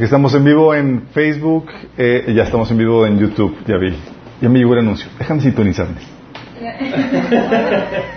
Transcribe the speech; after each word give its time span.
Estamos 0.00 0.34
en 0.34 0.44
vivo 0.44 0.74
en 0.74 1.02
Facebook, 1.12 1.66
eh, 1.96 2.32
ya 2.34 2.42
estamos 2.42 2.70
en 2.70 2.78
vivo 2.78 3.06
en 3.06 3.18
YouTube, 3.18 3.56
ya 3.66 3.76
vi. 3.76 3.96
Ya 4.40 4.48
me 4.48 4.58
llegó 4.58 4.72
el 4.74 4.80
anuncio. 4.80 5.08
Déjame 5.18 5.40
sintonizarme. 5.42 5.96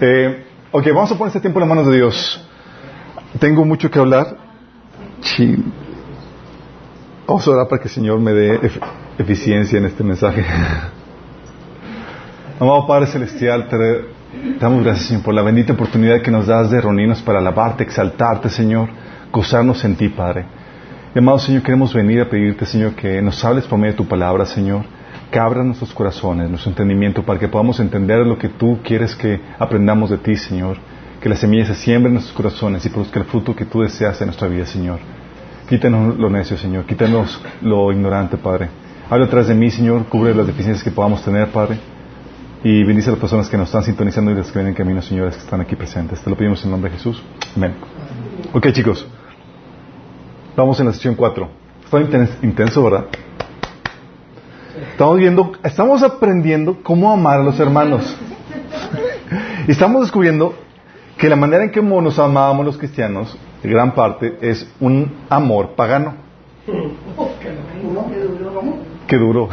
Eh, 0.00 0.44
ok, 0.72 0.86
vamos 0.88 1.12
a 1.12 1.18
poner 1.18 1.28
este 1.28 1.40
tiempo 1.40 1.60
en 1.60 1.68
las 1.68 1.76
manos 1.76 1.86
de 1.86 1.96
Dios. 1.96 2.44
Tengo 3.38 3.64
mucho 3.64 3.90
que 3.90 3.98
hablar. 3.98 4.36
Chin. 5.20 5.72
Vamos 7.26 7.46
a 7.46 7.50
orar 7.52 7.68
para 7.68 7.80
que 7.80 7.88
el 7.88 7.94
Señor 7.94 8.18
me 8.18 8.32
dé 8.32 8.60
ef- 8.60 8.80
eficiencia 9.18 9.78
en 9.78 9.86
este 9.86 10.02
mensaje. 10.02 10.44
Amado 12.60 12.86
Padre 12.86 13.06
Celestial, 13.06 13.68
te 13.68 14.04
damos 14.60 14.82
gracias, 14.82 15.06
Señor, 15.08 15.22
por 15.22 15.34
la 15.34 15.42
bendita 15.42 15.72
oportunidad 15.72 16.22
que 16.22 16.30
nos 16.30 16.46
das 16.46 16.70
de 16.70 16.80
reunirnos 16.80 17.22
para 17.22 17.38
alabarte, 17.38 17.82
exaltarte, 17.84 18.48
Señor, 18.48 18.88
gozarnos 19.32 19.84
en 19.84 19.96
ti, 19.96 20.08
Padre. 20.08 20.46
Amado 21.14 21.38
Señor, 21.38 21.62
queremos 21.62 21.92
venir 21.92 22.22
a 22.22 22.28
pedirte, 22.28 22.64
Señor, 22.64 22.94
que 22.94 23.20
nos 23.20 23.44
hables 23.44 23.64
por 23.66 23.78
medio 23.78 23.92
de 23.92 23.98
tu 23.98 24.08
palabra, 24.08 24.46
Señor, 24.46 24.84
que 25.30 25.38
nuestros 25.38 25.92
corazones, 25.92 26.48
nuestro 26.48 26.70
entendimiento, 26.70 27.22
para 27.22 27.38
que 27.38 27.48
podamos 27.48 27.80
entender 27.80 28.26
lo 28.26 28.38
que 28.38 28.48
tú 28.48 28.78
quieres 28.82 29.14
que 29.14 29.40
aprendamos 29.58 30.10
de 30.10 30.18
ti, 30.18 30.36
Señor. 30.36 30.76
Que 31.20 31.28
la 31.28 31.36
semilla 31.36 31.66
se 31.66 31.74
siembre 31.74 32.08
en 32.08 32.14
nuestros 32.14 32.36
corazones 32.36 32.84
y 32.84 32.88
produzca 32.88 33.20
el 33.20 33.26
fruto 33.26 33.54
que 33.54 33.64
tú 33.64 33.80
deseas 33.80 34.20
en 34.20 34.26
nuestra 34.28 34.48
vida, 34.48 34.66
Señor. 34.66 34.98
Quítanos 35.68 36.18
lo 36.18 36.28
necio, 36.28 36.56
Señor. 36.56 36.84
Quítanos 36.84 37.42
lo 37.60 37.92
ignorante, 37.92 38.36
Padre. 38.36 38.68
Habla 39.08 39.26
atrás 39.26 39.48
de 39.48 39.54
mí, 39.54 39.70
Señor. 39.70 40.06
Cubre 40.06 40.34
las 40.34 40.46
deficiencias 40.46 40.82
que 40.82 40.90
podamos 40.90 41.22
tener, 41.22 41.48
Padre. 41.48 41.78
Y 42.64 42.84
bendice 42.84 43.08
a 43.08 43.12
las 43.12 43.20
personas 43.20 43.48
que 43.48 43.56
nos 43.56 43.68
están 43.68 43.82
sintonizando 43.82 44.30
y 44.30 44.34
las 44.34 44.46
que 44.46 44.52
vienen 44.54 44.68
en 44.72 44.76
camino, 44.76 45.02
señores, 45.02 45.34
que 45.36 45.42
están 45.42 45.60
aquí 45.60 45.74
presentes. 45.74 46.20
Te 46.20 46.30
lo 46.30 46.36
pedimos 46.36 46.64
en 46.64 46.70
nombre 46.70 46.90
de 46.90 46.96
Jesús. 46.96 47.20
Amén. 47.56 47.74
Ok, 48.52 48.68
chicos. 48.72 49.04
Vamos 50.56 50.78
en 50.78 50.86
la 50.86 50.92
sesión 50.92 51.16
4. 51.16 51.48
Está 51.84 51.98
inten- 51.98 52.28
intenso, 52.42 52.84
¿verdad? 52.84 53.06
Estamos 54.92 55.18
viendo, 55.18 55.52
estamos 55.64 56.02
aprendiendo 56.04 56.78
cómo 56.82 57.12
amar 57.12 57.40
a 57.40 57.42
los 57.42 57.58
hermanos. 57.58 58.16
Y 59.66 59.70
estamos 59.70 60.02
descubriendo 60.02 60.54
que 61.16 61.28
la 61.28 61.36
manera 61.36 61.62
en 61.64 61.70
que 61.70 61.80
nos 61.80 62.18
amábamos 62.18 62.66
los 62.66 62.76
cristianos, 62.76 63.38
en 63.62 63.70
gran 63.70 63.94
parte, 63.94 64.36
es 64.42 64.68
un 64.80 65.10
amor 65.30 65.70
pagano. 65.76 66.14
Qué 69.06 69.16
duro. 69.16 69.48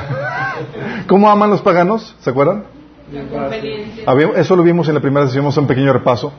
¿Cómo 1.07 1.29
aman 1.29 1.49
los 1.51 1.61
paganos? 1.61 2.15
¿Se 2.19 2.29
acuerdan? 2.29 2.63
Eso 4.35 4.55
lo 4.55 4.63
vimos 4.63 4.87
en 4.87 4.95
la 4.95 4.99
primera 5.01 5.25
sesión, 5.27 5.43
vamos 5.43 5.57
a 5.57 5.61
un 5.61 5.67
pequeño 5.67 5.91
repaso. 5.93 6.33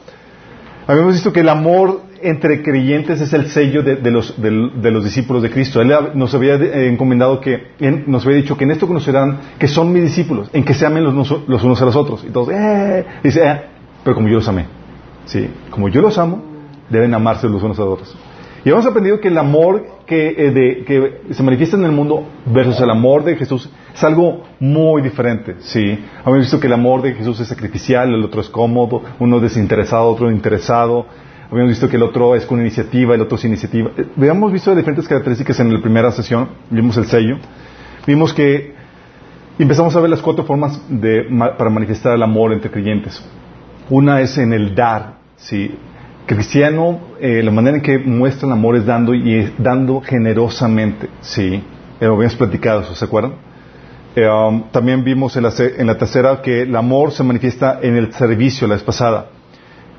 Habíamos 0.87 1.13
visto 1.13 1.33
que 1.33 1.41
el 1.41 1.49
amor 1.49 2.03
entre 2.23 2.63
creyentes 2.63 3.21
es 3.21 3.33
el 3.33 3.49
sello 3.49 3.83
de, 3.83 3.97
de 3.97 4.11
los, 4.11 4.41
del- 4.41 4.83
de 4.83 4.91
los 4.91 5.05
discípulos 5.05 5.43
de 5.43 5.51
Cristo. 5.51 5.81
Él 5.81 5.93
nos 6.15 6.35
había 6.35 6.55
eh, 6.57 6.89
encomendado 6.89 7.41
que, 7.41 7.69
nos 8.07 8.25
había 8.27 8.39
dicho 8.39 8.57
que 8.57 8.65
en 8.65 8.73
esto 8.73 8.87
conocerán 8.87 9.39
que 9.59 9.69
son 9.69 9.93
mis 9.93 10.03
discípulos, 10.03 10.51
en 10.53 10.65
que 10.65 10.75
se 10.75 10.85
amen 10.87 11.05
los, 11.05 11.15
los 11.47 11.63
unos 11.65 11.81
a 11.81 11.85
los 11.85 11.97
otros. 11.97 12.25
Y 12.25 12.31
todos, 12.31 12.49
eh, 12.53 13.05
dice, 13.23 13.43
eh, 13.47 13.61
pero 14.03 14.17
como 14.17 14.29
yo 14.29 14.35
los 14.37 14.49
amé. 14.49 14.67
Sí, 15.27 15.49
como 15.71 15.89
yo 15.89 16.01
los 16.03 16.19
amo, 16.19 16.43
deben 16.89 17.15
amarse 17.15 17.49
los 17.49 17.63
unos 17.63 17.79
a 17.79 17.83
los 17.85 17.95
otros. 17.95 18.17
Y 18.65 18.71
hemos 18.71 18.85
aprendido 18.85 19.21
que 19.21 19.29
el 19.29 19.39
amor 19.39 19.87
que, 20.07 20.29
eh, 20.37 20.51
de- 20.51 20.85
que 20.85 21.35
se 21.35 21.43
manifiesta 21.43 21.77
en 21.77 21.85
el 21.85 21.93
mundo 21.93 22.25
versus 22.47 22.81
el 22.81 22.91
amor 22.91 23.23
de 23.25 23.37
Jesús 23.37 23.71
es 23.95 24.05
algo 24.05 24.45
muy 24.59 25.03
diferente. 25.03 25.57
Sí, 25.61 25.99
hemos 26.25 26.39
visto 26.39 26.61
que 26.61 26.67
el 26.67 26.73
amor 26.73 27.03
de 27.03 27.15
Jesús 27.15 27.41
es 27.41 27.49
sacrificial, 27.49 28.13
el 28.13 28.25
otro 28.25 28.41
es 28.41 28.49
cómodo, 28.49 29.03
uno 29.19 29.37
es 29.37 29.43
desinteresado, 29.43 30.09
otro 30.09 30.31
interesado. 30.31 31.07
Habíamos 31.51 31.71
visto 31.71 31.89
que 31.89 31.97
el 31.97 32.03
otro 32.03 32.37
es 32.37 32.47
con 32.47 32.61
iniciativa, 32.61 33.15
el 33.15 33.23
otro 33.23 33.37
sin 33.37 33.51
iniciativa. 33.51 33.91
Eh, 33.97 34.07
Habíamos 34.17 34.53
visto 34.53 34.75
diferentes 34.75 35.09
características 35.09 35.59
en 35.61 35.73
la 35.73 35.81
primera 35.81 36.13
sesión, 36.13 36.49
vimos 36.71 36.97
el 36.97 37.07
sello, 37.07 37.39
vimos 38.07 38.33
que 38.33 38.75
empezamos 39.59 39.95
a 39.97 40.01
ver 40.01 40.11
las 40.11 40.21
cuatro 40.21 40.45
formas 40.45 40.81
de, 40.89 41.25
para 41.59 41.71
manifestar 41.71 42.15
el 42.15 42.23
amor 42.23 42.53
entre 42.53 42.71
creyentes. 42.71 43.23
Una 43.89 44.21
es 44.21 44.39
en 44.39 44.53
el 44.53 44.75
dar, 44.75 45.17
¿sí? 45.37 45.75
Cristiano, 46.27 47.01
eh, 47.19 47.43
la 47.43 47.51
manera 47.51 47.79
en 47.79 47.83
que 47.83 47.99
muestra 47.99 48.47
el 48.47 48.53
amor 48.53 48.77
es 48.77 48.87
dando 48.87 49.15
y 49.15 49.35
es 49.35 49.53
dando 49.59 50.01
generosamente, 50.01 51.09
¿sí? 51.21 51.65
Eh, 52.01 52.07
habíamos 52.07 52.37
platicado 52.37 52.85
¿se 52.95 53.05
acuerdan? 53.05 53.50
Eh, 54.21 54.29
um, 54.29 54.65
también 54.71 55.03
vimos 55.03 55.35
en 55.37 55.45
la, 55.45 55.97
tercera 55.97 56.43
que 56.43 56.63
el 56.63 56.77
amor 56.77 57.11
se 57.11 57.23
manifiesta 57.23 57.79
en 57.81 57.97
el 57.97 58.13
servicio, 58.13 58.67
la 58.67 58.75
vez 58.75 58.83
pasada. 58.83 59.31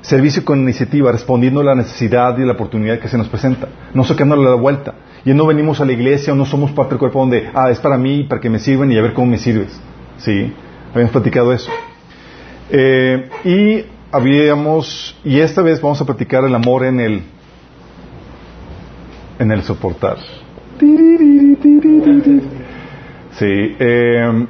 Servicio 0.00 0.44
con 0.44 0.60
iniciativa, 0.60 1.10
respondiendo 1.10 1.60
a 1.60 1.64
la 1.64 1.74
necesidad 1.74 2.38
y 2.38 2.44
la 2.44 2.52
oportunidad 2.52 3.00
que 3.00 3.08
se 3.08 3.18
nos 3.18 3.28
presenta, 3.28 3.66
no 3.92 4.04
sacándole 4.04 4.44
la 4.44 4.54
vuelta. 4.54 4.94
Y 5.24 5.34
no 5.34 5.44
venimos 5.44 5.80
a 5.80 5.84
la 5.84 5.92
iglesia 5.92 6.32
o 6.32 6.36
no 6.36 6.46
somos 6.46 6.70
parte 6.70 6.90
del 6.90 7.00
cuerpo 7.00 7.18
donde, 7.18 7.50
ah, 7.52 7.70
es 7.70 7.80
para 7.80 7.98
mí, 7.98 8.22
para 8.24 8.40
que 8.40 8.48
me 8.48 8.60
sirven 8.60 8.92
y 8.92 8.98
a 8.98 9.02
ver 9.02 9.12
cómo 9.12 9.26
me 9.26 9.38
sirves. 9.38 9.80
¿Sí? 10.18 10.52
Habíamos 10.92 11.10
platicado 11.10 11.52
eso. 11.52 11.70
Eh, 12.70 13.28
y 13.44 13.84
habíamos, 14.12 15.16
y 15.24 15.40
esta 15.40 15.62
vez 15.62 15.80
vamos 15.80 16.00
a 16.00 16.04
platicar 16.04 16.44
el 16.44 16.54
amor 16.54 16.84
en 16.84 17.00
el, 17.00 17.22
en 19.40 19.50
el 19.50 19.62
soportar. 19.62 20.18
Sí. 23.38 23.76
eh, 23.78 24.46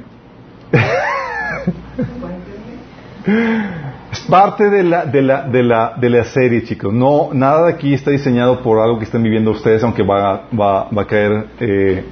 es 4.11 4.19
parte 4.29 4.69
de 4.69 4.83
la, 4.83 5.05
de, 5.05 5.21
la, 5.21 5.41
de, 5.43 5.63
la, 5.63 5.93
de 5.97 6.09
la 6.09 6.23
serie, 6.25 6.63
chicos. 6.63 6.93
No, 6.93 7.29
nada 7.33 7.67
de 7.67 7.73
aquí 7.73 7.93
está 7.93 8.11
diseñado 8.11 8.61
por 8.61 8.79
algo 8.79 8.99
que 8.99 9.05
estén 9.05 9.23
viviendo 9.23 9.51
ustedes, 9.51 9.83
aunque 9.83 10.03
va, 10.03 10.47
va, 10.59 10.89
va 10.89 11.01
a 11.01 11.07
caer 11.07 11.47
eh, 11.59 12.05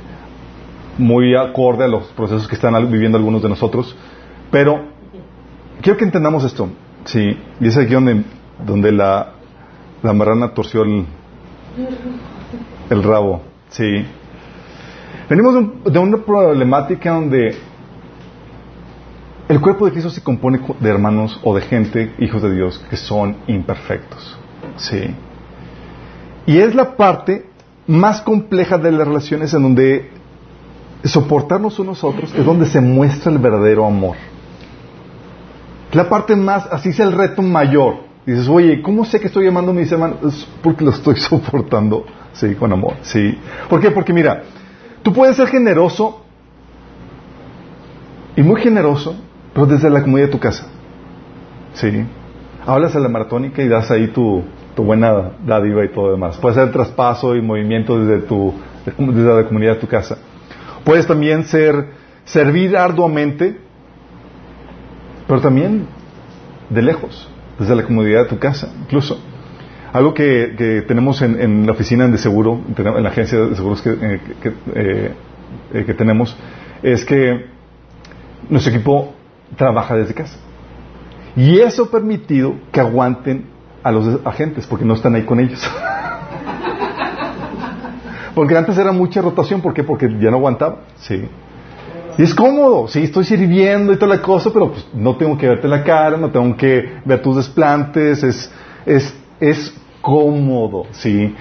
muy 0.97 1.35
acorde 1.35 1.83
a 1.83 1.87
los 1.87 2.05
procesos 2.07 2.47
que 2.47 2.55
están 2.55 2.73
viviendo 2.91 3.17
algunos 3.17 3.41
de 3.41 3.49
nosotros. 3.49 3.95
Pero 4.49 4.85
quiero 5.81 5.97
que 5.97 6.05
entendamos 6.05 6.43
esto. 6.43 6.69
Sí, 7.05 7.37
y 7.59 7.67
es 7.67 7.77
aquí 7.77 7.93
donde, 7.93 8.23
donde 8.65 8.91
la, 8.91 9.33
la 10.03 10.13
marrana 10.13 10.53
torció 10.53 10.83
el, 10.83 11.05
el 12.89 13.03
rabo. 13.03 13.41
Sí. 13.69 14.05
Venimos 15.29 15.53
de, 15.53 15.59
un- 15.59 15.83
de 15.85 15.99
una 15.99 16.17
problemática 16.17 17.11
donde 17.11 17.55
el 19.47 19.59
cuerpo 19.61 19.85
de 19.85 19.91
Cristo 19.91 20.09
se 20.09 20.21
compone 20.23 20.59
de 20.79 20.89
hermanos 20.89 21.39
o 21.43 21.55
de 21.55 21.61
gente, 21.61 22.13
hijos 22.19 22.41
de 22.41 22.53
Dios, 22.53 22.83
que 22.89 22.97
son 22.97 23.37
imperfectos. 23.47 24.37
Sí. 24.77 25.13
Y 26.45 26.57
es 26.57 26.73
la 26.75 26.95
parte 26.95 27.45
más 27.87 28.21
compleja 28.21 28.77
de 28.77 28.91
las 28.91 29.07
relaciones 29.07 29.53
en 29.53 29.63
donde 29.63 30.09
soportarnos 31.03 31.79
unos 31.79 32.03
a 32.03 32.07
otros 32.07 32.33
es 32.35 32.45
donde 32.45 32.65
se 32.67 32.79
muestra 32.79 33.31
el 33.31 33.39
verdadero 33.39 33.85
amor. 33.85 34.15
La 35.93 36.07
parte 36.07 36.35
más, 36.35 36.67
así 36.71 36.89
es 36.89 36.99
el 36.99 37.11
reto 37.11 37.41
mayor. 37.41 37.95
Dices, 38.25 38.47
oye, 38.47 38.81
¿cómo 38.81 39.03
sé 39.03 39.19
que 39.19 39.27
estoy 39.27 39.47
amando 39.47 39.71
a 39.71 39.73
mis 39.73 39.91
hermanos? 39.91 40.47
Porque 40.61 40.85
lo 40.85 40.91
estoy 40.91 41.15
soportando, 41.17 42.05
sí, 42.33 42.55
con 42.55 42.71
amor, 42.71 42.93
sí. 43.01 43.37
¿Por 43.67 43.81
qué? 43.81 43.91
Porque 43.91 44.13
mira, 44.13 44.43
tú 45.03 45.13
puedes 45.13 45.35
ser 45.35 45.47
generoso 45.47 46.23
y 48.35 48.43
muy 48.43 48.61
generoso, 48.61 49.15
pero 49.53 49.65
desde 49.65 49.89
la 49.89 50.01
comunidad 50.01 50.27
de 50.27 50.31
tu 50.31 50.39
casa, 50.39 50.67
sí. 51.73 52.05
Hablas 52.65 52.95
a 52.95 52.99
la 52.99 53.09
maratónica 53.09 53.63
y 53.63 53.67
das 53.67 53.89
ahí 53.89 54.07
tu, 54.09 54.43
tu 54.75 54.83
buena 54.83 55.31
dádiva 55.45 55.83
y 55.83 55.89
todo 55.89 56.11
demás. 56.11 56.37
Puedes 56.37 56.57
hacer 56.57 56.71
traspaso 56.71 57.35
y 57.35 57.41
movimiento 57.41 57.99
desde 57.99 58.25
tu, 58.25 58.53
desde 58.85 59.35
la 59.35 59.45
comunidad 59.45 59.73
de 59.73 59.79
tu 59.79 59.87
casa. 59.87 60.17
Puedes 60.83 61.07
también 61.07 61.45
ser, 61.45 61.89
servir 62.23 62.77
arduamente, 62.77 63.57
pero 65.27 65.41
también 65.41 65.87
de 66.69 66.81
lejos, 66.81 67.27
desde 67.59 67.75
la 67.75 67.83
comodidad 67.83 68.23
de 68.23 68.29
tu 68.29 68.39
casa, 68.39 68.71
incluso. 68.79 69.19
Algo 69.93 70.13
que, 70.13 70.55
que 70.57 70.81
tenemos 70.83 71.21
en, 71.21 71.41
en 71.41 71.65
la 71.65 71.73
oficina 71.73 72.07
de 72.07 72.17
seguro, 72.17 72.61
en 72.77 73.03
la 73.03 73.09
agencia 73.09 73.39
de 73.39 73.55
seguros 73.55 73.81
que, 73.81 73.89
eh, 73.89 74.21
que, 74.41 74.49
eh, 74.73 75.13
eh, 75.73 75.83
que 75.85 75.93
tenemos, 75.93 76.35
es 76.81 77.03
que 77.03 77.45
nuestro 78.49 78.73
equipo 78.73 79.13
trabaja 79.57 79.95
desde 79.95 80.13
casa. 80.13 80.37
Y 81.35 81.59
eso 81.59 81.83
ha 81.83 81.91
permitido 81.91 82.55
que 82.71 82.79
aguanten 82.79 83.45
a 83.83 83.91
los 83.91 84.25
agentes, 84.25 84.65
porque 84.65 84.85
no 84.85 84.93
están 84.93 85.15
ahí 85.15 85.23
con 85.23 85.39
ellos. 85.41 85.59
porque 88.35 88.57
antes 88.57 88.77
era 88.77 88.93
mucha 88.93 89.21
rotación, 89.21 89.61
¿por 89.61 89.73
qué? 89.73 89.83
Porque 89.83 90.07
ya 90.21 90.29
no 90.31 90.37
aguantaba, 90.37 90.83
sí. 90.99 91.25
Y 92.17 92.23
es 92.23 92.33
cómodo, 92.33 92.87
sí, 92.87 93.03
estoy 93.03 93.25
sirviendo 93.25 93.91
y 93.91 93.97
toda 93.97 94.15
la 94.15 94.21
cosa, 94.21 94.51
pero 94.53 94.71
pues, 94.71 94.87
no 94.93 95.15
tengo 95.15 95.37
que 95.37 95.47
verte 95.47 95.67
la 95.67 95.83
cara, 95.83 96.17
no 96.17 96.29
tengo 96.29 96.55
que 96.55 96.97
ver 97.03 97.21
tus 97.21 97.37
desplantes, 97.37 98.23
es, 98.23 98.51
es, 98.85 99.15
es 99.39 99.80
cómodo, 100.01 100.87
sí. 100.91 101.33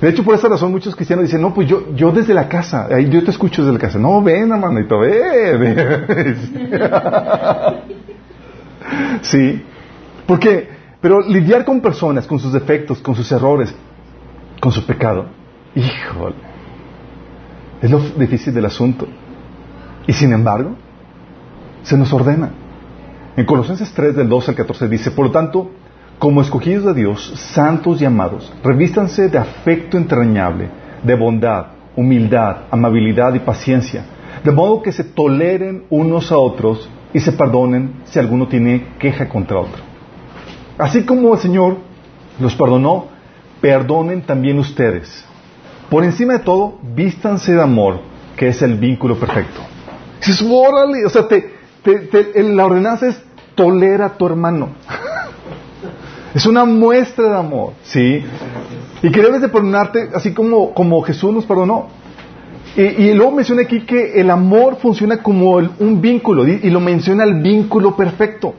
De 0.00 0.08
hecho, 0.10 0.22
por 0.24 0.34
esa 0.34 0.48
razón 0.48 0.72
muchos 0.72 0.94
cristianos 0.94 1.24
dicen, 1.24 1.40
no, 1.40 1.54
pues 1.54 1.68
yo, 1.68 1.94
yo 1.94 2.12
desde 2.12 2.34
la 2.34 2.48
casa, 2.48 2.88
yo 3.00 3.24
te 3.24 3.30
escucho 3.30 3.62
desde 3.62 3.72
la 3.74 3.78
casa. 3.78 3.98
No, 3.98 4.22
ven, 4.22 4.52
hermanito, 4.52 4.98
ven. 4.98 6.06
sí, 9.22 9.62
porque 10.26 10.76
pero 11.06 11.20
lidiar 11.20 11.64
con 11.64 11.80
personas, 11.80 12.26
con 12.26 12.40
sus 12.40 12.52
defectos, 12.52 12.98
con 12.98 13.14
sus 13.14 13.30
errores, 13.30 13.74
con 14.60 14.72
su 14.72 14.84
pecado, 14.84 15.26
híjole, 15.74 16.34
es 17.80 17.90
lo 17.90 18.00
difícil 18.00 18.54
del 18.54 18.64
asunto. 18.64 19.06
Y 20.06 20.12
sin 20.12 20.32
embargo, 20.32 20.74
se 21.82 21.96
nos 21.96 22.12
ordena. 22.12 22.50
En 23.36 23.44
Colosenses 23.44 23.92
3, 23.92 24.16
del 24.16 24.28
12 24.28 24.50
al 24.50 24.56
14 24.56 24.88
dice, 24.88 25.10
por 25.12 25.26
lo 25.26 25.30
tanto, 25.30 25.70
como 26.18 26.40
escogidos 26.40 26.84
de 26.84 26.94
Dios, 26.94 27.32
santos 27.36 28.00
y 28.00 28.04
amados, 28.04 28.52
revístanse 28.62 29.28
de 29.28 29.38
afecto 29.38 29.98
entrañable, 29.98 30.70
de 31.02 31.14
bondad, 31.14 31.66
humildad, 31.94 32.62
amabilidad 32.70 33.34
y 33.34 33.40
paciencia, 33.40 34.04
de 34.42 34.52
modo 34.52 34.82
que 34.82 34.92
se 34.92 35.04
toleren 35.04 35.84
unos 35.90 36.32
a 36.32 36.38
otros 36.38 36.88
y 37.12 37.20
se 37.20 37.32
perdonen 37.32 38.02
si 38.04 38.18
alguno 38.18 38.48
tiene 38.48 38.94
queja 38.98 39.28
contra 39.28 39.58
otro. 39.58 39.82
Así 40.78 41.04
como 41.04 41.34
el 41.34 41.40
Señor 41.40 41.78
los 42.38 42.54
perdonó, 42.54 43.06
perdonen 43.60 44.22
también 44.22 44.58
ustedes. 44.58 45.24
Por 45.90 46.04
encima 46.04 46.34
de 46.34 46.38
todo, 46.40 46.78
vístanse 46.94 47.54
de 47.54 47.62
amor, 47.62 48.00
que 48.36 48.48
es 48.48 48.60
el 48.62 48.76
vínculo 48.76 49.18
perfecto. 49.18 49.60
Dices, 50.18 50.42
órale, 50.42 51.06
o 51.06 51.08
sea, 51.08 51.26
te, 51.28 51.52
la 52.42 52.66
ordenanza 52.66 53.08
es 53.08 53.22
tolera 53.54 54.06
a 54.06 54.16
tu 54.16 54.26
hermano. 54.26 54.70
Es 56.36 56.44
una 56.44 56.66
muestra 56.66 57.30
de 57.30 57.36
amor, 57.38 57.72
¿sí? 57.82 58.22
Y 59.02 59.10
que 59.10 59.22
de 59.22 59.48
perdonarte 59.48 60.10
así 60.14 60.34
como, 60.34 60.74
como 60.74 61.00
Jesús 61.00 61.32
nos 61.32 61.46
perdonó. 61.46 61.86
Y, 62.76 63.14
luego 63.14 63.32
menciona 63.32 63.62
aquí 63.62 63.86
que 63.86 64.20
el 64.20 64.28
amor 64.28 64.76
funciona 64.76 65.22
como 65.22 65.54
un 65.54 66.00
vínculo, 66.02 66.46
y, 66.46 66.68
lo 66.68 66.78
menciona 66.78 67.24
el 67.24 67.40
vínculo 67.40 67.96
perfecto. 67.96 68.52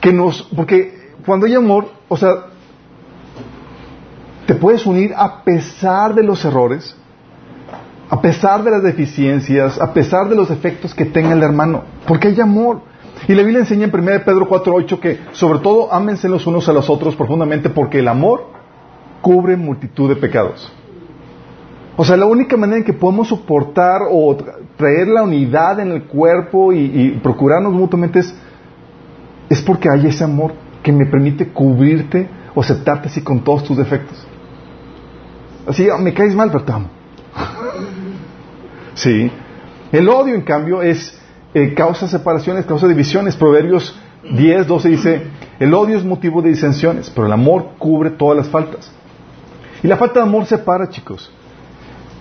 Que 0.00 0.12
nos, 0.12 0.44
porque 0.54 1.14
cuando 1.26 1.46
hay 1.46 1.56
amor, 1.56 1.88
o 2.06 2.16
sea, 2.16 2.46
te 4.46 4.54
puedes 4.54 4.86
unir 4.86 5.14
a 5.16 5.42
pesar 5.42 6.14
de 6.14 6.22
los 6.22 6.44
errores, 6.44 6.96
a 8.08 8.20
pesar 8.20 8.62
de 8.62 8.70
las 8.70 8.84
deficiencias, 8.84 9.80
a 9.80 9.92
pesar 9.92 10.28
de 10.28 10.36
los 10.36 10.48
defectos 10.48 10.94
que 10.94 11.06
tenga 11.06 11.32
el 11.32 11.42
hermano, 11.42 11.82
porque 12.06 12.28
hay 12.28 12.40
amor. 12.40 12.82
Y 13.26 13.34
la 13.34 13.42
Biblia 13.42 13.60
enseña 13.60 13.86
en 13.86 13.94
1 13.94 14.24
Pedro 14.24 14.48
4.8 14.48 15.00
que 15.00 15.18
sobre 15.32 15.58
todo 15.58 15.92
ámense 15.92 16.28
los 16.28 16.46
unos 16.46 16.68
a 16.68 16.72
los 16.72 16.88
otros 16.88 17.16
profundamente 17.16 17.68
porque 17.70 17.98
el 17.98 18.08
amor 18.08 18.46
cubre 19.20 19.56
multitud 19.56 20.08
de 20.08 20.16
pecados. 20.16 20.72
O 21.96 22.04
sea, 22.04 22.16
la 22.16 22.26
única 22.26 22.56
manera 22.56 22.78
en 22.78 22.84
que 22.84 22.92
podemos 22.92 23.26
soportar 23.26 24.02
o 24.08 24.36
traer 24.76 25.08
la 25.08 25.24
unidad 25.24 25.80
en 25.80 25.90
el 25.90 26.04
cuerpo 26.04 26.72
y, 26.72 27.18
procurarnos 27.22 27.72
mutuamente 27.72 28.20
es, 28.20 28.32
es 29.50 29.60
porque 29.62 29.88
hay 29.90 30.06
ese 30.06 30.22
amor 30.22 30.52
que 30.82 30.92
me 30.92 31.06
permite 31.06 31.48
cubrirte 31.48 32.28
o 32.54 32.60
aceptarte 32.60 33.08
así 33.08 33.20
con 33.20 33.42
todos 33.42 33.64
tus 33.64 33.76
defectos. 33.76 34.24
Así, 35.66 35.88
ah, 35.90 35.98
me 35.98 36.14
caes 36.14 36.36
mal, 36.36 36.50
pero 36.52 36.62
te 36.62 36.72
amo. 36.72 36.88
sí. 38.94 39.30
El 39.90 40.08
odio, 40.08 40.36
en 40.36 40.42
cambio, 40.42 40.82
es 40.82 41.17
eh, 41.54 41.74
causa 41.74 42.08
separaciones, 42.08 42.66
causa 42.66 42.86
divisiones. 42.88 43.36
Proverbios 43.36 43.98
10, 44.30 44.66
12 44.66 44.88
dice, 44.88 45.22
el 45.58 45.74
odio 45.74 45.96
es 45.96 46.04
motivo 46.04 46.42
de 46.42 46.50
disensiones, 46.50 47.10
pero 47.10 47.26
el 47.26 47.32
amor 47.32 47.70
cubre 47.78 48.10
todas 48.10 48.36
las 48.36 48.48
faltas. 48.48 48.92
Y 49.82 49.86
la 49.86 49.96
falta 49.96 50.20
de 50.20 50.26
amor 50.26 50.46
separa, 50.46 50.88
chicos. 50.88 51.30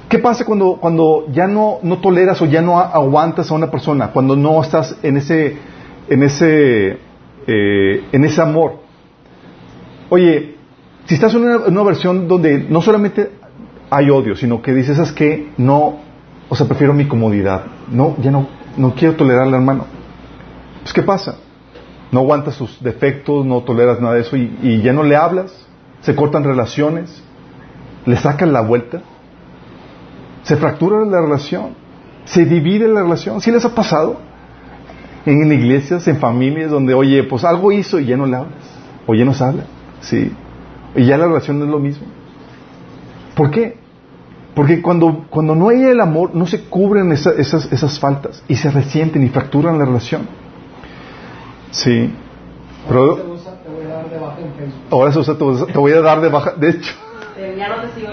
¿Qué 0.10 0.20
pasa 0.20 0.46
cuando, 0.46 0.78
cuando 0.80 1.26
ya 1.32 1.48
no, 1.48 1.80
no 1.84 1.98
toleras 1.98 2.42
o 2.42 2.46
ya 2.46 2.62
no 2.62 2.80
aguantas 2.80 3.52
a 3.52 3.54
una 3.54 3.70
persona? 3.70 4.12
Cuando 4.12 4.36
no 4.36 4.62
estás 4.62 4.96
en 5.04 5.18
ese, 5.18 5.58
en 6.08 6.24
ese, 6.24 6.98
eh, 7.46 8.04
en 8.12 8.24
ese 8.24 8.42
amor. 8.42 8.80
Oye, 10.10 10.56
si 11.06 11.16
estás 11.16 11.34
en 11.34 11.44
una, 11.44 11.84
versión 11.84 12.28
donde 12.28 12.60
no 12.70 12.82
solamente 12.82 13.32
hay 13.90 14.10
odio, 14.10 14.36
sino 14.36 14.62
que 14.62 14.74
dices, 14.74 14.98
es 14.98 15.12
que 15.12 15.50
no, 15.58 16.00
o 16.48 16.56
sea, 16.56 16.68
prefiero 16.68 16.94
mi 16.94 17.06
comodidad. 17.06 17.66
No, 17.92 18.16
ya 18.22 18.32
no, 18.32 18.48
no 18.78 18.94
quiero 18.94 19.16
tolerar 19.16 19.48
al 19.48 19.54
hermano. 19.54 19.86
Pues, 20.82 20.94
¿qué 20.94 21.04
pasa? 21.04 21.38
No 22.12 22.22
aguantas 22.22 22.56
sus 22.56 22.82
defectos, 22.82 23.46
no 23.46 23.62
toleras 23.62 24.00
nada 24.00 24.16
de 24.16 24.22
eso 24.22 24.38
y, 24.38 24.82
ya 24.82 24.94
no 24.94 25.04
le 25.04 25.16
hablas, 25.16 25.68
se 26.02 26.16
cortan 26.16 26.44
relaciones, 26.44 27.22
le 28.06 28.16
sacan 28.16 28.54
la 28.54 28.62
vuelta, 28.62 29.02
se 30.44 30.56
fractura 30.56 31.04
la 31.06 31.20
relación, 31.20 31.72
se 32.24 32.46
divide 32.46 32.88
la 32.88 33.02
relación. 33.02 33.42
¿Sí 33.42 33.52
les 33.52 33.66
ha 33.66 33.76
pasado? 33.76 34.22
En 35.26 35.52
iglesias, 35.52 36.08
en 36.08 36.20
familias, 36.20 36.72
donde, 36.72 36.94
oye, 36.94 37.24
pues 37.24 37.44
algo 37.44 37.74
hizo 37.74 38.00
y 38.00 38.06
ya 38.06 38.16
no 38.16 38.26
le 38.26 38.38
hablas, 38.38 38.64
o 39.06 39.14
ya 39.14 39.26
no 39.26 39.34
se 39.34 39.44
habla, 39.44 39.64
¿sí? 40.00 40.32
Y 40.96 41.06
ya 41.06 41.18
la 41.18 41.26
relación 41.26 41.60
no 41.60 41.66
es 41.66 41.72
lo 41.72 41.80
mismo. 41.80 42.08
¿Por 43.36 43.52
qué? 43.52 43.78
Porque 44.58 44.82
cuando, 44.82 45.28
cuando 45.30 45.54
no 45.54 45.70
hay 45.70 45.84
el 45.84 46.02
amor, 46.02 46.34
no 46.34 46.48
se 46.48 46.64
cubren 46.64 47.12
esas, 47.12 47.38
esas 47.72 48.00
faltas 48.00 48.44
y 48.48 48.56
se 48.56 48.72
resienten 48.72 49.22
y 49.22 49.30
fracturan 49.30 49.78
la 49.78 49.86
relación. 49.86 50.28
Sí. 51.70 52.12
Pero, 52.88 53.38
ahora 54.90 55.12
se 55.12 55.20
usa, 55.20 55.38
te 55.38 55.78
voy 55.78 55.92
a 55.92 56.02
dar 56.02 56.22
de 56.22 56.30
baja. 56.30 56.54
De 56.54 56.70
hecho, 56.72 56.92
ya 57.56 57.70
no 57.70 57.84
te 57.84 58.00
sigo 58.00 58.10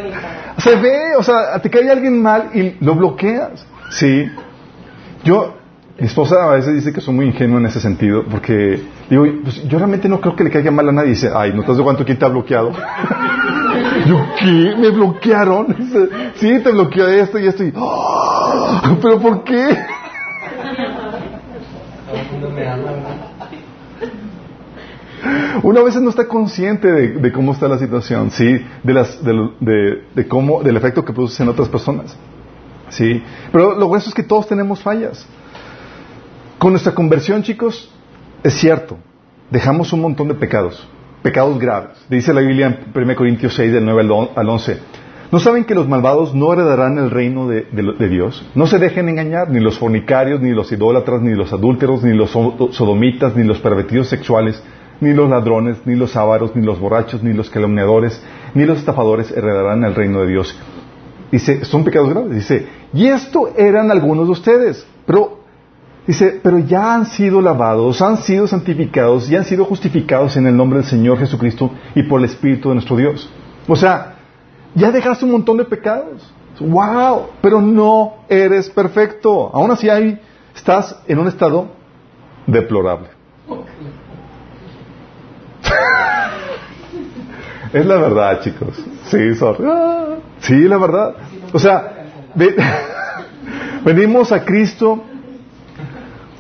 se 0.59 0.77
ve, 0.77 1.17
o 1.17 1.23
sea, 1.23 1.59
te 1.63 1.71
cae 1.71 1.91
alguien 1.91 2.21
mal 2.21 2.51
y 2.53 2.77
lo 2.85 2.95
bloqueas. 2.95 3.67
Sí. 3.89 4.31
Yo, 5.25 5.55
mi 5.99 6.07
esposa 6.07 6.45
a 6.45 6.57
veces 6.57 6.75
dice 6.75 6.93
que 6.93 7.01
soy 7.01 7.15
muy 7.15 7.25
ingenuo 7.25 7.59
en 7.59 7.65
ese 7.65 7.81
sentido, 7.81 8.23
porque 8.31 8.83
digo, 9.09 9.25
pues, 9.45 9.67
yo 9.67 9.79
realmente 9.79 10.11
no 10.11 10.21
creo 10.21 10.37
que 10.37 10.45
le 10.45 10.51
caiga 10.51 10.71
mal 10.71 10.91
a 10.91 10.93
nadie. 10.93 11.09
dice, 11.09 11.31
ay, 11.35 11.55
¿no 11.55 11.63
te 11.63 11.73
das 11.73 11.81
cuánto 11.81 12.05
quién 12.05 12.19
te 12.19 12.27
ha 12.27 12.29
bloqueado? 12.29 12.71
Yo, 14.07 14.27
¿qué? 14.39 14.75
¿Me 14.77 14.91
bloquearon? 14.91 15.77
Sí, 16.37 16.61
te 16.61 16.71
bloqueé 16.71 17.21
esto 17.21 17.39
y 17.39 17.47
esto 17.47 17.65
y... 17.65 17.73
¡Ah! 17.77 18.97
¿Pero 19.01 19.19
por 19.21 19.45
qué? 19.45 19.79
Uno 25.63 25.81
a 25.81 25.83
veces 25.85 26.03
no 26.03 26.11
está 26.11 26.27
consciente 26.27 26.91
de, 26.91 27.33
cómo 27.33 27.53
está 27.53 27.69
la 27.69 27.79
situación, 27.79 28.31
¿sí? 28.31 28.61
De, 28.83 28.93
las, 28.93 29.19
de, 29.25 30.29
cómo, 30.29 30.63
del 30.63 30.77
efecto 30.77 31.05
que 31.05 31.13
produce 31.13 31.43
en 31.43 31.49
otras 31.49 31.69
personas, 31.69 32.17
¿sí? 32.91 33.23
Pero 33.51 33.75
lo 33.75 33.89
grueso 33.89 34.11
es 34.11 34.15
que 34.15 34.23
todos 34.23 34.47
tenemos 34.47 34.83
fallas. 34.83 35.27
Con 36.59 36.73
nuestra 36.73 36.95
conversión, 36.95 37.43
chicos, 37.43 37.91
es 38.43 38.55
cierto, 38.55 38.99
dejamos 39.51 39.93
un 39.93 40.03
montón 40.03 40.29
de 40.29 40.35
pecados 40.35 40.87
pecados 41.25 41.59
graves. 41.59 41.97
Dice 42.11 42.35
la 42.35 42.43
Biblia 42.43 42.67
en 42.67 43.03
1 43.03 43.17
Corintios 43.17 43.55
6, 43.55 43.73
del 43.73 43.85
9 43.87 44.29
al 44.37 44.49
11. 44.49 44.79
¿No 45.33 45.41
saben 45.41 45.65
que 45.65 45.75
los 45.75 45.89
malvados 45.89 46.35
no 46.35 46.53
heredarán 46.53 46.99
el 46.99 47.11
reino 47.11 47.49
de, 47.49 47.65
Dios? 48.11 48.47
No 48.55 48.67
se 48.67 48.79
dejen 48.79 49.09
engañar, 49.09 49.51
ni 49.51 49.59
los 49.59 49.79
fornicarios, 49.79 50.43
ni 50.43 50.51
los 50.51 50.71
idólatras, 50.71 51.23
ni 51.23 51.35
los 51.35 51.51
adúlteros, 51.53 52.05
ni 52.05 52.13
los 52.13 52.31
sodomitas, 52.31 53.35
ni 53.35 53.43
los 53.43 53.59
pervertidos 53.59 54.09
sexuales, 54.09 54.63
ni 55.01 55.15
los 55.15 55.31
ladrones, 55.31 55.79
ni 55.87 55.97
los 55.97 56.15
ávaros, 56.15 56.55
ni 56.55 56.63
los 56.63 56.79
borrachos, 56.79 57.23
ni 57.23 57.33
los 57.33 57.49
calumniadores, 57.49 58.23
ni 58.53 58.67
los 58.67 58.79
estafadores 58.79 59.33
heredarán 59.33 59.83
el 59.83 59.95
reino 59.95 60.21
de 60.21 60.27
Dios. 60.27 60.57
Dice, 61.33 61.65
son 61.65 61.85
pecados 61.85 62.11
graves. 62.11 62.35
Dice, 62.35 62.67
y 62.93 63.07
esto 63.07 63.49
eran 63.57 63.91
algunos 63.91 64.27
de 64.27 64.33
ustedes, 64.33 64.87
pero 65.07 65.44
Dice, 66.07 66.39
pero 66.43 66.59
ya 66.59 66.95
han 66.95 67.07
sido 67.07 67.41
lavados, 67.41 68.03
han 68.03 68.19
sido 68.19 68.47
santificados 68.47 69.31
y 69.31 69.37
han 69.37 69.45
sido 69.45 69.65
justificados 69.65 70.37
en 70.37 70.47
el 70.47 70.55
nombre 70.55 70.81
del 70.81 70.89
Señor 70.89 71.19
Jesucristo 71.19 71.71
y 71.95 72.03
por 72.03 72.21
el 72.21 72.27
Espíritu 72.27 72.69
de 72.69 72.75
nuestro 72.75 72.97
Dios. 72.97 73.31
O 73.67 73.75
sea, 73.75 74.17
ya 74.75 74.91
dejaste 74.91 75.25
un 75.25 75.33
montón 75.33 75.57
de 75.57 75.65
pecados. 75.65 76.31
¡Wow! 76.61 77.29
Pero 77.41 77.63
no 77.63 78.17
eres 78.29 78.69
perfecto. 78.69 79.51
Aún 79.55 79.71
así 79.71 79.89
ahí 79.89 80.21
estás 80.55 80.95
en 81.09 81.19
un 81.19 81.29
estado 81.29 81.69
deplorable. 82.47 83.09
es 87.73 87.87
la 87.87 87.97
verdad, 87.97 88.43
chicos. 88.43 88.79
Sí, 89.07 89.35
sorry. 89.35 89.65
Sí, 90.41 90.69
la 90.69 90.77
verdad. 90.77 91.15
O 91.53 91.59
sea, 91.59 92.09
venimos 93.85 94.33
a 94.33 94.45
Cristo 94.45 95.03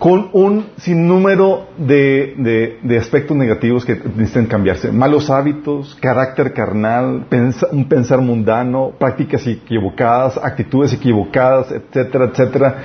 con 0.04 0.28
un 0.34 0.66
sinnúmero 0.76 1.68
de, 1.78 2.76
de, 2.82 2.98
aspectos 2.98 3.34
negativos 3.34 3.86
que 3.86 3.94
necesitan 3.94 4.44
cambiarse. 4.44 4.92
Malos 4.92 5.30
hábitos, 5.30 5.96
carácter 5.98 6.52
carnal, 6.52 7.26
un 7.72 7.88
pensar 7.88 8.20
mundano, 8.20 8.92
prácticas 8.98 9.46
equivocadas, 9.46 10.36
actitudes 10.36 10.92
equivocadas, 10.92 11.72
etcétera, 11.72 12.26
etcétera. 12.26 12.76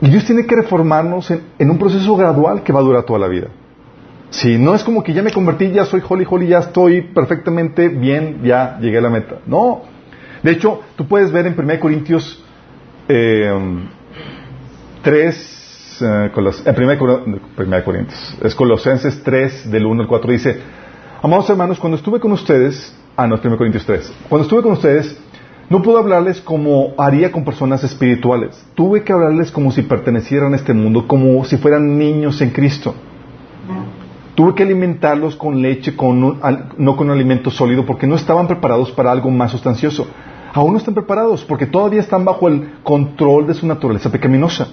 Y 0.00 0.10
Dios 0.10 0.26
tiene 0.26 0.46
que 0.46 0.54
reformarnos 0.54 1.28
en, 1.32 1.70
un 1.70 1.76
proceso 1.76 2.14
gradual 2.14 2.62
que 2.62 2.72
va 2.72 2.78
a 2.78 2.84
durar 2.84 3.02
toda 3.02 3.18
la 3.18 3.26
vida. 3.26 3.48
Si 4.30 4.58
no 4.58 4.76
es 4.76 4.84
como 4.84 5.02
que 5.02 5.12
ya 5.12 5.24
me 5.24 5.32
convertí, 5.32 5.72
ya 5.72 5.86
soy 5.86 6.00
holy 6.08 6.24
holy, 6.30 6.46
ya 6.46 6.60
estoy 6.60 7.00
perfectamente 7.00 7.88
bien, 7.88 8.42
ya 8.44 8.78
llegué 8.78 8.98
a 8.98 9.00
la 9.00 9.10
meta. 9.10 9.38
No. 9.44 9.82
De 10.44 10.52
hecho, 10.52 10.82
tú 10.94 11.04
puedes 11.08 11.32
ver 11.32 11.48
en 11.48 11.58
1 11.58 11.80
Corintios 11.80 12.44
eh, 13.08 13.50
3, 15.02 15.57
es, 16.02 16.66
eh, 16.66 16.72
primera 17.56 17.84
Corintios, 17.84 18.38
es 18.42 18.54
Colosenses 18.54 19.22
3, 19.22 19.70
del 19.70 19.86
1 19.86 20.02
al 20.02 20.08
4, 20.08 20.32
dice, 20.32 20.60
amados 21.22 21.48
hermanos, 21.50 21.78
cuando 21.78 21.96
estuve 21.96 22.20
con 22.20 22.32
ustedes, 22.32 22.94
ah, 23.16 23.26
no, 23.26 23.36
es 23.36 23.44
1 23.44 23.56
Corintios 23.56 23.84
3, 23.84 24.12
cuando 24.28 24.44
estuve 24.44 24.62
con 24.62 24.72
ustedes, 24.72 25.18
no 25.70 25.82
pude 25.82 25.98
hablarles 25.98 26.40
como 26.40 26.94
haría 26.96 27.30
con 27.30 27.44
personas 27.44 27.84
espirituales. 27.84 28.58
Tuve 28.74 29.04
que 29.04 29.12
hablarles 29.12 29.50
como 29.50 29.70
si 29.70 29.82
pertenecieran 29.82 30.54
a 30.54 30.56
este 30.56 30.72
mundo, 30.72 31.06
como 31.06 31.44
si 31.44 31.58
fueran 31.58 31.98
niños 31.98 32.40
en 32.40 32.50
Cristo. 32.50 32.94
Tuve 34.34 34.54
que 34.54 34.62
alimentarlos 34.62 35.36
con 35.36 35.60
leche, 35.60 35.94
con 35.94 36.38
no 36.78 36.96
con 36.96 37.10
un 37.10 37.12
alimento 37.12 37.50
sólido, 37.50 37.84
porque 37.84 38.06
no 38.06 38.14
estaban 38.14 38.46
preparados 38.46 38.90
para 38.92 39.12
algo 39.12 39.30
más 39.30 39.50
sustancioso. 39.50 40.06
Aún 40.54 40.72
no 40.72 40.78
están 40.78 40.94
preparados, 40.94 41.44
porque 41.44 41.66
todavía 41.66 42.00
están 42.00 42.24
bajo 42.24 42.48
el 42.48 42.80
control 42.82 43.46
de 43.46 43.54
su 43.54 43.66
naturaleza 43.66 44.10
pecaminosa. 44.10 44.68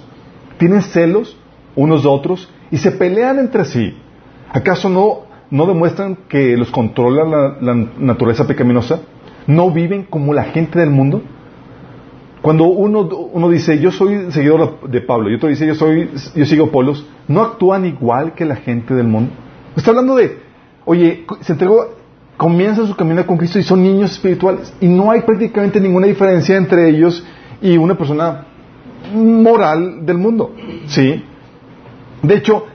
Tienen 0.58 0.82
celos 0.82 1.36
unos 1.74 2.02
de 2.02 2.08
otros 2.08 2.50
y 2.70 2.78
se 2.78 2.92
pelean 2.92 3.38
entre 3.38 3.64
sí. 3.64 3.96
¿Acaso 4.50 4.88
no, 4.88 5.26
no 5.50 5.66
demuestran 5.66 6.16
que 6.28 6.56
los 6.56 6.70
controla 6.70 7.56
la 7.60 7.74
naturaleza 7.98 8.46
pecaminosa? 8.46 9.00
no 9.46 9.70
viven 9.70 10.04
como 10.04 10.34
la 10.34 10.44
gente 10.44 10.78
del 10.78 10.90
mundo? 10.90 11.22
Cuando 12.42 12.64
uno, 12.64 13.00
uno 13.32 13.48
dice, 13.48 13.80
yo 13.80 13.90
soy 13.90 14.30
seguidor 14.30 14.88
de 14.88 15.00
Pablo, 15.00 15.30
y 15.30 15.34
otro 15.34 15.48
dice, 15.48 15.66
yo, 15.66 15.74
soy, 15.74 16.10
yo 16.34 16.46
sigo 16.46 16.70
Polos, 16.70 17.04
¿no 17.26 17.42
actúan 17.42 17.84
igual 17.86 18.34
que 18.34 18.44
la 18.44 18.56
gente 18.56 18.94
del 18.94 19.08
mundo? 19.08 19.32
Está 19.74 19.90
hablando 19.90 20.14
de, 20.14 20.38
oye, 20.84 21.24
se 21.40 21.52
entregó, 21.52 21.94
comienza 22.36 22.86
su 22.86 22.94
camino 22.94 23.26
con 23.26 23.36
Cristo 23.36 23.58
y 23.58 23.62
son 23.62 23.82
niños 23.82 24.12
espirituales, 24.12 24.72
y 24.80 24.86
no 24.86 25.10
hay 25.10 25.22
prácticamente 25.22 25.80
ninguna 25.80 26.06
diferencia 26.06 26.56
entre 26.56 26.88
ellos 26.88 27.24
y 27.60 27.76
una 27.78 27.96
persona 27.96 28.46
moral 29.14 30.04
del 30.04 30.18
mundo, 30.18 30.54
¿sí? 30.86 31.24
De 32.22 32.34
hecho, 32.34 32.66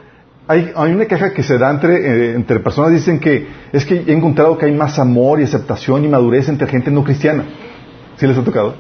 hay, 0.47 0.91
una 0.91 1.05
queja 1.05 1.33
que 1.33 1.43
se 1.43 1.57
da 1.57 1.71
entre, 1.71 1.95
eh, 1.95 2.35
entre 2.35 2.59
personas, 2.59 2.91
dicen 2.91 3.19
que 3.19 3.47
es 3.71 3.85
que 3.85 3.95
he 3.95 4.13
encontrado 4.13 4.57
que 4.57 4.65
hay 4.65 4.73
más 4.73 4.99
amor 4.99 5.39
y 5.39 5.43
aceptación 5.43 6.03
y 6.03 6.09
madurez 6.09 6.49
entre 6.49 6.67
gente 6.67 6.91
no 6.91 7.03
cristiana. 7.03 7.45
¿Sí 8.17 8.27
les 8.27 8.37
ha 8.37 8.43
tocado? 8.43 8.75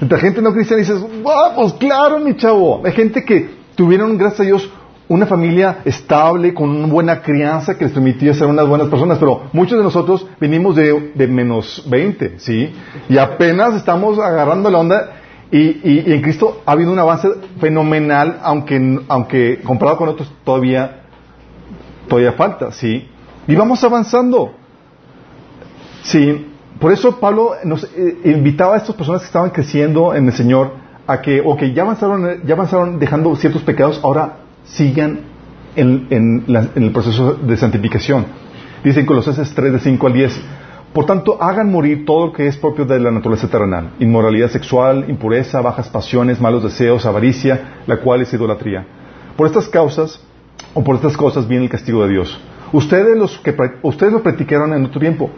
Entre 0.00 0.18
gente 0.18 0.40
no 0.40 0.52
cristiana 0.52 0.80
dices, 0.80 1.04
pues 1.22 1.72
claro, 1.74 2.18
mi 2.18 2.34
chavo. 2.36 2.82
Hay 2.84 2.92
gente 2.92 3.24
que 3.24 3.50
tuvieron, 3.74 4.16
gracias 4.16 4.40
a 4.40 4.44
Dios, 4.44 4.70
una 5.08 5.26
familia 5.26 5.80
estable, 5.84 6.54
con 6.54 6.70
una 6.70 6.86
buena 6.86 7.20
crianza 7.20 7.76
que 7.76 7.84
les 7.84 7.92
permitía 7.92 8.32
ser 8.32 8.46
unas 8.46 8.66
buenas 8.66 8.88
personas, 8.88 9.18
pero 9.18 9.42
muchos 9.52 9.76
de 9.76 9.84
nosotros 9.84 10.26
venimos 10.40 10.74
de, 10.74 11.12
de 11.14 11.26
menos 11.26 11.84
20, 11.88 12.38
¿sí? 12.38 12.72
Y 13.08 13.18
apenas 13.18 13.74
estamos 13.74 14.18
agarrando 14.18 14.70
la 14.70 14.78
onda 14.78 15.21
y, 15.52 16.12
en 16.12 16.22
Cristo 16.22 16.62
ha 16.64 16.72
habido 16.72 16.90
un 16.92 16.98
avance 16.98 17.28
fenomenal, 17.60 18.40
aunque, 18.42 19.00
aunque 19.08 19.60
comparado 19.62 19.98
con 19.98 20.08
otros 20.08 20.32
todavía, 20.44 21.02
todavía 22.08 22.32
falta, 22.32 22.72
¿sí? 22.72 23.06
Y 23.46 23.54
vamos 23.54 23.84
avanzando. 23.84 24.54
Sí, 26.04 26.46
por 26.80 26.90
eso 26.90 27.20
Pablo 27.20 27.52
nos 27.64 27.84
eh, 27.84 28.20
invitaba 28.24 28.74
a 28.74 28.78
estas 28.78 28.96
personas 28.96 29.20
que 29.20 29.26
estaban 29.26 29.50
creciendo 29.50 30.14
en 30.14 30.26
el 30.26 30.32
Señor 30.32 30.72
a 31.06 31.20
que, 31.20 31.42
o 31.44 31.54
que 31.54 31.74
ya 31.74 31.82
avanzaron, 31.82 32.42
ya 32.44 32.54
avanzaron 32.54 32.98
dejando 32.98 33.36
ciertos 33.36 33.62
pecados, 33.62 34.00
ahora 34.02 34.38
sigan 34.64 35.20
en, 35.76 36.06
en 36.10 36.82
el 36.82 36.92
proceso 36.92 37.34
de 37.34 37.56
santificación. 37.58 38.24
Dice 38.82 39.00
en 39.00 39.06
Colosenses 39.06 39.54
3, 39.54 39.74
de 39.74 39.78
5 39.80 40.06
al 40.06 40.12
10. 40.14 40.42
Por 40.92 41.06
tanto, 41.06 41.42
hagan 41.42 41.70
morir 41.70 42.04
todo 42.04 42.26
lo 42.26 42.32
que 42.32 42.46
es 42.46 42.56
propio 42.58 42.84
de 42.84 43.00
la 43.00 43.10
naturaleza 43.10 43.48
terrenal, 43.48 43.92
inmoralidad 43.98 44.48
sexual, 44.48 45.06
impureza, 45.08 45.62
bajas 45.62 45.88
pasiones, 45.88 46.40
malos 46.40 46.62
deseos, 46.62 47.06
avaricia, 47.06 47.80
la 47.86 47.96
cual 47.96 48.20
es 48.20 48.32
idolatría. 48.34 48.86
Por 49.36 49.46
estas 49.46 49.68
causas, 49.68 50.22
o 50.74 50.84
por 50.84 50.96
estas 50.96 51.16
cosas, 51.16 51.48
viene 51.48 51.64
el 51.64 51.70
castigo 51.70 52.02
de 52.04 52.10
Dios. 52.10 52.38
Ustedes, 52.72 53.16
los 53.16 53.38
que, 53.38 53.56
ustedes 53.82 54.12
lo 54.12 54.22
practicaron 54.22 54.74
en 54.74 54.84
otro 54.84 55.00
tiempo, 55.00 55.30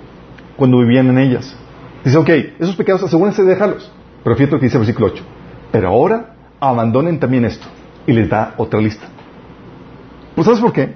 cuando 0.57 0.79
vivían 0.79 1.09
en 1.09 1.19
ellas. 1.19 1.57
Dice, 2.05 2.19
ok, 2.19 2.29
esos 2.59 2.75
pecados 2.75 3.05
asegúrense 3.05 3.43
de 3.43 3.51
dejarlos. 3.51 3.91
Pero 4.25 4.37
fíjate 4.37 4.57
lo 4.57 4.61
que 4.61 4.67
dice 4.67 4.77
el 4.77 4.83
versículo 4.83 5.07
8. 5.09 5.25
Pero 5.71 5.89
ahora 5.89 6.35
abandonen 6.61 7.19
también 7.21 7.45
esto. 7.45 7.67
Y 8.07 8.13
les 8.13 8.29
da 8.29 8.55
otra 8.57 8.81
lista. 8.81 9.07
¿Pues 10.35 10.47
sabes 10.47 10.61
por 10.61 10.73
qué? 10.73 10.95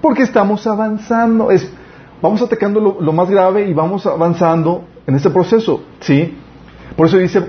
Porque 0.00 0.22
estamos 0.22 0.66
avanzando. 0.66 1.50
Es, 1.50 1.72
vamos 2.22 2.42
atacando 2.42 2.98
lo, 3.00 3.12
más 3.12 3.30
grave 3.30 3.68
y 3.68 3.72
vamos 3.72 4.06
avanzando 4.06 4.84
en 5.06 5.14
este 5.14 5.30
proceso, 5.30 5.82
¿sí? 6.00 6.36
Por 6.96 7.06
eso 7.06 7.18
dice 7.18 7.42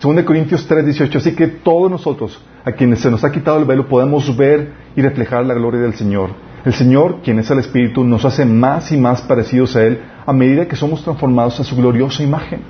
2 0.00 0.22
Corintios 0.22 0.66
3, 0.66 0.84
18, 0.84 1.18
así 1.18 1.34
que 1.34 1.46
todos 1.46 1.90
nosotros, 1.90 2.40
a 2.64 2.72
quienes 2.72 3.00
se 3.00 3.10
nos 3.10 3.24
ha 3.24 3.32
quitado 3.32 3.58
el 3.58 3.64
velo, 3.64 3.86
podemos 3.88 4.36
ver 4.36 4.72
y 4.96 5.02
reflejar 5.02 5.44
la 5.46 5.54
gloria 5.54 5.80
del 5.80 5.94
Señor. 5.94 6.30
El 6.64 6.72
Señor, 6.72 7.20
quien 7.22 7.38
es 7.38 7.50
el 7.50 7.58
Espíritu, 7.58 8.04
nos 8.04 8.24
hace 8.24 8.46
más 8.46 8.90
y 8.90 8.96
más 8.96 9.22
parecidos 9.22 9.76
a 9.76 9.82
Él 9.82 10.00
a 10.24 10.32
medida 10.32 10.66
que 10.66 10.76
somos 10.76 11.02
transformados 11.04 11.60
a 11.60 11.64
su 11.64 11.76
gloriosa 11.76 12.22
imagen. 12.22 12.62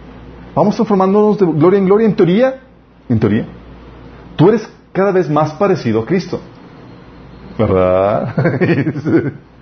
Vamos 0.55 0.75
transformándonos 0.75 1.39
de 1.39 1.47
gloria 1.47 1.79
en 1.79 1.87
gloria, 1.87 2.07
en 2.07 2.17
teoría, 2.17 2.61
en 3.09 3.21
teoría. 3.21 3.47
Tú 4.37 4.49
eres 4.49 4.69
cada 4.93 5.13
vez 5.13 5.31
más 5.31 5.53
parecido 5.53 6.01
a 6.01 6.07
Cristo. 6.07 6.41
¿Verdad? 7.57 8.35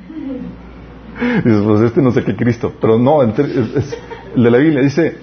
Dices, 1.45 1.63
pues 1.65 1.81
este 1.83 2.03
no 2.03 2.13
sé 2.13 2.25
qué 2.25 2.35
Cristo. 2.35 2.73
Pero 2.81 2.99
no, 2.99 3.23
es, 3.23 3.99
el 4.35 4.43
de 4.43 4.51
la 4.51 4.59
Biblia. 4.59 4.83
Dice, 4.83 5.17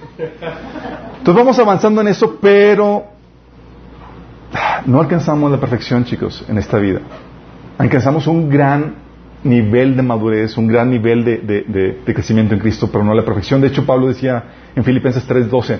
entonces 1.18 1.34
vamos 1.34 1.58
avanzando 1.58 2.00
en 2.00 2.08
eso, 2.08 2.38
pero 2.40 3.04
no 4.86 5.00
alcanzamos 5.00 5.50
la 5.50 5.58
perfección, 5.58 6.04
chicos, 6.04 6.44
en 6.48 6.58
esta 6.58 6.78
vida. 6.78 7.00
Alcanzamos 7.78 8.26
un 8.26 8.48
gran 8.48 8.94
nivel 9.42 9.96
de 9.96 10.02
madurez, 10.02 10.56
un 10.58 10.66
gran 10.66 10.90
nivel 10.90 11.24
de, 11.24 11.38
de, 11.38 12.14
crecimiento 12.14 12.54
en 12.54 12.60
Cristo, 12.60 12.88
pero 12.92 13.04
no 13.04 13.14
la 13.14 13.24
perfección. 13.24 13.60
De 13.60 13.68
hecho, 13.68 13.86
Pablo 13.86 14.08
decía 14.08 14.44
en 14.74 14.84
Filipenses 14.84 15.26
3:12, 15.28 15.78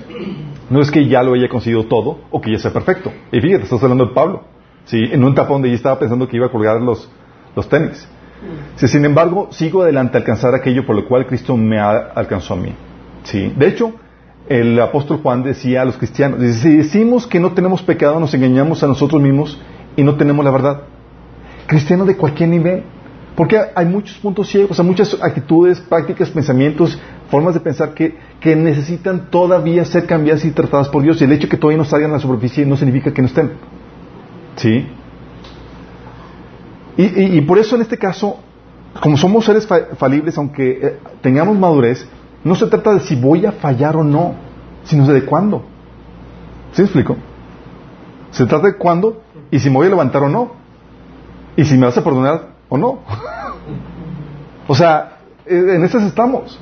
no 0.69 0.81
es 0.81 0.89
que 0.89 1.07
ya 1.07 1.21
lo 1.23 1.33
haya 1.33 1.47
conseguido 1.47 1.85
todo 1.85 2.21
o 2.31 2.41
que 2.41 2.51
ya 2.51 2.59
sea 2.59 2.71
perfecto. 2.71 3.11
Y 3.31 3.39
fíjate, 3.39 3.63
estás 3.63 3.81
hablando 3.83 4.05
de 4.05 4.13
Pablo, 4.13 4.43
¿sí? 4.85 4.99
en 5.11 5.23
un 5.23 5.35
tapón 5.35 5.55
donde 5.55 5.69
ya 5.69 5.75
estaba 5.75 5.99
pensando 5.99 6.27
que 6.27 6.37
iba 6.37 6.47
a 6.47 6.49
colgar 6.49 6.81
los, 6.81 7.09
los 7.55 7.67
tenis. 7.69 8.07
Si, 8.75 8.87
sin 8.87 9.05
embargo, 9.05 9.49
sigo 9.51 9.83
adelante 9.83 10.17
a 10.17 10.19
alcanzar 10.19 10.55
aquello 10.55 10.85
por 10.85 10.95
lo 10.95 11.07
cual 11.07 11.25
Cristo 11.27 11.55
me 11.55 11.79
alcanzó 11.79 12.55
a 12.55 12.57
mí. 12.57 12.73
¿Sí? 13.23 13.53
De 13.55 13.67
hecho, 13.67 13.93
el 14.49 14.79
apóstol 14.79 15.19
Juan 15.21 15.43
decía 15.43 15.81
a 15.81 15.85
los 15.85 15.97
cristianos, 15.97 16.39
si 16.55 16.77
decimos 16.77 17.27
que 17.27 17.39
no 17.39 17.51
tenemos 17.51 17.83
pecado, 17.83 18.19
nos 18.19 18.33
engañamos 18.33 18.83
a 18.83 18.87
nosotros 18.87 19.21
mismos 19.21 19.59
y 19.95 20.03
no 20.03 20.15
tenemos 20.15 20.43
la 20.43 20.51
verdad. 20.51 20.81
Cristiano 21.67 22.05
de 22.05 22.17
cualquier 22.17 22.49
nivel. 22.49 22.83
Porque 23.35 23.57
hay 23.75 23.85
muchos 23.85 24.17
puntos 24.17 24.49
ciegos, 24.49 24.77
hay 24.79 24.85
muchas 24.85 25.17
actitudes, 25.21 25.79
prácticas, 25.79 26.29
pensamientos, 26.29 26.99
formas 27.29 27.53
de 27.53 27.61
pensar 27.61 27.93
que, 27.93 28.17
que 28.41 28.55
necesitan 28.57 29.29
todavía 29.29 29.85
ser 29.85 30.05
cambiadas 30.05 30.43
y 30.43 30.51
tratadas 30.51 30.89
por 30.89 31.01
Dios. 31.01 31.21
Y 31.21 31.23
el 31.23 31.31
hecho 31.31 31.43
de 31.43 31.49
que 31.49 31.57
todavía 31.57 31.77
no 31.77 31.85
salgan 31.85 32.11
a 32.11 32.15
la 32.15 32.19
superficie 32.19 32.65
no 32.65 32.75
significa 32.75 33.13
que 33.13 33.21
no 33.21 33.27
estén. 33.29 33.53
¿Sí? 34.57 34.85
Y, 37.03 37.41
por 37.41 37.57
eso 37.57 37.75
en 37.75 37.81
este 37.81 37.97
caso, 37.97 38.37
como 39.01 39.17
somos 39.17 39.45
seres 39.45 39.67
falibles, 39.97 40.37
aunque 40.37 40.79
eh, 40.81 40.99
tengamos 41.21 41.57
madurez, 41.57 42.07
no 42.43 42.55
se 42.55 42.67
trata 42.67 42.93
de 42.93 42.99
si 42.99 43.15
voy 43.15 43.45
a 43.45 43.51
fallar 43.51 43.95
o 43.95 44.03
no, 44.03 44.35
sino 44.83 45.07
de 45.07 45.25
cuándo. 45.25 45.63
¿Sí 46.73 46.81
me 46.81 46.85
explico? 46.85 47.17
Se 48.31 48.45
trata 48.45 48.67
de 48.67 48.75
cuándo 48.75 49.21
y 49.49 49.59
si 49.59 49.69
me 49.69 49.77
voy 49.77 49.87
a 49.87 49.89
levantar 49.89 50.23
o 50.23 50.29
no. 50.29 50.53
Y 51.55 51.65
si 51.65 51.75
me 51.75 51.85
vas 51.85 51.97
a 51.97 52.03
perdonar 52.03 52.49
o 52.69 52.77
no. 52.77 52.99
o 54.67 54.75
sea, 54.75 55.17
eh, 55.45 55.75
en 55.75 55.83
estas 55.83 56.03
estamos. 56.03 56.59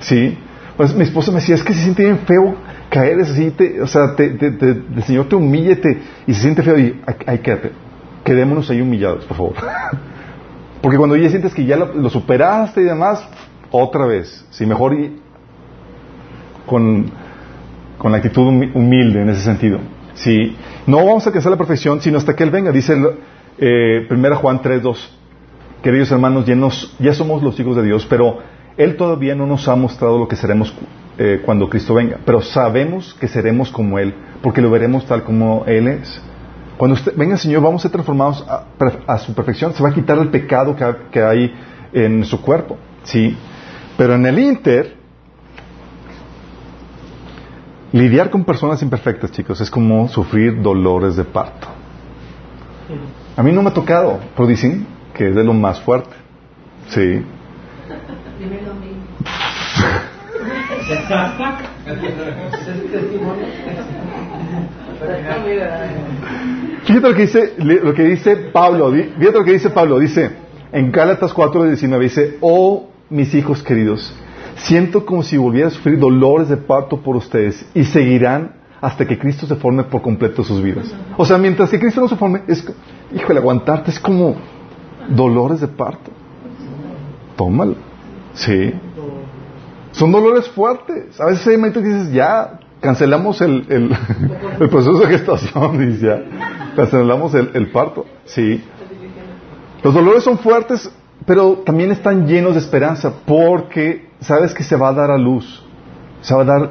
¿Sí? 0.00 0.38
Pues 0.76 0.94
mi 0.94 1.02
esposa 1.02 1.30
me 1.30 1.40
decía, 1.40 1.54
es 1.54 1.64
que 1.64 1.72
se 1.72 1.82
siente 1.82 2.04
bien 2.04 2.18
feo 2.20 2.54
caer 2.90 3.20
así, 3.20 3.52
o 3.82 3.86
sea, 3.86 4.14
el 4.18 5.02
Señor 5.04 5.28
te 5.28 5.34
humilla 5.34 5.76
y 6.26 6.34
se 6.34 6.40
siente 6.40 6.62
feo 6.62 6.78
y 6.78 7.00
hay, 7.26 7.38
que 7.38 7.72
quedémonos 8.26 8.68
ahí 8.68 8.80
humillados, 8.82 9.24
por 9.24 9.36
favor. 9.36 9.54
Porque 10.82 10.98
cuando 10.98 11.16
ya 11.16 11.30
sientes 11.30 11.54
que 11.54 11.64
ya 11.64 11.76
lo, 11.76 12.10
superaste 12.10 12.82
y 12.82 12.84
demás, 12.84 13.26
otra 13.70 14.04
vez, 14.04 14.44
si 14.50 14.66
mejor 14.66 14.94
y 14.94 15.20
con, 16.66 17.10
con 17.96 18.12
la 18.12 18.18
actitud 18.18 18.46
humilde 18.74 19.22
en 19.22 19.30
ese 19.30 19.42
sentido. 19.42 19.78
Si 20.14 20.56
no 20.86 20.98
vamos 20.98 21.24
a 21.24 21.30
alcanzar 21.30 21.52
la 21.52 21.58
perfección, 21.58 22.00
sino 22.00 22.18
hasta 22.18 22.34
que 22.34 22.42
Él 22.42 22.50
venga, 22.50 22.72
dice 22.72 22.94
eh, 23.58 24.06
1 24.10 24.36
Juan 24.36 24.60
3.2. 24.60 24.96
Queridos 25.82 26.10
hermanos, 26.10 26.44
ya, 26.46 26.56
ya 26.98 27.14
somos 27.14 27.42
los 27.42 27.58
hijos 27.60 27.76
de 27.76 27.84
Dios, 27.84 28.06
pero 28.08 28.38
Él 28.76 28.96
todavía 28.96 29.34
no 29.34 29.46
nos 29.46 29.68
ha 29.68 29.76
mostrado 29.76 30.18
lo 30.18 30.26
que 30.26 30.36
seremos 30.36 30.74
eh, 31.18 31.42
cuando 31.44 31.68
Cristo 31.68 31.94
venga, 31.94 32.18
pero 32.24 32.42
sabemos 32.42 33.14
que 33.14 33.28
seremos 33.28 33.70
como 33.70 33.98
Él, 33.98 34.14
porque 34.42 34.60
lo 34.60 34.70
veremos 34.70 35.06
tal 35.06 35.22
como 35.22 35.64
Él 35.66 35.88
es. 35.88 36.20
Cuando 36.76 36.94
usted, 36.94 37.14
venga 37.16 37.34
el 37.34 37.40
Señor, 37.40 37.62
vamos 37.62 37.80
a 37.80 37.82
ser 37.82 37.90
transformados 37.90 38.44
a, 38.48 39.18
su 39.18 39.34
perfección. 39.34 39.72
Se 39.72 39.82
va 39.82 39.88
a 39.88 39.94
quitar 39.94 40.18
el 40.18 40.28
pecado 40.28 40.76
que, 41.10 41.22
hay 41.22 41.54
en 41.92 42.24
su 42.24 42.40
cuerpo. 42.42 42.76
¿sí? 43.02 43.36
Pero 43.96 44.14
en 44.14 44.26
el 44.26 44.38
Inter, 44.38 44.94
lidiar 47.92 48.30
con 48.30 48.44
personas 48.44 48.82
imperfectas, 48.82 49.32
chicos, 49.32 49.60
es 49.60 49.70
como 49.70 50.08
sufrir 50.08 50.60
dolores 50.60 51.16
de 51.16 51.24
parto. 51.24 51.68
A 53.36 53.42
mí 53.42 53.52
no 53.52 53.62
me 53.62 53.70
ha 53.70 53.74
tocado, 53.74 54.20
pero 54.36 54.46
dicen 54.46 54.86
que 55.14 55.28
es 55.28 55.34
de 55.34 55.44
lo 55.44 55.54
más 55.54 55.80
fuerte. 55.80 56.14
Sí. 56.88 57.24
Fíjate 66.86 67.08
lo 67.08 67.14
que 67.14 67.22
dice, 67.22 67.54
lo 67.58 67.94
que 67.94 68.04
dice 68.04 68.36
Pablo, 68.36 68.92
fíjate 68.92 69.38
lo 69.38 69.44
que 69.44 69.52
dice 69.52 69.70
Pablo, 69.70 69.98
dice 69.98 70.30
en 70.72 70.92
Gálatas 70.92 71.32
4:19 71.32 72.04
dice, 72.04 72.38
"Oh, 72.40 72.88
mis 73.10 73.34
hijos 73.34 73.62
queridos, 73.62 74.14
siento 74.56 75.04
como 75.04 75.22
si 75.22 75.36
volviera 75.36 75.68
a 75.68 75.70
sufrir 75.70 75.98
dolores 75.98 76.48
de 76.48 76.56
parto 76.56 76.98
por 77.02 77.16
ustedes 77.16 77.64
y 77.74 77.84
seguirán 77.84 78.52
hasta 78.80 79.06
que 79.06 79.18
Cristo 79.18 79.46
se 79.46 79.56
forme 79.56 79.84
por 79.84 80.00
completo 80.00 80.44
sus 80.44 80.62
vidas." 80.62 80.94
O 81.16 81.24
sea, 81.24 81.38
mientras 81.38 81.70
que 81.70 81.80
Cristo 81.80 82.00
no 82.00 82.08
se 82.08 82.16
forme, 82.16 82.42
es 82.46 82.64
híjole, 83.14 83.40
aguantarte 83.40 83.90
es 83.90 83.98
como 83.98 84.36
dolores 85.08 85.60
de 85.60 85.68
parto. 85.68 86.10
Tómalo. 87.36 87.74
Sí. 88.34 88.72
Son 89.92 90.12
dolores 90.12 90.48
fuertes. 90.48 91.20
A 91.20 91.26
veces 91.26 91.46
hay 91.48 91.56
momentos 91.56 91.82
que 91.82 91.88
dices, 91.88 92.12
ya, 92.12 92.60
cancelamos 92.80 93.40
el, 93.40 93.66
el, 93.68 94.68
proceso 94.68 94.98
de 94.98 95.06
gestación, 95.06 95.78
dice, 95.92 96.06
ya, 96.06 96.65
cancelamos 96.90 97.34
el, 97.34 97.70
parto. 97.70 98.06
Sí. 98.24 98.62
Los 99.82 99.94
dolores 99.94 100.24
son 100.24 100.38
fuertes, 100.38 100.90
pero 101.26 101.62
también 101.64 101.90
están 101.90 102.26
llenos 102.26 102.54
de 102.54 102.60
esperanza, 102.60 103.12
porque 103.26 104.08
sabes 104.20 104.54
que 104.54 104.62
se 104.62 104.76
va 104.76 104.88
a 104.88 104.92
dar 104.92 105.10
a 105.10 105.18
luz. 105.18 105.62
Se 106.20 106.34
va 106.34 106.42
a 106.42 106.44
dar 106.44 106.70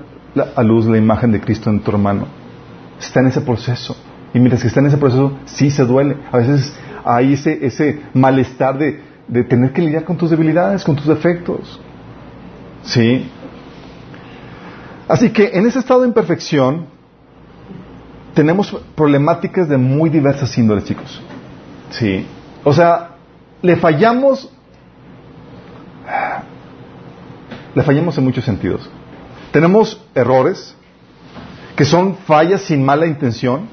a 0.55 0.63
luz 0.63 0.85
la 0.85 0.97
imagen 0.97 1.31
de 1.31 1.39
Cristo 1.41 1.69
en 1.69 1.79
tu 1.81 1.91
hermano. 1.91 2.27
Está 2.99 3.19
en 3.19 3.27
ese 3.27 3.41
proceso. 3.41 3.95
Y 4.33 4.39
mientras 4.39 4.61
que 4.61 4.67
está 4.67 4.79
en 4.79 4.87
ese 4.87 4.97
proceso, 4.97 5.31
sí 5.45 5.69
se 5.71 5.85
duele. 5.85 6.17
A 6.31 6.37
veces 6.37 6.77
hay 7.05 7.33
ese, 7.33 7.65
ese 7.65 8.01
malestar 8.13 8.77
de, 8.77 9.01
de 9.27 9.43
tener 9.43 9.71
que 9.71 9.81
lidiar 9.81 10.03
con 10.03 10.17
tus 10.17 10.29
debilidades, 10.29 10.83
con 10.83 10.95
tus 10.95 11.07
defectos. 11.07 11.79
¿Sí? 12.83 13.29
Así 15.07 15.29
que 15.29 15.51
en 15.53 15.65
ese 15.65 15.79
estado 15.79 16.01
de 16.01 16.07
imperfección 16.07 16.87
tenemos 18.35 18.77
problemáticas 18.95 19.67
de 19.67 19.77
muy 19.77 20.11
diversas 20.11 20.55
índoles, 20.57 20.83
chicos. 20.83 21.21
¿Sí? 21.89 22.27
O 22.63 22.73
sea, 22.73 23.11
le 23.61 23.75
fallamos 23.77 24.51
le 27.73 27.83
fallamos 27.83 28.17
en 28.17 28.23
muchos 28.23 28.45
sentidos. 28.45 28.89
Tenemos 29.51 30.01
errores 30.13 30.75
que 31.75 31.85
son 31.85 32.15
fallas 32.15 32.61
sin 32.61 32.83
mala 32.83 33.05
intención. 33.05 33.67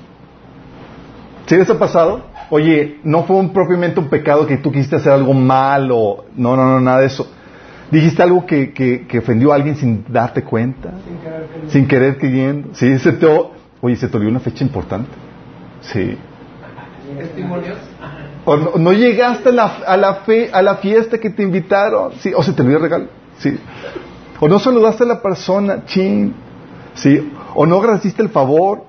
¿Sí 1.46 1.56
les 1.56 1.68
ha 1.70 1.78
pasado? 1.78 2.24
Oye, 2.50 3.00
no 3.04 3.24
fue 3.24 3.36
un, 3.36 3.52
propiamente 3.52 4.00
un 4.00 4.08
pecado 4.08 4.46
que 4.46 4.56
tú 4.56 4.70
quisiste 4.72 4.96
hacer 4.96 5.12
algo 5.12 5.34
mal 5.34 5.90
o 5.92 6.24
no, 6.36 6.56
no, 6.56 6.66
no, 6.66 6.80
nada 6.80 7.00
de 7.00 7.06
eso. 7.06 7.30
Dijiste 7.90 8.22
algo 8.22 8.46
que, 8.46 8.72
que, 8.72 9.18
ofendió 9.18 9.52
a 9.52 9.56
alguien 9.56 9.76
sin 9.76 10.04
darte 10.08 10.42
cuenta, 10.42 10.92
sin 11.68 11.86
querer 11.86 12.16
queriendo. 12.16 12.74
Sí, 12.74 12.98
se 12.98 13.12
te, 13.12 13.26
oye, 13.82 13.96
se 13.96 14.08
te 14.08 14.16
olvidó 14.16 14.30
una 14.30 14.40
fecha 14.40 14.64
importante. 14.64 15.10
Sí. 15.82 16.16
¿Testimonios? 17.18 17.76
O 18.44 18.56
no, 18.56 18.92
llegaste 18.92 19.50
a 19.50 19.52
la, 19.52 19.66
a 19.86 19.96
la, 19.96 20.14
fe, 20.14 20.50
a 20.52 20.62
la 20.62 20.76
fiesta 20.76 21.18
que 21.18 21.30
te 21.30 21.42
invitaron. 21.42 22.12
Sí, 22.20 22.32
o 22.34 22.42
se 22.42 22.52
te 22.52 22.62
olvidó 22.62 22.78
el 22.78 22.82
regalo. 22.84 23.06
Sí. 23.38 23.58
O 24.40 24.48
no 24.48 24.58
saludaste 24.58 25.04
a 25.04 25.06
la 25.06 25.20
persona, 25.20 25.84
chin. 25.84 26.32
Sí. 26.94 27.32
O 27.54 27.66
no 27.66 27.76
agradeciste 27.76 28.22
el 28.22 28.30
favor. 28.30 28.84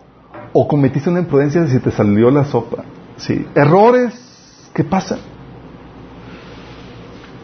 O 0.54 0.68
cometiste 0.68 1.10
una 1.10 1.20
imprudencia 1.20 1.66
se 1.68 1.80
te 1.80 1.92
salió 1.92 2.30
la 2.30 2.46
sopa. 2.46 2.84
Sí. 3.18 3.46
Errores 3.56 4.70
que 4.74 4.84
pasan. 4.84 5.20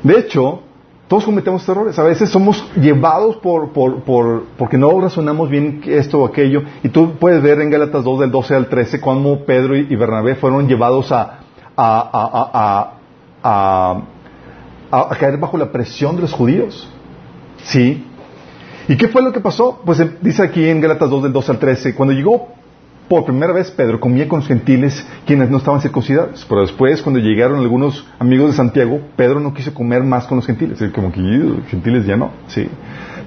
De 0.04 0.20
hecho, 0.20 0.64
todos 1.10 1.26
cometemos 1.26 1.68
errores. 1.68 1.98
A 1.98 2.04
veces 2.04 2.30
somos 2.30 2.64
llevados 2.76 3.38
por, 3.38 3.74
por, 3.74 4.04
por, 4.04 4.44
porque 4.60 4.78
no 4.78 5.02
razonamos 5.02 5.50
bien 5.50 5.82
esto 5.88 6.20
o 6.20 6.26
aquello. 6.26 6.62
Y 6.84 6.90
tú 6.90 7.14
puedes 7.20 7.42
ver 7.42 7.60
en 7.62 7.72
Gálatas 7.72 8.04
2 8.04 8.20
del 8.20 8.32
12 8.32 8.56
al 8.56 8.70
13 8.70 9.02
cómo 9.02 9.44
Pedro 9.44 9.76
y 9.76 9.96
Bernabé 9.96 10.36
fueron 10.36 10.68
llevados 10.68 11.12
a, 11.12 11.40
a, 11.76 12.94
a, 13.42 14.04
a, 14.92 15.16
caer 15.18 15.40
bajo 15.40 15.58
la 15.58 15.72
presión 15.72 16.16
de 16.16 16.22
los 16.22 16.32
judíos. 16.32 16.88
¿Sí? 17.64 18.06
¿Y 18.88 18.96
qué 18.96 19.08
fue 19.08 19.24
lo 19.24 19.34
que 19.34 19.40
pasó? 19.40 19.82
Pues 19.84 20.00
eh, 20.00 20.16
dice 20.22 20.44
aquí 20.44 20.70
en 20.70 20.80
Gálatas 20.80 21.10
2 21.10 21.24
del 21.24 21.34
12 21.34 21.52
al 21.54 21.58
13, 21.58 21.96
cuando 21.96 22.14
llegó 22.14 22.50
por 23.10 23.26
primera 23.26 23.52
vez 23.52 23.72
Pedro 23.72 24.00
comía 24.00 24.28
con 24.28 24.40
los 24.40 24.48
gentiles 24.48 25.06
quienes 25.26 25.50
no 25.50 25.58
estaban 25.58 25.82
circuncidados. 25.82 26.46
Pero 26.48 26.62
después, 26.62 27.02
cuando 27.02 27.20
llegaron 27.20 27.60
algunos 27.60 28.08
amigos 28.20 28.52
de 28.52 28.56
Santiago, 28.56 29.02
Pedro 29.16 29.40
no 29.40 29.54
quiso 29.54 29.74
comer 29.74 30.04
más 30.04 30.28
con 30.28 30.38
los 30.38 30.46
gentiles. 30.46 30.80
Como 30.94 31.12
que 31.12 31.20
gentiles 31.68 32.06
ya 32.06 32.16
no. 32.16 32.32
Sí. 32.48 32.70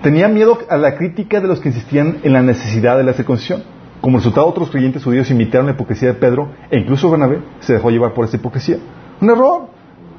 Tenía 0.03 0.29
miedo 0.29 0.59
a 0.71 0.77
la 0.77 0.97
crítica 0.97 1.41
de 1.41 1.49
los 1.49 1.61
que 1.61 1.69
insistían 1.69 2.19
en 2.23 2.33
la 2.33 2.43
necesidad 2.43 2.97
de 2.97 3.05
la 3.05 3.13
circuncisión. 3.13 3.65
Como 4.01 4.19
resultado, 4.19 4.47
otros 4.47 4.71
creyentes 4.71 5.05
judíos 5.05 5.31
imitaron 5.31 5.67
la 5.67 5.73
hipocresía 5.73 6.09
de 6.09 6.15
Pedro 6.15 6.51
e 6.71 6.79
incluso 6.79 7.11
Bernabé 7.11 7.41
se 7.61 7.75
dejó 7.75 7.91
llevar 7.91 8.15
por 8.15 8.25
esa 8.25 8.37
hipocresía. 8.37 8.79
Un 9.21 9.31
error. 9.31 9.69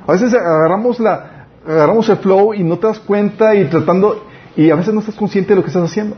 A 0.05 0.11
veces 0.11 0.33
agarramos, 0.33 0.99
la, 0.99 1.47
agarramos 1.65 2.07
el 2.09 2.17
flow 2.17 2.53
y 2.53 2.63
no 2.63 2.77
te 2.77 2.87
das 2.87 2.99
cuenta 2.99 3.55
y 3.55 3.65
tratando, 3.65 4.25
y 4.57 4.69
a 4.69 4.75
veces 4.75 4.93
no 4.93 4.99
estás 4.99 5.15
consciente 5.15 5.49
de 5.49 5.55
lo 5.55 5.63
que 5.63 5.67
estás 5.67 5.83
haciendo. 5.83 6.15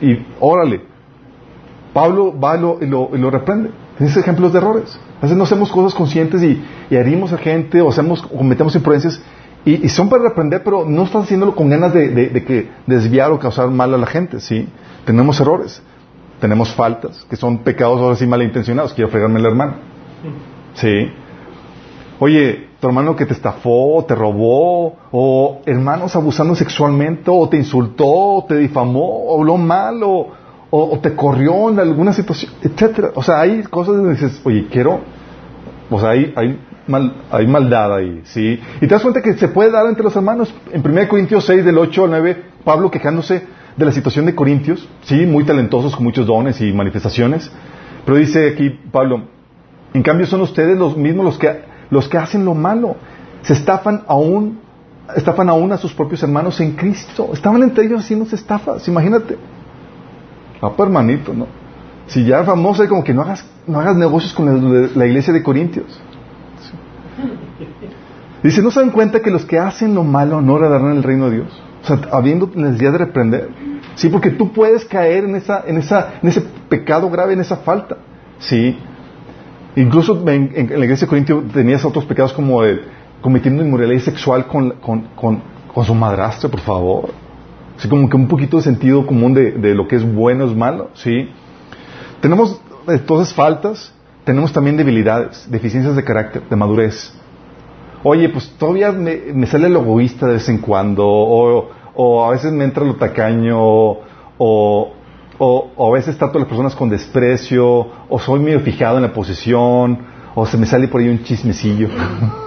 Y 0.00 0.18
órale, 0.40 0.82
Pablo 1.92 2.38
va 2.38 2.56
y 2.56 2.60
lo, 2.60 2.78
y 3.12 3.18
lo, 3.18 3.30
reprende. 3.30 3.70
Tienes 3.96 4.16
ejemplos 4.16 4.52
de 4.52 4.58
errores. 4.58 4.98
A 5.18 5.22
veces 5.22 5.36
no 5.36 5.44
hacemos 5.44 5.70
cosas 5.70 5.94
conscientes 5.94 6.42
y, 6.42 6.62
y 6.90 6.94
herimos 6.94 7.32
a 7.32 7.38
gente 7.38 7.80
o 7.80 7.88
hacemos, 7.88 8.22
cometemos 8.22 8.74
imprudencias 8.74 9.20
y, 9.64 9.88
son 9.88 10.08
para 10.08 10.22
reprender, 10.24 10.62
pero 10.62 10.84
no 10.86 11.02
estás 11.02 11.24
haciéndolo 11.24 11.54
con 11.54 11.68
ganas 11.68 11.92
de, 11.92 12.44
que 12.46 12.70
desviar 12.86 13.32
o 13.32 13.38
causar 13.38 13.68
mal 13.68 13.92
a 13.92 13.98
la 13.98 14.06
gente. 14.06 14.40
¿sí? 14.40 14.66
Tenemos 15.04 15.40
errores, 15.40 15.82
tenemos 16.40 16.72
faltas, 16.72 17.26
que 17.28 17.36
son 17.36 17.58
pecados 17.58 18.00
ahora 18.00 18.16
sí 18.16 18.26
malintencionados. 18.26 18.94
Quiero 18.94 19.10
fregarme 19.10 19.40
el 19.40 19.46
hermano. 19.46 19.74
¿Sí? 20.74 21.10
Oye, 22.20 22.68
tu 22.80 22.86
hermano 22.86 23.14
que 23.14 23.26
te 23.26 23.34
estafó, 23.34 24.04
te 24.06 24.14
robó, 24.14 24.96
o 25.12 25.60
hermanos 25.66 26.16
abusando 26.16 26.54
sexualmente, 26.54 27.30
o 27.30 27.48
te 27.48 27.58
insultó, 27.58 28.06
o 28.06 28.44
te 28.44 28.56
difamó, 28.56 29.24
o 29.24 29.38
habló 29.38 29.56
mal, 29.56 30.02
o, 30.02 30.28
o, 30.70 30.98
te 30.98 31.14
corrió 31.14 31.70
en 31.70 31.78
alguna 31.78 32.12
situación, 32.12 32.52
etcétera. 32.62 33.10
O 33.14 33.22
sea, 33.22 33.40
hay 33.40 33.62
cosas 33.62 33.96
donde 33.96 34.12
dices, 34.12 34.40
oye, 34.44 34.66
quiero, 34.70 35.00
o 35.90 35.98
sea, 35.98 36.10
hay, 36.10 36.32
hay, 36.36 36.60
mal, 36.86 37.14
hay 37.30 37.46
maldad 37.46 37.94
ahí, 37.94 38.20
¿sí? 38.24 38.60
Y 38.76 38.80
te 38.80 38.88
das 38.88 39.02
cuenta 39.02 39.22
que 39.22 39.34
se 39.34 39.48
puede 39.48 39.70
dar 39.70 39.86
entre 39.86 40.04
los 40.04 40.14
hermanos. 40.14 40.54
En 40.72 40.86
1 40.86 41.08
Corintios 41.08 41.44
6, 41.46 41.64
del 41.64 41.78
8 41.78 42.04
al 42.04 42.10
9, 42.10 42.42
Pablo 42.64 42.90
quejándose 42.90 43.46
de 43.76 43.84
la 43.84 43.92
situación 43.92 44.26
de 44.26 44.34
Corintios, 44.34 44.88
sí, 45.02 45.24
muy 45.24 45.44
talentosos, 45.44 45.94
con 45.94 46.04
muchos 46.04 46.26
dones 46.26 46.60
y 46.60 46.72
manifestaciones, 46.72 47.50
pero 48.04 48.18
dice 48.18 48.48
aquí 48.48 48.70
Pablo, 48.70 49.22
en 49.94 50.02
cambio 50.02 50.26
son 50.26 50.40
ustedes 50.40 50.76
los 50.76 50.96
mismos 50.96 51.24
los 51.24 51.38
que, 51.38 51.62
los 51.90 52.08
que 52.08 52.18
hacen 52.18 52.44
lo 52.44 52.54
malo, 52.54 52.96
se 53.42 53.52
estafan 53.52 54.02
aún, 54.08 54.58
estafan 55.14 55.48
aún 55.48 55.70
a 55.72 55.78
sus 55.78 55.94
propios 55.94 56.22
hermanos 56.24 56.60
en 56.60 56.72
Cristo, 56.72 57.30
estaban 57.32 57.62
entre 57.62 57.84
ellos 57.84 58.00
haciéndose 58.00 58.34
estafas, 58.34 58.86
imagínate. 58.88 59.38
Hermanito, 60.60 61.34
¿no? 61.34 61.46
Si 62.06 62.24
ya 62.24 62.40
es 62.40 62.46
famoso, 62.46 62.82
es 62.82 62.88
como 62.88 63.04
que 63.04 63.12
no 63.12 63.22
hagas, 63.22 63.44
no 63.66 63.78
hagas 63.78 63.96
negocios 63.96 64.32
con 64.32 64.90
la, 64.94 65.06
iglesia 65.06 65.32
de 65.32 65.42
Corintios. 65.42 66.00
Dice, 68.42 68.62
¿no 68.62 68.70
se 68.70 68.80
dan 68.80 68.90
cuenta 68.90 69.20
que 69.20 69.30
los 69.30 69.44
que 69.44 69.58
hacen 69.58 69.94
lo 69.94 70.04
malo 70.04 70.40
no 70.40 70.56
heredarán 70.56 70.96
el 70.96 71.02
reino 71.02 71.28
de 71.28 71.36
Dios? 71.36 71.62
O 71.82 71.86
sea, 71.86 72.00
habiendo 72.12 72.50
necesidad 72.54 72.92
de 72.92 72.98
reprender. 72.98 73.50
Sí, 73.94 74.08
porque 74.08 74.30
tú 74.30 74.52
puedes 74.52 74.84
caer 74.84 75.24
en, 75.24 75.36
esa, 75.36 75.64
en, 75.66 75.76
esa, 75.76 76.14
en 76.22 76.28
ese 76.28 76.40
pecado 76.68 77.10
grave, 77.10 77.32
en 77.34 77.40
esa 77.40 77.56
falta. 77.58 77.96
Sí. 78.38 78.78
Incluso 79.76 80.22
en, 80.28 80.70
la 80.70 80.84
iglesia 80.84 81.06
de 81.06 81.08
Corintios 81.08 81.52
tenías 81.52 81.84
otros 81.84 82.04
pecados 82.04 82.32
como 82.32 82.62
el 82.62 82.82
cometiendo 83.20 83.64
inmoralidad 83.64 84.00
sexual 84.00 84.46
con, 84.46 84.70
con, 84.80 85.08
con, 85.16 85.42
con 85.74 85.84
su 85.84 85.94
madrastra, 85.94 86.48
por 86.48 86.60
favor. 86.60 87.27
Así 87.78 87.88
como 87.88 88.08
que 88.10 88.16
un 88.16 88.26
poquito 88.26 88.56
de 88.56 88.64
sentido 88.64 89.06
común 89.06 89.34
de, 89.34 89.52
de 89.52 89.74
lo 89.74 89.86
que 89.86 89.96
es 89.96 90.14
bueno 90.14 90.44
es 90.44 90.54
malo, 90.54 90.90
¿sí? 90.94 91.30
Tenemos 92.20 92.60
entonces 92.88 93.32
faltas, 93.32 93.92
tenemos 94.24 94.52
también 94.52 94.76
debilidades, 94.76 95.48
deficiencias 95.48 95.94
de 95.94 96.02
carácter, 96.02 96.42
de 96.48 96.56
madurez. 96.56 97.14
Oye, 98.02 98.28
pues 98.30 98.48
todavía 98.58 98.90
me, 98.92 99.46
sale 99.46 99.68
el 99.68 99.76
egoísta 99.76 100.26
de 100.26 100.34
vez 100.34 100.48
en 100.48 100.58
cuando, 100.58 101.06
o, 101.06 101.70
o, 101.94 102.24
a 102.24 102.30
veces 102.30 102.52
me 102.52 102.64
entra 102.64 102.84
lo 102.84 102.96
tacaño, 102.96 103.56
o, 103.60 104.00
o, 104.38 104.92
o, 105.38 105.88
a 105.88 105.92
veces 105.92 106.18
trato 106.18 106.38
a 106.38 106.40
las 106.40 106.48
personas 106.48 106.74
con 106.74 106.88
desprecio, 106.88 107.86
o 108.08 108.18
soy 108.18 108.40
medio 108.40 108.60
fijado 108.60 108.96
en 108.96 109.02
la 109.02 109.12
posición, 109.12 109.98
o 110.34 110.46
se 110.46 110.56
me 110.56 110.66
sale 110.66 110.88
por 110.88 111.00
ahí 111.00 111.08
un 111.08 111.22
chismecillo. 111.22 111.88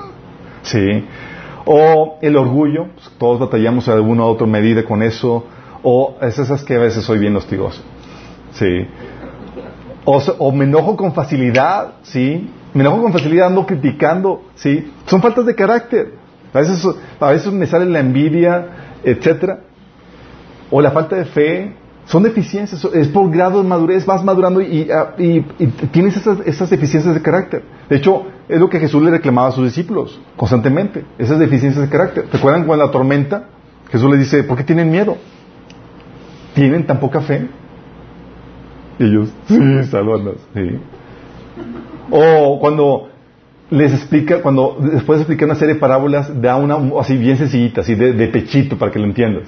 sí. 0.61 1.05
O 1.65 2.17
el 2.21 2.35
orgullo, 2.35 2.87
pues, 2.95 3.11
todos 3.17 3.39
batallamos 3.39 3.87
a 3.87 3.93
alguna 3.93 4.23
u 4.23 4.27
otra 4.27 4.47
medida 4.47 4.83
con 4.83 5.03
eso. 5.03 5.45
O 5.83 6.17
es 6.21 6.37
esas 6.37 6.63
que 6.63 6.75
a 6.75 6.79
veces 6.79 7.03
soy 7.03 7.19
bien 7.19 7.35
hostigoso. 7.35 7.81
Sí. 8.53 8.87
O, 10.03 10.51
me 10.51 10.65
enojo 10.65 10.95
con 10.95 11.13
facilidad, 11.13 11.93
¿sí? 12.03 12.49
Me 12.73 12.81
enojo 12.81 13.01
con 13.01 13.13
facilidad, 13.13 13.47
ando 13.47 13.65
criticando, 13.65 14.43
¿sí? 14.55 14.91
Son 15.05 15.21
faltas 15.21 15.45
de 15.45 15.55
carácter. 15.55 16.13
A 16.53 16.59
veces, 16.59 16.85
a 17.19 17.29
veces 17.29 17.53
me 17.53 17.65
sale 17.65 17.85
la 17.85 17.99
envidia, 17.99 18.97
etcétera. 19.03 19.61
O 20.69 20.81
la 20.81 20.91
falta 20.91 21.15
de 21.15 21.25
fe. 21.25 21.75
Son 22.05 22.23
deficiencias. 22.23 22.83
Es 22.93 23.07
por 23.09 23.29
grado 23.31 23.61
de 23.61 23.67
madurez, 23.67 24.05
vas 24.05 24.23
madurando 24.23 24.59
y, 24.59 24.89
tienes 25.91 26.17
esas, 26.17 26.39
esas, 26.45 26.69
deficiencias 26.69 27.13
de 27.13 27.21
carácter. 27.21 27.63
De 27.89 27.97
hecho, 27.97 28.25
es 28.49 28.59
lo 28.59 28.69
que 28.69 28.79
Jesús 28.79 29.01
le 29.03 29.11
reclamaba 29.11 29.49
a 29.49 29.51
sus 29.51 29.63
discípulos 29.65 30.19
constantemente. 30.35 31.05
Esas 31.17 31.39
deficiencias 31.39 31.83
de 31.83 31.89
carácter. 31.89 32.25
¿Recuerdan 32.31 32.65
cuando 32.65 32.85
la 32.85 32.91
tormenta? 32.91 33.47
Jesús 33.91 34.09
les 34.09 34.19
dice, 34.19 34.43
¿por 34.43 34.57
qué 34.57 34.63
tienen 34.63 34.89
miedo? 34.89 35.17
¿Tienen 36.53 36.85
tan 36.85 36.99
poca 36.99 37.21
fe? 37.21 37.47
Y 38.99 39.03
ellos, 39.05 39.29
sí, 39.47 39.83
salvanos, 39.89 40.35
sí. 40.53 40.79
O 42.09 42.59
cuando 42.59 43.09
les 43.69 43.93
explica, 43.93 44.41
cuando 44.41 44.77
después 44.79 45.17
de 45.17 45.23
explicar 45.23 45.45
una 45.47 45.55
serie 45.55 45.75
de 45.75 45.79
parábolas, 45.79 46.41
da 46.41 46.57
una 46.57 46.77
así 46.99 47.17
bien 47.17 47.37
sencillita, 47.37 47.81
así 47.81 47.95
de, 47.95 48.27
pechito 48.27 48.77
para 48.77 48.91
que 48.91 48.99
lo 48.99 49.05
entiendas. 49.05 49.47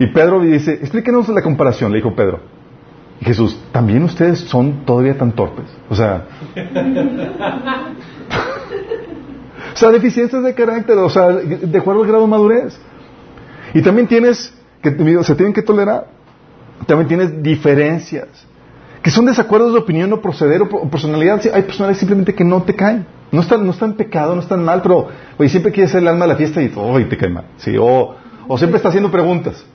Y 0.00 0.08
Pedro 0.08 0.40
dice, 0.40 0.74
explíquenos 0.74 1.28
la 1.28 1.42
comparación, 1.42 1.92
le 1.92 1.98
dijo 1.98 2.14
Pedro. 2.14 2.40
Y 3.20 3.24
Jesús, 3.24 3.58
¿también 3.72 4.04
ustedes 4.04 4.40
son 4.40 4.84
todavía 4.84 5.16
tan 5.18 5.32
torpes? 5.32 5.66
O 5.88 5.96
sea, 5.96 6.26
o 9.74 9.76
sea, 9.76 9.90
deficiencias 9.90 10.42
de 10.42 10.54
carácter, 10.54 10.96
o 10.98 11.10
sea, 11.10 11.28
de 11.28 11.78
acuerdo 11.78 12.02
al 12.02 12.08
grado 12.08 12.22
de 12.22 12.28
madurez. 12.28 12.78
Y 13.74 13.82
también 13.82 14.06
tienes, 14.06 14.54
que 14.82 14.90
se 15.24 15.34
tienen 15.34 15.52
que 15.52 15.62
tolerar, 15.62 16.06
también 16.86 17.08
tienes 17.08 17.42
diferencias, 17.42 18.28
que 19.02 19.10
son 19.10 19.26
desacuerdos 19.26 19.72
de 19.72 19.80
opinión 19.80 20.12
o 20.12 20.20
proceder 20.20 20.62
o 20.62 20.88
personalidad. 20.88 21.40
Hay 21.52 21.62
personas 21.62 21.98
simplemente 21.98 22.34
que 22.34 22.44
no 22.44 22.62
te 22.62 22.74
caen. 22.74 23.04
No 23.30 23.42
están, 23.42 23.64
no 23.66 23.72
están 23.72 23.92
pecado, 23.92 24.34
no 24.34 24.40
están 24.40 24.64
mal, 24.64 24.80
pero 24.80 25.08
oye, 25.36 25.50
siempre 25.50 25.70
quieres 25.70 25.90
ser 25.90 26.00
el 26.00 26.08
alma 26.08 26.24
de 26.24 26.32
la 26.32 26.36
fiesta 26.36 26.62
y 26.62 26.72
oh, 26.74 26.98
te 27.06 27.16
cae 27.16 27.28
mal. 27.28 27.44
Sí, 27.58 27.76
o, 27.78 28.14
o 28.46 28.58
siempre 28.58 28.78
está 28.78 28.88
haciendo 28.88 29.10
preguntas 29.10 29.66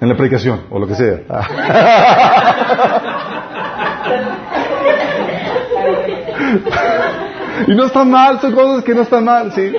en 0.00 0.08
la 0.08 0.16
predicación, 0.16 0.62
o 0.70 0.78
lo 0.78 0.86
que 0.86 0.94
sea. 0.94 1.18
y 7.66 7.74
no 7.74 7.86
están 7.86 8.10
mal, 8.10 8.40
son 8.40 8.52
cosas 8.52 8.84
que 8.84 8.94
no 8.94 9.02
están 9.02 9.24
mal, 9.24 9.52
sí. 9.52 9.72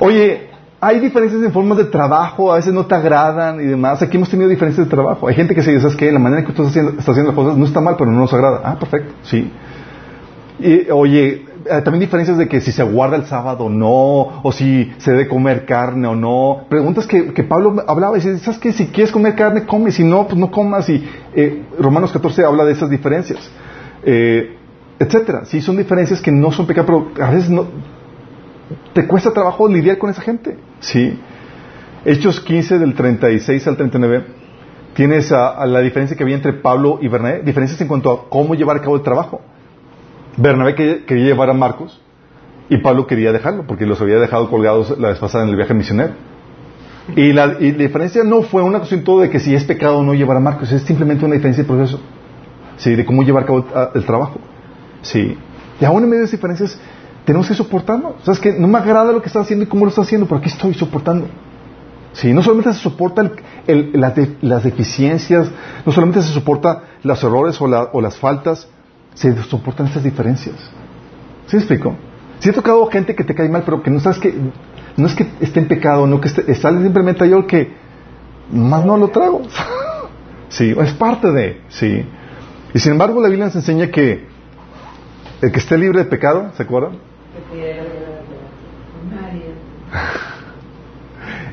Oye, 0.00 0.50
hay 0.80 1.00
diferencias 1.00 1.42
en 1.42 1.52
formas 1.52 1.78
de 1.78 1.84
trabajo, 1.84 2.52
a 2.52 2.56
veces 2.56 2.74
no 2.74 2.86
te 2.86 2.94
agradan 2.94 3.60
y 3.60 3.64
demás. 3.64 4.02
Aquí 4.02 4.16
hemos 4.16 4.28
tenido 4.28 4.50
diferencias 4.50 4.86
de 4.86 4.90
trabajo. 4.90 5.28
Hay 5.28 5.34
gente 5.34 5.54
que 5.54 5.62
se 5.62 5.70
dice, 5.70 5.82
¿sabes 5.82 5.96
qué? 5.96 6.12
La 6.12 6.18
manera 6.18 6.40
en 6.40 6.46
que 6.46 6.52
tú 6.52 6.62
estás 6.62 6.76
haciendo, 6.76 7.00
haciendo 7.00 7.32
las 7.32 7.34
cosas 7.34 7.56
no 7.56 7.64
está 7.64 7.80
mal, 7.80 7.94
pero 7.96 8.10
no 8.10 8.18
nos 8.18 8.34
agrada. 8.34 8.60
Ah, 8.64 8.76
perfecto, 8.78 9.14
sí. 9.22 9.50
Y, 10.58 10.90
oye, 10.90 11.43
también 11.64 12.00
diferencias 12.00 12.38
de 12.38 12.48
que 12.48 12.60
si 12.60 12.72
se 12.72 12.82
guarda 12.82 13.16
el 13.16 13.26
sábado 13.26 13.64
o 13.64 13.70
no, 13.70 14.42
o 14.42 14.52
si 14.52 14.92
se 14.98 15.12
debe 15.12 15.28
comer 15.28 15.64
carne 15.64 16.06
o 16.08 16.14
no. 16.14 16.64
Preguntas 16.68 17.06
que, 17.06 17.42
Pablo 17.44 17.82
hablaba 17.86 18.16
y 18.16 18.20
dice, 18.20 18.38
¿sabes 18.38 18.60
qué? 18.60 18.72
Si 18.72 18.86
quieres 18.88 19.12
comer 19.12 19.34
carne, 19.34 19.64
come, 19.64 19.90
si 19.90 20.04
no, 20.04 20.26
pues 20.26 20.38
no 20.38 20.50
comas. 20.50 20.88
Y 20.88 21.06
eh, 21.34 21.62
Romanos 21.78 22.12
14 22.12 22.44
habla 22.44 22.64
de 22.64 22.72
esas 22.72 22.90
diferencias, 22.90 23.50
eh, 24.02 24.56
etcétera. 24.98 25.44
Sí, 25.44 25.60
son 25.60 25.76
diferencias 25.76 26.20
que 26.20 26.32
no 26.32 26.52
son 26.52 26.66
pecados, 26.66 26.86
pero 26.86 27.26
a 27.26 27.30
veces 27.30 27.50
no, 27.50 27.66
te 28.92 29.06
cuesta 29.06 29.32
trabajo 29.32 29.68
lidiar 29.68 29.98
con 29.98 30.10
esa 30.10 30.22
gente. 30.22 30.56
Sí. 30.80 31.18
Hechos 32.04 32.40
15 32.40 32.78
del 32.78 32.94
36 32.94 33.66
al 33.66 33.76
39 33.76 34.24
tienes 34.94 35.32
a, 35.32 35.66
la 35.66 35.80
diferencia 35.80 36.16
que 36.16 36.22
había 36.22 36.36
entre 36.36 36.52
Pablo 36.52 36.98
y 37.00 37.08
Bernabé, 37.08 37.42
diferencias 37.42 37.80
en 37.80 37.88
cuanto 37.88 38.10
a 38.10 38.28
cómo 38.28 38.54
llevar 38.54 38.76
a 38.76 38.80
cabo 38.80 38.96
el 38.96 39.02
trabajo. 39.02 39.40
Bernabé 40.36 40.74
quería, 40.74 41.24
llevar 41.26 41.50
a 41.50 41.54
Marcos 41.54 42.00
y 42.68 42.78
Pablo 42.78 43.06
quería 43.06 43.32
dejarlo 43.32 43.66
porque 43.66 43.86
los 43.86 44.00
había 44.00 44.18
dejado 44.18 44.50
colgados 44.50 44.98
la 44.98 45.08
vez 45.08 45.18
pasada 45.18 45.44
en 45.44 45.50
el 45.50 45.56
viaje 45.56 45.74
misionero. 45.74 46.14
Y 47.16 47.32
la, 47.32 47.48
diferencia 47.48 48.24
no 48.24 48.42
fue 48.42 48.62
una 48.62 48.78
cuestión 48.78 49.04
todo 49.04 49.20
de 49.20 49.30
que 49.30 49.38
si 49.38 49.54
es 49.54 49.64
pecado 49.64 49.98
o 49.98 50.02
no 50.02 50.14
llevar 50.14 50.38
a 50.38 50.40
Marcos, 50.40 50.72
es 50.72 50.82
simplemente 50.82 51.24
una 51.24 51.34
diferencia 51.34 51.62
de 51.62 51.68
proceso. 51.68 52.00
Sí, 52.76 52.94
de 52.94 53.04
cómo 53.04 53.22
llevar 53.22 53.44
a 53.44 53.46
cabo 53.46 53.66
el, 53.94 54.04
trabajo. 54.04 54.40
Sí. 55.02 55.36
Y 55.80 55.84
aún 55.84 56.02
en 56.02 56.08
medio 56.08 56.20
de 56.20 56.24
esas 56.24 56.38
diferencias, 56.38 56.78
tenemos 57.24 57.46
que 57.46 57.54
soportarlo. 57.54 58.16
¿Sabes 58.22 58.40
que 58.40 58.52
No 58.52 58.68
me 58.68 58.78
agrada 58.78 59.12
lo 59.12 59.20
que 59.20 59.28
está 59.28 59.40
haciendo 59.40 59.64
y 59.64 59.68
cómo 59.68 59.84
lo 59.84 59.90
está 59.90 60.02
haciendo, 60.02 60.26
pero 60.26 60.38
aquí 60.38 60.48
estoy 60.48 60.74
soportando. 60.74 61.26
Sí, 62.14 62.32
no 62.32 62.42
solamente 62.42 62.72
se 62.72 62.80
soporta 62.80 63.30
las, 63.66 64.64
deficiencias, 64.64 65.50
no 65.84 65.92
solamente 65.92 66.22
se 66.22 66.32
soporta 66.32 66.84
los 67.02 67.22
errores 67.22 67.60
o, 67.60 67.64
o 67.64 68.00
las 68.00 68.16
faltas, 68.16 68.68
se 69.14 69.42
soportan 69.44 69.86
estas 69.86 70.02
diferencias. 70.02 70.56
¿Sí 71.46 71.56
me 71.56 71.62
explico? 71.62 71.96
Si 72.40 72.50
he 72.50 72.52
tocado 72.52 72.84
gente 72.86 73.14
que 73.14 73.24
te 73.24 73.34
cae 73.34 73.48
mal, 73.48 73.62
pero 73.64 73.82
que 73.82 73.90
no 73.90 74.00
sabes 74.00 74.18
que 74.18 74.34
no 74.96 75.06
es 75.06 75.14
que 75.14 75.26
esté 75.40 75.60
en 75.60 75.68
pecado, 75.68 76.06
no 76.06 76.20
que 76.20 76.28
esté, 76.28 76.50
está 76.50 76.70
simplemente 76.70 77.28
yo 77.28 77.46
que 77.46 77.72
más 78.50 78.84
no 78.84 78.96
lo 78.96 79.08
trago. 79.08 79.42
sí, 80.48 80.74
es 80.78 80.92
parte 80.94 81.30
de, 81.32 81.60
sí. 81.68 82.04
Y 82.74 82.78
sin 82.78 82.92
embargo 82.92 83.20
la 83.20 83.28
Biblia 83.28 83.46
nos 83.46 83.56
enseña 83.56 83.90
que 83.90 84.26
el 85.40 85.52
que 85.52 85.58
esté 85.58 85.78
libre 85.78 86.00
de 86.00 86.04
pecado, 86.06 86.52
¿se 86.56 86.62
acuerdan? 86.62 86.92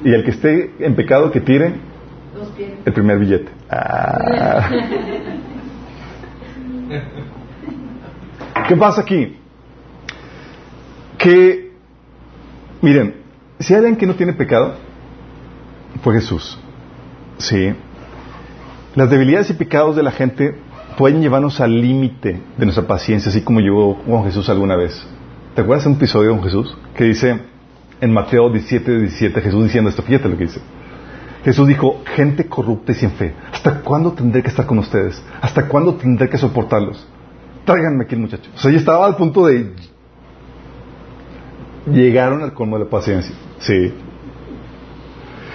y 0.03 0.13
el 0.13 0.23
que 0.23 0.31
esté 0.31 0.73
en 0.79 0.95
pecado 0.95 1.31
que 1.31 1.41
tire 1.41 1.73
el 2.85 2.93
primer 2.93 3.19
billete. 3.19 3.51
Ah. 3.69 4.69
¿Qué 8.67 8.75
pasa 8.75 9.01
aquí? 9.01 9.37
Que, 11.17 11.71
miren, 12.81 13.15
si 13.59 13.73
hay 13.73 13.79
alguien 13.79 13.95
que 13.95 14.05
no 14.05 14.15
tiene 14.15 14.33
pecado, 14.33 14.75
fue 16.03 16.15
Jesús. 16.15 16.57
Sí. 17.37 17.73
Las 18.95 19.09
debilidades 19.09 19.49
y 19.49 19.53
pecados 19.53 19.95
de 19.95 20.03
la 20.03 20.11
gente 20.11 20.55
pueden 20.97 21.21
llevarnos 21.21 21.61
al 21.61 21.81
límite 21.81 22.39
de 22.57 22.65
nuestra 22.65 22.85
paciencia, 22.87 23.29
así 23.29 23.41
como 23.41 23.59
llevó 23.59 24.01
con 24.03 24.23
Jesús 24.23 24.49
alguna 24.49 24.75
vez. 24.75 25.05
¿Te 25.55 25.61
acuerdas 25.61 25.85
de 25.85 25.91
un 25.91 25.95
episodio 25.97 26.31
con 26.31 26.43
Jesús? 26.43 26.77
Que 26.95 27.05
dice 27.05 27.39
en 28.01 28.13
Mateo 28.13 28.49
17, 28.49 28.99
17, 28.99 29.41
Jesús 29.41 29.63
diciendo 29.63 29.89
esto, 29.89 30.01
fíjate 30.01 30.27
lo 30.27 30.37
que 30.37 30.45
dice. 30.45 30.61
Jesús 31.43 31.67
dijo, 31.67 32.01
gente 32.15 32.45
corrupta 32.47 32.91
y 32.91 32.95
sin 32.95 33.11
fe, 33.11 33.33
¿hasta 33.51 33.81
cuándo 33.81 34.11
tendré 34.13 34.43
que 34.43 34.49
estar 34.49 34.65
con 34.65 34.79
ustedes? 34.79 35.23
¿Hasta 35.41 35.67
cuándo 35.67 35.95
tendré 35.95 36.29
que 36.29 36.37
soportarlos? 36.37 37.07
Tráiganme 37.65 38.05
aquí 38.05 38.15
el 38.15 38.21
muchacho. 38.21 38.49
O 38.55 38.59
sea, 38.59 38.71
ya 38.71 38.77
estaba 38.77 39.05
al 39.05 39.15
punto 39.15 39.45
de... 39.45 39.73
Llegaron 41.87 42.43
al 42.43 42.53
colmo 42.53 42.77
de 42.77 42.85
la 42.85 42.89
paciencia. 42.89 43.35
Sí. 43.59 43.93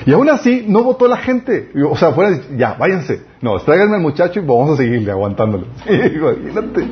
Y 0.05 0.13
aún 0.13 0.29
así, 0.29 0.65
no 0.67 0.83
votó 0.83 1.07
la 1.09 1.17
gente. 1.17 1.71
O 1.89 1.97
sea, 1.97 2.13
fuera, 2.13 2.37
ya, 2.57 2.75
váyanse. 2.75 3.23
No, 3.41 3.59
tráiganme 3.61 3.97
al 3.97 4.03
muchacho 4.03 4.41
y 4.41 4.43
vamos 4.43 4.71
a 4.71 4.77
seguirle 4.77 5.11
aguantándolo. 5.11 5.67
imagínate. 5.87 6.89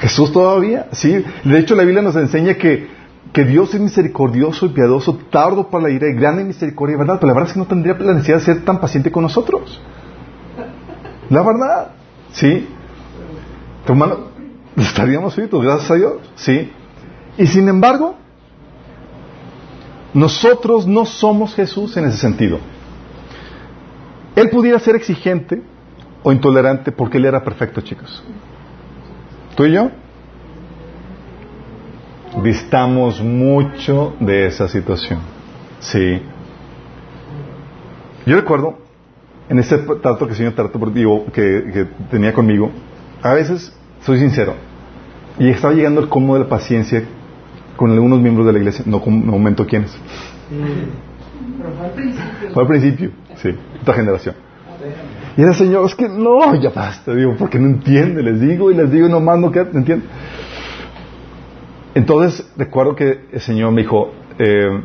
Jesús 0.00 0.32
todavía, 0.32 0.88
sí. 0.92 1.24
De 1.44 1.58
hecho, 1.58 1.74
la 1.74 1.84
Biblia 1.84 2.02
nos 2.02 2.16
enseña 2.16 2.54
que, 2.54 2.88
que 3.32 3.44
Dios 3.44 3.74
es 3.74 3.80
misericordioso 3.80 4.66
y 4.66 4.68
piadoso, 4.70 5.18
tardo 5.30 5.70
para 5.70 5.84
la 5.84 5.90
ira 5.90 6.08
y 6.08 6.14
grande 6.14 6.44
misericordia, 6.44 6.98
¿verdad? 6.98 7.16
Pero 7.16 7.28
la 7.28 7.34
verdad 7.34 7.48
es 7.48 7.54
que 7.54 7.58
no 7.58 7.66
tendría 7.66 7.94
la 7.98 8.12
necesidad 8.12 8.38
de 8.38 8.44
ser 8.44 8.64
tan 8.64 8.80
paciente 8.80 9.10
con 9.10 9.22
nosotros. 9.22 9.80
La 11.30 11.42
verdad, 11.42 11.92
sí 12.32 12.68
hermano, 13.92 14.28
estaríamos 14.76 15.34
fritos, 15.34 15.62
gracias 15.62 15.90
a 15.90 15.94
Dios, 15.94 16.12
¿sí? 16.36 16.70
Y 17.38 17.46
sin 17.46 17.68
embargo, 17.68 18.16
nosotros 20.14 20.86
no 20.86 21.04
somos 21.04 21.54
Jesús 21.54 21.96
en 21.96 22.06
ese 22.06 22.16
sentido. 22.16 22.58
Él 24.34 24.50
pudiera 24.50 24.78
ser 24.78 24.96
exigente 24.96 25.62
o 26.22 26.32
intolerante 26.32 26.92
porque 26.92 27.18
Él 27.18 27.26
era 27.26 27.42
perfecto, 27.42 27.80
chicos. 27.80 28.22
¿Tú 29.54 29.64
y 29.64 29.72
yo? 29.72 29.90
Distamos 32.42 33.22
mucho 33.22 34.14
de 34.20 34.46
esa 34.46 34.68
situación. 34.68 35.20
Sí. 35.80 36.20
Yo 38.26 38.36
recuerdo, 38.36 38.78
en 39.48 39.58
ese 39.58 39.78
trato 39.78 40.26
que 40.26 40.32
el 40.32 40.36
Señor 40.36 40.52
trató 40.54 40.78
que, 41.32 41.32
que 41.32 41.88
tenía 42.10 42.32
conmigo, 42.32 42.70
a 43.26 43.34
veces, 43.34 43.72
soy 44.02 44.18
sincero, 44.18 44.54
y 45.38 45.48
estaba 45.48 45.74
llegando 45.74 46.00
el 46.00 46.08
cómo 46.08 46.34
de 46.34 46.40
la 46.40 46.48
paciencia 46.48 47.02
con 47.76 47.90
algunos 47.90 48.20
miembros 48.20 48.46
de 48.46 48.52
la 48.52 48.58
iglesia, 48.58 48.84
no 48.86 49.00
con 49.00 49.26
momento 49.26 49.66
quiénes. 49.66 49.96
fue 52.54 52.62
al 52.62 52.68
principio. 52.68 53.10
sí, 53.36 53.50
otra 53.82 53.94
generación. 53.94 54.34
Y 55.36 55.42
era 55.42 55.52
Señor, 55.52 55.84
es 55.86 55.94
que 55.94 56.08
no, 56.08 56.54
ya 56.54 56.70
basta, 56.70 57.14
digo, 57.14 57.34
porque 57.36 57.58
no 57.58 57.66
entiende, 57.66 58.22
les 58.22 58.40
digo 58.40 58.70
y 58.70 58.74
les 58.74 58.90
digo 58.90 59.08
nomás 59.08 59.38
no 59.38 59.50
queda, 59.50 59.68
¿entiende? 59.74 60.06
Entonces 61.94 62.48
recuerdo 62.56 62.94
que 62.94 63.26
el 63.32 63.40
Señor 63.40 63.72
me 63.72 63.82
dijo, 63.82 64.12
eh, 64.38 64.82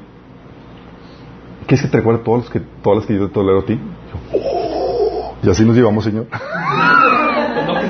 ¿quieres 1.68 1.86
que 1.86 1.92
te 1.92 1.98
recuerde 1.98 2.24
todos 2.24 2.40
los 2.40 2.50
que, 2.50 2.60
todas 2.82 3.00
las 3.00 3.06
que 3.06 3.16
yo 3.16 3.28
te 3.28 3.34
tolero 3.34 3.60
a 3.60 3.66
ti? 3.66 3.80
Yo, 4.34 5.38
Y 5.44 5.50
así 5.50 5.64
nos 5.64 5.76
llevamos, 5.76 6.04
Señor. 6.04 6.28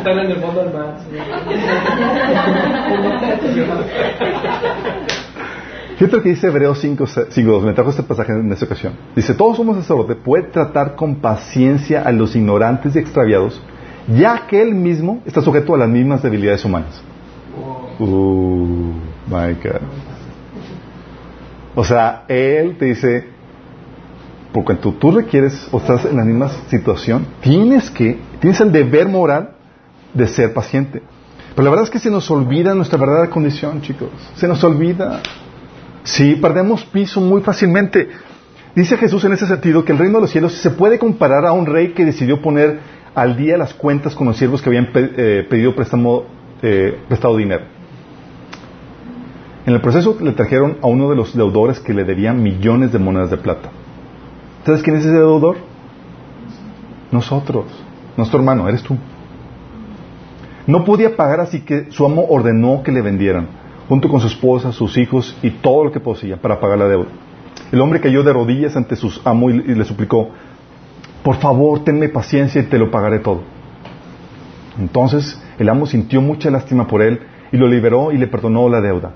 Están 0.01 0.17
en 0.17 0.31
el 0.31 0.37
fondo 0.37 0.63
del 0.63 0.73
mar. 0.73 0.97
Fíjate 5.95 6.17
lo 6.17 6.23
que 6.23 6.29
dice 6.29 6.47
Hebreos 6.47 6.79
5, 6.79 7.03
5.2. 7.03 7.61
Me 7.61 7.73
trajo 7.73 7.91
este 7.91 8.01
pasaje 8.01 8.31
en 8.31 8.51
esta 8.51 8.65
ocasión. 8.65 8.93
Dice, 9.15 9.35
todo 9.35 9.53
somos 9.53 9.77
sacerdote 9.77 10.15
puede 10.15 10.45
tratar 10.45 10.95
con 10.95 11.17
paciencia 11.17 12.01
a 12.01 12.11
los 12.11 12.35
ignorantes 12.35 12.95
y 12.95 12.99
extraviados, 12.99 13.61
ya 14.07 14.47
que 14.47 14.59
él 14.59 14.73
mismo 14.73 15.21
está 15.23 15.43
sujeto 15.43 15.75
a 15.75 15.77
las 15.77 15.89
mismas 15.89 16.23
debilidades 16.23 16.65
humanas. 16.65 16.99
Uh, 17.99 18.93
my 19.27 19.53
God. 19.63 19.81
O 21.75 21.83
sea, 21.83 22.23
él 22.27 22.75
te 22.79 22.85
dice, 22.85 23.27
por 24.51 24.63
cuanto 24.63 24.93
tú 24.93 25.11
requieres 25.11 25.67
o 25.71 25.77
estás 25.77 26.05
en 26.05 26.17
la 26.17 26.25
misma 26.25 26.49
situación, 26.69 27.27
tienes 27.41 27.91
que, 27.91 28.17
tienes 28.39 28.59
el 28.61 28.71
deber 28.71 29.07
moral 29.07 29.60
de 30.13 30.27
ser 30.27 30.53
paciente. 30.53 31.01
Pero 31.55 31.63
la 31.63 31.69
verdad 31.69 31.85
es 31.85 31.89
que 31.89 31.99
se 31.99 32.09
nos 32.09 32.29
olvida 32.31 32.73
nuestra 32.73 32.97
verdadera 32.97 33.29
condición, 33.29 33.81
chicos. 33.81 34.09
Se 34.35 34.47
nos 34.47 34.63
olvida. 34.63 35.21
Sí, 36.03 36.35
perdemos 36.35 36.83
piso 36.85 37.21
muy 37.21 37.41
fácilmente. 37.41 38.09
Dice 38.75 38.97
Jesús 38.97 39.23
en 39.25 39.33
ese 39.33 39.45
sentido 39.45 39.83
que 39.83 39.91
el 39.91 39.97
reino 39.97 40.17
de 40.17 40.21
los 40.21 40.31
cielos 40.31 40.53
se 40.53 40.71
puede 40.71 40.97
comparar 40.97 41.45
a 41.45 41.51
un 41.51 41.65
rey 41.65 41.89
que 41.89 42.05
decidió 42.05 42.41
poner 42.41 42.79
al 43.13 43.35
día 43.35 43.57
las 43.57 43.73
cuentas 43.73 44.15
con 44.15 44.27
los 44.27 44.37
siervos 44.37 44.61
que 44.61 44.69
habían 44.69 44.89
eh, 44.93 45.45
pedido 45.49 45.75
préstamo, 45.75 46.23
eh, 46.61 46.97
prestado 47.09 47.35
dinero. 47.35 47.65
En 49.65 49.73
el 49.73 49.81
proceso 49.81 50.17
le 50.21 50.31
trajeron 50.31 50.77
a 50.81 50.87
uno 50.87 51.09
de 51.09 51.15
los 51.15 51.35
deudores 51.35 51.79
que 51.79 51.93
le 51.93 52.05
debían 52.05 52.41
millones 52.41 52.93
de 52.93 52.99
monedas 52.99 53.29
de 53.29 53.37
plata. 53.37 53.69
¿Sabes 54.65 54.81
quién 54.81 54.95
es 54.95 55.05
ese 55.05 55.13
deudor? 55.13 55.57
Nosotros. 57.11 57.65
Nuestro 58.15 58.39
hermano, 58.39 58.67
eres 58.69 58.81
tú. 58.81 58.97
No 60.67 60.85
podía 60.85 61.15
pagar, 61.15 61.39
así 61.39 61.61
que 61.61 61.91
su 61.91 62.05
amo 62.05 62.25
ordenó 62.29 62.83
que 62.83 62.91
le 62.91 63.01
vendieran, 63.01 63.47
junto 63.89 64.09
con 64.09 64.19
su 64.19 64.27
esposa, 64.27 64.71
sus 64.71 64.97
hijos 64.97 65.37
y 65.41 65.49
todo 65.49 65.85
lo 65.85 65.91
que 65.91 65.99
poseía 65.99 66.37
para 66.37 66.59
pagar 66.59 66.77
la 66.77 66.87
deuda. 66.87 67.09
El 67.71 67.81
hombre 67.81 68.01
cayó 68.01 68.23
de 68.23 68.33
rodillas 68.33 68.75
ante 68.75 68.95
su 68.95 69.11
amo 69.23 69.49
y, 69.49 69.53
le 69.59 69.85
suplicó, 69.85 70.29
por 71.23 71.35
favor, 71.37 71.83
tenme 71.83 72.09
paciencia 72.09 72.61
y 72.61 72.65
te 72.65 72.77
lo 72.77 72.91
pagaré 72.91 73.19
todo. 73.19 73.41
Entonces 74.79 75.41
el 75.57 75.69
amo 75.69 75.85
sintió 75.85 76.21
mucha 76.21 76.49
lástima 76.49 76.87
por 76.87 77.01
él 77.01 77.21
y 77.51 77.57
lo 77.57 77.67
liberó 77.67 78.11
y 78.11 78.17
le 78.17 78.27
perdonó 78.27 78.69
la 78.69 78.81
deuda. 78.81 79.11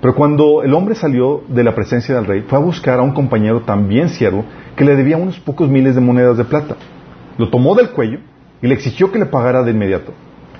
Pero 0.00 0.14
cuando 0.14 0.62
el 0.62 0.74
hombre 0.74 0.94
salió 0.94 1.42
de 1.48 1.64
la 1.64 1.74
presencia 1.74 2.14
del 2.14 2.26
rey, 2.26 2.44
fue 2.46 2.58
a 2.58 2.60
buscar 2.60 2.98
a 2.98 3.02
un 3.02 3.12
compañero 3.12 3.62
también 3.62 4.10
siervo 4.10 4.44
que 4.76 4.84
le 4.84 4.96
debía 4.96 5.16
unos 5.16 5.38
pocos 5.40 5.70
miles 5.70 5.94
de 5.94 6.00
monedas 6.00 6.36
de 6.36 6.44
plata. 6.44 6.76
Lo 7.38 7.48
tomó 7.48 7.74
del 7.74 7.90
cuello 7.90 8.18
y 8.60 8.66
le 8.66 8.74
exigió 8.74 9.10
que 9.10 9.18
le 9.18 9.26
pagara 9.26 9.62
de 9.62 9.70
inmediato. 9.70 10.12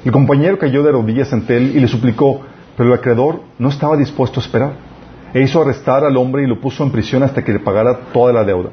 El 0.04 0.12
compañero 0.12 0.58
cayó 0.58 0.82
de 0.82 0.92
rodillas 0.92 1.32
ante 1.32 1.56
él 1.56 1.72
y 1.74 1.80
le 1.80 1.88
suplicó, 1.88 2.42
pero 2.76 2.92
el 2.92 2.98
acreedor 2.98 3.40
no 3.58 3.70
estaba 3.70 3.96
dispuesto 3.96 4.38
a 4.38 4.42
esperar. 4.42 4.72
E 5.32 5.40
hizo 5.40 5.62
arrestar 5.62 6.04
al 6.04 6.16
hombre 6.16 6.44
y 6.44 6.46
lo 6.46 6.60
puso 6.60 6.84
en 6.84 6.90
prisión 6.90 7.22
hasta 7.22 7.42
que 7.42 7.52
le 7.52 7.58
pagara 7.58 7.98
toda 8.12 8.32
la 8.32 8.44
deuda. 8.44 8.70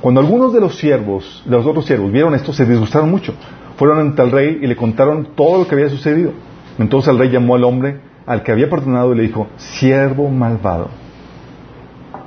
Cuando 0.00 0.20
algunos 0.20 0.52
de 0.52 0.60
los 0.60 0.76
siervos, 0.76 1.42
de 1.44 1.50
los 1.52 1.66
otros 1.66 1.86
siervos, 1.86 2.12
vieron 2.12 2.34
esto, 2.34 2.52
se 2.52 2.66
disgustaron 2.66 3.10
mucho. 3.10 3.34
Fueron 3.76 3.98
ante 3.98 4.22
el 4.22 4.30
rey 4.30 4.58
y 4.60 4.66
le 4.66 4.76
contaron 4.76 5.28
todo 5.34 5.58
lo 5.58 5.66
que 5.66 5.74
había 5.74 5.88
sucedido. 5.88 6.32
Entonces 6.78 7.10
el 7.10 7.18
rey 7.18 7.30
llamó 7.30 7.54
al 7.54 7.64
hombre 7.64 8.00
al 8.26 8.42
que 8.42 8.52
había 8.52 8.68
perdonado 8.68 9.12
y 9.12 9.16
le 9.16 9.22
dijo, 9.22 9.48
siervo 9.56 10.28
malvado, 10.28 10.88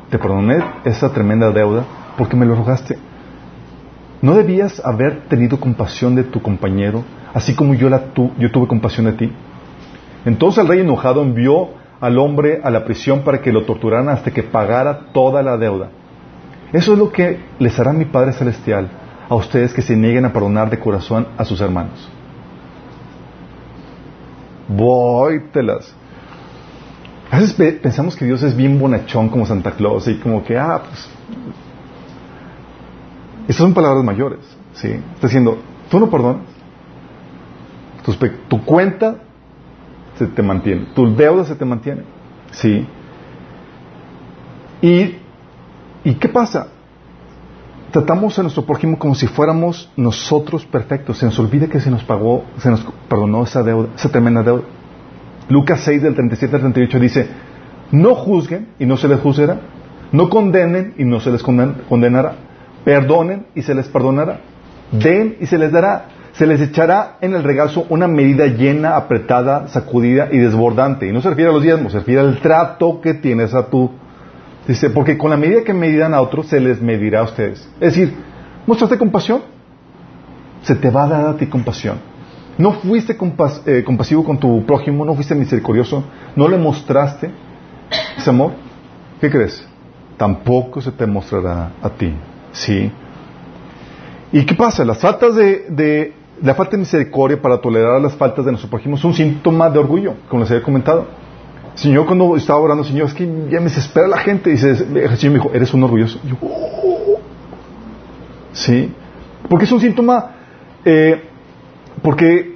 te 0.09 0.17
perdoné 0.17 0.63
esa 0.83 1.13
tremenda 1.13 1.51
deuda 1.51 1.85
porque 2.17 2.35
me 2.35 2.45
lo 2.45 2.55
rogaste. 2.55 2.97
¿No 4.23 4.33
debías 4.33 4.83
haber 4.83 5.27
tenido 5.27 5.59
compasión 5.59 6.15
de 6.15 6.23
tu 6.23 6.41
compañero, 6.41 7.03
así 7.31 7.53
como 7.53 7.75
yo, 7.75 7.87
la 7.89 8.05
yo 8.39 8.51
tuve 8.51 8.67
compasión 8.67 9.05
de 9.05 9.13
ti? 9.13 9.31
Entonces 10.25 10.63
el 10.63 10.67
rey 10.67 10.79
enojado 10.79 11.21
envió 11.21 11.69
al 12.01 12.17
hombre 12.17 12.59
a 12.63 12.71
la 12.71 12.83
prisión 12.83 13.21
para 13.21 13.39
que 13.39 13.51
lo 13.51 13.65
torturaran 13.65 14.09
hasta 14.09 14.31
que 14.31 14.41
pagara 14.41 15.11
toda 15.13 15.43
la 15.43 15.57
deuda. 15.57 15.89
Eso 16.71 16.93
es 16.93 16.97
lo 16.97 17.11
que 17.11 17.37
les 17.59 17.79
hará 17.79 17.93
mi 17.93 18.05
Padre 18.05 18.33
Celestial 18.33 18.89
a 19.29 19.35
ustedes 19.35 19.71
que 19.71 19.83
se 19.83 19.95
nieguen 19.95 20.25
a 20.25 20.33
perdonar 20.33 20.71
de 20.71 20.79
corazón 20.79 21.27
a 21.37 21.45
sus 21.45 21.61
hermanos 21.61 22.09
voy, 24.67 25.41
telas. 25.51 25.93
A 27.31 27.39
veces 27.39 27.53
pensamos 27.81 28.15
que 28.15 28.25
Dios 28.25 28.43
es 28.43 28.55
bien 28.55 28.79
bonachón 28.79 29.29
como 29.29 29.45
Santa 29.45 29.71
Claus 29.71 30.07
y 30.07 30.19
como 30.19 30.43
que, 30.43 30.57
ah, 30.57 30.81
pues... 30.87 31.09
Estas 33.43 33.57
son 33.57 33.73
palabras 33.73 34.03
mayores, 34.03 34.39
¿sí? 34.73 34.89
Está 34.89 35.27
diciendo, 35.27 35.57
tú 35.89 35.99
no 35.99 36.09
perdonas. 36.09 36.43
Tu, 38.49 38.65
cuenta 38.65 39.15
se 40.17 40.27
te 40.27 40.41
mantiene, 40.41 40.87
tu 40.93 41.15
deuda 41.15 41.45
se 41.45 41.55
te 41.55 41.63
mantiene, 41.63 42.03
¿sí? 42.51 42.85
¿Y, 44.81 45.15
¿Y 46.03 46.13
qué 46.15 46.27
pasa? 46.27 46.67
tratamos 47.93 48.39
a 48.39 48.41
nuestro 48.41 48.65
prójimo 48.65 48.97
como 48.97 49.13
si 49.13 49.27
fuéramos 49.27 49.87
nosotros 49.95 50.65
perfectos. 50.65 51.19
Se 51.19 51.27
nos 51.27 51.37
olvida 51.37 51.67
que 51.67 51.79
se 51.79 51.91
nos 51.91 52.03
pagó, 52.03 52.43
se 52.57 52.71
nos 52.71 52.83
perdonó 53.07 53.43
esa 53.43 53.61
deuda, 53.61 53.89
esa 53.95 54.09
tremenda 54.09 54.41
deuda. 54.41 54.63
Lucas 55.47 55.81
6 55.81 56.01
del 56.01 56.15
37 56.15 56.55
al 56.55 56.61
38 56.61 56.99
dice, 56.99 57.27
no 57.91 58.15
juzguen 58.15 58.69
y 58.79 58.87
no 58.87 58.97
se 58.97 59.07
les 59.07 59.19
juzgará, 59.19 59.61
no 60.11 60.29
condenen 60.31 60.95
y 60.97 61.05
no 61.05 61.19
se 61.19 61.29
les 61.29 61.43
condenará, 61.43 62.35
perdonen 62.83 63.47
y 63.55 63.61
se 63.61 63.73
les 63.73 63.87
perdonará, 63.87 64.41
den 64.91 65.37
y 65.39 65.45
se 65.45 65.57
les 65.57 65.71
dará, 65.71 66.05
se 66.33 66.47
les 66.47 66.61
echará 66.61 67.17
en 67.21 67.33
el 67.33 67.43
regazo 67.43 67.85
una 67.89 68.07
medida 68.07 68.47
llena, 68.47 68.95
apretada, 68.95 69.67
sacudida 69.67 70.29
y 70.31 70.37
desbordante. 70.37 71.07
Y 71.07 71.11
no 71.11 71.21
se 71.21 71.29
refiere 71.29 71.51
a 71.51 71.53
los 71.53 71.63
diezmos, 71.63 71.91
se 71.91 71.99
refiere 71.99 72.21
al 72.21 72.39
trato 72.39 73.01
que 73.01 73.13
tienes 73.13 73.53
a 73.53 73.67
tu 73.67 73.91
Dice, 74.67 74.89
porque 74.89 75.17
con 75.17 75.29
la 75.29 75.37
medida 75.37 75.63
que 75.63 75.73
medidan 75.73 76.13
a 76.13 76.21
otros, 76.21 76.47
se 76.47 76.59
les 76.59 76.81
medirá 76.81 77.19
a 77.19 77.23
ustedes. 77.23 77.67
Es 77.81 77.95
decir, 77.95 78.15
mostraste 78.65 78.97
compasión, 78.97 79.41
se 80.61 80.75
te 80.75 80.89
va 80.89 81.03
a 81.03 81.07
dar 81.07 81.27
a 81.27 81.37
ti 81.37 81.47
compasión. 81.47 81.97
No 82.57 82.71
fuiste 82.73 83.17
eh, 83.65 83.83
compasivo 83.83 84.23
con 84.23 84.39
tu 84.39 84.65
prójimo, 84.65 85.03
no 85.03 85.15
fuiste 85.15 85.35
misericordioso, 85.35 86.03
no 86.35 86.47
le 86.47 86.57
mostraste 86.57 87.31
ese 88.17 88.29
amor. 88.29 88.53
¿Qué 89.19 89.29
crees? 89.29 89.67
Tampoco 90.15 90.79
se 90.79 90.91
te 90.91 91.05
mostrará 91.05 91.71
a 91.81 91.89
ti. 91.89 92.13
¿Sí? 92.53 92.91
¿Y 94.31 94.45
qué 94.45 94.55
pasa? 94.55 94.85
Las 94.85 94.99
faltas 94.99 95.35
de, 95.35 96.13
la 96.41 96.55
falta 96.55 96.71
de 96.71 96.77
misericordia 96.79 97.41
para 97.41 97.59
tolerar 97.59 98.01
las 98.01 98.13
faltas 98.15 98.45
de 98.45 98.51
nuestro 98.51 98.69
prójimo 98.69 98.95
es 98.95 99.03
un 99.03 99.13
síntoma 99.13 99.69
de 99.69 99.79
orgullo, 99.79 100.15
como 100.29 100.41
les 100.41 100.51
había 100.51 100.63
comentado. 100.63 101.07
Señor, 101.75 102.05
cuando 102.05 102.35
estaba 102.35 102.59
orando, 102.59 102.83
Señor, 102.83 103.07
es 103.07 103.13
que 103.13 103.25
ya 103.25 103.59
me 103.59 103.65
desespera 103.65 104.07
la 104.07 104.17
gente. 104.17 104.51
Y 104.51 104.53
el 104.53 105.17
Señor 105.17 105.33
me 105.33 105.39
dijo, 105.39 105.51
eres 105.53 105.73
un 105.73 105.83
orgulloso. 105.83 106.19
yo, 106.23 106.35
oh". 106.41 107.19
sí, 108.53 108.91
porque 109.49 109.65
es 109.65 109.71
un 109.71 109.81
síntoma, 109.81 110.31
eh, 110.85 111.23
porque 112.01 112.55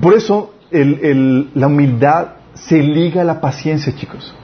por 0.00 0.14
eso 0.14 0.54
la 0.70 1.66
humildad 1.66 2.28
se 2.54 2.82
liga 2.82 3.22
a 3.22 3.24
la 3.24 3.40
paciencia, 3.40 3.94
chicos. 3.94 4.34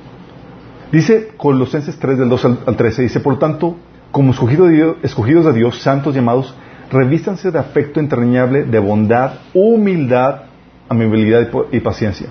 Dice 0.93 1.33
Colosenses 1.37 1.99
3 1.99 2.19
del 2.19 2.29
2 2.29 2.45
al, 2.67 2.77
13, 2.77 3.03
dice, 3.03 3.21
por 3.21 3.35
lo 3.35 3.39
tanto, 3.39 3.77
como 4.15 4.31
escogidos 4.31 5.45
de, 5.45 5.53
Dios, 5.53 5.83
santos 5.83 6.15
llamados, 6.15 6.55
revístanse 6.89 7.51
de 7.51 7.59
afecto 7.59 7.99
entrañable, 7.99 8.63
de 8.63 8.79
bondad, 8.79 9.41
humildad, 9.53 10.43
amabilidad 10.89 11.49
y 11.73 11.81
paciencia 11.81 12.29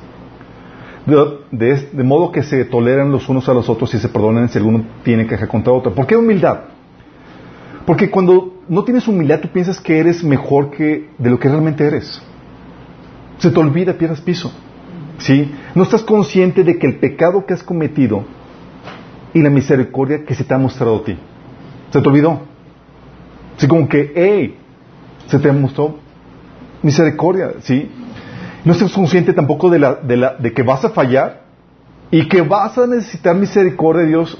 de, 1.05 2.03
modo 2.03 2.31
que 2.31 2.43
se 2.43 2.63
toleran 2.65 3.11
los 3.11 3.27
unos 3.27 3.49
a 3.49 3.53
los 3.53 3.67
otros 3.69 3.93
y 3.93 3.99
se 3.99 4.09
perdonen 4.09 4.47
si 4.49 4.57
alguno 4.57 4.85
tiene 5.03 5.27
queja 5.27 5.47
contra 5.47 5.73
otro. 5.73 5.93
¿Por 5.93 6.07
qué 6.07 6.15
humildad? 6.15 6.61
Porque 7.85 8.09
cuando 8.09 8.61
no 8.69 8.83
tienes 8.83 9.07
humildad 9.07 9.41
tú 9.41 9.49
piensas 9.49 9.81
que 9.81 9.99
eres 9.99 10.23
mejor 10.23 10.71
que 10.71 11.09
de 11.17 11.29
lo 11.29 11.37
que 11.37 11.49
realmente 11.49 11.85
eres. 11.85 12.21
Se 13.37 13.51
te 13.51 13.59
olvida, 13.59 13.93
pierdas 13.93 14.21
piso. 14.21 14.53
¿Sí? 15.17 15.51
No 15.75 15.83
estás 15.83 16.03
consciente 16.03 16.63
de 16.63 16.77
que 16.77 16.87
el 16.87 16.95
pecado 16.95 17.45
que 17.45 17.53
has 17.53 17.63
cometido 17.63 18.23
y 19.33 19.41
la 19.41 19.49
misericordia 19.49 20.23
que 20.23 20.33
se 20.33 20.43
te 20.43 20.53
ha 20.53 20.57
mostrado 20.57 20.97
a 20.97 21.03
ti. 21.03 21.17
Se 21.93 22.01
te 22.01 22.09
olvidó. 22.09 22.41
Así 23.55 23.67
como 23.67 23.87
que, 23.87 24.11
hey, 24.15 24.57
se 25.27 25.37
te 25.37 25.51
mostró 25.51 25.99
misericordia, 26.81 27.51
¿sí? 27.59 27.87
No 28.65 28.71
estás 28.71 28.91
consciente 28.91 29.31
tampoco 29.31 29.69
de, 29.69 29.77
la, 29.77 29.93
de, 29.93 30.17
la, 30.17 30.33
de 30.33 30.53
que 30.53 30.63
vas 30.63 30.83
a 30.83 30.89
fallar 30.89 31.43
y 32.09 32.27
que 32.27 32.41
vas 32.41 32.79
a 32.79 32.87
necesitar 32.87 33.35
misericordia 33.35 34.01
de 34.01 34.07
Dios 34.07 34.39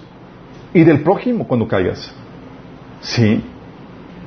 y 0.74 0.84
del 0.84 1.04
prójimo 1.04 1.48
cuando 1.48 1.68
caigas. 1.68 2.12
¿Sí? 3.02 3.44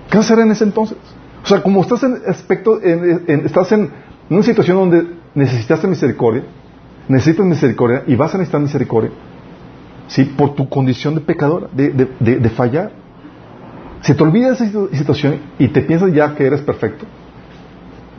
¿Qué 0.09 0.19
hacer 0.19 0.39
en 0.39 0.53
ese 0.53 0.63
entonces? 0.63 0.97
O 1.43 1.49
sea, 1.49 1.65
como 1.65 1.81
estás 1.81 2.05
en 2.05 2.23
aspecto, 2.29 2.81
estás 2.81 3.73
en 3.73 3.91
una 4.31 4.45
situación 4.45 4.77
donde 4.77 5.05
necesitas 5.35 5.83
misericordia, 5.83 6.45
necesitas 7.09 7.45
misericordia 7.45 8.05
y 8.07 8.15
vas 8.15 8.33
a 8.37 8.39
necesitar 8.39 8.61
misericordia, 8.61 9.11
¿sí? 10.07 10.25
Por 10.27 10.55
tu 10.55 10.69
condición 10.69 11.17
de 11.17 11.23
pecadora, 11.23 11.67
de, 11.73 11.91
de, 11.91 12.37
de 12.37 12.51
fallar. 12.51 13.06
Se 14.03 14.15
te 14.15 14.23
olvida 14.23 14.53
esa 14.53 14.67
situación 14.93 15.41
y 15.59 15.69
te 15.69 15.83
piensas 15.83 16.13
ya 16.13 16.35
que 16.35 16.47
eres 16.47 16.61
perfecto 16.61 17.07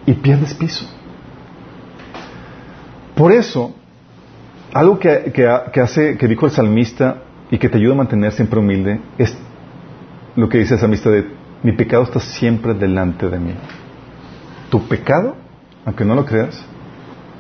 y 0.06 0.14
pierdes 0.14 0.54
piso. 0.54 0.86
Por 3.16 3.32
eso, 3.32 3.76
algo 4.74 5.00
que, 5.00 5.32
que, 5.34 5.82
hace, 5.82 6.18
que 6.18 6.28
dijo 6.28 6.46
el 6.46 6.52
salmista 6.52 7.24
y 7.52 7.58
que 7.58 7.70
te 7.70 7.78
ayuda 7.78 7.94
a 7.94 7.98
mantener 7.98 8.32
siempre 8.32 8.60
humilde 8.60 9.00
es 9.18 9.36
lo 10.36 10.50
que 10.50 10.60
dice 10.60 10.76
el 10.76 10.80
salmista 10.80 11.10
de 11.10 11.26
mi 11.64 11.72
pecado 11.72 12.04
está 12.04 12.20
siempre 12.20 12.74
delante 12.74 13.30
de 13.30 13.40
mí. 13.40 13.54
Tu 14.70 14.88
pecado, 14.88 15.36
aunque 15.86 16.06
no 16.06 16.16
lo 16.16 16.26
creas, 16.26 16.64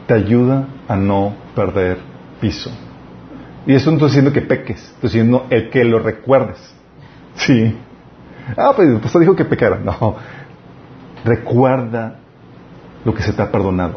te 0.08 0.14
ayuda 0.14 0.68
a 0.88 0.96
no 0.96 1.36
perder 1.56 2.00
piso. 2.42 2.72
Y 3.68 3.74
eso 3.74 3.92
no 3.92 3.98
estoy 3.98 4.10
diciendo 4.10 4.34
que 4.34 4.42
peques, 4.42 4.82
estoy 4.82 5.10
diciendo 5.10 5.46
el 5.50 5.70
que 5.70 5.84
lo 5.84 6.00
recuerdes. 6.00 6.58
Sí. 7.36 7.76
Ah, 8.56 8.72
pues 8.76 8.88
el 8.88 9.00
pastor 9.00 9.22
dijo 9.22 9.36
que 9.36 9.46
pecara. 9.46 9.80
No. 9.80 10.16
Recuerda 11.26 12.20
lo 13.04 13.14
que 13.14 13.24
se 13.24 13.34
te 13.34 13.42
ha 13.42 13.52
perdonado. 13.52 13.96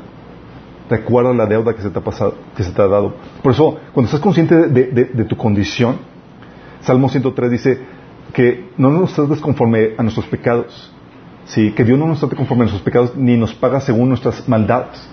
Recuerda 0.88 1.32
la 1.32 1.46
deuda 1.46 1.74
que 1.74 1.82
se 1.82 1.90
te 1.90 1.98
ha 1.98 2.02
pasado, 2.02 2.34
que 2.56 2.64
se 2.64 2.72
te 2.72 2.82
ha 2.82 2.88
dado. 2.88 3.14
Por 3.42 3.52
eso, 3.52 3.78
cuando 3.92 4.06
estás 4.06 4.20
consciente 4.20 4.68
de, 4.68 5.24
tu 5.24 5.36
condición, 5.36 5.98
Salmo 6.80 7.08
103 7.08 7.50
dice 7.50 7.78
que 8.32 8.70
no 8.76 8.90
nos 8.90 9.12
trates 9.12 9.40
conforme 9.40 9.90
a 9.96 10.02
nuestros 10.02 10.26
pecados. 10.26 10.92
Sí, 11.44 11.72
que 11.72 11.84
Dios 11.84 11.98
no 11.98 12.06
nos 12.06 12.18
trate 12.18 12.34
conforme 12.34 12.62
a 12.62 12.64
nuestros 12.64 12.82
pecados 12.82 13.16
ni 13.16 13.36
nos 13.36 13.54
paga 13.54 13.80
según 13.80 14.08
nuestras 14.08 14.48
maldades. 14.48 15.08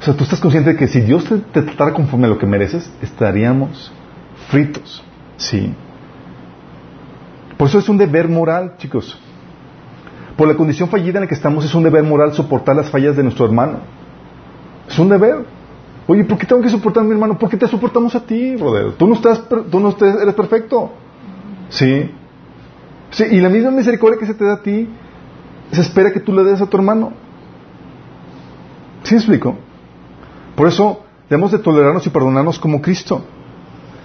O 0.00 0.04
sea, 0.04 0.14
tú 0.14 0.24
estás 0.24 0.40
consciente 0.40 0.72
de 0.72 0.76
que 0.76 0.88
si 0.88 1.00
Dios 1.00 1.24
te, 1.24 1.38
te 1.38 1.62
tratara 1.62 1.92
conforme 1.92 2.26
a 2.26 2.30
lo 2.30 2.38
que 2.38 2.46
mereces, 2.46 2.90
estaríamos 3.00 3.92
fritos. 4.48 5.02
Sí. 5.36 5.72
Por 7.64 7.70
eso 7.70 7.78
es 7.78 7.88
un 7.88 7.96
deber 7.96 8.28
moral, 8.28 8.74
chicos. 8.76 9.18
Por 10.36 10.46
la 10.46 10.54
condición 10.54 10.90
fallida 10.90 11.16
en 11.16 11.22
la 11.22 11.26
que 11.26 11.34
estamos, 11.34 11.64
es 11.64 11.74
un 11.74 11.82
deber 11.82 12.02
moral 12.02 12.34
soportar 12.34 12.76
las 12.76 12.90
fallas 12.90 13.16
de 13.16 13.22
nuestro 13.22 13.46
hermano. 13.46 13.78
Es 14.86 14.98
un 14.98 15.08
deber. 15.08 15.46
Oye, 16.06 16.24
¿por 16.24 16.36
qué 16.36 16.44
tengo 16.44 16.60
que 16.60 16.68
soportar 16.68 17.02
a 17.02 17.06
mi 17.06 17.12
hermano? 17.12 17.38
¿Por 17.38 17.48
qué 17.48 17.56
te 17.56 17.66
soportamos 17.66 18.14
a 18.14 18.20
ti, 18.20 18.54
brother? 18.56 18.92
Tú 18.98 19.06
no 19.06 19.14
estás, 19.14 19.48
tú 19.48 19.80
no 19.80 19.96
eres 19.98 20.34
perfecto. 20.34 20.92
¿Sí? 21.70 22.10
sí. 23.10 23.24
Y 23.30 23.40
la 23.40 23.48
misma 23.48 23.70
misericordia 23.70 24.18
que 24.18 24.26
se 24.26 24.34
te 24.34 24.44
da 24.44 24.56
a 24.56 24.62
ti, 24.62 24.86
se 25.72 25.80
espera 25.80 26.12
que 26.12 26.20
tú 26.20 26.34
le 26.34 26.44
des 26.44 26.60
a 26.60 26.66
tu 26.66 26.76
hermano. 26.76 27.14
¿Sí 29.04 29.14
explico? 29.14 29.56
Por 30.54 30.68
eso 30.68 31.00
debemos 31.30 31.50
de 31.50 31.60
tolerarnos 31.60 32.06
y 32.06 32.10
perdonarnos 32.10 32.58
como 32.58 32.82
Cristo. 32.82 33.24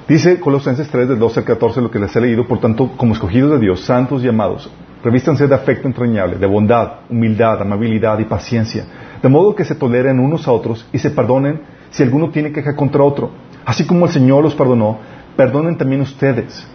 Dice 0.09 0.39
Colosenses 0.39 0.89
3, 0.89 1.07
del 1.07 1.19
12 1.19 1.41
al 1.41 1.45
14, 1.45 1.81
lo 1.81 1.91
que 1.91 1.99
les 1.99 2.15
he 2.15 2.19
leído, 2.19 2.47
por 2.47 2.59
tanto, 2.59 2.93
como 2.97 3.13
escogidos 3.13 3.51
de 3.51 3.59
Dios, 3.59 3.81
santos 3.81 4.23
y 4.23 4.27
amados, 4.27 4.67
revístanse 5.03 5.47
de 5.47 5.53
afecto 5.53 5.87
entrañable, 5.87 6.37
de 6.37 6.47
bondad, 6.47 7.01
humildad, 7.11 7.61
amabilidad 7.61 8.17
y 8.17 8.25
paciencia, 8.25 8.85
de 9.21 9.29
modo 9.29 9.53
que 9.53 9.63
se 9.63 9.75
toleren 9.75 10.19
unos 10.19 10.47
a 10.47 10.51
otros 10.51 10.83
y 10.91 10.97
se 10.97 11.11
perdonen 11.11 11.61
si 11.91 12.01
alguno 12.01 12.31
tiene 12.31 12.51
queja 12.51 12.75
contra 12.75 13.03
otro. 13.03 13.29
Así 13.63 13.85
como 13.85 14.07
el 14.07 14.11
Señor 14.11 14.41
los 14.41 14.55
perdonó, 14.55 14.97
perdonen 15.37 15.77
también 15.77 16.01
ustedes. 16.01 16.67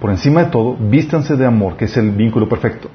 Por 0.00 0.10
encima 0.10 0.44
de 0.44 0.50
todo, 0.52 0.76
vístanse 0.78 1.34
de 1.34 1.44
amor, 1.44 1.76
que 1.76 1.86
es 1.86 1.96
el 1.96 2.12
vínculo 2.12 2.48
perfecto. 2.48 2.88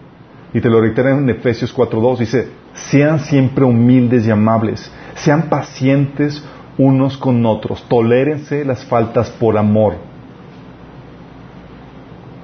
Y 0.53 0.61
te 0.61 0.69
lo 0.69 0.79
reitero 0.79 1.09
en 1.09 1.29
Efesios 1.29 1.75
4.2, 1.75 2.17
dice, 2.17 2.47
sean 2.73 3.19
siempre 3.19 3.65
humildes 3.65 4.25
y 4.25 4.31
amables, 4.31 4.89
sean 5.15 5.49
pacientes 5.49 6.41
unos 6.81 7.17
con 7.17 7.45
otros, 7.45 7.83
tolérense 7.87 8.65
las 8.65 8.83
faltas 8.85 9.29
por 9.29 9.57
amor. 9.57 9.95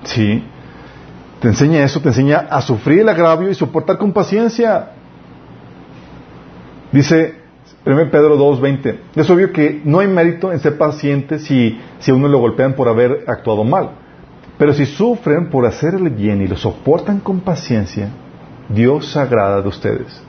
Sí, 0.04 0.44
te 1.42 1.48
enseña 1.48 1.84
eso, 1.84 2.00
te 2.02 2.10
enseña 2.10 2.48
a 2.50 2.62
sufrir 2.62 3.00
el 3.00 3.10
agravio 3.10 3.50
y 3.50 3.56
soportar 3.56 3.98
con 3.98 4.14
paciencia. 4.14 4.92
Dice 6.92 7.36
1 7.86 8.12
Pedro 8.12 8.38
2.20, 8.38 9.00
es 9.16 9.30
obvio 9.30 9.52
que 9.52 9.82
no 9.84 10.00
hay 10.00 10.08
mérito 10.08 10.52
en 10.52 10.60
ser 10.60 10.78
paciente 10.78 11.40
si, 11.40 11.80
si 12.00 12.12
a 12.12 12.14
uno 12.14 12.28
lo 12.28 12.40
golpean 12.40 12.74
por 12.74 12.88
haber 12.88 13.26
actuado 13.28 13.64
mal. 13.64 13.90
Pero 14.58 14.74
si 14.74 14.86
sufren 14.86 15.50
por 15.50 15.66
hacer 15.66 15.96
el 15.96 16.10
bien 16.10 16.42
y 16.42 16.48
lo 16.48 16.58
soportan 16.58 17.20
con 17.20 17.42
paciencia, 17.42 18.10
Dios 18.70 19.16
agrada 19.18 19.62
de 19.62 19.68
ustedes. 19.68 20.22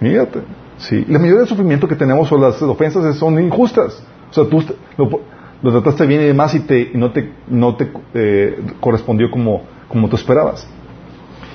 Mírate. 0.00 0.61
Sí. 0.82 1.04
La 1.08 1.18
mayoría 1.18 1.40
del 1.40 1.48
sufrimiento 1.48 1.86
que 1.86 1.94
tenemos 1.94 2.30
o 2.32 2.38
las 2.38 2.60
ofensas 2.60 3.16
son 3.16 3.40
injustas. 3.40 4.02
O 4.30 4.34
sea, 4.34 4.44
tú 4.44 4.62
lo, 4.96 5.70
trataste 5.72 6.06
bien 6.06 6.22
y 6.22 6.24
demás 6.24 6.54
y, 6.54 6.60
te, 6.60 6.90
no 6.94 7.12
te, 7.12 7.32
no 7.46 7.76
te 7.76 7.92
eh, 8.14 8.58
correspondió 8.80 9.30
como, 9.30 9.62
como 9.88 10.08
tú 10.08 10.16
esperabas. 10.16 10.66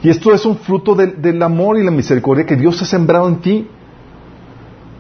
Y 0.02 0.10
esto 0.10 0.34
es 0.34 0.46
un 0.46 0.58
fruto 0.58 0.96
del 0.96 1.44
amor 1.44 1.78
y 1.78 1.84
la 1.84 1.92
misericordia 1.92 2.46
que 2.46 2.56
Dios 2.56 2.82
ha 2.82 2.86
sembrado 2.86 3.28
en 3.28 3.38
ti. 3.38 3.68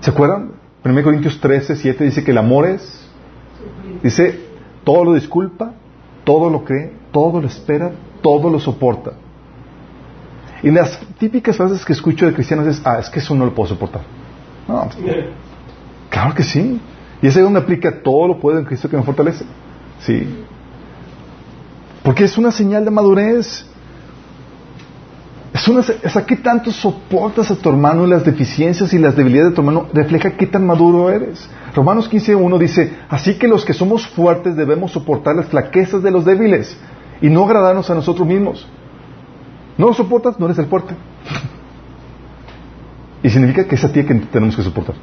¿Se 0.01 0.09
acuerdan? 0.09 0.51
1 0.83 1.03
Corintios 1.03 1.39
13, 1.39 1.75
7 1.75 2.03
dice 2.03 2.23
que 2.23 2.31
el 2.31 2.37
amor 2.37 2.65
es, 2.65 3.07
dice, 4.03 4.39
todo 4.83 5.05
lo 5.05 5.13
disculpa, 5.13 5.73
todo 6.23 6.49
lo 6.49 6.63
cree, 6.65 6.91
todo 7.11 7.39
lo 7.39 7.47
espera, 7.47 7.91
todo 8.21 8.49
lo 8.49 8.59
soporta. 8.59 9.13
Y 10.63 10.71
las 10.71 10.99
típicas 11.19 11.55
frases 11.55 11.85
que 11.85 11.93
escucho 11.93 12.25
de 12.25 12.33
cristianos 12.33 12.67
es, 12.67 12.81
ah, 12.83 12.99
es 12.99 13.09
que 13.09 13.19
eso 13.19 13.35
no 13.35 13.45
lo 13.45 13.53
puedo 13.53 13.69
soportar. 13.69 14.01
No, 14.67 14.89
claro 16.09 16.35
que 16.35 16.43
sí. 16.43 16.79
Y 17.21 17.27
ese 17.27 17.39
es 17.39 17.43
donde 17.43 17.59
aplica 17.59 18.01
todo 18.03 18.27
lo 18.27 18.39
puede 18.39 18.59
en 18.59 18.65
Cristo 18.65 18.89
que 18.89 18.97
me 18.97 19.03
fortalece. 19.03 19.45
Sí. 20.01 20.45
Porque 22.03 22.23
es 22.23 22.37
una 22.37 22.51
señal 22.51 22.85
de 22.85 22.91
madurez. 22.91 23.65
Es 25.53 25.67
una, 25.67 25.81
sea, 25.81 26.25
¿qué 26.25 26.35
tanto 26.35 26.71
soportas 26.71 27.49
a 27.49 27.55
tu 27.55 27.69
hermano 27.69 28.05
y 28.05 28.09
las 28.09 28.23
deficiencias 28.23 28.93
y 28.93 28.99
las 28.99 29.15
debilidades 29.15 29.51
de 29.51 29.55
tu 29.55 29.61
hermano? 29.61 29.87
Refleja 29.91 30.31
qué 30.31 30.45
tan 30.45 30.67
maduro 30.67 31.09
eres. 31.09 31.49
Romanos 31.73 32.11
15.1 32.11 32.59
dice, 32.59 32.93
así 33.09 33.39
que 33.39 33.47
los 33.47 33.65
que 33.65 33.73
somos 33.73 34.07
fuertes 34.07 34.55
debemos 34.55 34.91
soportar 34.91 35.35
las 35.35 35.47
flaquezas 35.47 36.03
de 36.03 36.11
los 36.11 36.25
débiles 36.25 36.77
y 37.21 37.29
no 37.29 37.45
agradarnos 37.45 37.89
a 37.89 37.95
nosotros 37.95 38.27
mismos. 38.27 38.67
No 39.77 39.87
lo 39.87 39.93
soportas, 39.93 40.39
no 40.39 40.45
eres 40.45 40.59
el 40.59 40.67
fuerte. 40.67 40.93
Y 43.27 43.29
significa 43.29 43.65
que 43.65 43.75
es 43.75 43.83
a 43.83 43.91
ti 43.91 44.05
que 44.05 44.15
tenemos 44.15 44.55
que 44.55 44.63
soportar. 44.63 44.95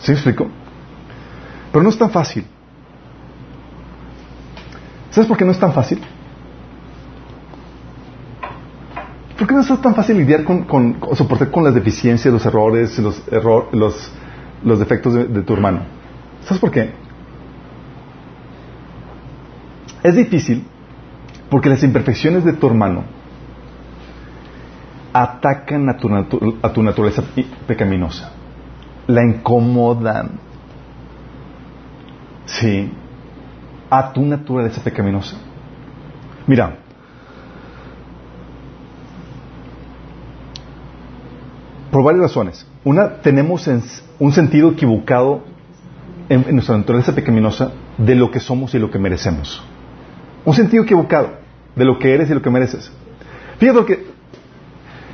¿Sí 0.00 0.10
me 0.10 0.14
explico? 0.14 0.48
Pero 1.70 1.84
no 1.84 1.88
es 1.88 1.96
tan 1.96 2.10
fácil. 2.10 2.44
¿Sabes 5.10 5.28
por 5.28 5.36
qué 5.36 5.44
no 5.44 5.52
es 5.52 5.58
tan 5.60 5.72
fácil? 5.72 6.00
¿Por 9.38 9.46
qué 9.46 9.54
no 9.54 9.60
es 9.60 9.68
tan 9.80 9.94
fácil 9.94 10.16
lidiar 10.16 10.42
con, 10.42 10.98
soportar 11.14 11.52
con 11.52 11.62
las 11.62 11.74
deficiencias, 11.74 12.34
los 12.34 12.44
errores, 12.44 12.98
los, 12.98 13.22
los, 13.70 14.12
los 14.64 14.78
defectos 14.80 15.14
de 15.14 15.42
tu 15.42 15.52
hermano? 15.52 15.82
¿Sabes 16.42 16.60
por 16.60 16.72
qué? 16.72 16.90
Es 20.02 20.16
difícil 20.16 20.64
porque 21.48 21.68
las 21.68 21.84
imperfecciones 21.84 22.44
de 22.44 22.54
tu 22.54 22.66
hermano 22.66 23.04
atacan 25.12 25.88
a 25.88 25.96
tu, 25.96 26.08
naturaleza 26.82 27.22
pecaminosa, 27.66 28.32
la 29.06 29.22
incomodan, 29.22 30.40
sí, 32.46 32.90
a 33.90 34.12
tu 34.12 34.24
naturaleza 34.24 34.82
pecaminosa. 34.82 35.36
Mira, 36.46 36.78
por 41.90 42.02
varias 42.02 42.22
razones. 42.22 42.66
Una, 42.84 43.16
tenemos 43.16 43.68
un 44.18 44.32
sentido 44.32 44.70
equivocado 44.70 45.42
en, 46.28 46.44
en, 46.48 46.54
nuestra 46.54 46.76
naturaleza 46.76 47.14
pecaminosa 47.14 47.72
de 47.98 48.14
lo 48.14 48.30
que 48.30 48.40
somos 48.40 48.74
y 48.74 48.78
lo 48.78 48.90
que 48.90 48.98
merecemos. 48.98 49.62
Un 50.44 50.54
sentido 50.54 50.82
equivocado 50.82 51.34
de 51.76 51.84
lo 51.84 51.98
que 51.98 52.14
eres 52.14 52.30
y 52.30 52.34
lo 52.34 52.42
que 52.42 52.50
mereces. 52.50 52.90
Fíjate 53.58 53.78
lo 53.78 53.86
que 53.86 54.12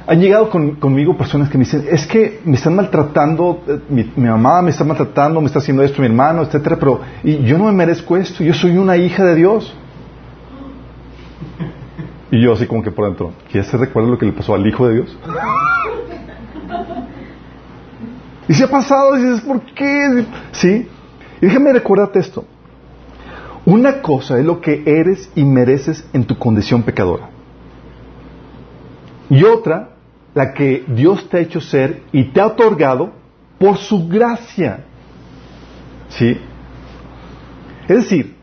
han 0.09 0.21
llegado 0.21 0.49
conmigo 0.49 1.18
personas 1.18 1.51
que 1.51 1.59
me 1.59 1.64
dicen, 1.64 1.85
es 1.91 2.07
que 2.07 2.41
me 2.47 2.57
están 2.57 2.74
maltratando, 2.74 3.62
eh, 3.68 3.78
mi, 3.91 4.05
mamá 4.16 4.62
me 4.62 4.70
está 4.70 4.82
maltratando, 4.82 5.39
me 5.39 5.49
está 5.49 5.59
haciendo 5.59 5.82
esto 5.82 6.01
mi 6.01 6.07
hermano, 6.07 6.43
etcétera, 6.43 6.76
pero 6.76 7.03
y 7.22 7.45
yo 7.45 7.59
no 7.59 7.64
me 7.64 7.72
merezco 7.72 8.16
esto, 8.16 8.43
yo 8.43 8.55
soy 8.55 8.78
una 8.78 8.97
hija 8.97 9.22
de 9.22 9.35
Dios. 9.35 9.76
Y 12.30 12.43
yo 12.43 12.55
así 12.55 12.66
como 12.66 12.82
que 12.82 12.91
por 12.91 13.05
dentro, 13.05 13.32
¿quieres 13.51 13.70
se 13.70 13.76
recuerda 13.76 14.09
lo 14.09 14.16
que 14.16 14.24
le 14.24 14.32
pasó 14.32 14.55
al 14.55 14.66
hijo 14.66 14.89
de 14.89 14.95
Dios? 14.95 15.18
Y 18.49 18.55
se 18.55 18.64
ha 18.64 18.70
pasado, 18.70 19.18
y 19.18 19.24
dices, 19.24 19.43
¿por 19.43 19.61
qué? 19.61 20.24
¿Sí? 20.53 20.89
Y 21.43 21.47
déjame 21.47 21.70
recordarte 21.74 22.18
esto. 22.18 22.47
Una 23.66 24.01
cosa 24.01 24.39
es 24.39 24.45
lo 24.47 24.62
que 24.62 24.85
eres 24.87 25.30
y 25.35 25.45
mereces 25.45 26.09
en 26.14 26.24
tu 26.24 26.39
condición 26.39 26.82
pecadora. 26.82 27.28
Y 29.28 29.45
otra 29.45 29.97
la 30.35 30.53
que 30.53 30.85
Dios 30.89 31.29
te 31.29 31.39
ha 31.39 31.41
hecho 31.41 31.61
ser 31.61 32.03
y 32.12 32.24
te 32.24 32.41
ha 32.41 32.47
otorgado 32.47 33.12
por 33.59 33.76
su 33.76 34.09
gracia. 34.09 34.85
¿Sí? 36.09 36.39
Es 37.89 37.97
decir, 37.97 38.37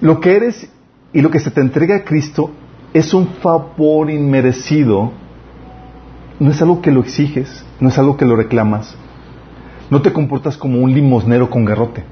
lo 0.00 0.20
que 0.20 0.36
eres 0.36 0.70
y 1.12 1.22
lo 1.22 1.30
que 1.30 1.40
se 1.40 1.50
te 1.50 1.60
entrega 1.60 1.96
a 1.96 2.04
Cristo 2.04 2.50
es 2.92 3.14
un 3.14 3.26
favor 3.26 4.10
inmerecido, 4.10 5.12
no 6.38 6.50
es 6.50 6.60
algo 6.60 6.80
que 6.80 6.92
lo 6.92 7.00
exiges, 7.00 7.64
no 7.80 7.88
es 7.88 7.98
algo 7.98 8.16
que 8.16 8.24
lo 8.24 8.36
reclamas. 8.36 8.96
No 9.90 10.02
te 10.02 10.12
comportas 10.12 10.56
como 10.56 10.80
un 10.80 10.92
limosnero 10.92 11.50
con 11.50 11.64
garrote, 11.64 12.04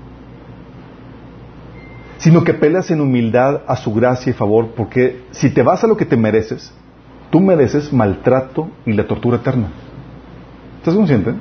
sino 2.18 2.44
que 2.44 2.52
apelas 2.52 2.90
en 2.90 3.00
humildad 3.00 3.62
a 3.66 3.76
su 3.76 3.92
gracia 3.92 4.30
y 4.30 4.34
favor, 4.34 4.68
porque 4.76 5.22
si 5.30 5.50
te 5.50 5.62
vas 5.62 5.82
a 5.82 5.86
lo 5.86 5.96
que 5.96 6.04
te 6.04 6.16
mereces, 6.16 6.72
tú 7.32 7.40
mereces 7.40 7.90
maltrato 7.94 8.68
y 8.84 8.92
la 8.92 9.06
tortura 9.06 9.38
eterna. 9.38 9.68
¿Estás 10.78 10.94
consciente? 10.94 11.32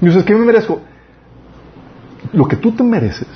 Y 0.00 0.06
dices, 0.06 0.24
¿qué 0.24 0.34
me 0.34 0.46
merezco? 0.46 0.80
Lo 2.32 2.48
que 2.48 2.56
tú 2.56 2.72
te 2.72 2.82
mereces, 2.82 3.28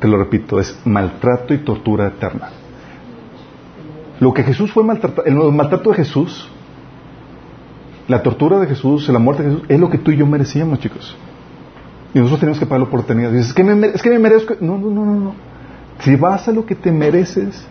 te 0.00 0.08
lo 0.08 0.16
repito, 0.16 0.58
es 0.58 0.80
maltrato 0.86 1.52
y 1.52 1.58
tortura 1.58 2.08
eterna. 2.08 2.48
Lo 4.20 4.32
que 4.32 4.42
Jesús 4.42 4.72
fue 4.72 4.84
maltratado, 4.84 5.26
el 5.26 5.36
maltrato 5.52 5.90
de 5.90 5.96
Jesús, 5.96 6.48
la 8.08 8.22
tortura 8.22 8.58
de 8.60 8.68
Jesús, 8.68 9.06
la 9.10 9.18
muerte 9.18 9.42
de 9.42 9.50
Jesús, 9.50 9.66
es 9.68 9.78
lo 9.78 9.90
que 9.90 9.98
tú 9.98 10.12
y 10.12 10.16
yo 10.16 10.26
merecíamos, 10.26 10.78
chicos. 10.78 11.14
Y 12.14 12.18
nosotros 12.20 12.40
tenemos 12.40 12.58
que 12.58 12.64
pagarlo 12.64 12.88
por 12.88 13.00
eternidad. 13.00 13.32
Dices, 13.32 13.48
es 13.48 13.54
que 13.54 13.64
me, 13.64 13.86
es 13.88 14.00
que 14.00 14.08
me 14.08 14.18
merezco. 14.18 14.54
No, 14.60 14.78
no, 14.78 14.88
no, 14.88 15.04
no, 15.04 15.14
no. 15.14 15.34
Si 16.00 16.14
vas 16.16 16.48
a 16.48 16.52
lo 16.52 16.64
que 16.64 16.74
te 16.74 16.92
mereces, 16.92 17.66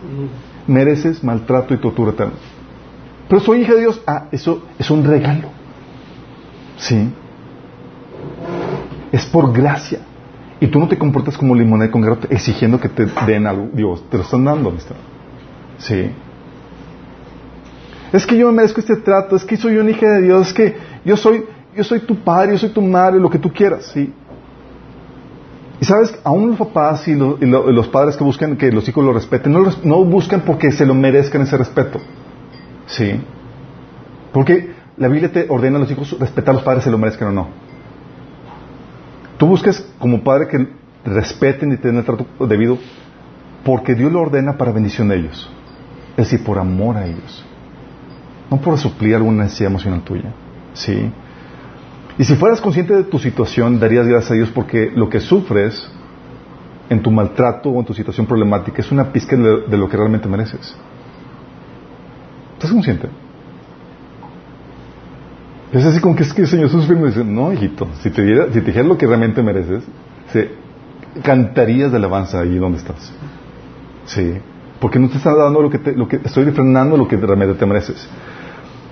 mereces 0.66 1.24
maltrato 1.24 1.74
y 1.74 1.78
tortura 1.78 2.12
eterna. 2.12 2.34
Pero 3.28 3.40
soy 3.40 3.62
hija 3.62 3.74
de 3.74 3.80
Dios. 3.80 4.02
Ah, 4.06 4.26
eso 4.32 4.62
es 4.78 4.90
un 4.90 5.04
regalo. 5.04 5.48
Sí. 6.76 7.10
Es 9.12 9.26
por 9.26 9.52
gracia. 9.52 10.00
Y 10.60 10.66
tú 10.66 10.78
no 10.78 10.88
te 10.88 10.98
comportas 10.98 11.36
como 11.36 11.54
limonada 11.54 11.90
con 11.90 12.02
garrote 12.02 12.28
exigiendo 12.30 12.80
que 12.80 12.88
te 12.88 13.06
den 13.26 13.46
algo. 13.46 13.68
Dios, 13.72 14.04
te 14.10 14.16
lo 14.16 14.24
están 14.24 14.44
dando, 14.44 14.70
amistad. 14.70 14.96
Sí. 15.78 16.10
Es 18.12 18.26
que 18.26 18.36
yo 18.36 18.46
me 18.48 18.54
merezco 18.54 18.80
este 18.80 18.96
trato, 18.96 19.36
es 19.36 19.44
que 19.44 19.56
soy 19.56 19.76
una 19.76 19.90
hija 19.90 20.08
de 20.10 20.22
Dios, 20.22 20.48
es 20.48 20.54
que 20.54 20.76
yo 21.04 21.16
soy, 21.16 21.44
yo 21.76 21.84
soy 21.84 22.00
tu 22.00 22.16
padre, 22.16 22.52
yo 22.52 22.58
soy 22.58 22.70
tu 22.70 22.82
madre, 22.82 23.20
lo 23.20 23.28
que 23.28 23.38
tú 23.38 23.52
quieras, 23.52 23.90
¿sí? 23.92 24.12
Y 25.80 25.84
sabes, 25.84 26.18
aún 26.24 26.48
los 26.50 26.58
papás 26.58 27.06
y, 27.06 27.14
los 27.14 27.88
padres 27.88 28.16
que 28.16 28.24
buscan 28.24 28.56
que 28.56 28.72
los 28.72 28.88
hijos 28.88 29.04
lo 29.04 29.12
respeten, 29.12 29.52
no, 29.52 30.04
buscan 30.04 30.40
porque 30.40 30.72
se 30.72 30.84
lo 30.84 30.94
merezcan 30.94 31.42
ese 31.42 31.56
respeto, 31.56 32.00
¿sí? 32.86 33.20
Porque 34.32 34.72
la 34.96 35.08
Biblia 35.08 35.32
te 35.32 35.46
ordena 35.48 35.76
a 35.76 35.80
los 35.80 35.90
hijos 35.90 36.18
respetar 36.18 36.50
a 36.50 36.54
los 36.54 36.62
padres, 36.62 36.84
se 36.84 36.90
lo 36.90 36.98
merezcan 36.98 37.28
o 37.28 37.32
no. 37.32 37.48
Tú 39.36 39.46
buscas 39.46 39.86
como 39.98 40.24
padre 40.24 40.48
que 40.48 40.68
respeten 41.04 41.72
y 41.72 41.76
tengan 41.76 41.98
el 41.98 42.04
trato 42.04 42.26
debido 42.46 42.76
porque 43.64 43.94
Dios 43.94 44.12
lo 44.12 44.20
ordena 44.20 44.58
para 44.58 44.72
bendición 44.72 45.08
de 45.08 45.16
ellos. 45.16 45.48
Es 46.16 46.30
decir, 46.30 46.44
por 46.44 46.58
amor 46.58 46.96
a 46.96 47.06
ellos 47.06 47.44
no 48.50 48.60
por 48.60 48.78
suplir 48.78 49.14
alguna 49.14 49.44
necesidad 49.44 49.70
emocional 49.70 50.02
tuya. 50.02 50.32
¿Sí? 50.74 51.10
Y 52.18 52.24
si 52.24 52.34
fueras 52.34 52.60
consciente 52.60 52.94
de 52.94 53.04
tu 53.04 53.18
situación, 53.18 53.78
darías 53.78 54.06
gracias 54.06 54.32
a 54.32 54.34
Dios 54.34 54.50
porque 54.50 54.90
lo 54.94 55.08
que 55.08 55.20
sufres 55.20 55.88
en 56.90 57.00
tu 57.00 57.12
maltrato 57.12 57.70
o 57.70 57.78
en 57.78 57.86
tu 57.86 57.94
situación 57.94 58.26
problemática 58.26 58.80
es 58.80 58.90
una 58.90 59.12
pizca 59.12 59.36
de, 59.36 59.76
lo 59.76 59.88
que 59.88 59.96
realmente 59.96 60.28
mereces. 60.28 60.76
¿Estás 62.54 62.72
consciente? 62.72 63.08
Es 65.72 65.84
así 65.84 66.00
como 66.00 66.16
que 66.16 66.24
es 66.24 66.32
que 66.32 66.42
el 66.42 66.48
Señor 66.48 66.70
sufriendo 66.70 67.06
y 67.06 67.10
dice, 67.10 67.24
no, 67.24 67.52
hijito, 67.52 67.86
si 68.00 68.10
te, 68.10 68.22
diera, 68.22 68.46
si 68.46 68.60
te 68.60 68.66
dijeras 68.66 68.88
lo 68.88 68.98
que 68.98 69.06
realmente 69.06 69.42
mereces, 69.42 69.84
se, 70.32 70.50
cantarías 71.22 71.90
de 71.90 71.98
alabanza 71.98 72.40
allí 72.40 72.56
donde 72.56 72.78
estás. 72.78 73.12
Sí, 74.06 74.34
porque 74.80 74.98
no 74.98 75.08
te 75.08 75.18
está 75.18 75.34
dando 75.34 75.60
lo 75.60 75.70
que, 75.70 75.78
te, 75.78 75.92
lo 75.92 76.08
que 76.08 76.16
estoy 76.16 76.44
refrenando 76.44 76.96
lo 76.96 77.06
que 77.06 77.16
realmente 77.16 77.54
te 77.54 77.66
mereces. 77.66 78.08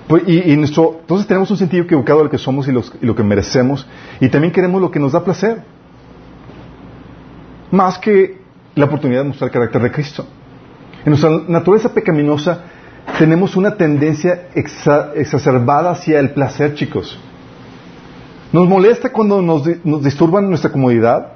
Pues, 0.07 0.23
y, 0.25 0.55
nuestro, 0.55 0.97
entonces 1.01 1.27
tenemos 1.27 1.51
un 1.51 1.57
sentido 1.57 1.83
equivocado 1.83 2.19
de 2.19 2.25
lo 2.25 2.29
que 2.29 2.37
somos 2.37 2.67
y, 2.67 2.71
lo 2.71 3.15
que 3.15 3.23
merecemos. 3.23 3.85
Y 4.21 4.29
también 4.29 4.53
queremos 4.53 4.81
lo 4.81 4.89
que 4.89 4.99
nos 4.99 5.11
da 5.11 5.23
placer. 5.23 5.63
Más 7.71 7.97
que 7.97 8.37
la 8.75 8.85
oportunidad 8.85 9.23
de 9.23 9.29
mostrar 9.29 9.49
el 9.49 9.53
carácter 9.53 9.81
de 9.81 9.91
Cristo. 9.91 10.25
En 11.03 11.09
nuestra 11.11 11.29
naturaleza 11.47 11.93
pecaminosa 11.93 12.63
tenemos 13.19 13.55
una 13.55 13.75
tendencia 13.75 14.47
exacerbada 14.53 15.91
hacia 15.91 16.19
el 16.19 16.31
placer, 16.31 16.75
chicos. 16.75 17.19
Nos 18.53 18.67
molesta 18.67 19.11
cuando 19.11 19.41
nos, 19.41 19.63
disturban 20.03 20.47
nuestra 20.47 20.71
comodidad. 20.71 21.33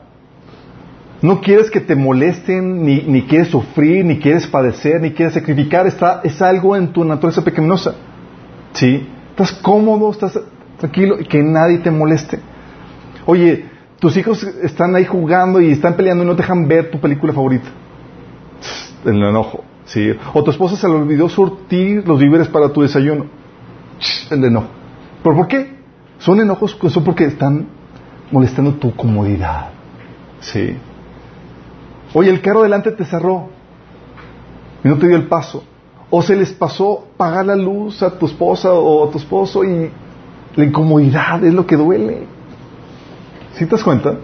No 1.22 1.42
quieres 1.42 1.70
que 1.70 1.82
te 1.82 1.96
molesten, 1.96 2.84
ni, 2.84 3.02
ni, 3.02 3.24
quieres 3.24 3.50
sufrir, 3.50 4.06
ni 4.06 4.18
quieres 4.20 4.48
padecer, 4.48 5.02
ni 5.02 5.12
quieres 5.12 5.34
sacrificar. 5.34 5.86
Está, 5.88 6.22
es 6.24 6.42
algo 6.42 6.76
en 6.76 6.94
tu 6.94 7.04
naturaleza 7.04 7.44
pecaminosa. 7.44 7.96
¿Sí? 8.74 9.08
Estás 9.32 9.54
cómodo, 9.54 10.12
estás 10.12 10.40
tranquilo 10.78 11.20
y 11.20 11.26
que 11.26 11.42
nadie 11.42 11.80
te 11.80 11.92
moleste. 11.92 12.40
Oye, 13.26 13.66
tus 14.00 14.18
hijos 14.18 14.44
están 14.44 14.96
ahí 14.96 15.06
jugando 15.06 15.62
y 15.62 15.72
están 15.72 15.96
peleando 15.96 16.24
y 16.24 16.28
no 16.28 16.36
te 16.36 16.42
dejan 16.42 16.68
ver 16.68 16.92
tu 16.92 17.00
película 17.00 17.34
favorita. 17.34 17.70
El 19.06 19.24
enojo. 19.24 19.64
¿sí? 19.86 20.12
O 20.34 20.44
tu 20.44 20.52
esposa 20.52 20.76
se 20.76 20.88
le 20.88 20.96
olvidó 20.96 21.30
surtir 21.30 22.08
los 22.08 22.20
víveres 22.20 22.48
para 22.48 22.70
tu 22.70 22.82
desayuno. 22.82 23.26
El 24.30 24.44
enojo. 24.44 24.68
¿Pero 25.24 25.36
por 25.36 25.48
qué? 25.48 25.76
Son 26.18 26.40
enojos 26.40 26.78
son 26.88 27.04
porque 27.04 27.26
están 27.26 27.68
molestando 28.32 28.74
tu 28.76 28.96
comodidad. 28.96 29.70
¿Sí? 30.40 30.78
Oye, 32.14 32.30
el 32.30 32.42
carro 32.42 32.64
delante 32.64 32.92
te 32.92 33.06
cerró 33.06 33.50
y 34.84 34.88
no 34.88 34.98
te 34.98 35.08
dio 35.08 35.16
el 35.16 35.28
paso. 35.28 35.64
O 36.12 36.22
se 36.22 36.36
les 36.36 36.52
pasó 36.52 37.08
pagar 37.18 37.46
la 37.46 37.56
luz 37.56 38.04
a 38.04 38.12
tu 38.12 38.28
esposa 38.28 38.72
o 38.72 39.08
a 39.08 39.12
tu 39.12 39.18
esposo 39.18 39.64
y 39.64 39.90
la 40.56 40.66
incomodidad 40.66 41.44
es 41.44 41.54
lo 41.54 41.66
que 41.66 41.76
duele. 41.78 42.28
¿Sí 43.54 43.66
te 43.66 43.72
das 43.72 43.84
cuenta? 43.84 44.16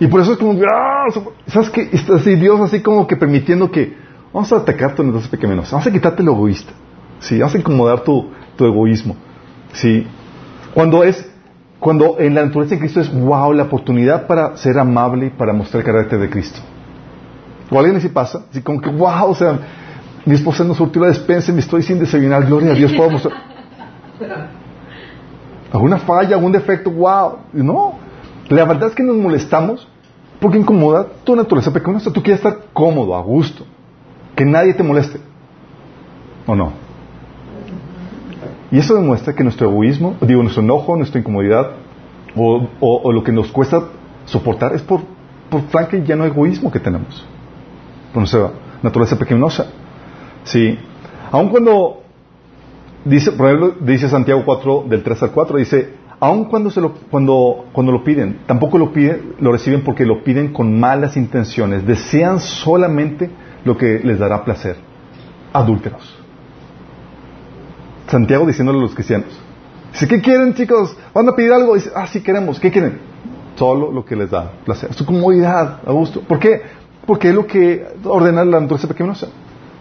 Y 0.00 0.06
por 0.06 0.20
eso 0.20 0.32
es 0.32 0.38
como, 0.38 0.58
¡ah! 0.72 1.06
¿sabes 1.46 1.70
qué? 1.70 1.90
Así, 2.14 2.34
Dios 2.36 2.60
así 2.60 2.80
como 2.80 3.06
que 3.06 3.16
permitiendo 3.16 3.70
que, 3.70 3.96
vamos 4.32 4.52
a 4.52 4.56
atacar 4.56 4.94
tu 4.94 5.02
que 5.38 5.46
menos, 5.46 5.70
vamos 5.70 5.86
a 5.86 5.92
quitarte 5.92 6.22
lo 6.22 6.32
egoísta, 6.32 6.72
¿sí? 7.20 7.38
Vamos 7.38 7.54
a 7.54 7.58
incomodar 7.58 8.00
tu, 8.00 8.30
tu 8.56 8.64
egoísmo, 8.64 9.16
¿sí? 9.72 10.06
Cuando 10.74 11.04
es, 11.04 11.30
cuando 11.78 12.16
en 12.18 12.34
la 12.34 12.44
naturaleza 12.44 12.74
de 12.74 12.80
Cristo 12.80 13.00
es, 13.00 13.14
wow, 13.14 13.52
la 13.52 13.64
oportunidad 13.64 14.26
para 14.26 14.56
ser 14.56 14.78
amable 14.78 15.26
y 15.26 15.30
para 15.30 15.52
mostrar 15.52 15.80
el 15.82 15.86
carácter 15.86 16.18
de 16.18 16.28
Cristo. 16.28 16.60
O 17.70 17.78
alguien 17.78 17.96
así 17.96 18.08
pasa, 18.08 18.44
así 18.50 18.60
como 18.62 18.80
que, 18.80 18.90
wow, 18.90 19.28
o 19.28 19.34
sea, 19.34 19.58
mi 20.26 20.34
esposa 20.34 20.64
nos 20.64 20.76
surtió 20.76 21.02
la 21.02 21.08
despensa 21.08 21.52
y 21.52 21.58
estoy 21.58 21.82
sin 21.82 21.98
desayunar. 21.98 22.46
Gloria 22.46 22.72
a 22.72 22.74
Dios, 22.74 22.92
puedo 22.92 23.10
mostrar. 23.10 23.34
¿Alguna 25.72 25.98
falla, 25.98 26.36
algún 26.36 26.52
defecto? 26.52 26.90
¡Wow! 26.90 27.38
No. 27.52 27.94
La 28.48 28.64
verdad 28.64 28.88
es 28.88 28.94
que 28.94 29.02
nos 29.02 29.16
molestamos 29.16 29.86
porque 30.40 30.58
incomoda 30.58 31.06
tu 31.24 31.34
naturaleza 31.36 31.72
pecaminosa. 31.72 32.12
Tú 32.12 32.22
quieres 32.22 32.44
estar 32.44 32.66
cómodo, 32.72 33.14
a 33.14 33.20
gusto. 33.20 33.66
Que 34.34 34.44
nadie 34.44 34.72
te 34.74 34.82
moleste. 34.82 35.20
¿O 36.46 36.54
no? 36.54 36.72
Y 38.70 38.78
eso 38.78 38.94
demuestra 38.94 39.34
que 39.34 39.44
nuestro 39.44 39.68
egoísmo, 39.68 40.16
digo, 40.20 40.42
nuestro 40.42 40.62
enojo, 40.62 40.96
nuestra 40.96 41.20
incomodidad, 41.20 41.72
o, 42.36 43.12
lo 43.12 43.22
que 43.22 43.30
nos 43.30 43.52
cuesta 43.52 43.84
soportar 44.24 44.74
es 44.74 44.82
por, 44.82 45.02
por 45.48 45.62
franca 45.68 45.96
y 45.96 46.00
no 46.00 46.24
egoísmo 46.24 46.72
que 46.72 46.80
tenemos. 46.80 47.24
Por 48.12 48.22
nuestra 48.22 48.50
naturaleza 48.82 49.18
pecaminosa. 49.18 49.66
Sí. 50.44 50.78
Aun 51.30 51.48
cuando, 51.48 52.02
dice, 53.04 53.32
dice 53.80 54.08
Santiago 54.08 54.42
4, 54.44 54.84
del 54.88 55.02
3 55.02 55.22
al 55.24 55.30
4, 55.32 55.58
dice, 55.58 55.94
aun 56.20 56.44
cuando, 56.44 56.70
se 56.70 56.80
lo, 56.80 56.94
cuando, 57.10 57.66
cuando 57.72 57.92
lo 57.92 58.04
piden, 58.04 58.40
tampoco 58.46 58.78
lo 58.78 58.92
piden, 58.92 59.34
lo 59.40 59.52
reciben 59.52 59.82
porque 59.82 60.06
lo 60.06 60.22
piden 60.22 60.52
con 60.52 60.78
malas 60.78 61.16
intenciones, 61.16 61.86
desean 61.86 62.40
solamente 62.40 63.30
lo 63.64 63.76
que 63.76 64.00
les 64.02 64.18
dará 64.18 64.44
placer. 64.44 64.76
Adúlteros. 65.52 66.18
Santiago 68.08 68.46
diciéndole 68.46 68.78
a 68.78 68.82
los 68.82 68.94
cristianos. 68.94 69.28
Dice, 69.92 70.08
¿qué 70.08 70.20
quieren 70.20 70.54
chicos? 70.54 70.96
¿Van 71.14 71.28
a 71.28 71.34
pedir 71.34 71.52
algo? 71.52 71.74
Dice, 71.74 71.90
ah, 71.94 72.06
sí 72.06 72.20
queremos. 72.20 72.58
¿Qué 72.58 72.70
quieren? 72.70 72.98
Solo 73.56 73.92
lo 73.92 74.04
que 74.04 74.16
les 74.16 74.30
da 74.30 74.50
placer. 74.64 74.92
Su 74.92 75.06
comodidad, 75.06 75.80
a 75.86 75.92
gusto. 75.92 76.20
¿Por 76.20 76.38
qué? 76.38 76.62
Porque 77.06 77.28
es 77.28 77.34
lo 77.34 77.46
que 77.46 77.86
ordena 78.04 78.44
la 78.44 78.60
naturaleza 78.60 78.88
pequeñosa. 78.88 79.28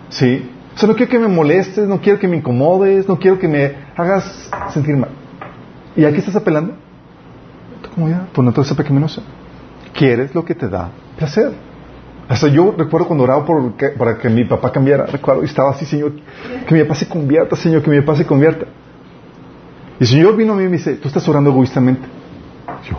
¿Sí? 0.10 0.50
O 0.76 0.78
sea, 0.78 0.90
no 0.90 0.96
quiero 0.96 1.12
que 1.12 1.20
me 1.20 1.28
molestes, 1.28 1.88
no 1.88 2.02
quiero 2.02 2.20
que 2.20 2.28
me 2.28 2.38
incomodes, 2.38 3.08
no 3.08 3.20
quiero 3.20 3.38
que 3.38 3.48
me 3.48 3.76
hagas 3.96 4.50
sentir 4.74 4.96
mal. 4.98 5.10
¿Y 5.96 6.06
a 6.06 6.12
qué 6.12 6.18
estás 6.18 6.36
apelando? 6.36 6.74
Tu 7.84 7.90
comodidad, 7.92 8.28
tu 8.34 8.42
naturaleza 8.42 8.76
pecaminosa. 8.76 9.22
Quieres 9.94 10.34
lo 10.34 10.44
que 10.44 10.56
te 10.56 10.68
da 10.68 10.90
placer. 11.18 11.52
Hasta 12.28 12.48
yo 12.48 12.74
recuerdo 12.76 13.06
cuando 13.06 13.26
oraba 13.26 13.46
por 13.46 13.74
para 13.98 14.18
que 14.18 14.30
mi 14.30 14.46
papá 14.46 14.72
cambiara, 14.72 15.06
recuerdo, 15.06 15.44
y 15.44 15.46
estaba 15.46 15.72
así, 15.72 15.86
Señor, 15.86 16.14
que 16.66 16.74
mi 16.74 16.82
papá 16.82 16.96
se 16.96 17.08
convierta, 17.08 17.56
Señor, 17.56 17.84
que 17.84 17.92
mi 17.92 18.00
papá 18.02 18.16
se 18.16 18.26
convierta. 18.26 18.66
Y 20.00 20.04
el 20.04 20.08
Señor 20.08 20.36
vino 20.36 20.54
a 20.54 20.56
mí 20.56 20.64
y 20.64 20.68
me 20.68 20.78
dice, 20.78 20.96
tú 20.96 21.08
estás 21.08 21.28
orando 21.28 21.52
egoístamente. 21.52 22.08
Yo, 22.90 22.98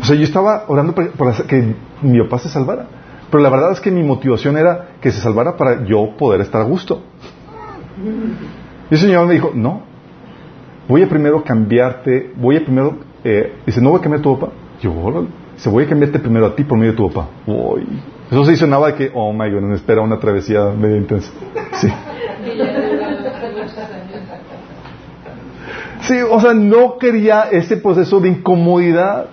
o 0.00 0.04
sea, 0.04 0.14
yo 0.14 0.22
estaba 0.22 0.64
orando 0.68 0.94
para, 0.94 1.08
para 1.10 1.32
que 1.32 1.74
mi 2.02 2.22
papá 2.22 2.38
se 2.38 2.48
salvara. 2.48 2.86
Pero 3.30 3.42
la 3.42 3.50
verdad 3.50 3.72
es 3.72 3.80
que 3.80 3.90
mi 3.90 4.02
motivación 4.02 4.56
era 4.56 4.96
que 5.00 5.10
se 5.12 5.20
salvara 5.20 5.56
para 5.56 5.84
yo 5.84 6.16
poder 6.16 6.40
estar 6.40 6.60
a 6.60 6.64
gusto. 6.64 7.02
Y 8.90 8.94
el 8.94 9.00
Señor 9.00 9.26
me 9.26 9.34
dijo, 9.34 9.52
no, 9.54 9.82
voy 10.88 11.02
a 11.02 11.08
primero 11.08 11.44
cambiarte, 11.44 12.32
voy 12.36 12.56
a 12.56 12.64
primero, 12.64 12.98
eh, 13.22 13.54
dice, 13.64 13.80
no 13.80 13.90
voy 13.90 14.00
a 14.00 14.02
cambiar 14.02 14.22
tu 14.22 14.38
papá. 14.38 14.52
Yo. 14.80 15.26
Dice, 15.54 15.70
voy 15.70 15.84
a 15.84 15.88
cambiarte 15.88 16.18
primero 16.18 16.46
a 16.46 16.56
ti 16.56 16.64
por 16.64 16.76
medio 16.76 16.92
de 16.92 16.96
tu 16.96 17.10
papá. 17.10 17.28
Uy. 17.46 17.86
Eso 18.30 18.44
se 18.44 18.52
hizo 18.52 18.66
nada 18.66 18.94
que, 18.94 19.10
oh 19.14 19.32
my 19.32 19.50
God, 19.50 19.62
me 19.62 19.74
espera 19.74 20.00
una 20.00 20.18
travesía 20.18 20.64
medio 20.70 20.96
intensa. 20.96 21.30
Sí. 21.74 21.88
Sí, 26.02 26.16
o 26.28 26.40
sea, 26.40 26.54
no 26.54 26.98
quería 26.98 27.48
ese 27.50 27.76
proceso 27.76 28.20
de 28.20 28.30
incomodidad. 28.30 29.26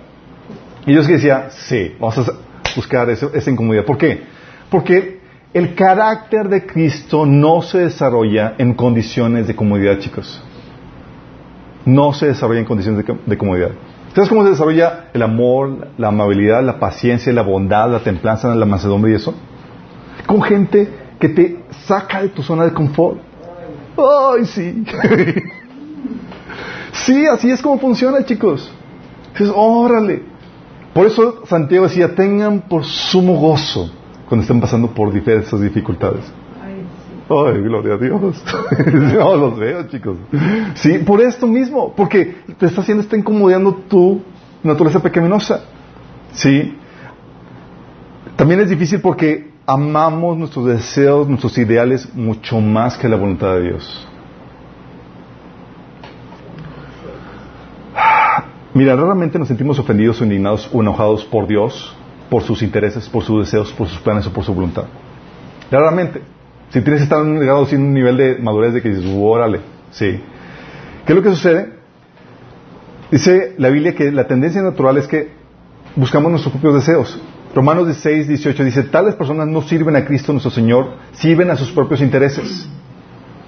Y 0.86 0.96
es 0.96 1.06
que 1.06 1.14
decía, 1.14 1.48
sí, 1.50 1.96
vamos 1.98 2.18
a 2.18 2.47
buscar 2.78 3.10
esa 3.10 3.50
incomodidad. 3.50 3.84
¿Por 3.84 3.98
qué? 3.98 4.22
Porque 4.70 5.18
el 5.52 5.74
carácter 5.74 6.48
de 6.48 6.64
Cristo 6.64 7.26
no 7.26 7.60
se 7.62 7.78
desarrolla 7.78 8.54
en 8.58 8.74
condiciones 8.74 9.48
de 9.48 9.56
comodidad, 9.56 9.98
chicos. 9.98 10.40
No 11.84 12.12
se 12.12 12.26
desarrolla 12.26 12.60
en 12.60 12.66
condiciones 12.66 13.04
de, 13.04 13.36
comodidad. 13.36 13.70
¿Sabes 14.14 14.28
cómo 14.28 14.44
se 14.44 14.50
desarrolla 14.50 15.06
el 15.12 15.22
amor, 15.22 15.88
la 15.96 16.08
amabilidad, 16.08 16.62
la 16.62 16.78
paciencia, 16.78 17.32
la 17.32 17.42
bondad, 17.42 17.90
la 17.90 18.00
templanza, 18.00 18.54
la 18.54 18.66
mansedumbre 18.66 19.10
y 19.10 19.14
eso? 19.16 19.34
Con 20.26 20.40
gente 20.42 20.88
que 21.18 21.28
te 21.30 21.64
saca 21.86 22.22
de 22.22 22.28
tu 22.28 22.42
zona 22.42 22.64
de 22.64 22.72
confort. 22.72 23.18
¡Ay, 23.96 24.44
sí! 24.44 24.84
sí, 26.92 27.26
así 27.26 27.50
es 27.50 27.60
como 27.60 27.80
funciona, 27.80 28.24
chicos. 28.24 28.72
Dices, 29.32 29.52
órale. 29.52 30.27
Por 30.98 31.06
eso 31.06 31.44
Santiago 31.46 31.86
decía, 31.86 32.12
tengan 32.16 32.62
por 32.62 32.84
sumo 32.84 33.34
gozo 33.34 33.88
cuando 34.28 34.42
estén 34.42 34.60
pasando 34.60 34.88
por 34.88 35.12
diversas 35.12 35.60
dificultades. 35.60 36.24
Ay, 37.30 37.62
gloria 37.62 37.94
a 37.94 37.98
Dios. 37.98 38.42
no 39.14 39.36
los 39.36 39.56
veo, 39.60 39.86
chicos. 39.86 40.16
Sí, 40.74 40.98
por 40.98 41.20
esto 41.20 41.46
mismo, 41.46 41.94
porque 41.96 42.38
te 42.58 42.66
está 42.66 42.80
haciendo, 42.80 43.04
está 43.04 43.16
incomodando 43.16 43.76
tu 43.88 44.22
naturaleza 44.64 45.00
pecaminosa. 45.00 45.60
Sí. 46.32 46.76
También 48.34 48.58
es 48.58 48.68
difícil 48.68 49.00
porque 49.00 49.52
amamos 49.66 50.36
nuestros 50.36 50.66
deseos, 50.66 51.28
nuestros 51.28 51.56
ideales 51.58 52.12
mucho 52.12 52.60
más 52.60 52.98
que 52.98 53.08
la 53.08 53.14
voluntad 53.16 53.54
de 53.54 53.68
Dios. 53.68 54.07
Mira, 58.78 58.94
raramente 58.94 59.40
nos 59.40 59.48
sentimos 59.48 59.76
ofendidos 59.80 60.20
o 60.20 60.24
indignados 60.24 60.70
o 60.72 60.80
enojados 60.80 61.24
por 61.24 61.48
Dios, 61.48 61.96
por 62.30 62.44
sus 62.44 62.62
intereses, 62.62 63.08
por 63.08 63.24
sus 63.24 63.44
deseos, 63.44 63.72
por 63.72 63.88
sus 63.88 63.98
planes 63.98 64.24
o 64.28 64.32
por 64.32 64.44
su 64.44 64.54
voluntad. 64.54 64.84
Raramente. 65.68 66.22
Si 66.70 66.80
tienes 66.82 67.02
estar 67.02 67.20
en 67.22 67.38
un, 67.38 67.48
un 67.48 67.92
nivel 67.92 68.16
de 68.16 68.38
madurez 68.38 68.74
de 68.74 68.80
que 68.80 68.90
dices, 68.90 69.04
órale, 69.18 69.62
sí. 69.90 70.20
¿Qué 71.04 71.12
es 71.12 71.16
lo 71.16 71.24
que 71.24 71.30
sucede? 71.30 71.72
Dice 73.10 73.56
la 73.58 73.68
Biblia 73.68 73.96
que 73.96 74.12
la 74.12 74.28
tendencia 74.28 74.62
natural 74.62 74.96
es 74.98 75.08
que 75.08 75.32
buscamos 75.96 76.30
nuestros 76.30 76.52
propios 76.52 76.74
deseos. 76.74 77.20
Romanos 77.56 77.86
16, 77.86 78.28
18 78.28 78.62
dice, 78.62 78.84
tales 78.84 79.16
personas 79.16 79.48
no 79.48 79.62
sirven 79.62 79.96
a 79.96 80.04
Cristo 80.04 80.30
nuestro 80.32 80.52
Señor, 80.52 80.98
sirven 81.14 81.50
a 81.50 81.56
sus 81.56 81.72
propios 81.72 82.00
intereses. 82.00 82.68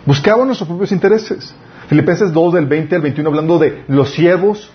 Buscaban 0.04 0.46
nuestros 0.46 0.68
propios 0.68 0.90
intereses. 0.90 1.54
Filipenses 1.86 2.32
2 2.32 2.54
del 2.54 2.66
20 2.66 2.96
al 2.96 3.02
21 3.02 3.30
hablando 3.30 3.60
de 3.60 3.84
los 3.86 4.10
siervos, 4.10 4.72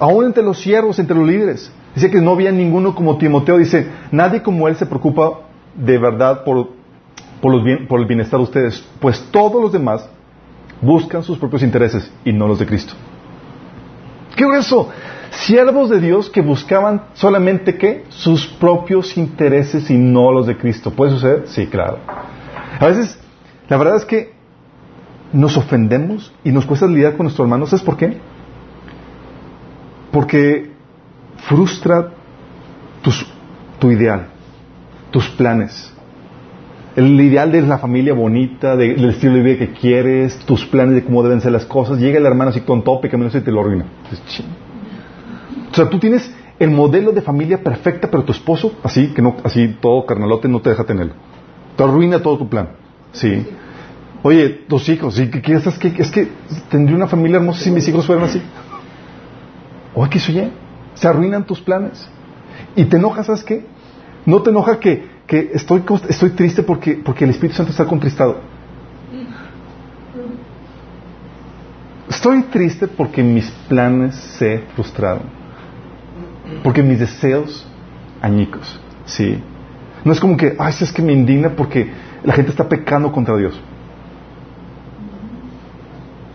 aún 0.00 0.24
entre 0.24 0.42
los 0.42 0.58
siervos, 0.58 0.98
entre 0.98 1.16
los 1.16 1.28
líderes. 1.28 1.70
Dice 1.94 2.10
que 2.10 2.20
no 2.20 2.32
había 2.32 2.50
ninguno 2.50 2.94
como 2.94 3.18
Timoteo, 3.18 3.58
dice, 3.58 3.88
nadie 4.10 4.42
como 4.42 4.66
él 4.66 4.74
se 4.76 4.86
preocupa 4.86 5.40
de 5.76 5.98
verdad 5.98 6.42
por 6.44 6.80
por, 7.40 8.00
el 8.00 8.06
bienestar 8.06 8.38
de 8.38 8.44
ustedes, 8.44 8.84
pues 9.00 9.20
todos 9.30 9.60
los 9.60 9.72
demás 9.72 10.08
buscan 10.80 11.22
sus 11.22 11.38
propios 11.38 11.62
intereses 11.62 12.10
y 12.24 12.32
no 12.32 12.46
los 12.46 12.58
de 12.58 12.66
Cristo. 12.66 12.94
¿Qué 14.36 14.44
es 14.44 14.66
eso? 14.66 14.88
Siervos 15.30 15.90
de 15.90 16.00
Dios 16.00 16.28
que 16.28 16.40
buscaban 16.40 17.02
solamente 17.14 17.76
qué? 17.76 18.04
Sus 18.08 18.46
propios 18.46 19.16
intereses 19.16 19.90
y 19.90 19.96
no 19.96 20.32
los 20.32 20.46
de 20.46 20.56
Cristo. 20.56 20.90
¿Puede 20.90 21.12
suceder? 21.12 21.44
Sí, 21.46 21.66
claro. 21.66 21.98
A 22.78 22.86
veces, 22.86 23.18
la 23.68 23.76
verdad 23.76 23.96
es 23.96 24.04
que 24.04 24.32
nos 25.32 25.56
ofendemos 25.56 26.32
y 26.42 26.50
nos 26.50 26.66
cuesta 26.66 26.86
lidiar 26.86 27.16
con 27.16 27.24
nuestros 27.24 27.44
hermanos. 27.44 27.70
¿Sabes 27.70 27.84
por 27.84 27.96
qué? 27.96 28.18
Porque 30.10 30.70
frustra 31.48 32.12
tu 33.78 33.90
ideal, 33.90 34.26
tus 35.10 35.28
planes, 35.30 35.92
el 36.96 37.20
ideal 37.20 37.52
de 37.52 37.62
la 37.62 37.78
familia 37.78 38.14
bonita, 38.14 38.76
del 38.76 39.08
estilo 39.08 39.34
de 39.34 39.42
vida 39.42 39.58
que 39.58 39.72
quieres, 39.72 40.38
tus 40.40 40.64
planes 40.66 40.96
de 40.96 41.04
cómo 41.04 41.22
deben 41.22 41.40
ser 41.40 41.52
las 41.52 41.64
cosas, 41.64 41.98
llega 41.98 42.18
el 42.18 42.26
hermano 42.26 42.50
así 42.50 42.60
con 42.60 42.82
tope, 42.82 43.08
menos 43.16 43.34
y 43.34 43.40
te 43.40 43.52
lo 43.52 43.60
arruina. 43.60 43.86
O 45.70 45.74
sea, 45.74 45.88
tú 45.88 45.98
tienes 45.98 46.34
el 46.58 46.70
modelo 46.70 47.12
de 47.12 47.22
familia 47.22 47.62
perfecta, 47.62 48.08
pero 48.10 48.24
tu 48.24 48.32
esposo, 48.32 48.72
así, 48.82 49.08
que 49.14 49.22
no, 49.22 49.36
así 49.44 49.76
todo 49.80 50.04
carnalote, 50.04 50.48
no 50.48 50.60
te 50.60 50.70
deja 50.70 50.84
tenerlo. 50.84 51.14
Te 51.76 51.84
arruina 51.84 52.20
todo 52.20 52.38
tu 52.38 52.48
plan. 52.48 52.70
Sí. 53.12 53.46
Oye, 54.22 54.48
tus 54.68 54.88
hijos, 54.88 55.14
¿sí? 55.14 55.30
¿Qué, 55.30 55.54
es, 55.54 55.78
que, 55.78 55.88
es 55.96 56.10
que 56.10 56.28
tendría 56.68 56.96
una 56.96 57.06
familia 57.06 57.38
hermosa 57.38 57.60
si 57.60 57.70
mis 57.70 57.88
hijos 57.88 58.04
fueran 58.04 58.24
así. 58.24 58.42
Oye, 59.94 60.10
¿qué 60.10 60.18
oye? 60.28 60.50
Se 60.94 61.08
arruinan 61.08 61.44
tus 61.44 61.60
planes. 61.60 62.08
Y 62.76 62.84
te 62.84 62.96
enojas, 62.96 63.26
¿sabes 63.26 63.44
qué? 63.44 63.66
No 64.26 64.42
te 64.42 64.50
enoja 64.50 64.78
que 64.78 65.20
que 65.30 65.52
estoy, 65.54 65.84
estoy 66.08 66.30
triste 66.30 66.64
porque, 66.64 66.94
porque 66.94 67.22
el 67.22 67.30
Espíritu 67.30 67.56
Santo 67.56 67.70
está 67.70 67.84
contristado. 67.84 68.40
Estoy 72.08 72.42
triste 72.50 72.88
porque 72.88 73.22
mis 73.22 73.48
planes 73.68 74.16
se 74.16 74.64
frustraron. 74.74 75.22
Porque 76.64 76.82
mis 76.82 76.98
deseos 76.98 77.64
añicos. 78.20 78.80
¿Sí? 79.04 79.40
No 80.04 80.10
es 80.10 80.18
como 80.18 80.36
que, 80.36 80.56
ay, 80.58 80.74
es 80.80 80.92
que 80.92 81.00
me 81.00 81.12
indigna 81.12 81.50
porque 81.50 81.88
la 82.24 82.34
gente 82.34 82.50
está 82.50 82.68
pecando 82.68 83.12
contra 83.12 83.36
Dios. 83.36 83.54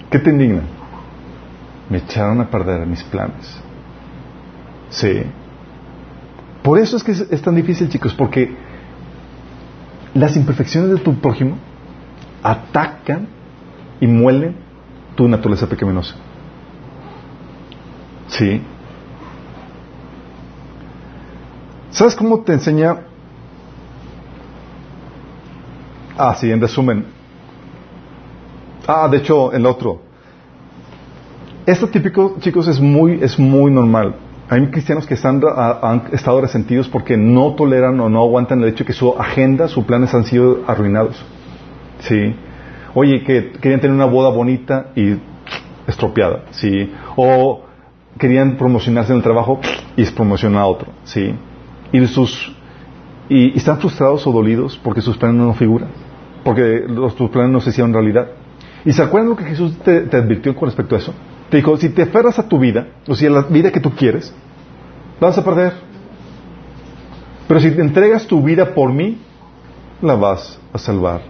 ¿Qué 0.10 0.20
te 0.20 0.30
indigna? 0.30 0.62
Me 1.90 2.00
echaron 2.00 2.42
a 2.42 2.50
perder 2.50 2.86
mis 2.86 3.04
planes. 3.04 3.62
Sí. 4.90 5.24
Por 6.64 6.80
eso 6.80 6.98
es 6.98 7.04
que 7.04 7.12
es 7.12 7.42
tan 7.42 7.56
difícil, 7.56 7.90
chicos, 7.90 8.14
porque 8.14 8.56
las 10.16 10.36
imperfecciones 10.36 10.90
de 10.92 10.98
tu 10.98 11.14
prójimo 11.16 11.58
atacan 12.42 13.28
y 14.00 14.08
muelen 14.08 14.56
tu 15.16 15.28
naturaleza 15.28 15.68
pecaminosa. 15.68 16.16
¿Sí? 18.28 18.62
¿Sabes 21.92 22.16
cómo 22.16 22.42
te 22.42 22.54
enseña? 22.54 23.02
Ah, 26.18 26.36
sí, 26.36 26.52
en 26.52 26.62
resumen. 26.62 27.06
Ah, 28.88 29.08
de 29.08 29.18
hecho, 29.18 29.52
el 29.54 29.66
otro. 29.66 30.02
Esto 31.66 31.88
típico, 31.88 32.36
chicos, 32.42 32.68
es 32.68 32.80
muy, 32.80 33.24
es 33.24 33.40
muy 33.40 33.72
normal. 33.72 34.14
Hay 34.50 34.68
cristianos 34.68 35.08
que 35.08 35.16
están, 35.16 35.42
han 35.48 36.04
estado 36.12 36.40
resentidos 36.40 36.88
porque 36.88 37.18
no 37.18 37.56
toleran 37.56 38.00
o 38.00 38.08
no 38.08 38.20
aguantan 38.20 38.62
el 38.62 38.70
hecho 38.70 38.84
de 38.84 38.86
que 38.86 38.94
su 38.94 39.16
agenda, 39.18 39.68
sus 39.68 39.84
planes 39.86 40.14
han 40.14 40.26
sido 40.26 40.60
arruinados. 40.68 41.26
¿Sí? 42.02 42.36
Oye, 42.94 43.24
que 43.24 43.54
querían 43.54 43.82
tener 43.82 43.96
una 43.96 44.06
boda 44.06 44.30
bonita 44.30 44.92
y 44.96 45.16
estropeada. 45.88 46.44
¿Sí? 46.52 46.94
O 47.16 47.64
querían 48.20 48.58
promocionarse 48.58 49.14
en 49.14 49.18
el 49.18 49.24
trabajo 49.24 49.60
y 49.98 50.04
es 50.04 50.12
promocionar 50.12 50.62
a 50.62 50.68
otro. 50.68 50.92
¿Sí? 51.04 51.34
Y, 51.92 52.06
sus, 52.06 52.56
y, 53.28 53.58
están 53.58 53.80
frustrados 53.80 54.28
o 54.28 54.32
dolidos 54.32 54.80
porque 54.84 55.02
sus 55.02 55.18
planes 55.18 55.38
no 55.38 55.56
figuran. 55.56 55.90
Porque 56.44 56.84
los, 56.88 57.16
sus 57.16 57.32
planes 57.32 57.52
no 57.52 57.60
se 57.60 57.72
hicieron 57.72 57.92
realidad. 57.92 58.28
¿Y 58.86 58.94
se 58.94 59.02
acuerdan 59.02 59.32
lo 59.32 59.36
que 59.36 59.46
Jesús 59.46 59.76
te 59.80 60.16
advirtió 60.16 60.56
con 60.56 60.68
respecto 60.68 60.94
a 60.94 61.00
eso? 61.00 61.12
Te 61.50 61.58
dijo, 61.58 61.78
si 61.78 61.90
te 61.90 62.04
aferras 62.04 62.40
a 62.40 62.48
tu 62.48 62.60
vida, 62.60 62.88
o 63.08 63.16
si 63.16 63.26
a 63.26 63.30
la 63.30 63.42
vida 63.42 63.72
que 63.72 63.80
tú 63.80 63.92
quieres, 63.92 64.34
la 65.20 65.28
vas 65.28 65.38
a 65.38 65.44
perder. 65.44 65.74
Pero 67.48 67.60
si 67.60 67.72
te 67.72 67.82
entregas 67.82 68.26
tu 68.26 68.42
vida 68.42 68.74
por 68.74 68.92
mí, 68.92 69.20
la 70.02 70.16
vas 70.16 70.60
a 70.74 70.78
salvar. 70.78 71.22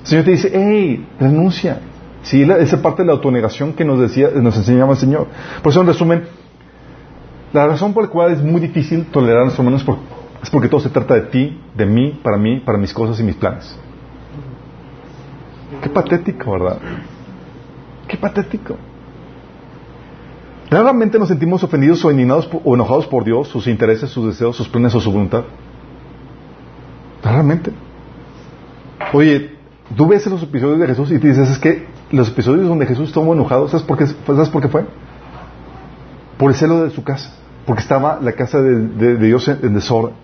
El 0.00 0.06
Señor 0.06 0.24
te 0.24 0.30
dice, 0.32 0.50
hey, 0.52 1.06
renuncia. 1.20 1.80
Sí, 2.22 2.42
esa 2.42 2.82
parte 2.82 3.02
de 3.02 3.06
la 3.06 3.12
autonegación 3.12 3.72
que 3.72 3.84
nos 3.84 4.00
decía, 4.00 4.30
nos 4.34 4.56
enseñaba 4.56 4.92
el 4.92 4.98
Señor. 4.98 5.28
Por 5.62 5.70
eso, 5.70 5.80
en 5.80 5.86
resumen, 5.86 6.24
la 7.52 7.68
razón 7.68 7.94
por 7.94 8.04
la 8.04 8.10
cual 8.10 8.32
es 8.32 8.42
muy 8.42 8.60
difícil 8.60 9.06
tolerar 9.06 9.38
a 9.38 9.44
nuestros 9.44 9.64
hermanos 9.64 9.84
es 10.42 10.50
porque 10.50 10.68
todo 10.68 10.80
se 10.80 10.90
trata 10.90 11.14
de 11.14 11.22
ti, 11.22 11.60
de 11.74 11.86
mí, 11.86 12.18
para 12.22 12.36
mí, 12.36 12.60
para 12.60 12.78
mis 12.78 12.92
cosas 12.92 13.18
y 13.20 13.22
mis 13.22 13.36
planes. 13.36 13.78
Qué 15.82 15.88
patético, 15.88 16.52
¿verdad? 16.52 16.78
Qué 18.08 18.16
patético. 18.16 18.76
¿Realmente 20.70 21.18
nos 21.18 21.28
sentimos 21.28 21.62
ofendidos 21.62 22.04
o 22.04 22.10
indignados 22.10 22.48
o 22.64 22.74
enojados 22.74 23.06
por 23.06 23.24
Dios, 23.24 23.48
sus 23.48 23.66
intereses, 23.68 24.10
sus 24.10 24.26
deseos, 24.26 24.56
sus 24.56 24.68
planes 24.68 24.94
o 24.94 25.00
su 25.00 25.12
voluntad? 25.12 25.44
Realmente. 27.22 27.72
Oye, 29.12 29.52
tú 29.96 30.08
ves 30.08 30.26
los 30.26 30.42
episodios 30.42 30.80
de 30.80 30.86
Jesús 30.88 31.10
y 31.12 31.18
te 31.18 31.28
dices, 31.28 31.50
es 31.50 31.58
que 31.58 31.86
los 32.10 32.28
episodios 32.28 32.68
donde 32.68 32.86
Jesús 32.86 33.08
estuvo 33.08 33.32
enojado, 33.32 33.68
¿sabes 33.68 33.84
por 33.86 33.98
qué, 33.98 34.06
¿sabes 34.06 34.48
por 34.48 34.62
qué 34.62 34.68
fue? 34.68 34.84
Por 36.36 36.50
el 36.50 36.56
celo 36.56 36.84
de 36.84 36.90
su 36.90 37.04
casa. 37.04 37.32
Porque 37.64 37.82
estaba 37.82 38.18
la 38.20 38.32
casa 38.32 38.60
de, 38.60 39.16
Dios 39.16 39.48
en, 39.48 39.74
desorden. 39.74 40.14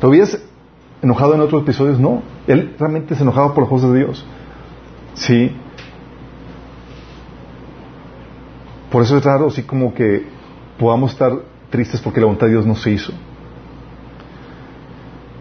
¿Todavía 0.00 0.24
es 0.24 0.42
enojado 1.02 1.34
en 1.34 1.40
otros 1.40 1.62
episodios? 1.62 1.98
No. 1.98 2.22
Él 2.46 2.74
realmente 2.78 3.14
se 3.14 3.22
enojaba 3.22 3.54
por 3.54 3.64
las 3.64 3.70
cosas 3.70 3.92
de 3.92 3.98
Dios. 3.98 4.24
Sí. 5.14 5.56
Por 8.90 9.02
eso 9.02 9.16
es 9.16 9.24
raro, 9.24 9.48
así 9.48 9.62
como 9.62 9.94
que 9.94 10.24
podamos 10.78 11.12
estar 11.12 11.32
tristes 11.70 12.00
porque 12.00 12.20
la 12.20 12.26
voluntad 12.26 12.46
de 12.46 12.52
Dios 12.52 12.66
no 12.66 12.76
se 12.76 12.90
hizo. 12.90 13.12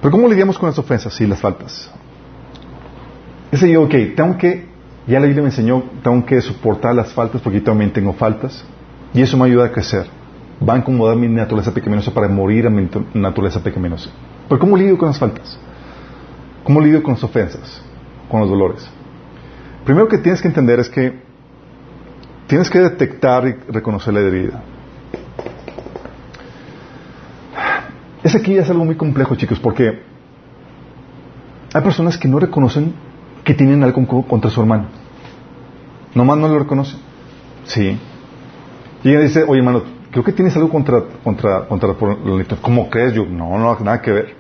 Pero 0.02 0.12
¿cómo 0.12 0.28
lidiamos 0.28 0.58
con 0.58 0.70
las 0.70 0.78
ofensas 0.78 1.20
y 1.22 1.28
las 1.28 1.40
faltas? 1.40 1.92
Ese 3.52 3.72
yo, 3.72 3.84
ok, 3.84 3.94
tengo 4.16 4.38
que, 4.38 4.68
ya 5.08 5.20
la 5.20 5.26
Biblia 5.26 5.42
me 5.42 5.50
enseñó, 5.50 5.84
tengo 6.04 6.26
que 6.26 6.42
soportar 6.42 6.96
las 6.96 7.14
faltas 7.14 7.42
porque 7.42 7.60
yo 7.60 7.66
también 7.66 7.92
tengo 7.92 8.14
faltas 8.14 8.66
y 9.14 9.22
eso 9.22 9.38
me 9.38 9.46
ayuda 9.46 9.66
a 9.66 9.72
crecer. 9.72 10.06
Va 10.68 10.76
a 10.76 10.78
incomodar 10.78 11.16
mi 11.18 11.28
naturaleza 11.28 11.74
pecaminosa 11.74 12.14
para 12.14 12.28
morir 12.28 12.68
a 12.68 12.70
mi 12.70 12.88
naturaleza 13.14 13.62
pecaminosa. 13.62 14.10
Pero 14.48 14.60
¿cómo 14.60 14.78
lidio 14.78 14.98
con 14.98 15.08
las 15.08 15.20
faltas? 15.20 15.58
¿Cómo 16.64 16.82
lidio 16.82 17.02
con 17.02 17.14
las 17.14 17.24
ofensas? 17.24 17.82
Con 18.30 18.42
los 18.42 18.50
dolores. 18.50 18.88
Primero 19.86 20.08
que 20.08 20.18
tienes 20.18 20.42
que 20.42 20.48
entender 20.48 20.80
es 20.80 20.90
que 20.90 21.25
tienes 22.48 22.70
que 22.70 22.80
detectar 22.80 23.48
y 23.48 23.54
reconocer 23.72 24.14
la 24.14 24.22
herida. 24.22 24.64
Es 28.24 28.36
aquí 28.36 28.58
es 28.58 28.70
algo 28.70 28.86
muy 28.86 28.96
complejo, 28.96 29.36
chicos, 29.36 29.60
porque 29.60 30.02
hay 31.74 31.82
personas 31.82 32.18
que 32.18 32.28
no 32.28 32.40
reconocen 32.40 32.94
que 33.44 33.54
tienen 33.54 33.84
algo 33.84 34.26
contra 34.28 34.50
su 34.50 34.60
hermano. 34.60 34.88
Nomás 36.16 36.38
no 36.38 36.48
lo 36.48 36.60
reconocen. 36.60 37.00
Sí. 37.66 37.98
Y 39.04 39.10
ella 39.10 39.20
dice, 39.20 39.44
oye 39.44 39.60
hermano, 39.60 39.84
creo 40.10 40.24
que 40.24 40.32
tienes 40.32 40.56
algo 40.56 40.70
contra, 40.70 41.04
contra, 41.24 41.68
contra 41.68 41.94
¿Cómo 42.62 42.90
crees? 42.90 43.14
Yo, 43.14 43.26
no, 43.26 43.58
no, 43.58 43.80
nada 43.82 44.02
que 44.02 44.12
ver. 44.12 44.36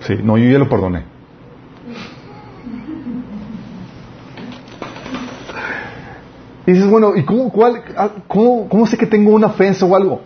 Sí, 0.00 0.18
no, 0.22 0.38
yo 0.38 0.50
ya 0.50 0.58
lo 0.58 0.68
perdoné. 0.68 1.04
Y 6.66 6.72
dices, 6.72 6.88
bueno, 6.88 7.16
¿y 7.16 7.24
cómo, 7.24 7.50
cuál, 7.50 7.82
ah, 7.96 8.10
cómo, 8.28 8.68
cómo 8.68 8.86
sé 8.86 8.96
que 8.96 9.06
tengo 9.06 9.32
una 9.32 9.48
ofensa 9.48 9.86
o 9.86 9.96
algo? 9.96 10.20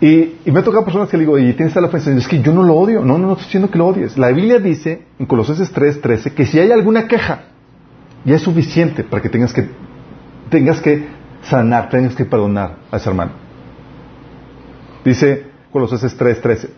Y, 0.00 0.34
me 0.44 0.60
ha 0.60 0.62
tocado 0.62 0.84
personas 0.84 1.08
que 1.08 1.16
le 1.16 1.22
digo, 1.22 1.38
y 1.38 1.52
tienes 1.54 1.74
la 1.74 1.86
ofensa, 1.86 2.12
es 2.12 2.28
que 2.28 2.42
yo 2.42 2.52
no 2.52 2.62
lo 2.62 2.74
odio. 2.74 3.02
No, 3.02 3.18
no, 3.18 3.26
no 3.26 3.32
estoy 3.32 3.46
diciendo 3.46 3.70
que 3.70 3.78
lo 3.78 3.86
odies. 3.86 4.18
La 4.18 4.28
Biblia 4.28 4.58
dice, 4.58 5.06
en 5.18 5.26
Colosenses 5.26 5.70
3, 5.72 6.00
13, 6.00 6.34
que 6.34 6.46
si 6.46 6.58
hay 6.58 6.70
alguna 6.70 7.08
queja, 7.08 7.44
ya 8.24 8.36
es 8.36 8.42
suficiente 8.42 9.04
para 9.04 9.22
que 9.22 9.28
tengas 9.28 9.52
que, 9.52 9.68
tengas 10.50 10.80
que 10.80 11.06
sanar, 11.42 11.88
tengas 11.88 12.14
que 12.14 12.24
perdonar 12.24 12.76
a 12.90 12.96
ese 12.96 13.08
hermano. 13.08 13.32
Dice 15.04 15.46
Colosenses 15.72 16.16
3, 16.16 16.40
13, 16.40 16.70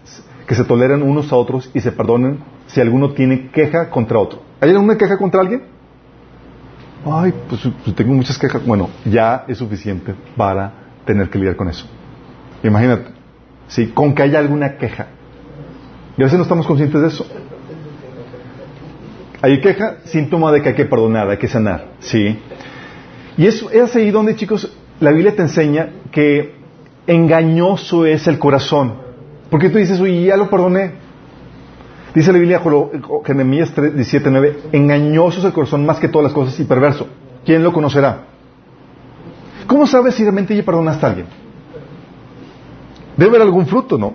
que 0.46 0.54
se 0.54 0.64
toleran 0.64 1.02
unos 1.02 1.32
a 1.32 1.36
otros 1.36 1.70
y 1.74 1.80
se 1.80 1.90
perdonen 1.90 2.38
si 2.66 2.80
alguno 2.80 3.12
tiene 3.12 3.50
queja 3.50 3.90
contra 3.90 4.18
otro. 4.18 4.42
¿Hay 4.60 4.70
alguna 4.70 4.96
queja 4.96 5.16
contra 5.16 5.40
alguien? 5.40 5.62
Ay, 7.10 7.32
pues, 7.48 7.62
pues 7.84 7.96
tengo 7.96 8.12
muchas 8.12 8.38
quejas. 8.38 8.64
Bueno, 8.64 8.90
ya 9.04 9.44
es 9.48 9.58
suficiente 9.58 10.14
para 10.36 10.72
tener 11.04 11.30
que 11.30 11.38
lidiar 11.38 11.56
con 11.56 11.68
eso. 11.68 11.86
Imagínate, 12.62 13.10
¿sí? 13.68 13.88
con 13.88 14.14
que 14.14 14.22
haya 14.22 14.38
alguna 14.38 14.76
queja. 14.76 15.06
Y 16.16 16.22
a 16.22 16.24
veces 16.24 16.38
no 16.38 16.42
estamos 16.42 16.66
conscientes 16.66 17.00
de 17.00 17.08
eso. 17.08 17.26
Hay 19.40 19.60
queja, 19.60 19.98
síntoma 20.04 20.50
de 20.50 20.62
que 20.62 20.70
hay 20.70 20.74
que 20.74 20.84
perdonar, 20.84 21.30
hay 21.30 21.38
que 21.38 21.48
sanar. 21.48 21.86
¿sí? 22.00 22.38
Y 23.36 23.46
eso 23.46 23.70
es 23.70 23.94
ahí 23.94 24.10
donde, 24.10 24.34
chicos, 24.34 24.76
la 25.00 25.12
Biblia 25.12 25.34
te 25.36 25.42
enseña 25.42 25.90
que 26.10 26.56
engañoso 27.06 28.04
es 28.04 28.26
el 28.26 28.38
corazón. 28.38 28.94
Porque 29.48 29.70
tú 29.70 29.78
dices, 29.78 30.00
oye, 30.00 30.24
ya 30.24 30.36
lo 30.36 30.50
perdoné. 30.50 31.07
Dice 32.14 32.32
la 32.32 32.38
Biblia, 32.38 32.62
Jeremías 33.24 33.74
17, 33.74 34.30
9, 34.30 34.58
engañoso 34.72 35.40
es 35.40 35.44
el 35.44 35.52
corazón 35.52 35.84
más 35.84 35.98
que 35.98 36.08
todas 36.08 36.24
las 36.24 36.32
cosas 36.32 36.58
y 36.58 36.64
perverso. 36.64 37.06
¿Quién 37.44 37.62
lo 37.62 37.72
conocerá? 37.72 38.24
¿Cómo 39.66 39.86
sabes 39.86 40.14
si 40.14 40.22
realmente 40.22 40.56
ya 40.56 40.64
perdonaste 40.64 41.04
a 41.04 41.08
alguien? 41.10 41.26
Debe 43.16 43.30
haber 43.30 43.42
algún 43.42 43.66
fruto, 43.66 43.98
¿no? 43.98 44.14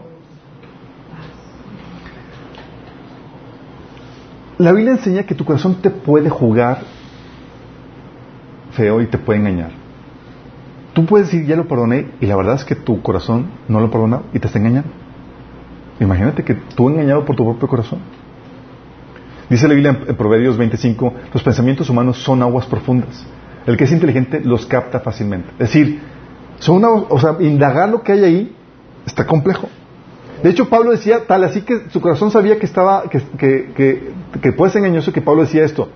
La 4.57 4.71
Biblia 4.71 4.93
enseña 4.93 5.23
que 5.23 5.35
tu 5.35 5.45
corazón 5.45 5.75
te 5.81 5.89
puede 5.89 6.29
jugar 6.29 6.79
feo 8.71 9.01
y 9.01 9.07
te 9.07 9.17
puede 9.17 9.39
engañar. 9.39 9.71
Tú 10.93 11.05
puedes 11.05 11.27
decir, 11.27 11.45
ya 11.45 11.55
lo 11.55 11.67
perdoné, 11.67 12.07
y 12.21 12.25
la 12.25 12.35
verdad 12.35 12.55
es 12.55 12.65
que 12.65 12.75
tu 12.75 13.01
corazón 13.01 13.47
no 13.67 13.79
lo 13.79 13.89
perdona 13.91 14.21
y 14.33 14.39
te 14.39 14.47
está 14.47 14.59
engañando. 14.59 15.02
Imagínate 15.99 16.43
que 16.43 16.53
tú 16.53 16.89
engañado 16.89 17.25
por 17.25 17.35
tu 17.35 17.43
propio 17.43 17.67
corazón. 17.67 17.99
Dice 19.49 19.67
la 19.67 19.73
Biblia 19.73 19.99
en 20.07 20.15
Proverbios 20.15 20.57
25, 20.57 21.13
los 21.33 21.43
pensamientos 21.43 21.89
humanos 21.89 22.17
son 22.17 22.41
aguas 22.41 22.65
profundas. 22.65 23.25
El 23.65 23.77
que 23.77 23.83
es 23.83 23.91
inteligente 23.91 24.41
los 24.43 24.65
capta 24.65 24.99
fácilmente. 24.99 25.49
Es 25.53 25.71
decir, 25.71 26.01
son 26.59 26.83
o 26.83 27.19
sea, 27.19 27.37
indagar 27.39 27.89
lo 27.89 28.01
que 28.01 28.13
hay 28.13 28.23
ahí 28.23 28.55
Está 29.05 29.25
complejo. 29.25 29.69
De 30.41 30.49
hecho, 30.49 30.69
Pablo 30.69 30.91
decía 30.91 31.25
tal 31.25 31.43
así 31.43 31.61
que 31.61 31.89
su 31.89 32.01
corazón 32.01 32.31
sabía 32.31 32.59
que 32.59 32.65
estaba, 32.65 33.03
que, 33.09 33.21
que, 33.37 34.11
que, 34.41 34.51
puede 34.51 34.71
ser 34.71 34.83
engañoso 34.83 35.13
que 35.13 35.21
Pablo 35.21 35.41
decía 35.41 35.63
esto. 35.63 35.89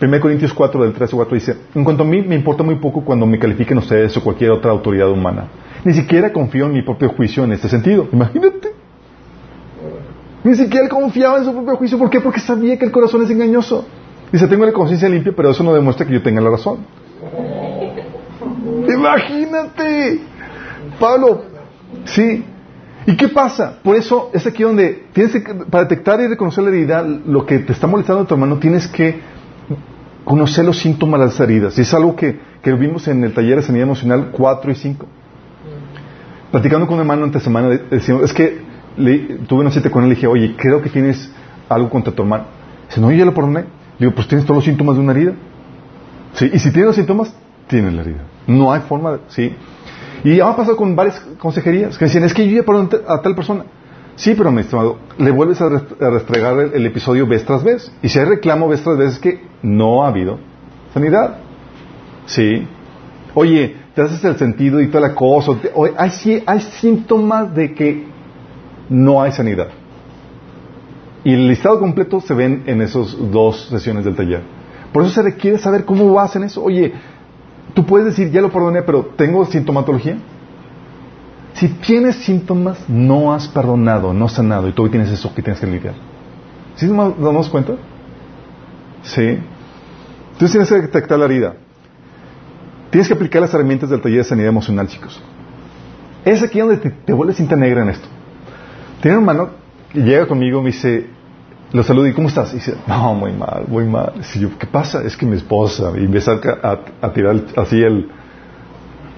1 0.00 0.20
Corintios 0.20 0.52
4 0.52 0.82
del 0.82 0.92
13 0.92 1.16
4 1.16 1.34
dice, 1.34 1.56
en 1.74 1.84
cuanto 1.84 2.02
a 2.02 2.06
mí 2.06 2.20
me 2.20 2.34
importa 2.34 2.62
muy 2.62 2.74
poco 2.76 3.04
cuando 3.04 3.26
me 3.26 3.38
califiquen 3.38 3.78
ustedes 3.78 4.14
o 4.16 4.22
cualquier 4.22 4.50
otra 4.50 4.72
autoridad 4.72 5.10
humana. 5.10 5.48
Ni 5.84 5.94
siquiera 5.94 6.32
confío 6.32 6.66
en 6.66 6.72
mi 6.72 6.82
propio 6.82 7.10
juicio 7.10 7.44
en 7.44 7.52
este 7.52 7.68
sentido. 7.68 8.08
Imagínate. 8.12 8.83
Ni 10.44 10.54
siquiera 10.54 10.88
confiaba 10.88 11.38
en 11.38 11.44
su 11.44 11.52
propio 11.52 11.76
juicio. 11.76 11.98
¿Por 11.98 12.10
qué? 12.10 12.20
Porque 12.20 12.40
sabía 12.40 12.78
que 12.78 12.84
el 12.84 12.92
corazón 12.92 13.22
es 13.22 13.30
engañoso. 13.30 13.86
Dice, 14.30 14.46
tengo 14.46 14.66
la 14.66 14.72
conciencia 14.72 15.08
limpia, 15.08 15.32
pero 15.34 15.50
eso 15.50 15.64
no 15.64 15.72
demuestra 15.72 16.06
que 16.06 16.12
yo 16.12 16.22
tenga 16.22 16.40
la 16.40 16.50
razón. 16.50 16.78
Imagínate. 18.88 20.20
Pablo, 21.00 21.42
sí, 22.04 22.44
¿Y 23.06 23.16
qué 23.16 23.28
pasa? 23.28 23.78
Por 23.82 23.96
eso 23.96 24.30
es 24.32 24.46
aquí 24.46 24.62
donde 24.62 25.04
tienes 25.12 25.32
que, 25.32 25.40
para 25.40 25.84
detectar 25.84 26.20
y 26.20 26.26
reconocer 26.26 26.64
la 26.64 26.70
herida, 26.70 27.02
lo 27.02 27.44
que 27.44 27.58
te 27.58 27.72
está 27.72 27.86
molestando 27.86 28.22
a 28.22 28.26
tu 28.26 28.34
hermano, 28.34 28.58
tienes 28.58 28.88
que 28.88 29.20
conocer 30.24 30.64
los 30.64 30.78
síntomas 30.78 31.20
de 31.20 31.26
las 31.26 31.40
heridas. 31.40 31.78
Y 31.78 31.82
es 31.82 31.92
algo 31.92 32.16
que, 32.16 32.40
que 32.62 32.72
vimos 32.72 33.06
en 33.08 33.22
el 33.24 33.34
taller 33.34 33.56
de 33.56 33.62
sanidad 33.62 33.84
emocional 33.84 34.30
4 34.32 34.72
y 34.72 34.74
5. 34.74 35.06
Platicando 36.50 36.86
con 36.86 36.94
un 36.94 37.00
hermano 37.00 37.24
ante 37.24 37.40
semana, 37.40 37.68
decimos, 37.90 38.22
es 38.22 38.32
que 38.32 38.62
tuve 38.96 39.60
una 39.60 39.70
cita 39.70 39.90
con 39.90 40.04
él 40.04 40.08
y 40.08 40.10
le 40.10 40.14
dije, 40.16 40.26
oye, 40.26 40.54
creo 40.56 40.82
que 40.82 40.90
tienes 40.90 41.32
algo 41.68 41.90
contra 41.90 42.12
tu 42.12 42.22
hermano. 42.22 42.44
Dice, 42.88 43.00
no, 43.00 43.10
yo 43.10 43.18
ya 43.18 43.24
lo 43.24 43.34
perdoné. 43.34 43.60
Le 43.98 44.06
digo, 44.06 44.12
pues 44.14 44.28
tienes 44.28 44.46
todos 44.46 44.58
los 44.58 44.64
síntomas 44.64 44.96
de 44.96 45.02
una 45.02 45.12
herida. 45.12 45.32
Sí, 46.34 46.50
y 46.52 46.58
si 46.58 46.70
tienes 46.70 46.86
los 46.86 46.96
síntomas, 46.96 47.34
tienes 47.68 47.92
la 47.92 48.02
herida. 48.02 48.24
No 48.46 48.72
hay 48.72 48.80
forma 48.82 49.12
de, 49.12 49.18
sí. 49.28 49.54
Y 50.24 50.40
ha 50.40 50.56
pasado 50.56 50.76
con 50.76 50.96
varias 50.96 51.20
consejerías 51.38 51.98
que 51.98 52.06
decían, 52.06 52.24
es 52.24 52.34
que 52.34 52.48
yo 52.48 52.56
ya 52.56 52.62
perdoné 52.62 52.88
a 53.06 53.20
tal 53.20 53.34
persona. 53.34 53.64
Sí, 54.16 54.34
pero 54.36 54.52
mi 54.52 54.60
estimado, 54.60 54.98
le 55.18 55.30
vuelves 55.32 55.60
a 55.60 55.68
restregar 55.68 56.58
el, 56.72 56.86
episodio 56.86 57.26
vez 57.26 57.44
tras 57.44 57.64
vez. 57.64 57.92
Y 58.00 58.08
si 58.08 58.18
hay 58.18 58.24
reclamo 58.24 58.68
vez 58.68 58.82
tras 58.82 58.96
vez 58.96 59.14
es 59.14 59.18
que 59.18 59.42
no 59.62 60.04
ha 60.04 60.08
habido 60.08 60.38
sanidad. 60.92 61.38
Sí. 62.26 62.66
Oye, 63.34 63.76
te 63.94 64.02
haces 64.02 64.24
el 64.24 64.36
sentido 64.36 64.80
y 64.80 64.86
toda 64.86 65.08
la 65.08 65.14
cosa. 65.14 65.52
hay, 65.98 66.42
hay 66.46 66.60
síntomas 66.60 67.54
de 67.54 67.74
que 67.74 68.13
no 68.88 69.22
hay 69.22 69.32
sanidad. 69.32 69.68
Y 71.24 71.32
el 71.32 71.48
listado 71.48 71.78
completo 71.78 72.20
se 72.20 72.34
ven 72.34 72.64
en 72.66 72.82
esas 72.82 73.16
dos 73.30 73.68
sesiones 73.70 74.04
del 74.04 74.14
taller. 74.14 74.42
Por 74.92 75.02
eso 75.02 75.12
se 75.12 75.22
requiere 75.22 75.58
saber 75.58 75.84
cómo 75.84 76.12
vas 76.12 76.36
en 76.36 76.44
eso. 76.44 76.62
Oye, 76.62 76.92
Tú 77.74 77.84
puedes 77.84 78.06
decir, 78.06 78.30
ya 78.30 78.40
lo 78.40 78.50
perdoné, 78.50 78.82
pero 78.82 79.04
¿tengo 79.16 79.44
sintomatología? 79.44 80.16
Si 81.54 81.68
tienes 81.68 82.16
síntomas, 82.16 82.88
no 82.88 83.32
has 83.32 83.48
perdonado, 83.48 84.12
no 84.12 84.26
has 84.26 84.32
sanado, 84.32 84.68
y 84.68 84.72
tú 84.72 84.88
tienes 84.88 85.10
eso 85.10 85.34
que 85.34 85.42
tienes 85.42 85.60
que 85.60 85.66
lidiar. 85.66 85.94
¿Sí 86.76 86.86
nos 86.86 87.18
damos 87.20 87.48
cuenta? 87.48 87.74
Sí. 89.02 89.38
Entonces 90.32 90.50
tienes 90.50 90.68
que 90.68 90.80
detectar 90.82 91.18
la 91.18 91.24
herida. 91.24 91.54
Tienes 92.90 93.08
que 93.08 93.14
aplicar 93.14 93.42
las 93.42 93.52
herramientas 93.52 93.90
del 93.90 94.00
taller 94.00 94.18
de 94.18 94.24
sanidad 94.24 94.48
emocional, 94.48 94.86
chicos. 94.86 95.20
Es 96.24 96.42
aquí 96.42 96.60
donde 96.60 96.76
te, 96.76 96.90
te 96.90 97.12
vuelves 97.12 97.36
cinta 97.36 97.56
negra 97.56 97.82
en 97.82 97.90
esto. 97.90 98.08
Tiene 99.04 99.18
un 99.18 99.24
hermano 99.24 99.50
que 99.92 100.00
llega 100.00 100.26
conmigo 100.26 100.60
y 100.60 100.62
me 100.62 100.70
dice, 100.70 101.06
lo 101.74 101.82
saludo 101.82 102.06
y 102.06 102.14
¿cómo 102.14 102.28
estás? 102.28 102.54
Y 102.54 102.56
dice, 102.56 102.74
no, 102.86 103.12
muy 103.12 103.32
mal, 103.32 103.64
muy 103.68 103.84
mal. 103.84 104.14
Y 104.34 104.38
yo, 104.38 104.48
¿qué 104.58 104.66
pasa? 104.66 105.02
Es 105.02 105.14
que 105.14 105.26
mi 105.26 105.36
esposa, 105.36 105.92
y 105.94 106.06
empieza 106.06 106.40
a, 106.62 106.78
a, 107.02 107.12
tirar 107.12 107.36
así 107.54 107.82
el, 107.82 108.08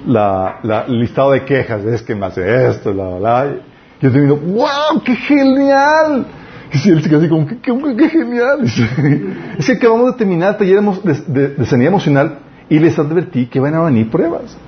la, 0.05 0.59
la, 0.65 0.89
listado 0.89 1.31
de 1.31 1.45
quejas, 1.45 1.85
es 1.85 2.03
que 2.03 2.17
me 2.17 2.27
hace 2.27 2.67
esto, 2.67 2.93
la, 2.93 3.21
la. 3.21 3.55
Yo 4.01 4.11
te 4.11 4.21
digo, 4.21 4.35
wow, 4.35 5.01
qué 5.05 5.15
genial. 5.15 6.27
Y 6.85 6.91
él 6.91 7.01
se 7.01 7.09
queda 7.09 7.21
así 7.21 7.29
como, 7.29 7.47
qué, 7.47 8.09
genial. 8.09 8.65
es 9.57 9.67
que 9.67 9.73
acabamos 9.75 10.15
de 10.15 10.19
terminar 10.19 10.55
el 10.55 10.57
taller 10.57 10.83
de, 10.83 11.15
de, 11.29 11.49
de 11.51 11.65
sanidad 11.65 11.93
emocional 11.93 12.39
y 12.69 12.81
les 12.81 12.99
advertí 12.99 13.47
que 13.47 13.61
van 13.61 13.77
a 13.77 13.83
venir 13.83 14.11
pruebas. 14.11 14.59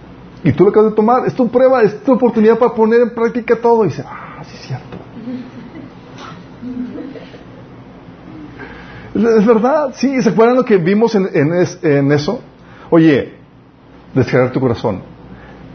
Y 0.44 0.52
tú 0.52 0.62
lo 0.62 0.70
acabas 0.70 0.90
de 0.90 0.94
tomar, 0.94 1.26
es 1.26 1.34
tu 1.34 1.48
prueba, 1.48 1.82
es 1.82 2.04
tu 2.04 2.12
oportunidad 2.12 2.56
para 2.56 2.72
poner 2.72 3.00
en 3.00 3.10
práctica 3.10 3.56
todo. 3.60 3.84
Y 3.84 3.88
dice, 3.88 4.04
ah, 4.06 4.44
sí 4.44 4.54
es 4.54 4.66
cierto. 4.68 5.07
Es 9.14 9.46
verdad, 9.46 9.90
sí, 9.94 10.22
¿se 10.22 10.28
acuerdan 10.28 10.56
lo 10.56 10.64
que 10.64 10.76
vimos 10.76 11.14
en, 11.14 11.28
en, 11.32 11.52
es, 11.54 11.78
en 11.82 12.12
eso? 12.12 12.40
Oye, 12.90 13.34
descargar 14.14 14.52
tu 14.52 14.60
corazón. 14.60 15.02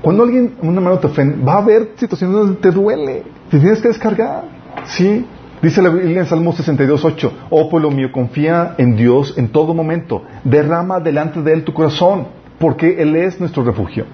Cuando 0.01 0.23
alguien, 0.23 0.55
un 0.61 0.75
hermano 0.75 0.99
te 0.99 1.07
ofende, 1.07 1.43
va 1.43 1.55
a 1.55 1.57
haber 1.57 1.91
situaciones 1.95 2.35
donde 2.35 2.55
te 2.57 2.71
duele, 2.71 3.23
te 3.49 3.59
tienes 3.59 3.81
que 3.81 3.87
descargar, 3.89 4.43
¿sí? 4.85 5.25
Dice 5.61 5.81
la 5.81 5.89
Biblia 5.89 6.19
en 6.19 6.25
Salmo 6.25 6.53
62.8, 6.53 7.31
oh 7.49 7.69
pueblo 7.69 7.89
mío, 7.89 8.11
confía 8.11 8.75
en 8.77 8.97
Dios 8.97 9.33
en 9.37 9.47
todo 9.47 9.73
momento, 9.73 10.23
derrama 10.43 10.99
delante 10.99 11.41
de 11.41 11.53
Él 11.53 11.63
tu 11.63 11.73
corazón, 11.73 12.27
porque 12.59 13.01
Él 13.01 13.15
es 13.15 13.39
nuestro 13.39 13.63
refugio. 13.63 14.05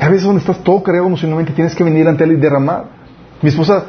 A 0.00 0.08
veces 0.08 0.24
donde 0.24 0.40
estás 0.40 0.58
todo 0.64 0.82
cargado 0.82 1.06
emocionalmente 1.06 1.52
tienes 1.52 1.74
que 1.74 1.84
venir 1.84 2.08
ante 2.08 2.24
Él 2.24 2.32
y 2.32 2.36
derramar. 2.36 2.86
Mi 3.42 3.48
esposa 3.48 3.84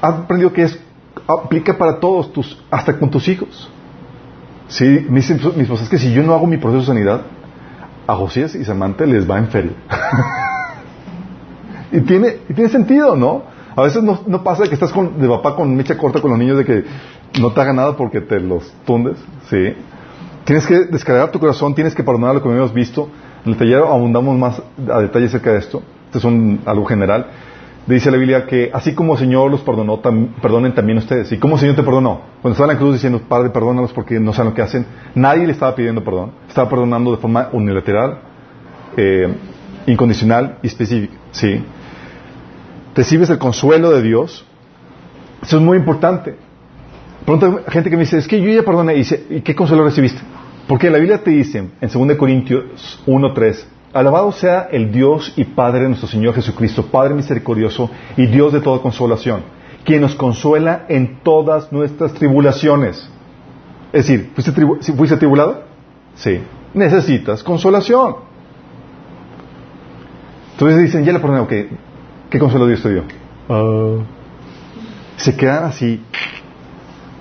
ha 0.00 0.08
aprendido 0.08 0.52
que 0.52 0.62
es, 0.62 0.78
aplica 1.26 1.76
para 1.76 2.00
todos, 2.00 2.32
tus, 2.32 2.62
hasta 2.70 2.98
con 2.98 3.10
tus 3.10 3.28
hijos. 3.28 3.70
Sí, 4.68 4.84
mi, 4.84 5.20
mi 5.20 5.62
esposa 5.62 5.84
es 5.84 5.88
que 5.88 5.98
si 5.98 6.12
yo 6.12 6.22
no 6.22 6.34
hago 6.34 6.46
mi 6.46 6.58
proceso 6.58 6.80
de 6.80 6.86
sanidad, 6.86 7.22
a 8.06 8.14
Josías 8.14 8.54
y 8.54 8.64
Samantha 8.64 9.04
les 9.04 9.30
va 9.30 9.38
en 9.38 9.48
feria. 9.48 9.72
y, 11.92 12.00
tiene, 12.00 12.38
y 12.48 12.54
tiene 12.54 12.70
sentido, 12.70 13.14
¿no? 13.14 13.42
A 13.76 13.82
veces 13.82 14.02
no, 14.02 14.20
no, 14.26 14.42
pasa 14.42 14.64
que 14.64 14.74
estás 14.74 14.92
con, 14.92 15.20
de 15.20 15.28
papá 15.28 15.54
con 15.54 15.74
mecha 15.76 15.96
corta 15.96 16.20
con 16.20 16.30
los 16.30 16.38
niños 16.38 16.58
de 16.58 16.64
que 16.64 16.84
no 17.38 17.52
te 17.52 17.60
haga 17.60 17.72
nada 17.72 17.96
porque 17.96 18.22
te 18.22 18.40
los 18.40 18.72
tundes, 18.86 19.18
¿sí? 19.48 19.74
Tienes 20.44 20.66
que 20.66 20.86
descargar 20.86 21.30
tu 21.30 21.38
corazón, 21.38 21.74
tienes 21.74 21.94
que 21.94 22.02
perdonar 22.02 22.34
lo 22.34 22.42
que 22.42 22.48
hemos 22.48 22.72
visto. 22.72 23.10
En 23.44 23.52
el 23.52 23.58
taller 23.58 23.82
abundamos 23.82 24.36
más 24.38 24.62
a 24.90 25.00
detalle 25.00 25.26
acerca 25.26 25.52
de 25.52 25.58
esto. 25.58 25.82
Esto 26.06 26.18
es 26.18 26.24
un, 26.24 26.60
algo 26.64 26.86
general. 26.86 27.26
Dice 27.88 28.10
la 28.10 28.18
Biblia 28.18 28.44
que 28.44 28.70
así 28.70 28.94
como 28.94 29.14
el 29.14 29.18
Señor 29.18 29.50
los 29.50 29.62
perdonó, 29.62 30.02
perdonen 30.02 30.74
también 30.74 30.98
ustedes. 30.98 31.32
¿Y 31.32 31.38
cómo 31.38 31.54
el 31.54 31.60
Señor 31.60 31.74
te 31.74 31.82
perdonó? 31.82 32.20
Cuando 32.42 32.52
estaba 32.52 32.70
en 32.70 32.76
la 32.76 32.78
cruz 32.78 32.92
diciendo, 32.92 33.22
Padre, 33.26 33.48
perdónalos 33.48 33.94
porque 33.94 34.20
no 34.20 34.34
saben 34.34 34.50
lo 34.50 34.54
que 34.54 34.60
hacen, 34.60 34.84
nadie 35.14 35.46
le 35.46 35.52
estaba 35.52 35.74
pidiendo 35.74 36.04
perdón. 36.04 36.32
Estaba 36.46 36.68
perdonando 36.68 37.12
de 37.12 37.16
forma 37.16 37.48
unilateral, 37.50 38.18
eh, 38.94 39.34
incondicional 39.86 40.58
y 40.62 40.66
específica. 40.66 41.14
¿sí? 41.30 41.64
Recibes 42.94 43.30
el 43.30 43.38
consuelo 43.38 43.90
de 43.90 44.02
Dios. 44.02 44.44
Eso 45.42 45.56
es 45.56 45.62
muy 45.62 45.78
importante. 45.78 46.36
Pronto 47.24 47.62
gente 47.68 47.88
que 47.88 47.96
me 47.96 48.02
dice, 48.02 48.18
es 48.18 48.28
que 48.28 48.38
yo 48.38 48.50
ya 48.50 48.64
perdoné. 48.64 48.96
Y 48.96 48.98
dice, 48.98 49.24
¿y 49.30 49.40
qué 49.40 49.54
consuelo 49.54 49.84
recibiste? 49.84 50.20
Porque 50.66 50.90
la 50.90 50.98
Biblia 50.98 51.22
te 51.24 51.30
dice, 51.30 51.70
en 51.80 51.88
2 51.90 52.16
Corintios 52.18 53.02
1.3, 53.06 53.64
Alabado 53.92 54.32
sea 54.32 54.68
el 54.70 54.92
Dios 54.92 55.32
y 55.36 55.44
Padre 55.44 55.82
de 55.82 55.88
nuestro 55.88 56.08
Señor 56.08 56.34
Jesucristo, 56.34 56.86
Padre 56.86 57.14
misericordioso 57.14 57.90
y 58.16 58.26
Dios 58.26 58.52
de 58.52 58.60
toda 58.60 58.82
consolación, 58.82 59.42
quien 59.84 60.02
nos 60.02 60.14
consuela 60.14 60.84
en 60.88 61.20
todas 61.22 61.72
nuestras 61.72 62.12
tribulaciones. 62.12 63.08
Es 63.92 64.06
decir, 64.06 64.30
¿fuiste, 64.34 64.52
tribu 64.52 64.78
¿fuiste 64.96 65.16
tribulado? 65.16 65.62
Sí. 66.16 66.40
Necesitas 66.74 67.42
consolación. 67.42 68.16
Entonces 70.52 70.82
dicen, 70.82 71.04
ya 71.04 71.12
le 71.12 71.20
perdoné, 71.20 71.40
ok, 71.40 71.52
¿qué 72.28 72.38
consuelo 72.38 72.66
Dios 72.66 72.82
te 72.82 72.90
dio? 72.90 73.04
Uh, 73.48 74.02
se 75.16 75.34
quedan 75.34 75.64
así. 75.64 76.02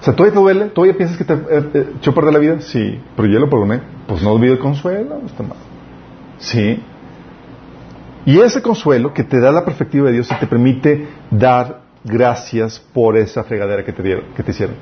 O 0.01 0.03
sea, 0.03 0.13
¿todavía 0.13 0.33
te 0.33 0.39
duele? 0.39 0.65
¿Todavía 0.65 0.97
piensas 0.97 1.17
que 1.17 1.23
te 1.23 1.33
eh, 1.33 1.89
echó 1.97 2.11
a 2.11 2.13
perder 2.13 2.33
la 2.33 2.39
vida? 2.39 2.59
Sí, 2.59 2.99
pero 3.15 3.29
ya 3.29 3.39
lo 3.39 3.49
perdoné. 3.49 3.79
Pues 4.07 4.21
no 4.21 4.31
olvido 4.31 4.53
el 4.53 4.59
consuelo, 4.59 5.21
está 5.25 5.43
mal. 5.43 5.57
Sí. 6.39 6.81
Y 8.25 8.39
ese 8.39 8.61
consuelo 8.61 9.13
que 9.13 9.23
te 9.23 9.39
da 9.39 9.51
la 9.51 9.63
perspectiva 9.63 10.07
de 10.07 10.13
Dios 10.13 10.29
y 10.31 10.35
te 10.35 10.47
permite 10.47 11.07
dar 11.31 11.81
gracias 12.03 12.79
por 12.93 13.17
esa 13.17 13.43
fregadera 13.43 13.83
que 13.83 13.93
te 13.93 14.03
dieron, 14.03 14.25
que 14.35 14.43
te 14.43 14.51
hicieron. 14.51 14.75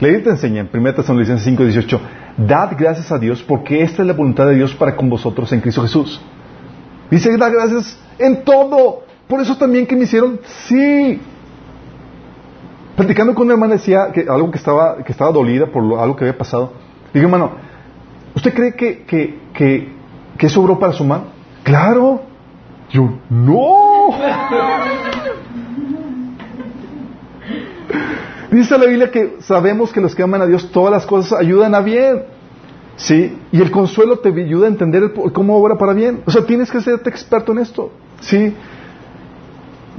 La 0.00 0.08
Biblia 0.08 0.24
te 0.24 0.30
enseña 0.30 0.60
en 0.60 0.70
1 0.72 0.94
Tesalonicenses 0.94 1.44
5, 1.44 1.64
18, 1.64 2.00
dad 2.36 2.72
gracias 2.78 3.10
a 3.10 3.18
Dios 3.18 3.42
porque 3.42 3.82
esta 3.82 4.02
es 4.02 4.08
la 4.08 4.14
voluntad 4.14 4.46
de 4.46 4.54
Dios 4.54 4.74
para 4.74 4.94
con 4.94 5.08
vosotros 5.10 5.52
en 5.52 5.60
Cristo 5.60 5.82
Jesús. 5.82 6.20
Dice, 7.10 7.36
da 7.36 7.48
gracias 7.48 7.98
en 8.18 8.44
todo. 8.44 9.02
Por 9.26 9.40
eso 9.40 9.56
también 9.56 9.86
que 9.86 9.96
me 9.96 10.04
hicieron, 10.04 10.40
sí. 10.44 11.20
Platicando 12.96 13.34
con 13.34 13.44
una 13.44 13.54
hermana 13.54 13.74
decía 13.74 14.10
que 14.12 14.26
algo 14.28 14.50
que 14.50 14.58
estaba, 14.58 15.02
que 15.02 15.12
estaba 15.12 15.32
dolida 15.32 15.66
por 15.66 15.82
algo 15.98 16.16
que 16.16 16.24
había 16.24 16.36
pasado. 16.36 16.72
Digo, 17.12 17.26
hermano, 17.26 17.52
¿usted 18.34 18.54
cree 18.54 18.74
que, 18.74 19.04
que, 19.04 19.38
que, 19.54 19.97
que 20.38 20.48
sobró 20.48 20.78
para 20.78 20.92
su 20.92 21.04
mano? 21.04 21.24
Claro. 21.64 22.22
Yo, 22.90 23.10
no. 23.28 24.10
Dice 28.50 28.78
la 28.78 28.86
Biblia 28.86 29.10
que 29.10 29.36
sabemos 29.40 29.92
que 29.92 30.00
los 30.00 30.14
que 30.14 30.22
aman 30.22 30.40
a 30.40 30.46
Dios 30.46 30.70
todas 30.70 30.90
las 30.90 31.04
cosas 31.04 31.38
ayudan 31.38 31.74
a 31.74 31.80
bien. 31.80 32.22
¿Sí? 32.96 33.38
Y 33.52 33.60
el 33.60 33.70
consuelo 33.70 34.18
te 34.18 34.30
ayuda 34.30 34.66
a 34.66 34.70
entender 34.70 35.12
cómo 35.32 35.56
obra 35.56 35.76
para 35.76 35.92
bien. 35.92 36.22
O 36.26 36.30
sea, 36.30 36.44
tienes 36.46 36.70
que 36.70 36.80
ser 36.80 37.00
experto 37.04 37.52
en 37.52 37.58
esto. 37.58 37.92
¿Sí? 38.20 38.54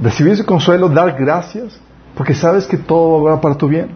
Recibir 0.02 0.32
ese 0.32 0.44
consuelo, 0.44 0.88
dar 0.88 1.16
gracias, 1.18 1.80
porque 2.14 2.34
sabes 2.34 2.66
que 2.66 2.76
todo 2.76 3.22
va 3.22 3.40
para 3.40 3.54
tu 3.54 3.68
bien. 3.68 3.90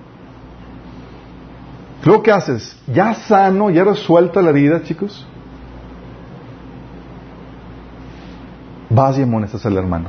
Luego, 2.05 2.23
¿qué 2.23 2.31
haces? 2.31 2.79
Ya 2.87 3.15
sano, 3.15 3.71
ya 3.71 3.85
resuelta 3.85 4.41
la 4.41 4.51
herida, 4.51 4.83
chicos. 4.83 5.27
Vas 8.95 9.19
y 9.19 9.23
amonestas 9.23 9.67
al 9.67 9.77
hermano. 9.77 10.09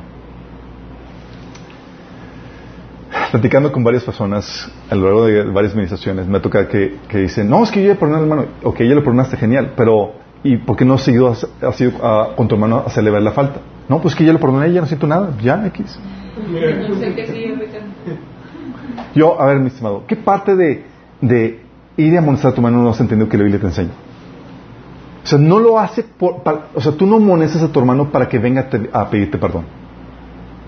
Platicando 3.31 3.71
con 3.71 3.83
varias 3.83 4.03
personas 4.03 4.71
a 4.89 4.95
lo 4.95 5.05
largo 5.05 5.25
de 5.25 5.43
varias 5.43 5.75
meditaciones, 5.75 6.27
me 6.27 6.39
toca 6.39 6.67
que, 6.67 6.99
que 7.09 7.17
dicen, 7.17 7.49
no, 7.49 7.63
es 7.63 7.71
que 7.71 7.81
yo 7.81 7.93
ya 7.93 7.99
perdoné 7.99 8.17
al 8.17 8.23
hermano. 8.23 8.45
Ok, 8.63 8.79
ya 8.79 8.95
lo 8.95 9.03
perdonaste, 9.03 9.37
genial, 9.37 9.73
pero 9.75 10.13
¿y 10.43 10.57
por 10.57 10.77
qué 10.77 10.85
no 10.85 10.93
has 10.93 11.01
seguido, 11.01 11.29
has 11.29 11.81
ido 11.81 11.91
a, 12.05 12.35
con 12.35 12.47
tu 12.47 12.55
hermano 12.55 12.83
a 12.85 12.89
celebrar 12.89 13.23
la 13.23 13.31
falta? 13.31 13.59
No, 13.89 14.01
pues 14.01 14.15
que 14.15 14.23
ya 14.23 14.31
lo 14.31 14.39
perdoné, 14.39 14.71
ya 14.71 14.81
no 14.81 14.87
siento 14.87 15.07
nada, 15.07 15.31
ya, 15.41 15.65
X. 15.67 15.99
Yo, 19.15 19.41
a 19.41 19.45
ver, 19.47 19.59
mi 19.59 19.67
estimado, 19.67 20.03
¿qué 20.07 20.15
parte 20.15 20.55
de, 20.55 20.85
de 21.21 21.59
ir 21.97 22.13
y 22.13 22.17
amonestar 22.17 22.51
a 22.51 22.53
tu 22.53 22.61
hermano 22.61 22.83
no 22.83 22.89
has 22.89 22.99
entendido 22.99 23.27
que 23.29 23.37
la 23.37 23.43
Biblia 23.43 23.59
te 23.59 23.67
enseña? 23.67 23.91
O 25.25 25.27
sea, 25.27 25.39
no 25.39 25.57
lo 25.59 25.79
hace 25.79 26.03
por, 26.03 26.43
o 26.75 26.79
sea, 26.79 26.91
tú 26.91 27.07
no 27.07 27.15
amonestas 27.15 27.63
a 27.63 27.71
tu 27.71 27.79
hermano 27.79 28.11
para 28.11 28.29
que 28.29 28.37
venga 28.37 28.61
a, 28.61 28.69
te, 28.69 28.87
a 28.93 29.09
pedirte 29.09 29.39
perdón. 29.39 29.65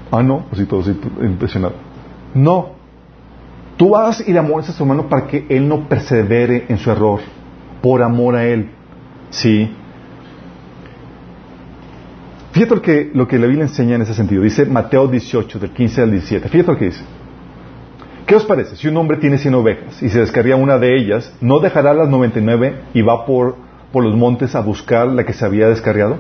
Ah, 0.10 0.24
no, 0.24 0.46
así 0.52 0.66
todo 0.66 0.80
así 0.80 1.00
impresionado. 1.22 1.76
No. 2.34 2.72
Tú 3.78 3.92
vas 3.92 4.28
y 4.28 4.34
le 4.34 4.40
amonestas 4.40 4.74
a 4.74 4.78
tu 4.80 4.84
hermano 4.84 5.08
para 5.08 5.28
que 5.28 5.46
él 5.48 5.68
no 5.68 5.88
persevere 5.88 6.66
en 6.70 6.80
su 6.80 6.90
error, 6.90 7.20
por 7.84 8.02
amor 8.02 8.36
a 8.36 8.48
él. 8.48 8.72
Sí. 9.30 9.72
Fíjate 12.52 12.74
lo 12.74 12.82
que, 12.82 13.12
lo 13.14 13.28
que 13.28 13.38
la 13.38 13.46
Biblia 13.46 13.66
enseña 13.66 13.94
en 13.94 14.02
ese 14.02 14.16
sentido. 14.16 14.42
Dice 14.42 14.66
Mateo 14.66 15.08
18, 15.08 15.60
del 15.60 15.70
15 15.70 16.02
al 16.02 16.10
17. 16.10 16.50
Fíjate 16.50 16.72
lo 16.72 16.80
que 16.80 16.86
dice. 16.86 17.04
¿Qué 18.26 18.36
os 18.36 18.44
parece? 18.44 18.76
Si 18.76 18.88
un 18.88 18.98
hombre 18.98 19.18
tiene 19.18 19.38
100 19.38 19.54
ovejas 19.54 20.02
y 20.02 20.10
se 20.10 20.20
descarría 20.20 20.56
una 20.56 20.80
de 20.80 20.98
ellas, 20.98 21.32
¿no 21.42 21.60
dejará 21.60 21.94
las 21.94 22.10
99 22.10 22.86
y 22.96 23.04
va 23.04 23.24
por, 23.28 23.67
por 23.98 24.04
los 24.04 24.16
montes 24.16 24.54
a 24.54 24.60
buscar 24.60 25.08
la 25.08 25.26
que 25.26 25.34
se 25.34 25.44
había 25.44 25.70
descarriado? 25.70 26.20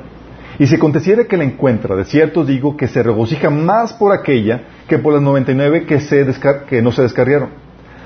Y 0.57 0.65
si 0.65 0.77
aconteciera 0.77 1.25
que 1.25 1.37
la 1.37 1.43
encuentra, 1.43 1.95
de 1.95 2.05
cierto 2.05 2.43
digo 2.43 2.75
que 2.75 2.87
se 2.87 3.03
regocija 3.03 3.51
más 3.51 3.93
por 3.93 4.11
aquella 4.11 4.63
que 4.87 4.97
por 4.97 5.13
las 5.13 5.21
99 5.21 5.85
que, 5.85 5.99
se 5.99 6.25
que 6.67 6.81
no 6.81 6.91
se 6.91 7.03
descarriaron. 7.03 7.49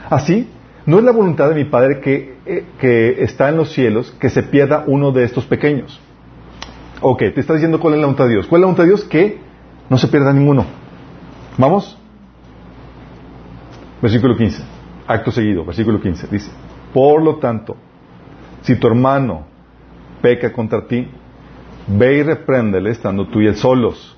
Así, 0.09 0.49
no 0.86 0.97
es 0.97 1.05
la 1.05 1.13
voluntad 1.13 1.47
de 1.47 1.55
mi 1.55 1.63
Padre 1.63 2.01
que, 2.01 2.36
eh, 2.45 2.65
que 2.80 3.24
está 3.24 3.47
en 3.47 3.55
los 3.55 3.72
cielos 3.72 4.13
que 4.19 4.30
se 4.30 4.43
pierda 4.43 4.84
uno 4.88 5.13
de 5.13 5.24
estos 5.24 5.45
pequeños. 5.45 6.01
Ok, 6.99 7.19
te 7.34 7.39
está 7.39 7.53
diciendo 7.53 7.80
cuál 7.80 7.93
es 7.93 8.01
la 8.01 8.07
voluntad 8.07 8.26
de 8.26 8.32
Dios. 8.32 8.47
¿Cuál 8.47 8.59
es 8.59 8.63
la 8.63 8.65
voluntad 8.65 8.84
de 8.84 8.89
Dios? 8.89 9.05
Que 9.05 9.39
no 9.89 9.97
se 9.97 10.09
pierda 10.09 10.34
ninguno. 10.34 10.65
¿Vamos? 11.57 11.97
Versículo 14.01 14.36
15. 14.36 14.63
Acto 15.07 15.32
seguido, 15.32 15.63
versículo 15.63 16.01
15. 16.01 16.28
Dice, 16.30 16.51
por 16.93 17.24
lo 17.24 17.38
tanto, 17.38 17.78
si 18.61 18.76
tu 18.76 18.88
hermano 18.88 19.51
peca 20.22 20.51
contra 20.51 20.88
ti, 20.88 21.07
ve 21.88 22.17
y 22.17 22.24
repréndele 22.24 22.91
estando 22.91 23.28
tú 23.28 23.41
y 23.41 23.47
él 23.47 23.55
solos. 23.55 24.17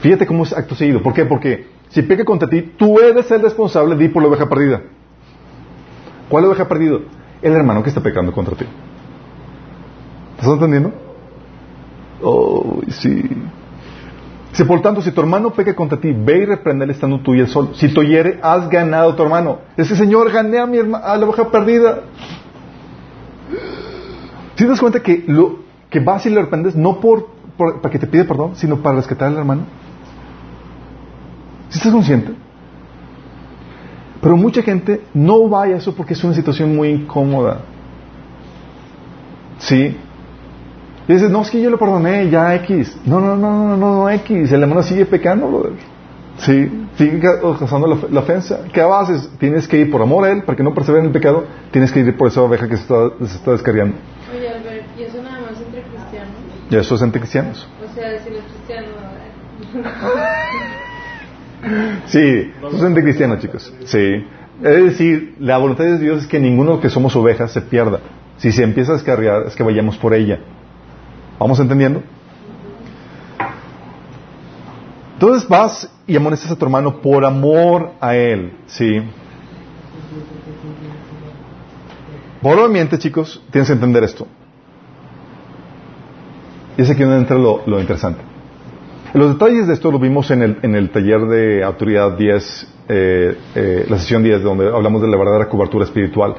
Fíjate 0.00 0.26
cómo 0.26 0.44
es 0.44 0.52
acto 0.52 0.74
seguido. 0.74 1.02
¿Por 1.02 1.12
qué? 1.12 1.24
Porque 1.24 1.66
si 1.90 2.02
peca 2.02 2.24
contra 2.24 2.48
ti, 2.48 2.62
tú 2.76 2.98
eres 2.98 3.30
el 3.30 3.42
responsable 3.42 3.96
de 3.96 4.04
ir 4.04 4.12
por 4.12 4.22
la 4.22 4.28
oveja 4.28 4.48
perdida. 4.48 4.82
¿Cuál 6.28 6.44
oveja 6.44 6.66
perdida? 6.68 6.98
El 7.42 7.52
hermano 7.52 7.82
que 7.82 7.88
está 7.88 8.00
pecando 8.00 8.32
contra 8.32 8.56
ti. 8.56 8.64
¿Estás 10.38 10.54
entendiendo? 10.54 10.92
Oh, 12.22 12.80
sí. 12.88 13.28
Si 14.52 14.64
por 14.64 14.80
tanto, 14.82 15.00
si 15.00 15.12
tu 15.12 15.20
hermano 15.20 15.52
peca 15.52 15.74
contra 15.74 16.00
ti, 16.00 16.12
ve 16.12 16.38
y 16.38 16.44
repréndele 16.44 16.92
estando 16.92 17.20
tú 17.20 17.34
y 17.34 17.40
él 17.40 17.48
solo. 17.48 17.74
Si 17.74 17.92
te 17.92 18.00
oyere, 18.00 18.40
has 18.42 18.68
ganado 18.68 19.14
tu 19.14 19.22
hermano. 19.22 19.58
Ese 19.76 19.94
Señor, 19.96 20.30
gané 20.32 20.58
a 20.58 20.66
mi 20.66 20.78
hermano, 20.78 21.04
a 21.04 21.16
la 21.16 21.26
oveja 21.26 21.50
perdida. 21.50 22.00
Si 24.60 24.66
te 24.66 24.72
das 24.72 24.80
cuenta 24.80 25.00
que 25.00 25.24
lo 25.26 25.60
que 25.88 26.00
vas 26.00 26.26
y 26.26 26.28
le 26.28 26.42
reprendes 26.42 26.76
no 26.76 27.00
por, 27.00 27.28
para 27.56 27.90
que 27.90 27.98
te 27.98 28.06
pide 28.06 28.26
perdón, 28.26 28.56
sino 28.56 28.76
para 28.82 28.96
rescatar 28.96 29.28
al 29.28 29.38
hermano. 29.38 29.62
¿Si 31.70 31.78
estás 31.78 31.90
consciente? 31.90 32.34
Pero 34.20 34.36
mucha 34.36 34.60
gente 34.60 35.00
no 35.14 35.48
va 35.48 35.62
a 35.62 35.68
eso 35.70 35.94
porque 35.94 36.12
es 36.12 36.22
una 36.22 36.34
situación 36.34 36.76
muy 36.76 36.90
incómoda. 36.90 37.62
¿Sí? 39.60 39.96
Y 41.08 41.10
dices, 41.10 41.30
no, 41.30 41.40
es 41.40 41.50
que 41.50 41.62
yo 41.62 41.70
lo 41.70 41.78
perdoné, 41.78 42.28
ya 42.28 42.54
X. 42.56 42.98
No, 43.06 43.18
no, 43.18 43.36
no, 43.36 43.50
no, 43.50 43.76
no, 43.78 43.94
no, 43.94 44.10
X. 44.10 44.52
El 44.52 44.60
hermano 44.60 44.82
sigue 44.82 45.06
pecando, 45.06 45.48
brother. 45.48 45.72
Sí, 46.40 46.86
sigue 46.96 47.20
causando 47.20 47.86
la, 47.86 48.20
ofensa. 48.20 48.60
¿Qué 48.72 48.80
haces? 48.80 49.30
Tienes 49.38 49.68
que 49.68 49.78
ir 49.78 49.90
por 49.90 50.00
amor 50.00 50.24
a 50.24 50.30
él, 50.30 50.42
para 50.42 50.56
que 50.56 50.62
no 50.62 50.72
persevere 50.72 51.00
en 51.00 51.08
el 51.08 51.12
pecado. 51.12 51.44
Tienes 51.70 51.92
que 51.92 52.00
ir 52.00 52.16
por 52.16 52.28
esa 52.28 52.40
oveja 52.40 52.66
que 52.66 52.76
se 52.76 52.82
está, 52.82 53.10
se 53.18 53.36
está 53.36 53.52
descarriando. 53.52 53.96
Oye, 54.34 54.48
Albert, 54.48 54.84
¿y 54.98 55.02
eso 55.02 55.22
nada 55.22 55.40
más 55.40 55.60
entre 55.60 55.82
cristianos? 55.82 56.34
Y 56.70 56.76
eso 56.76 56.94
es 56.94 57.02
entre 57.02 57.20
cristianos. 57.20 57.68
O 57.84 57.94
sea, 57.94 58.18
si 58.20 58.30
los 58.30 58.42
cristianos. 58.44 58.90
Sí, 62.06 62.52
eso 62.58 62.76
es 62.76 62.82
entre 62.82 63.02
cristianos, 63.02 63.40
chicos. 63.40 63.74
Sí. 63.84 64.24
Es 64.62 64.84
decir, 64.84 65.34
la 65.40 65.58
voluntad 65.58 65.84
de 65.84 65.98
Dios 65.98 66.22
es 66.22 66.28
que 66.28 66.38
ninguno 66.38 66.80
que 66.80 66.88
somos 66.90 67.16
ovejas 67.16 67.52
se 67.52 67.60
pierda. 67.60 68.00
Si 68.36 68.52
se 68.52 68.62
empieza 68.62 68.92
a 68.92 68.94
descarriar, 68.94 69.42
es 69.46 69.56
que 69.56 69.62
vayamos 69.62 69.96
por 69.98 70.14
ella. 70.14 70.38
¿Vamos 71.38 71.58
entendiendo? 71.58 72.02
Entonces 75.14 75.48
vas 75.48 75.90
y 76.06 76.16
amonestas 76.16 76.50
a 76.50 76.56
tu 76.56 76.64
hermano 76.64 77.00
por 77.00 77.24
amor 77.24 77.92
a 78.00 78.14
él, 78.16 78.54
¿sí? 78.66 79.02
Probablemente, 82.40 82.98
chicos, 82.98 83.42
tienes 83.50 83.68
que 83.68 83.74
entender 83.74 84.04
esto. 84.04 84.26
Y 86.80 86.82
es 86.82 86.88
aquí 86.88 87.02
donde 87.02 87.18
entra 87.18 87.36
lo, 87.36 87.78
interesante. 87.78 88.22
Los 89.12 89.34
detalles 89.34 89.66
de 89.66 89.74
esto 89.74 89.92
lo 89.92 89.98
vimos 89.98 90.30
en 90.30 90.40
el, 90.40 90.58
en 90.62 90.74
el 90.74 90.88
taller 90.88 91.26
de 91.26 91.62
Autoridad 91.62 92.16
10, 92.16 92.74
eh, 92.88 93.38
eh, 93.54 93.86
la 93.86 93.98
sesión 93.98 94.22
10, 94.22 94.42
donde 94.42 94.66
hablamos 94.66 95.02
de 95.02 95.08
la 95.08 95.18
verdadera 95.18 95.46
cobertura 95.50 95.84
espiritual. 95.84 96.36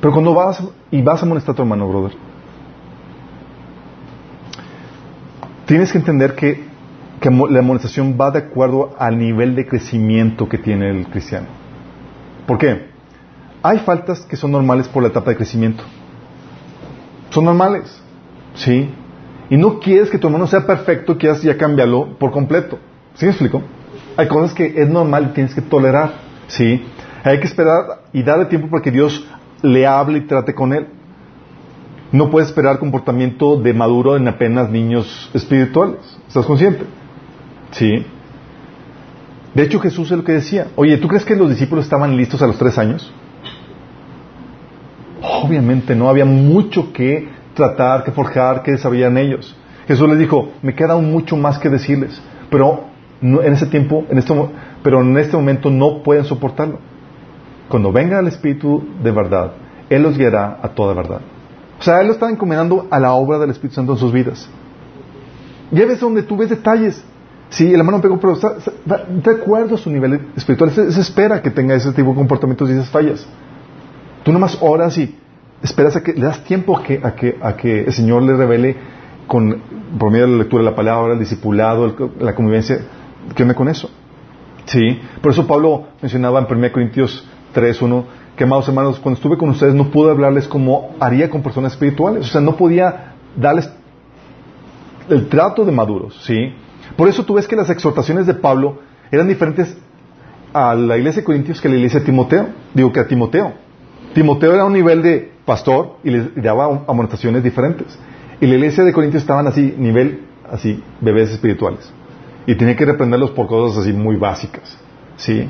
Pero 0.00 0.10
cuando 0.10 0.32
vas 0.32 0.64
y 0.90 1.02
vas 1.02 1.20
a 1.20 1.26
amonestar 1.26 1.52
a 1.52 1.56
tu 1.56 1.60
hermano, 1.60 1.86
brother, 1.86 2.12
tienes 5.66 5.92
que 5.92 5.98
entender 5.98 6.34
que, 6.34 6.64
que 7.20 7.28
la 7.28 7.58
amonestación 7.58 8.16
va 8.18 8.30
de 8.30 8.38
acuerdo 8.38 8.94
al 8.98 9.18
nivel 9.18 9.54
de 9.54 9.66
crecimiento 9.66 10.48
que 10.48 10.56
tiene 10.56 10.88
el 10.88 11.08
cristiano. 11.08 11.48
¿Por 12.46 12.56
qué? 12.56 12.86
Hay 13.62 13.80
faltas 13.80 14.20
que 14.24 14.36
son 14.36 14.50
normales 14.50 14.88
por 14.88 15.02
la 15.02 15.10
etapa 15.10 15.28
de 15.28 15.36
crecimiento. 15.36 15.84
Son 17.28 17.44
normales. 17.44 18.00
¿Sí? 18.54 18.90
Y 19.50 19.56
no 19.56 19.78
quieres 19.78 20.10
que 20.10 20.18
tu 20.18 20.28
hermano 20.28 20.46
sea 20.46 20.66
perfecto, 20.66 21.18
quieras 21.18 21.42
ya 21.42 21.56
cambiarlo 21.56 22.16
por 22.18 22.30
completo. 22.30 22.78
¿Sí 23.14 23.26
me 23.26 23.32
explico? 23.32 23.62
Hay 24.16 24.28
cosas 24.28 24.54
que 24.54 24.74
es 24.76 24.88
normal 24.88 25.28
y 25.30 25.34
tienes 25.34 25.54
que 25.54 25.62
tolerar. 25.62 26.12
¿Sí? 26.46 26.84
Hay 27.22 27.40
que 27.40 27.46
esperar 27.46 28.02
y 28.12 28.22
darle 28.22 28.46
tiempo 28.46 28.68
para 28.68 28.82
que 28.82 28.90
Dios 28.90 29.26
le 29.62 29.86
hable 29.86 30.18
y 30.18 30.20
trate 30.22 30.54
con 30.54 30.72
él. 30.72 30.88
No 32.12 32.30
puedes 32.30 32.48
esperar 32.48 32.78
comportamiento 32.78 33.56
de 33.56 33.72
maduro 33.72 34.16
en 34.16 34.28
apenas 34.28 34.70
niños 34.70 35.30
espirituales. 35.34 35.98
¿Estás 36.28 36.46
consciente? 36.46 36.84
Sí. 37.72 38.06
De 39.54 39.62
hecho, 39.62 39.80
Jesús 39.80 40.10
es 40.10 40.16
lo 40.16 40.24
que 40.24 40.32
decía. 40.32 40.68
Oye, 40.76 40.96
¿tú 40.98 41.08
crees 41.08 41.24
que 41.24 41.34
los 41.34 41.48
discípulos 41.48 41.84
estaban 41.84 42.16
listos 42.16 42.42
a 42.42 42.46
los 42.46 42.58
tres 42.58 42.78
años? 42.78 43.12
Obviamente 45.22 45.94
no. 45.94 46.08
Había 46.08 46.24
mucho 46.24 46.92
que 46.92 47.28
tratar, 47.54 48.04
que 48.04 48.12
forjar, 48.12 48.62
que 48.62 48.72
desarrollar 48.72 49.16
ellos. 49.18 49.56
Jesús 49.86 50.08
les 50.08 50.18
dijo, 50.18 50.50
me 50.62 50.74
queda 50.74 50.94
aún 50.94 51.10
mucho 51.10 51.36
más 51.36 51.58
que 51.58 51.68
decirles. 51.68 52.20
Pero 52.50 52.84
en 53.20 53.52
ese 53.52 53.66
tiempo, 53.66 54.04
en 54.10 54.18
este, 54.18 54.34
pero 54.82 55.00
en 55.00 55.16
este 55.18 55.36
momento 55.36 55.70
no 55.70 56.02
pueden 56.02 56.24
soportarlo. 56.24 56.78
Cuando 57.68 57.92
venga 57.92 58.18
el 58.18 58.28
Espíritu 58.28 58.84
de 59.02 59.10
verdad, 59.10 59.52
Él 59.88 60.02
los 60.02 60.16
guiará 60.16 60.58
a 60.62 60.68
toda 60.68 60.94
verdad. 60.94 61.20
O 61.78 61.82
sea, 61.82 62.00
Él 62.00 62.08
lo 62.08 62.12
está 62.12 62.30
encomendando 62.30 62.86
a 62.90 63.00
la 63.00 63.12
obra 63.12 63.38
del 63.38 63.50
Espíritu 63.50 63.76
Santo 63.76 63.92
en 63.92 63.98
sus 63.98 64.12
vidas. 64.12 64.48
Ya 65.70 65.86
ves 65.86 66.00
donde 66.00 66.22
tú 66.22 66.36
ves 66.36 66.50
detalles. 66.50 67.04
Sí, 67.48 67.72
el 67.72 67.78
hermano 67.78 68.00
pegó, 68.00 68.18
pero 68.18 68.34
está, 68.34 68.56
de 68.84 69.30
acuerdo 69.30 69.76
a 69.76 69.78
su 69.78 69.90
nivel 69.90 70.28
espiritual. 70.36 70.70
Se, 70.70 71.00
espera 71.00 71.40
que 71.40 71.50
tenga 71.50 71.74
ese 71.74 71.92
tipo 71.92 72.10
de 72.10 72.16
comportamientos 72.16 72.68
y 72.68 72.72
esas 72.72 72.88
fallas. 72.90 73.26
Tú 74.22 74.32
nomás 74.32 74.58
oras 74.60 74.96
y 74.98 75.18
esperas 75.62 75.96
a 75.96 76.02
que 76.02 76.12
le 76.12 76.22
das 76.22 76.44
tiempo 76.44 76.76
a 76.76 76.82
que, 76.82 77.00
a 77.02 77.14
que, 77.14 77.36
a 77.40 77.56
que 77.56 77.84
el 77.84 77.92
Señor 77.92 78.22
le 78.22 78.36
revele 78.36 78.76
con, 79.26 79.62
por 79.98 80.10
medio 80.10 80.26
de 80.26 80.32
la 80.32 80.38
lectura 80.38 80.62
de 80.62 80.70
la 80.70 80.76
palabra, 80.76 81.14
el 81.14 81.18
discipulado, 81.18 81.94
la 82.18 82.34
convivencia. 82.34 82.78
¿Qué 83.34 83.42
onda 83.42 83.54
con 83.54 83.68
eso? 83.68 83.90
Sí, 84.66 85.00
por 85.20 85.32
eso 85.32 85.46
Pablo 85.46 85.88
mencionaba 86.00 86.40
en 86.40 86.46
1 86.58 86.72
Corintios 86.72 87.26
3.1 87.54 88.04
que, 88.36 88.44
amados 88.44 88.68
hermanos, 88.68 88.98
cuando 88.98 89.16
estuve 89.16 89.36
con 89.36 89.50
ustedes 89.50 89.74
no 89.74 89.90
pude 89.90 90.10
hablarles 90.10 90.48
como 90.48 90.94
haría 90.98 91.30
con 91.30 91.42
personas 91.42 91.72
espirituales. 91.72 92.26
O 92.26 92.28
sea, 92.28 92.40
no 92.40 92.56
podía 92.56 93.14
darles 93.36 93.70
el 95.08 95.28
trato 95.28 95.64
de 95.64 95.72
maduros, 95.72 96.18
¿sí? 96.24 96.52
Por 96.96 97.08
eso 97.08 97.24
tú 97.24 97.34
ves 97.34 97.46
que 97.46 97.56
las 97.56 97.70
exhortaciones 97.70 98.26
de 98.26 98.34
Pablo 98.34 98.80
eran 99.10 99.28
diferentes 99.28 99.76
a 100.52 100.74
la 100.74 100.96
iglesia 100.96 101.22
de 101.22 101.24
Corintios 101.26 101.60
que 101.60 101.68
la 101.68 101.76
iglesia 101.76 102.00
de 102.00 102.06
Timoteo. 102.06 102.48
Digo 102.72 102.92
que 102.92 103.00
a 103.00 103.06
Timoteo. 103.06 103.52
Timoteo 104.14 104.54
era 104.54 104.64
un 104.64 104.72
nivel 104.72 105.02
de 105.02 105.32
pastor 105.44 105.96
y 106.02 106.10
le 106.10 106.30
daba 106.36 106.84
amonestaciones 106.86 107.42
diferentes. 107.42 107.98
Y 108.40 108.46
la 108.46 108.54
iglesia 108.54 108.84
de 108.84 108.92
Corintios 108.92 109.22
estaban 109.22 109.46
así, 109.46 109.74
nivel, 109.78 110.22
así, 110.50 110.82
bebés 111.00 111.30
espirituales. 111.30 111.92
Y 112.46 112.56
tenía 112.56 112.76
que 112.76 112.84
reprenderlos 112.84 113.30
por 113.30 113.46
cosas 113.46 113.82
así 113.82 113.92
muy 113.92 114.16
básicas. 114.16 114.78
¿Sí? 115.16 115.48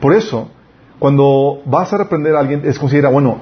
Por 0.00 0.12
eso, 0.12 0.50
cuando 0.98 1.62
vas 1.64 1.92
a 1.92 1.98
reprender 1.98 2.34
a 2.34 2.40
alguien, 2.40 2.62
es 2.64 2.78
considera, 2.78 3.08
bueno, 3.08 3.38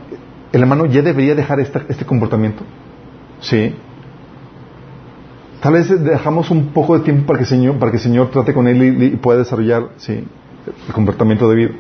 el 0.53 0.61
hermano 0.61 0.87
ya 0.87 1.03
debería 1.03 1.35
dejar 1.35 1.61
este 1.61 2.05
comportamiento. 2.05 2.63
¿Sí? 3.41 3.75
Tal 5.61 5.75
vez 5.75 6.05
dejamos 6.05 6.51
un 6.51 6.69
poco 6.69 6.99
de 6.99 7.05
tiempo 7.05 7.27
para 7.27 7.39
que 7.39 7.45
el 7.45 7.49
Señor, 7.49 7.79
para 7.79 7.91
que 7.91 7.97
el 7.97 8.03
Señor 8.03 8.31
trate 8.31 8.53
con 8.53 8.67
él 8.67 9.03
y, 9.03 9.11
pueda 9.17 9.39
desarrollar 9.39 9.91
¿sí? 9.97 10.13
el 10.89 10.93
comportamiento 10.93 11.49
debido. 11.49 11.71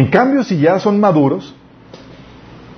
En 0.00 0.06
cambio, 0.06 0.42
si 0.44 0.58
ya 0.58 0.78
son 0.78 0.98
maduros, 0.98 1.54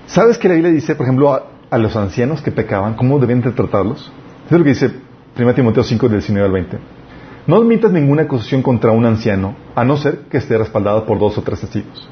¿sabes 0.06 0.38
que 0.38 0.48
la 0.48 0.54
Biblia 0.54 0.72
dice, 0.72 0.96
por 0.96 1.06
ejemplo, 1.06 1.32
a, 1.70 1.78
los 1.78 1.94
ancianos 1.94 2.42
que 2.42 2.50
pecaban, 2.50 2.94
cómo 2.94 3.20
debían 3.20 3.42
tratarlos? 3.42 4.10
Es 4.46 4.50
lo 4.50 4.64
que 4.64 4.70
dice 4.70 4.90
1 5.38 5.54
Timoteo 5.54 5.84
5, 5.84 6.08
del 6.08 6.18
19 6.18 6.46
al 6.46 6.52
20. 6.52 6.78
No 7.46 7.58
admitas 7.58 7.92
ninguna 7.92 8.22
acusación 8.22 8.60
contra 8.60 8.90
un 8.90 9.06
anciano, 9.06 9.54
a 9.76 9.84
no 9.84 9.96
ser 9.98 10.22
que 10.32 10.38
esté 10.38 10.58
respaldada 10.58 11.06
por 11.06 11.20
dos 11.20 11.38
o 11.38 11.42
tres 11.42 11.60
testigos. 11.60 12.10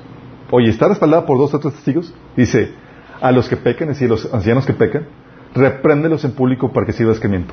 Oye, 0.52 0.70
¿está 0.70 0.86
respaldada 0.86 1.26
por 1.26 1.38
dos 1.38 1.52
o 1.54 1.58
tres 1.58 1.74
testigos? 1.74 2.14
Dice, 2.36 2.72
a 3.20 3.32
los 3.32 3.48
que 3.48 3.56
pecan, 3.56 3.88
es 3.88 3.96
decir, 3.96 4.08
los 4.08 4.32
ancianos 4.32 4.64
que 4.64 4.74
pecan, 4.74 5.08
repréndelos 5.56 6.24
en 6.24 6.30
público 6.36 6.72
para 6.72 6.86
que 6.86 6.92
sirva 6.92 7.11
de 7.11 7.14
escarmiento. 7.16 7.52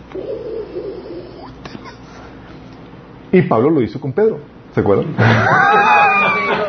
Y 3.31 3.41
Pablo 3.41 3.71
lo 3.71 3.81
hizo 3.81 3.99
con 3.99 4.13
Pedro, 4.13 4.41
¿se 4.75 4.79
acuerdan? 4.79 5.15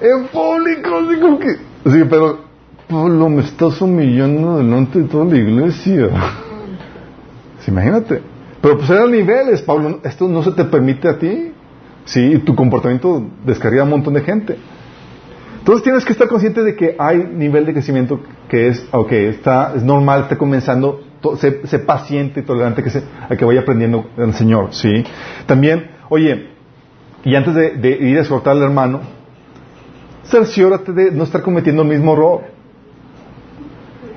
en 0.00 0.26
público, 0.28 0.90
como 1.20 1.38
que... 1.38 1.52
Sí, 1.52 2.04
pero 2.08 2.40
Pablo, 2.88 3.28
me 3.28 3.42
estás 3.42 3.80
humillando 3.80 4.58
delante 4.58 5.00
de 5.00 5.08
toda 5.08 5.26
la 5.26 5.36
iglesia. 5.36 6.08
Imagínate. 7.68 8.22
Pero 8.60 8.78
pues 8.78 8.90
eran 8.90 9.10
niveles, 9.10 9.62
Pablo. 9.62 10.00
Esto 10.02 10.26
no 10.26 10.42
se 10.42 10.52
te 10.52 10.64
permite 10.64 11.08
a 11.08 11.18
ti. 11.18 11.52
Sí, 12.04 12.38
tu 12.38 12.54
comportamiento 12.54 13.22
descarga 13.44 13.82
a 13.82 13.84
un 13.84 13.90
montón 13.90 14.14
de 14.14 14.22
gente. 14.22 14.56
Entonces 15.58 15.84
tienes 15.84 16.04
que 16.06 16.12
estar 16.12 16.28
consciente 16.28 16.62
de 16.62 16.74
que 16.74 16.96
hay 16.98 17.18
nivel 17.18 17.66
de 17.66 17.74
crecimiento 17.74 18.20
que 18.48 18.68
es, 18.68 18.88
ok, 18.90 19.12
está, 19.12 19.74
es 19.76 19.82
normal, 19.82 20.22
está 20.22 20.38
comenzando, 20.38 21.02
sé, 21.36 21.78
paciente 21.80 22.40
y 22.40 22.42
tolerante 22.42 22.82
que 22.82 22.88
se, 22.88 23.02
a 23.28 23.36
que 23.36 23.44
vaya 23.44 23.60
aprendiendo 23.60 24.08
el 24.16 24.32
Señor, 24.32 24.68
¿sí? 24.72 25.04
También, 25.44 25.90
oye, 26.08 26.48
y 27.22 27.34
antes 27.34 27.54
de, 27.54 27.98
ir 28.00 28.16
a 28.16 28.20
exhortar 28.22 28.56
al 28.56 28.62
hermano, 28.62 29.00
cerciórate 30.30 30.92
de 30.92 31.10
no 31.10 31.24
estar 31.24 31.42
cometiendo 31.42 31.82
el 31.82 31.88
mismo 31.88 32.12
error. 32.12 32.42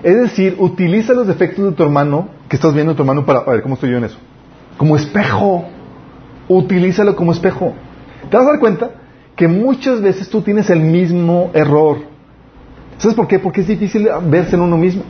Es 0.03 0.17
decir, 0.17 0.55
utiliza 0.59 1.13
los 1.13 1.27
defectos 1.27 1.63
de 1.65 1.71
tu 1.71 1.83
hermano, 1.83 2.29
que 2.49 2.55
estás 2.55 2.73
viendo 2.73 2.95
tu 2.95 3.03
hermano, 3.03 3.25
para 3.25 3.39
a 3.39 3.51
ver 3.51 3.61
cómo 3.61 3.75
estoy 3.75 3.91
yo 3.91 3.97
en 3.97 4.05
eso. 4.05 4.17
Como 4.77 4.95
espejo. 4.95 5.65
Utilízalo 6.47 7.15
como 7.15 7.31
espejo. 7.31 7.73
¿Te 8.29 8.35
vas 8.35 8.45
a 8.45 8.51
dar 8.51 8.59
cuenta? 8.59 8.91
Que 9.35 9.47
muchas 9.47 10.01
veces 10.01 10.29
tú 10.29 10.41
tienes 10.41 10.69
el 10.69 10.79
mismo 10.79 11.51
error. 11.53 11.97
¿Sabes 12.97 13.15
por 13.15 13.27
qué? 13.27 13.39
Porque 13.39 13.61
es 13.61 13.67
difícil 13.67 14.07
verse 14.23 14.55
en 14.55 14.61
uno 14.61 14.77
mismo. 14.77 15.03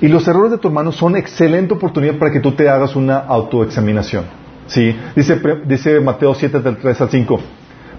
Y 0.00 0.08
los 0.08 0.26
errores 0.28 0.50
de 0.50 0.58
tu 0.58 0.68
hermano 0.68 0.92
son 0.92 1.16
excelente 1.16 1.74
oportunidad 1.74 2.18
para 2.18 2.30
que 2.30 2.40
tú 2.40 2.52
te 2.52 2.68
hagas 2.68 2.94
una 2.96 3.18
autoexaminación. 3.18 4.24
¿Sí? 4.66 4.96
Dice, 5.14 5.40
dice 5.66 6.00
Mateo 6.00 6.34
7, 6.34 6.60
del 6.60 6.76
3 6.76 7.00
al 7.00 7.10
5. 7.10 7.40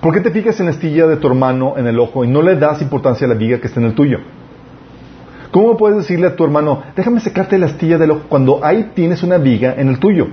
¿Por 0.02 0.14
qué 0.14 0.22
te 0.22 0.32
fijas 0.32 0.60
en 0.60 0.68
la 0.68 0.72
astilla 0.72 1.08
de 1.08 1.18
tu 1.18 1.28
hermano 1.28 1.76
en 1.78 1.88
el 1.88 2.00
ojo 2.00 2.24
y 2.24 2.28
no 2.28 2.42
le 2.42 2.56
das 2.56 2.82
importancia 2.82 3.26
a 3.26 3.30
la 3.30 3.36
viga 3.36 3.60
que 3.60 3.68
está 3.68 3.80
en 3.80 3.88
el 3.88 3.96
tuyo? 3.96 4.20
¿Cómo 5.52 5.78
puedes 5.78 5.98
decirle 6.00 6.28
a 6.28 6.36
tu 6.36 6.44
hermano, 6.44 6.84
déjame 6.96 7.20
secarte 7.22 7.58
la 7.58 7.68
astilla 7.68 7.98
del 7.98 8.12
ojo 8.12 8.24
cuando 8.28 8.64
ahí 8.64 8.92
tienes 8.94 9.24
una 9.24 9.38
viga 9.38 9.74
en 9.78 9.88
el 9.88 10.00
tuyo? 10.00 10.28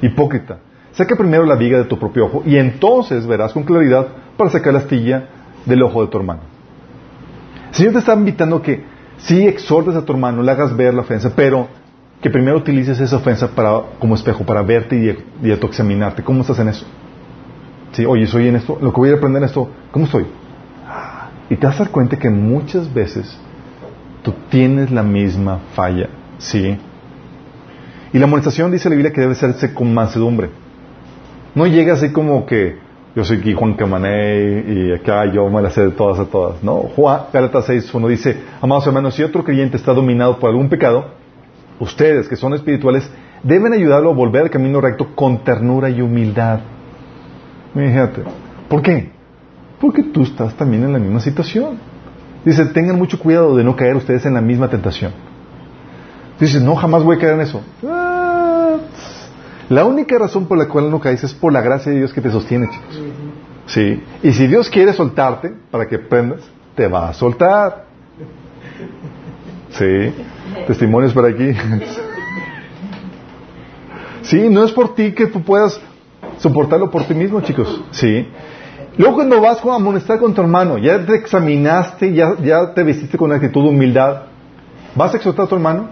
Hipócrita. 0.00 0.58
Saca 0.92 1.16
primero 1.16 1.44
la 1.44 1.56
viga 1.56 1.78
de 1.78 1.84
tu 1.84 1.98
propio 1.98 2.26
ojo 2.26 2.42
y 2.46 2.56
entonces 2.56 3.26
verás 3.26 3.52
con 3.52 3.64
claridad 3.64 4.06
para 4.36 4.50
sacar 4.50 4.72
la 4.72 4.80
astilla 4.80 5.28
del 5.66 5.82
ojo 5.82 6.02
de 6.02 6.08
tu 6.08 6.18
hermano. 6.18 6.40
El 7.68 7.74
Señor 7.74 7.92
te 7.92 7.98
está 7.98 8.14
invitando 8.14 8.62
que 8.62 8.84
sí 9.18 9.46
exhortes 9.46 9.94
a 9.94 10.04
tu 10.04 10.12
hermano, 10.12 10.42
le 10.42 10.50
hagas 10.52 10.76
ver 10.76 10.94
la 10.94 11.02
ofensa, 11.02 11.32
pero 11.34 11.68
que 12.22 12.30
primero 12.30 12.56
utilices 12.56 12.98
esa 13.00 13.16
ofensa 13.16 13.50
como 13.98 14.14
espejo 14.14 14.44
para 14.44 14.62
verte 14.62 14.96
y, 14.96 15.46
y 15.46 15.50
autoexaminarte. 15.50 16.22
¿Cómo 16.22 16.40
estás 16.40 16.58
en 16.60 16.68
eso? 16.68 16.86
Oye, 18.06 18.26
soy 18.26 18.48
en 18.48 18.56
esto, 18.56 18.78
lo 18.80 18.92
que 18.92 18.96
voy 18.96 19.10
a 19.10 19.14
aprender 19.14 19.42
en 19.42 19.48
esto, 19.48 19.70
¿cómo 19.90 20.06
estoy? 20.06 20.26
Y 21.50 21.56
te 21.56 21.66
vas 21.66 21.76
a 21.80 21.84
dar 21.84 21.92
cuenta 21.92 22.18
que 22.18 22.30
muchas 22.30 22.92
veces 22.92 23.38
tú 24.22 24.34
tienes 24.50 24.90
la 24.90 25.02
misma 25.02 25.58
falla, 25.74 26.08
¿sí? 26.38 26.78
Y 28.12 28.18
la 28.18 28.24
amonestación 28.24 28.70
dice 28.70 28.88
la 28.88 28.94
Biblia 28.94 29.12
que 29.12 29.20
debe 29.20 29.32
hacerse 29.32 29.72
con 29.72 29.92
mansedumbre. 29.92 30.50
No 31.54 31.66
llega 31.66 31.94
así 31.94 32.10
como 32.12 32.46
que 32.46 32.78
yo 33.14 33.24
soy 33.24 33.38
aquí 33.38 33.52
Juan 33.52 33.74
Camané 33.74 34.64
y 34.66 34.92
acá 34.92 35.26
yo 35.32 35.48
me 35.48 35.60
la 35.60 35.70
sé 35.70 35.82
de 35.82 35.90
todas 35.90 36.18
a 36.18 36.26
todas. 36.26 36.62
No, 36.62 36.76
Juan, 36.94 37.22
Gálatas 37.32 37.66
6, 37.66 37.92
uno 37.94 38.08
dice, 38.08 38.36
amados 38.60 38.86
hermanos, 38.86 39.14
si 39.14 39.22
otro 39.22 39.42
creyente 39.44 39.76
está 39.76 39.92
dominado 39.92 40.38
por 40.38 40.50
algún 40.50 40.68
pecado, 40.68 41.06
ustedes 41.80 42.28
que 42.28 42.36
son 42.36 42.54
espirituales 42.54 43.10
deben 43.42 43.72
ayudarlo 43.72 44.10
a 44.10 44.14
volver 44.14 44.42
al 44.42 44.50
camino 44.50 44.80
recto 44.80 45.14
con 45.14 45.44
ternura 45.44 45.90
y 45.90 46.00
humildad. 46.00 46.60
Fíjate. 47.74 48.22
¿Por 48.68 48.82
qué? 48.82 49.10
Porque 49.80 50.02
tú 50.02 50.22
estás 50.22 50.54
también 50.54 50.84
en 50.84 50.92
la 50.92 50.98
misma 50.98 51.20
situación. 51.20 51.78
Dice, 52.44 52.64
tengan 52.66 52.96
mucho 52.96 53.18
cuidado 53.18 53.56
de 53.56 53.64
no 53.64 53.76
caer 53.76 53.96
ustedes 53.96 54.24
en 54.26 54.34
la 54.34 54.40
misma 54.40 54.68
tentación. 54.68 55.12
Dices, 56.38 56.62
no, 56.62 56.76
jamás 56.76 57.02
voy 57.02 57.16
a 57.16 57.20
caer 57.20 57.34
en 57.34 57.40
eso. 57.40 57.62
La 59.68 59.84
única 59.84 60.18
razón 60.18 60.46
por 60.46 60.56
la 60.56 60.66
cual 60.66 60.90
no 60.90 61.00
caes 61.00 61.22
es 61.24 61.34
por 61.34 61.52
la 61.52 61.60
gracia 61.60 61.92
de 61.92 61.98
Dios 61.98 62.12
que 62.12 62.20
te 62.20 62.30
sostiene, 62.30 62.68
chicos. 62.70 63.02
Sí. 63.66 64.02
Y 64.22 64.32
si 64.32 64.46
Dios 64.46 64.70
quiere 64.70 64.92
soltarte 64.92 65.52
para 65.70 65.86
que 65.86 65.96
aprendas, 65.96 66.40
te 66.74 66.88
va 66.88 67.10
a 67.10 67.12
soltar. 67.12 67.84
Sí. 69.70 70.14
Testimonios 70.66 71.12
por 71.12 71.26
aquí. 71.26 71.52
Sí, 74.22 74.50
no 74.50 74.62
es 74.62 74.72
por 74.72 74.94
ti 74.94 75.12
que 75.12 75.26
tú 75.26 75.42
puedas 75.42 75.80
soportarlo 76.38 76.90
por 76.90 77.04
ti 77.04 77.14
mismo, 77.14 77.40
chicos. 77.40 77.82
Sí. 77.90 78.26
Luego 78.96 79.14
cuando 79.14 79.40
vas 79.40 79.64
a 79.64 79.74
amonestar 79.74 80.18
con 80.18 80.34
tu 80.34 80.40
hermano, 80.40 80.78
ya 80.78 81.04
te 81.04 81.14
examinaste, 81.14 82.12
ya, 82.12 82.34
ya 82.42 82.74
te 82.74 82.82
vestiste 82.82 83.16
con 83.16 83.32
actitud 83.32 83.62
de 83.62 83.68
humildad, 83.68 84.22
¿vas 84.94 85.14
a 85.14 85.18
exhortar 85.18 85.46
a 85.46 85.48
tu 85.48 85.54
hermano? 85.54 85.88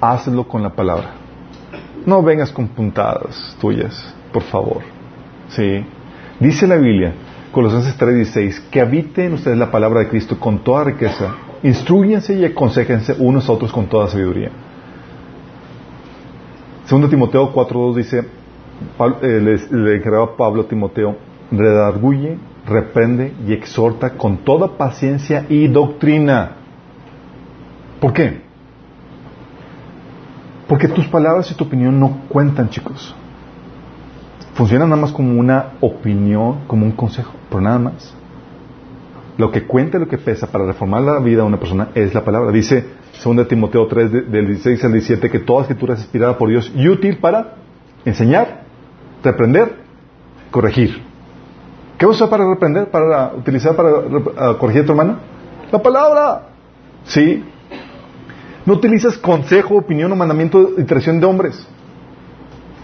Hazlo 0.00 0.46
con 0.46 0.62
la 0.62 0.70
palabra. 0.70 1.14
No 2.06 2.22
vengas 2.22 2.50
con 2.50 2.68
puntadas 2.68 3.56
tuyas, 3.60 4.14
por 4.32 4.42
favor. 4.42 4.82
¿Sí? 5.48 5.84
Dice 6.38 6.66
la 6.66 6.76
Biblia, 6.76 7.14
Colosenses 7.52 7.96
3:16, 7.98 8.70
que 8.70 8.80
habite 8.80 9.24
en 9.24 9.34
ustedes 9.34 9.58
la 9.58 9.70
palabra 9.70 10.00
de 10.00 10.08
Cristo 10.08 10.38
con 10.40 10.64
toda 10.64 10.84
riqueza, 10.84 11.34
instruyense 11.62 12.34
y 12.34 12.44
aconsejense 12.44 13.14
unos 13.18 13.48
a 13.48 13.52
otros 13.52 13.72
con 13.72 13.86
toda 13.86 14.08
sabiduría. 14.08 14.50
Segundo 16.92 17.08
Timoteo 17.08 17.50
4:2 17.54 17.94
dice, 17.94 18.18
eh, 18.18 19.58
le, 19.70 19.96
encargaba 19.96 20.36
Pablo 20.36 20.60
a 20.60 20.68
Timoteo, 20.68 21.16
redarguye, 21.50 22.36
reprende 22.66 23.32
y 23.48 23.54
exhorta 23.54 24.10
con 24.10 24.44
toda 24.44 24.76
paciencia 24.76 25.46
y 25.48 25.68
doctrina. 25.68 26.50
¿Por 27.98 28.12
qué? 28.12 28.42
Porque 30.68 30.86
tus 30.86 31.08
palabras 31.08 31.50
y 31.50 31.54
tu 31.54 31.64
opinión 31.64 31.98
no 31.98 32.24
cuentan, 32.28 32.68
chicos. 32.68 33.16
Funcionan 34.52 34.90
nada 34.90 35.00
más 35.00 35.12
como 35.12 35.40
una 35.40 35.72
opinión, 35.80 36.66
como 36.66 36.84
un 36.84 36.92
consejo, 36.92 37.32
pero 37.48 37.62
nada 37.62 37.78
más. 37.78 38.14
Lo 39.42 39.50
que 39.50 39.64
cuenta, 39.64 39.98
lo 39.98 40.06
que 40.06 40.18
pesa 40.18 40.46
para 40.46 40.64
reformar 40.64 41.02
la 41.02 41.18
vida 41.18 41.38
de 41.38 41.48
una 41.48 41.58
persona 41.58 41.88
es 41.96 42.14
la 42.14 42.24
palabra. 42.24 42.52
Dice 42.52 42.84
2 43.24 43.48
Timoteo 43.48 43.88
3, 43.88 44.30
del 44.30 44.46
16 44.46 44.84
al 44.84 44.92
17, 44.92 45.30
que 45.30 45.40
toda 45.40 45.62
escritura 45.62 45.94
es 45.94 46.00
inspirada 46.02 46.38
por 46.38 46.48
Dios 46.48 46.70
y 46.76 46.86
útil 46.86 47.18
para 47.18 47.56
enseñar, 48.04 48.62
reprender, 49.20 49.78
corregir. 50.52 51.02
¿Qué 51.98 52.06
vas 52.06 52.14
a 52.14 52.16
usar 52.18 52.30
para 52.30 52.48
reprender, 52.48 52.88
para 52.88 53.32
utilizar 53.34 53.74
para 53.74 54.54
corregir 54.58 54.82
a 54.82 54.86
tu 54.86 54.92
hermano? 54.92 55.18
La 55.72 55.82
palabra. 55.82 56.42
Sí, 57.02 57.42
no 58.64 58.74
utilizas 58.74 59.18
consejo, 59.18 59.74
opinión 59.74 60.12
o 60.12 60.14
mandamiento 60.14 60.66
de 60.66 60.84
traición 60.84 61.18
de 61.18 61.26
hombres. 61.26 61.66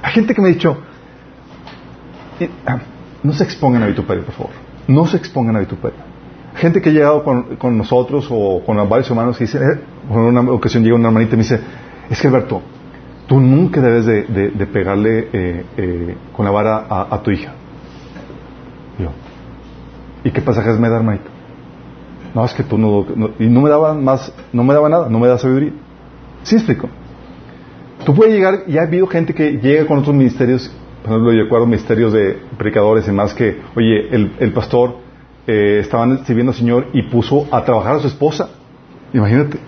Hay 0.03 0.13
gente 0.13 0.35
que 0.35 0.43
me 0.43 0.49
ha 0.49 0.53
dicho, 0.53 0.77
eh, 2.41 2.51
ah, 2.67 2.81
no 3.23 3.33
se 3.33 3.45
expongan 3.45 3.85
a 3.85 3.87
vituperio, 3.87 4.25
por 4.25 4.35
favor. 4.35 4.53
No 4.89 5.07
se 5.07 5.19
expongan 5.19 5.55
a 5.55 5.61
vituperio. 5.61 6.08
Gente 6.57 6.81
que 6.81 6.91
ha 6.91 6.93
llegado 6.93 7.23
con, 7.23 7.79
nosotros 7.79 8.27
o 8.31 8.63
con 8.65 8.77
varios 8.89 9.09
hermanos 9.11 9.41
y 9.41 9.45
dice, 9.45 9.59
eh, 9.59 9.81
en 10.11 10.19
una 10.19 10.41
ocasión 10.51 10.83
llega 10.83 10.97
una 10.97 11.09
hermanita 11.09 11.35
y 11.35 11.37
me 11.37 11.43
dice, 11.43 11.61
es 12.11 12.21
que 12.21 12.29
Alberto, 12.29 12.63
tú 13.27 13.41
nunca 13.41 13.81
debes 13.81 14.07
de, 14.07 14.69
pegarle 14.73 15.29
eh, 15.33 16.17
con 16.35 16.45
la 16.45 16.51
vara 16.51 16.87
a, 16.89 17.23
tu 17.23 17.31
hija. 17.31 17.53
yo, 18.99 19.11
¿y 20.25 20.31
qué 20.31 20.41
pasajes 20.41 20.79
me 20.79 20.89
da, 20.89 20.97
hermanito? 20.97 21.31
No, 22.35 22.45
es 22.45 22.53
que 22.53 22.63
tú 22.63 22.77
no, 22.77 23.07
y 23.39 23.47
no 23.47 23.61
me 23.61 23.71
daba 23.71 23.95
más, 23.95 24.33
no 24.53 24.65
me 24.65 24.75
daba 24.75 24.89
nada, 24.89 25.09
no 25.09 25.19
me 25.19 25.29
da 25.29 25.39
sabiduría. 25.39 25.73
¿Sí 26.43 26.57
explico? 26.57 26.89
Tú 28.05 28.15
puedes 28.15 28.35
llegar, 28.35 28.65
y 28.67 28.79
ha 28.79 28.83
habido 28.83 29.07
gente 29.07 29.35
que 29.35 29.53
llega 29.53 29.87
con 29.87 29.99
otros 29.99 30.15
ministerios, 30.15 30.71
por 31.03 31.13
ejemplo, 31.13 31.33
yo 31.33 31.43
recuerdo 31.45 31.67
ministerios 31.67 32.13
de 32.13 32.39
predicadores 32.57 33.07
y 33.09 33.13
más 33.13 33.35
que, 33.35 33.61
oye, 33.77 34.09
el, 34.11 34.53
pastor 34.53 34.97
eh, 35.49 35.81
estaban 35.81 36.25
sirviendo 36.25 36.53
al 36.53 36.59
Señor 36.59 36.87
y 36.93 37.03
puso 37.03 37.49
a 37.51 37.65
trabajar 37.65 37.97
a 37.97 37.99
su 37.99 38.07
esposa. 38.07 38.49
Imagínate. 39.13 39.59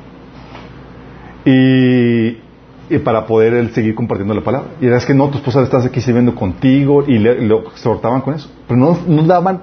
Y, 1.44 2.98
para 3.04 3.26
poder 3.26 3.54
él 3.54 3.70
seguir 3.72 3.96
compartiendo 3.96 4.34
la 4.34 4.42
palabra. 4.42 4.68
Y 4.80 4.86
es 4.86 5.04
que 5.04 5.14
no, 5.14 5.28
tu 5.28 5.38
esposa 5.38 5.62
estás 5.62 5.84
aquí 5.86 6.00
sirviendo 6.00 6.34
contigo 6.34 7.04
y 7.06 7.18
le, 7.18 7.40
lo 7.40 7.70
exhortaban 7.70 8.20
con 8.20 8.34
eso. 8.34 8.48
Pero 8.68 8.78
no, 8.78 8.98
no 9.08 9.22
daban 9.24 9.62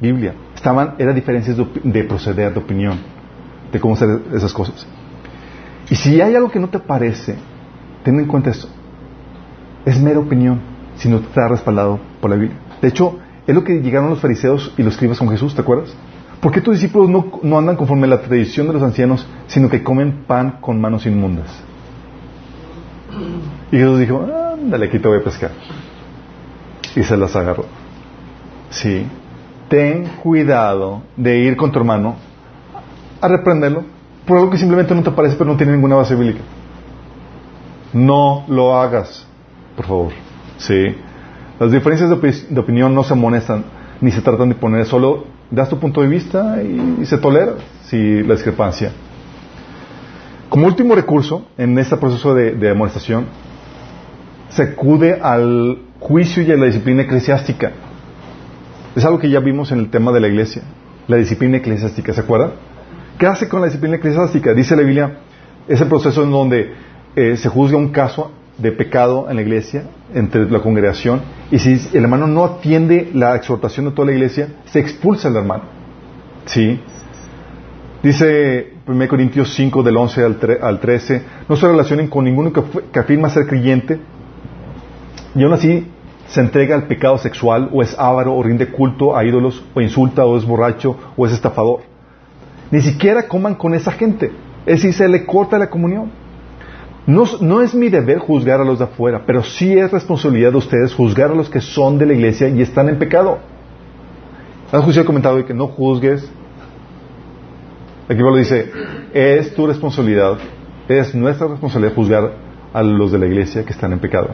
Biblia 0.00 0.34
estaban, 0.66 0.94
eran 0.98 1.14
diferencias 1.14 1.56
de, 1.56 2.04
proceder, 2.04 2.52
de 2.52 2.58
opinión, 2.58 2.98
de 3.70 3.78
cómo 3.78 3.94
hacer 3.94 4.20
esas 4.34 4.52
cosas. 4.52 4.86
Y 5.88 5.94
si 5.94 6.20
hay 6.20 6.34
algo 6.34 6.50
que 6.50 6.58
no 6.58 6.68
te 6.68 6.80
parece, 6.80 7.36
ten 8.02 8.18
en 8.18 8.26
cuenta 8.26 8.50
esto. 8.50 8.68
Es 9.84 10.00
mera 10.00 10.18
opinión, 10.18 10.60
si 10.96 11.08
no 11.08 11.18
está 11.18 11.46
respaldado 11.46 12.00
por 12.20 12.30
la 12.30 12.36
Biblia. 12.36 12.58
De 12.82 12.88
hecho, 12.88 13.18
es 13.46 13.54
lo 13.54 13.64
que 13.64 13.80
llegaron 13.80 14.10
los 14.10 14.20
fariseos 14.20 14.72
y 14.76 14.82
los 14.82 14.94
escribas 14.94 15.18
con 15.18 15.28
Jesús, 15.28 15.54
¿te 15.54 15.60
acuerdas? 15.60 15.94
¿Por 16.40 16.52
qué 16.52 16.60
tus 16.60 16.74
discípulos 16.74 17.08
no, 17.08 17.40
no 17.42 17.58
andan 17.58 17.76
conforme 17.76 18.06
a 18.06 18.10
la 18.10 18.20
tradición 18.20 18.66
de 18.66 18.74
los 18.74 18.82
ancianos, 18.82 19.26
sino 19.46 19.68
que 19.68 19.82
comen 19.82 20.24
pan 20.26 20.58
con 20.60 20.80
manos 20.80 21.06
inmundas? 21.06 21.48
Y 23.72 23.76
Jesús 23.76 23.98
dijo, 23.98 24.26
ándale, 24.54 24.86
aquí 24.86 24.98
te 24.98 25.08
voy 25.08 25.18
a 25.18 25.24
pescar. 25.24 25.50
Y 26.94 27.02
se 27.02 27.16
las 27.16 27.34
agarró. 27.34 27.64
Sí 28.70 29.06
ten 29.68 30.04
cuidado 30.22 31.02
de 31.16 31.38
ir 31.38 31.56
con 31.56 31.72
tu 31.72 31.78
hermano 31.78 32.16
a 33.20 33.28
reprenderlo 33.28 33.84
por 34.26 34.38
algo 34.38 34.50
que 34.50 34.58
simplemente 34.58 34.94
no 34.94 35.02
te 35.02 35.10
parece 35.10 35.36
pero 35.36 35.50
no 35.50 35.56
tiene 35.56 35.72
ninguna 35.72 35.96
base 35.96 36.14
bíblica. 36.14 36.40
No 37.92 38.44
lo 38.48 38.76
hagas, 38.76 39.26
por 39.76 39.86
favor. 39.86 40.12
Sí. 40.58 40.96
Las 41.58 41.72
diferencias 41.72 42.10
de, 42.10 42.60
opinión 42.60 42.94
no 42.94 43.02
se 43.02 43.14
amonestan 43.14 43.64
ni 44.00 44.10
se 44.10 44.20
tratan 44.20 44.50
de 44.50 44.54
poner, 44.54 44.84
solo 44.84 45.24
das 45.50 45.70
tu 45.70 45.78
punto 45.78 46.02
de 46.02 46.08
vista 46.08 46.62
y, 46.62 47.06
se 47.06 47.16
tolera 47.16 47.54
si 47.84 48.22
la 48.22 48.34
discrepancia. 48.34 48.92
Como 50.50 50.66
último 50.66 50.94
recurso 50.94 51.46
en 51.56 51.78
este 51.78 51.96
proceso 51.96 52.34
de, 52.34 52.70
amonestación, 52.70 53.26
se 54.50 54.62
acude 54.62 55.18
al 55.20 55.78
juicio 55.98 56.42
y 56.42 56.52
a 56.52 56.56
la 56.56 56.66
disciplina 56.66 57.02
eclesiástica. 57.02 57.72
Es 58.94 59.04
algo 59.04 59.18
que 59.18 59.30
ya 59.30 59.40
vimos 59.40 59.72
en 59.72 59.78
el 59.78 59.90
tema 59.90 60.12
de 60.12 60.20
la 60.20 60.28
iglesia, 60.28 60.62
la 61.08 61.16
disciplina 61.16 61.56
eclesiástica, 61.56 62.12
¿se 62.12 62.20
acuerdan? 62.20 62.52
¿Qué 63.18 63.26
hace 63.26 63.48
con 63.48 63.60
la 63.60 63.66
disciplina 63.66 63.96
eclesiástica? 63.96 64.52
Dice 64.52 64.76
la 64.76 64.82
Biblia, 64.82 65.18
es 65.68 65.80
el 65.80 65.88
proceso 65.88 66.22
en 66.22 66.30
donde 66.30 66.74
eh, 67.16 67.36
se 67.36 67.48
juzga 67.48 67.78
un 67.78 67.88
caso 67.88 68.30
de 68.58 68.72
pecado 68.72 69.26
en 69.28 69.36
la 69.36 69.42
iglesia, 69.42 69.84
entre 70.14 70.48
la 70.50 70.60
congregación, 70.60 71.20
y 71.50 71.58
si 71.58 71.72
el 71.96 72.02
hermano 72.04 72.26
no 72.26 72.44
atiende 72.44 73.10
la 73.14 73.36
exhortación 73.36 73.86
de 73.86 73.92
toda 73.92 74.06
la 74.06 74.12
iglesia, 74.12 74.48
se 74.66 74.78
expulsa 74.80 75.28
al 75.28 75.36
hermano. 75.36 75.64
¿Sí? 76.46 76.80
Dice 78.02 78.74
1 78.86 79.08
Corintios 79.08 79.52
5 79.54 79.82
del 79.82 79.96
11 79.96 80.24
al, 80.24 80.40
tre- 80.40 80.60
al 80.62 80.78
13, 80.80 81.22
no 81.48 81.56
se 81.56 81.66
relacionen 81.66 82.06
con 82.08 82.24
ninguno 82.24 82.52
que, 82.52 82.62
que 82.92 82.98
afirma 83.00 83.28
ser 83.28 83.46
creyente 83.46 83.98
y 85.34 85.42
aún 85.42 85.52
así 85.52 85.86
se 86.28 86.40
entrega 86.40 86.74
al 86.76 86.84
pecado 86.84 87.18
sexual 87.18 87.68
o 87.72 87.82
es 87.82 87.98
avaro 87.98 88.34
o 88.34 88.42
rinde 88.42 88.68
culto 88.70 89.16
a 89.16 89.24
ídolos 89.24 89.64
o 89.74 89.80
insulta 89.80 90.24
o 90.24 90.36
es 90.36 90.44
borracho 90.44 90.96
o 91.16 91.26
es 91.26 91.32
estafador. 91.32 91.80
Ni 92.70 92.80
siquiera 92.80 93.26
coman 93.28 93.54
con 93.54 93.74
esa 93.74 93.92
gente. 93.92 94.30
Es 94.66 94.76
decir, 94.82 94.92
se 94.92 95.08
le 95.08 95.24
corta 95.24 95.58
la 95.58 95.68
comunión. 95.70 96.10
No, 97.06 97.24
no 97.40 97.62
es 97.62 97.72
mi 97.72 97.88
deber 97.88 98.18
juzgar 98.18 98.60
a 98.60 98.64
los 98.64 98.78
de 98.78 98.84
afuera, 98.84 99.22
pero 99.24 99.44
sí 99.44 99.78
es 99.78 99.92
responsabilidad 99.92 100.50
de 100.50 100.58
ustedes 100.58 100.92
juzgar 100.92 101.30
a 101.30 101.34
los 101.34 101.48
que 101.48 101.60
son 101.60 101.98
de 101.98 102.06
la 102.06 102.14
iglesia 102.14 102.48
y 102.48 102.60
están 102.60 102.88
en 102.88 102.98
pecado. 102.98 103.38
¿Has 104.72 104.80
escuchado 104.80 105.02
el 105.02 105.06
comentario 105.06 105.38
de 105.38 105.44
que 105.44 105.54
no 105.54 105.68
juzgues? 105.68 106.28
Aquí 108.08 108.20
Pablo 108.20 108.36
dice, 108.36 108.72
es 109.14 109.54
tu 109.54 109.68
responsabilidad, 109.68 110.38
es 110.88 111.14
nuestra 111.14 111.46
responsabilidad 111.46 111.94
juzgar 111.94 112.32
a 112.72 112.82
los 112.82 113.12
de 113.12 113.18
la 113.18 113.26
iglesia 113.26 113.64
que 113.64 113.72
están 113.72 113.92
en 113.92 114.00
pecado. 114.00 114.30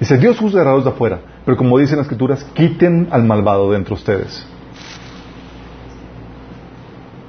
Dice, 0.00 0.18
Dios 0.18 0.38
juzgará 0.38 0.72
a 0.72 0.74
los 0.74 0.84
de 0.84 0.90
afuera, 0.90 1.20
pero 1.44 1.56
como 1.56 1.78
dicen 1.78 1.98
las 1.98 2.06
escrituras, 2.06 2.42
quiten 2.54 3.06
al 3.12 3.22
malvado 3.24 3.70
de 3.70 3.76
entre 3.76 3.94
ustedes. 3.94 4.46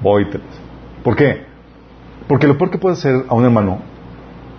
Vóyteles. 0.01 0.47
¿Por 1.03 1.15
qué? 1.15 1.45
Porque 2.27 2.47
lo 2.47 2.57
peor 2.57 2.71
que 2.71 2.77
puede 2.79 2.93
hacer 2.93 3.25
a 3.27 3.33
un 3.35 3.43
hermano 3.43 3.81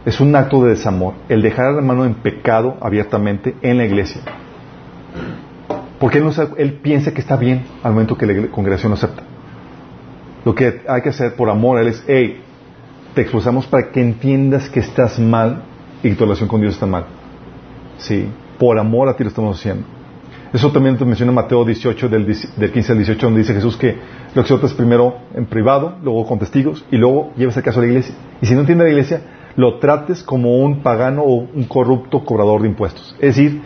es 0.04 0.20
un 0.20 0.34
acto 0.34 0.62
de 0.64 0.70
desamor, 0.70 1.14
el 1.28 1.42
dejar 1.42 1.66
al 1.66 1.76
hermano 1.76 2.04
en 2.04 2.14
pecado 2.14 2.76
abiertamente 2.80 3.54
en 3.62 3.78
la 3.78 3.84
iglesia. 3.84 4.22
Porque 5.98 6.18
él, 6.18 6.24
no 6.24 6.32
sabe- 6.32 6.66
piensa 6.82 7.12
que 7.12 7.20
está 7.20 7.36
bien 7.36 7.64
al 7.82 7.92
momento 7.92 8.16
que 8.16 8.26
la 8.26 8.48
congregación 8.48 8.90
lo 8.90 8.96
acepta. 8.96 9.22
Lo 10.44 10.54
que 10.54 10.80
hay 10.88 11.02
que 11.02 11.10
hacer 11.10 11.34
por 11.34 11.50
amor 11.50 11.76
a 11.78 11.82
él 11.82 11.88
es, 11.88 12.02
hey, 12.08 12.40
te 13.14 13.22
expulsamos 13.22 13.66
para 13.66 13.90
que 13.90 14.00
entiendas 14.00 14.70
que 14.70 14.80
estás 14.80 15.18
mal 15.18 15.62
y 16.02 16.08
que 16.10 16.14
tu 16.14 16.24
relación 16.24 16.48
con 16.48 16.60
Dios 16.62 16.74
está 16.74 16.86
mal. 16.86 17.04
Sí, 17.98 18.26
por 18.58 18.78
amor 18.78 19.08
a 19.10 19.16
ti 19.16 19.24
lo 19.24 19.28
estamos 19.28 19.58
haciendo. 19.58 19.84
Eso 20.52 20.72
también 20.72 20.96
te 20.96 21.04
menciona 21.04 21.30
Mateo 21.30 21.64
18, 21.64 22.08
del, 22.08 22.24
10 22.24 22.56
del 22.58 22.72
15 22.72 22.92
al 22.92 22.98
18, 22.98 23.26
donde 23.26 23.40
dice 23.40 23.54
Jesús 23.54 23.76
que 23.76 23.96
lo 24.34 24.40
exhortas 24.40 24.72
primero 24.72 25.18
en 25.34 25.44
privado, 25.46 25.96
luego 26.02 26.26
con 26.26 26.38
testigos, 26.38 26.84
y 26.90 26.96
luego 26.96 27.32
llevas 27.36 27.56
el 27.58 27.62
caso 27.62 27.78
a 27.80 27.82
la 27.82 27.88
iglesia. 27.88 28.14
Y 28.40 28.46
si 28.46 28.54
no 28.54 28.60
entiende 28.60 28.84
la 28.84 28.90
iglesia, 28.90 29.20
lo 29.60 29.74
trates 29.74 30.22
como 30.22 30.56
un 30.56 30.80
pagano 30.82 31.22
o 31.22 31.34
un 31.34 31.64
corrupto 31.64 32.24
cobrador 32.24 32.62
de 32.62 32.68
impuestos. 32.68 33.14
Es 33.20 33.36
decir, 33.36 33.60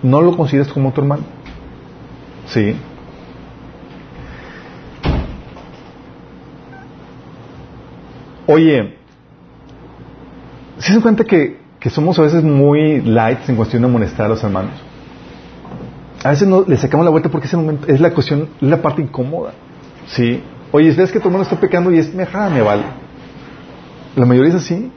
no 0.00 0.22
lo 0.22 0.36
consideres 0.36 0.72
como 0.72 0.92
tu 0.92 1.00
hermano. 1.00 1.24
Sí. 2.46 2.76
Oye, 8.46 8.94
¿se 10.78 10.92
dan 10.92 11.02
cuenta 11.02 11.24
que, 11.24 11.58
que 11.80 11.90
somos 11.90 12.16
a 12.20 12.22
veces 12.22 12.44
muy 12.44 13.00
lights 13.00 13.48
en 13.48 13.56
cuestión 13.56 13.82
de 13.82 13.88
amonestar 13.88 14.26
a 14.26 14.28
los 14.28 14.44
hermanos? 14.44 14.74
A 16.22 16.30
veces 16.30 16.46
no, 16.46 16.64
le 16.64 16.76
sacamos 16.76 17.04
la 17.04 17.10
vuelta 17.10 17.28
porque 17.30 17.48
ese 17.48 17.56
momento 17.56 17.88
es 17.88 18.00
la 18.00 18.14
cuestión, 18.14 18.48
es 18.60 18.68
la 18.68 18.80
parte 18.80 19.02
incómoda. 19.02 19.54
¿Sí? 20.06 20.40
Oye, 20.70 20.92
¿ves 20.92 21.10
que 21.10 21.18
tu 21.18 21.26
hermano 21.26 21.42
está 21.42 21.58
pecando 21.58 21.90
y 21.90 21.98
es, 21.98 22.14
me, 22.14 22.26
me 22.26 22.62
vale? 22.62 22.84
La 24.14 24.24
mayoría 24.24 24.50
es 24.50 24.56
así. 24.56 24.92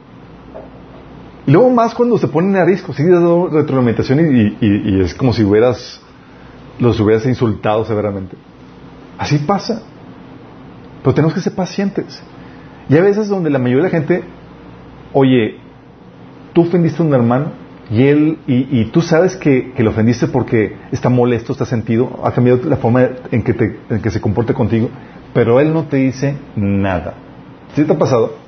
Y 1.46 1.52
luego 1.52 1.70
más 1.70 1.94
cuando 1.94 2.18
se 2.18 2.26
ponen 2.28 2.56
a 2.56 2.64
riesgo, 2.64 2.92
sí, 2.92 3.04
dando 3.04 3.48
retroalimentación 3.48 4.18
y, 4.60 5.00
es 5.00 5.14
como 5.14 5.32
si 5.32 5.44
hubieras, 5.44 6.00
los 6.80 6.98
hubieras 6.98 7.24
insultado 7.26 7.84
severamente. 7.84 8.36
Así 9.16 9.38
pasa. 9.38 9.82
Pero 11.02 11.14
tenemos 11.14 11.34
que 11.34 11.40
ser 11.40 11.54
pacientes. 11.54 12.20
Y 12.88 12.94
hay 12.94 13.02
veces 13.02 13.28
donde 13.28 13.50
la 13.50 13.58
mayoría 13.60 13.84
de 13.84 13.90
la 13.90 13.96
gente, 13.96 14.24
oye, 15.12 15.58
tú 16.52 16.62
ofendiste 16.62 17.02
a 17.02 17.06
un 17.06 17.14
hermano 17.14 17.52
y 17.90 18.02
él, 18.02 18.38
y, 18.48 18.84
tú 18.86 19.00
sabes 19.00 19.36
que, 19.36 19.72
lo 19.78 19.90
ofendiste 19.90 20.26
porque 20.26 20.76
está 20.90 21.08
molesto, 21.08 21.52
está 21.52 21.64
sentido, 21.64 22.18
ha 22.24 22.32
cambiado 22.32 22.60
la 22.68 22.76
forma 22.76 23.08
en 23.30 23.42
que, 23.44 23.54
te- 23.54 23.78
en 23.88 24.02
que 24.02 24.10
se 24.10 24.20
comporte 24.20 24.52
contigo, 24.52 24.90
pero 25.32 25.60
él 25.60 25.72
no 25.72 25.84
te 25.84 25.98
dice 25.98 26.36
nada. 26.56 27.14
¿Sí 27.76 27.84
te 27.84 27.92
ha 27.92 27.98
pasado? 27.98 28.45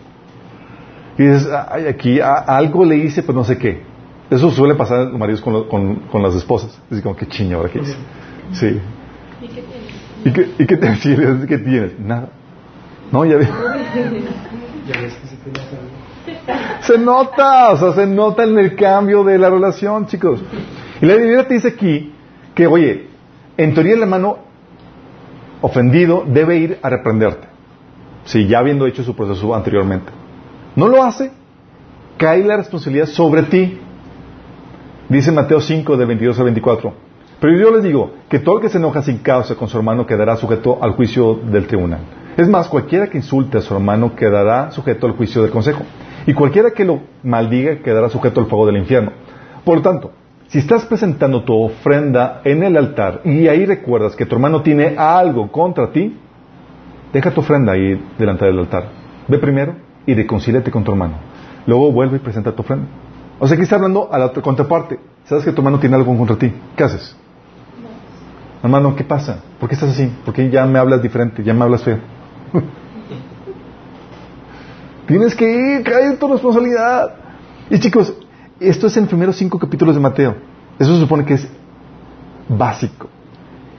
Y 1.18 1.24
dices, 1.24 1.48
ay, 1.70 1.86
aquí 1.86 2.20
a- 2.20 2.34
algo 2.34 2.84
le 2.84 2.96
hice, 2.96 3.22
pero 3.22 3.34
no 3.34 3.44
sé 3.44 3.58
qué. 3.58 3.82
Eso 4.30 4.50
suele 4.50 4.74
pasar 4.74 5.00
a 5.00 5.04
los 5.04 5.18
maridos 5.18 5.40
con, 5.40 5.52
lo- 5.52 5.68
con, 5.68 5.96
con 6.10 6.22
las 6.22 6.34
esposas. 6.34 6.80
Es 6.90 7.00
como, 7.00 7.16
qué 7.16 7.26
chinga, 7.26 7.56
¿ahora 7.56 7.68
qué 7.70 7.80
hice? 7.80 7.96
Sí. 8.52 8.80
¿Y 9.42 9.48
qué 9.48 9.62
tienes? 9.62 9.88
¿Y 10.24 10.32
qué, 10.32 10.50
y 10.62 10.66
qué 10.66 10.76
te 10.76 10.94
sí, 10.96 11.16
¿Qué 11.48 11.58
tienes? 11.58 11.98
Nada. 11.98 12.28
No, 13.10 13.24
ya 13.24 13.36
ves. 13.36 13.48
Ya 13.48 15.00
ves 15.00 15.14
que 15.14 15.26
se 15.26 15.36
algo. 15.36 15.98
Se 16.82 16.98
nota, 16.98 17.72
o 17.72 17.76
sea, 17.76 17.92
se 17.92 18.06
nota 18.06 18.44
en 18.44 18.56
el 18.58 18.74
cambio 18.76 19.24
de 19.24 19.38
la 19.38 19.50
relación, 19.50 20.06
chicos. 20.06 20.40
Y 21.00 21.06
la 21.06 21.14
Biblia 21.16 21.46
te 21.46 21.54
dice 21.54 21.68
aquí 21.68 22.12
que, 22.54 22.66
oye, 22.66 23.08
en 23.56 23.74
teoría 23.74 23.94
el 23.94 24.02
hermano 24.02 24.38
ofendido 25.60 26.24
debe 26.26 26.56
ir 26.58 26.78
a 26.82 26.88
reprenderte. 26.90 27.48
Si 28.24 28.46
ya 28.46 28.58
habiendo 28.60 28.86
hecho 28.86 29.02
su 29.02 29.14
proceso 29.16 29.54
anteriormente. 29.54 30.12
No 30.76 30.88
lo 30.88 31.02
hace, 31.02 31.30
cae 32.16 32.44
la 32.44 32.56
responsabilidad 32.56 33.06
sobre 33.06 33.44
ti. 33.44 33.78
Dice 35.08 35.32
Mateo 35.32 35.60
5, 35.60 35.96
de 35.96 36.04
22 36.04 36.38
al 36.38 36.44
24. 36.44 36.92
Pero 37.40 37.56
yo 37.56 37.70
les 37.70 37.82
digo 37.82 38.12
que 38.28 38.40
todo 38.40 38.56
el 38.56 38.62
que 38.62 38.68
se 38.68 38.78
enoja 38.78 39.02
sin 39.02 39.18
causa 39.18 39.54
con 39.54 39.68
su 39.68 39.76
hermano 39.76 40.06
quedará 40.06 40.36
sujeto 40.36 40.78
al 40.82 40.92
juicio 40.92 41.34
del 41.34 41.66
tribunal. 41.66 42.00
Es 42.36 42.48
más, 42.48 42.68
cualquiera 42.68 43.08
que 43.08 43.18
insulte 43.18 43.58
a 43.58 43.60
su 43.60 43.74
hermano 43.74 44.14
quedará 44.14 44.70
sujeto 44.70 45.06
al 45.06 45.12
juicio 45.12 45.42
del 45.42 45.50
consejo. 45.50 45.82
Y 46.26 46.34
cualquiera 46.34 46.72
que 46.72 46.84
lo 46.84 47.00
maldiga 47.22 47.78
quedará 47.78 48.08
sujeto 48.10 48.40
al 48.40 48.46
fuego 48.46 48.66
del 48.66 48.76
infierno. 48.76 49.12
Por 49.64 49.76
lo 49.76 49.82
tanto, 49.82 50.12
si 50.48 50.58
estás 50.58 50.84
presentando 50.84 51.42
tu 51.42 51.54
ofrenda 51.54 52.40
en 52.44 52.62
el 52.62 52.76
altar 52.76 53.22
y 53.24 53.48
ahí 53.48 53.66
recuerdas 53.66 54.16
que 54.16 54.26
tu 54.26 54.34
hermano 54.34 54.62
tiene 54.62 54.94
algo 54.96 55.50
contra 55.50 55.90
ti, 55.90 56.16
deja 57.12 57.30
tu 57.30 57.40
ofrenda 57.40 57.72
ahí 57.72 58.00
delante 58.18 58.44
del 58.44 58.58
altar. 58.58 58.88
Ve 59.28 59.38
primero 59.38 59.74
y 60.08 60.14
reconcíliate 60.14 60.70
con 60.70 60.82
tu 60.84 60.90
hermano. 60.90 61.16
Luego 61.66 61.92
vuelve 61.92 62.16
y 62.16 62.20
presenta 62.20 62.50
tu 62.52 62.62
ofrenda. 62.62 62.86
O 63.38 63.46
sea, 63.46 63.56
aquí 63.56 63.64
está 63.64 63.76
hablando 63.76 64.08
a 64.10 64.18
la 64.18 64.24
otra 64.24 64.42
contraparte. 64.42 64.98
Sabes 65.26 65.44
que 65.44 65.52
tu 65.52 65.60
hermano 65.60 65.78
tiene 65.78 65.96
algo 65.96 66.16
contra 66.16 66.34
ti. 66.34 66.50
¿Qué 66.74 66.82
haces? 66.82 67.14
Hermano, 68.62 68.96
¿qué 68.96 69.04
pasa? 69.04 69.42
¿Por 69.60 69.68
qué 69.68 69.74
estás 69.74 69.90
así? 69.90 70.10
¿Por 70.24 70.32
qué 70.32 70.48
ya 70.48 70.64
me 70.64 70.78
hablas 70.78 71.02
diferente? 71.02 71.44
¿Ya 71.44 71.52
me 71.52 71.62
hablas 71.62 71.82
feo? 71.84 71.98
Tienes 75.06 75.34
que 75.34 75.44
ir, 75.44 75.82
cae 75.84 76.06
en 76.06 76.18
tu 76.18 76.26
responsabilidad. 76.26 77.14
Y 77.68 77.78
chicos, 77.78 78.14
esto 78.60 78.86
es 78.86 78.96
en 78.96 79.02
los 79.02 79.10
primeros 79.10 79.36
cinco 79.36 79.58
capítulos 79.58 79.94
de 79.94 80.00
Mateo. 80.00 80.36
Eso 80.78 80.94
se 80.94 81.00
supone 81.02 81.26
que 81.26 81.34
es 81.34 81.46
básico. 82.48 83.10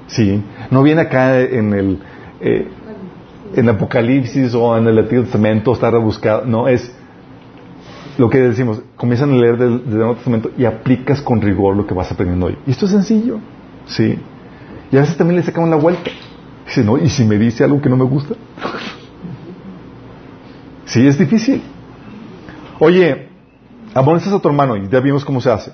¿Sí? 0.05 0.43
No 0.69 0.83
viene 0.83 1.01
acá 1.01 1.39
en 1.39 1.73
el, 1.73 1.99
eh, 2.39 2.67
en 3.55 3.69
Apocalipsis 3.69 4.53
o 4.53 4.77
en 4.77 4.87
el 4.87 4.99
Antiguo 4.99 5.23
Testamento, 5.23 5.73
está 5.73 5.91
rebuscado. 5.91 6.45
No, 6.45 6.67
es 6.67 6.91
lo 8.17 8.29
que 8.29 8.39
decimos, 8.39 8.81
comienzan 8.95 9.31
a 9.31 9.35
leer 9.35 9.57
del, 9.57 9.85
del 9.85 9.97
Nuevo 9.97 10.15
Testamento 10.15 10.51
y 10.57 10.65
aplicas 10.65 11.21
con 11.21 11.41
rigor 11.41 11.75
lo 11.75 11.87
que 11.87 11.93
vas 11.93 12.11
aprendiendo 12.11 12.47
hoy. 12.47 12.57
Y 12.67 12.71
esto 12.71 12.85
es 12.85 12.91
sencillo. 12.91 13.39
¿Sí? 13.85 14.19
Y 14.91 14.97
a 14.97 15.01
veces 15.01 15.17
también 15.17 15.39
le 15.39 15.45
sacamos 15.45 15.69
la 15.69 15.77
vuelta. 15.77 16.11
Dice, 16.65 16.83
no, 16.83 16.97
¿y 16.97 17.09
si 17.09 17.23
me 17.23 17.37
dice 17.37 17.63
algo 17.63 17.81
que 17.81 17.89
no 17.89 17.97
me 17.97 18.05
gusta? 18.05 18.35
Sí, 20.85 21.05
es 21.05 21.19
difícil. 21.19 21.61
Oye, 22.79 23.29
amonestas 23.93 24.33
a 24.33 24.39
tu 24.39 24.47
hermano 24.47 24.75
y 24.75 24.89
ya 24.89 24.99
vimos 24.99 25.23
cómo 25.23 25.39
se 25.39 25.51
hace. 25.51 25.71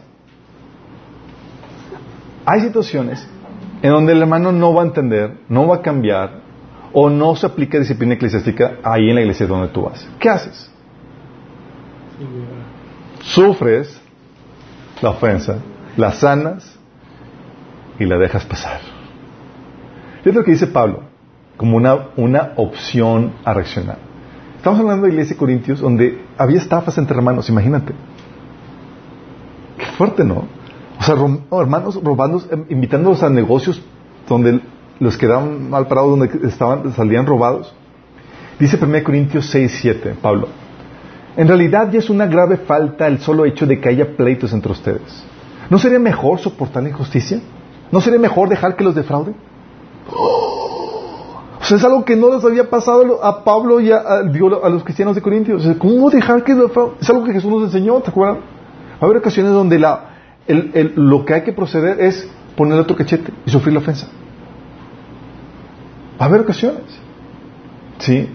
Hay 2.46 2.60
situaciones 2.60 3.26
en 3.82 3.92
donde 3.92 4.12
el 4.12 4.22
hermano 4.22 4.52
no 4.52 4.74
va 4.74 4.84
a 4.84 4.86
entender, 4.86 5.38
no 5.48 5.68
va 5.68 5.78
a 5.78 5.82
cambiar 5.82 6.42
o 6.98 7.10
no 7.10 7.36
se 7.36 7.46
aplica 7.46 7.78
disciplina 7.78 8.14
eclesiástica 8.14 8.78
ahí 8.82 9.10
en 9.10 9.16
la 9.16 9.22
iglesia 9.22 9.46
donde 9.46 9.68
tú 9.68 9.82
vas. 9.82 10.08
¿Qué 10.18 10.30
haces? 10.30 10.72
Sufres 13.20 14.00
la 15.02 15.10
ofensa, 15.10 15.58
la 15.98 16.14
sanas 16.14 16.80
y 18.00 18.06
la 18.06 18.18
dejas 18.18 18.46
pasar. 18.46 18.80
Es 20.24 20.34
lo 20.34 20.42
que 20.46 20.52
dice 20.52 20.68
Pablo, 20.68 21.04
como 21.58 21.76
una, 21.76 21.98
una 22.16 22.54
opción 22.56 23.34
a 23.44 23.54
reaccionar. 23.54 23.98
Estamos 24.56 24.80
hablando 24.80 25.04
de 25.04 25.10
la 25.10 25.14
iglesia 25.16 25.36
de 25.36 25.40
Corintios 25.40 25.82
donde 25.82 26.24
había 26.38 26.60
estafas 26.60 26.98
entre 26.98 27.18
hermanos, 27.18 27.50
imagínate. 27.50 27.94
Qué 29.78 29.86
fuerte, 29.98 30.24
¿no? 30.24 30.46
O 30.98 31.04
sea, 31.04 31.16
no, 31.16 31.62
hermanos 31.62 32.02
robando, 32.02 32.42
invitándolos 32.70 33.22
a 33.22 33.30
negocios 33.30 33.84
donde 34.30 34.62
los 35.00 35.18
quedaban 35.18 35.70
mal 35.70 35.88
parados, 35.88 36.18
donde 36.18 36.48
estaban, 36.48 36.92
salían 36.94 37.26
robados. 37.26 37.74
Dice 38.60 38.78
1 38.82 39.04
Corintios 39.04 39.48
6, 39.48 39.78
7, 39.82 40.16
Pablo. 40.22 40.48
En 41.36 41.48
realidad 41.48 41.92
ya 41.92 42.00
es 42.00 42.10
una 42.10 42.26
grave 42.28 42.58
falta 42.58 43.08
el 43.08 43.20
solo 43.20 43.46
hecho 43.46 43.66
de 43.66 43.80
que 43.80 43.90
haya 43.90 44.16
pleitos 44.16 44.54
entre 44.54 44.72
ustedes. 44.72 45.26
¿No 45.70 45.78
sería 45.78 46.00
mejor 46.00 46.40
soportar 46.40 46.84
la 46.84 46.90
injusticia? 46.90 47.42
¿No 47.92 48.00
sería 48.00 48.20
mejor 48.20 48.48
dejar 48.48 48.76
que 48.76 48.84
los 48.84 48.96
defrauden? 48.96 49.36
O 51.58 51.68
sea, 51.68 51.78
es 51.78 51.84
algo 51.84 52.06
que 52.06 52.16
no 52.16 52.32
les 52.32 52.46
había 52.46 52.70
pasado 52.70 53.24
a 53.24 53.44
Pablo 53.44 53.80
y 53.80 53.92
a, 53.92 53.98
a, 53.98 54.20
a 54.20 54.70
los 54.70 54.84
cristianos 54.84 55.16
de 55.16 55.22
Corintios. 55.24 55.66
¿Cómo 55.80 56.12
dejar 56.12 56.44
que 56.44 56.52
es 56.52 57.10
algo 57.10 57.24
que 57.24 57.34
Jesús 57.34 57.50
nos 57.50 57.64
enseñó? 57.64 58.00
¿Te 58.02 58.12
acuerdas? 58.12 58.38
Va 58.38 58.98
a 59.02 59.06
haber 59.06 59.18
ocasiones 59.18 59.52
donde 59.52 59.80
lo 59.80 61.26
que 61.26 61.34
hay 61.34 61.42
que 61.42 61.54
proceder 61.54 62.00
es 62.00 62.30
ponerle 62.56 62.84
otro 62.84 62.96
cachete 62.96 63.34
y 63.48 63.50
sufrir 63.50 63.74
la 63.74 63.80
ofensa. 63.80 64.08
Va 66.20 66.26
a 66.26 66.30
haber 66.30 66.42
ocasiones. 66.42 66.84
¿Sí? 68.00 68.30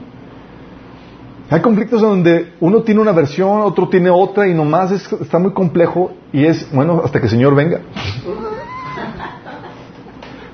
Hay 1.51 1.61
conflictos 1.61 2.01
donde 2.01 2.55
uno 2.61 2.83
tiene 2.83 3.01
una 3.01 3.13
versión, 3.13 3.63
otro 3.63 3.89
tiene 3.89 4.09
otra 4.09 4.47
y 4.47 4.55
nomás 4.55 4.93
es, 4.93 5.13
está 5.15 5.41
muy 5.41 5.53
complejo 5.53 6.13
y 6.33 6.45
es, 6.45 6.73
bueno, 6.73 7.03
hasta 7.05 7.19
que 7.19 7.27
el 7.27 7.31
Señor 7.31 7.57
venga. 7.57 7.81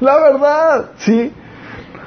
La 0.00 0.16
verdad, 0.16 0.92
sí. 0.96 1.30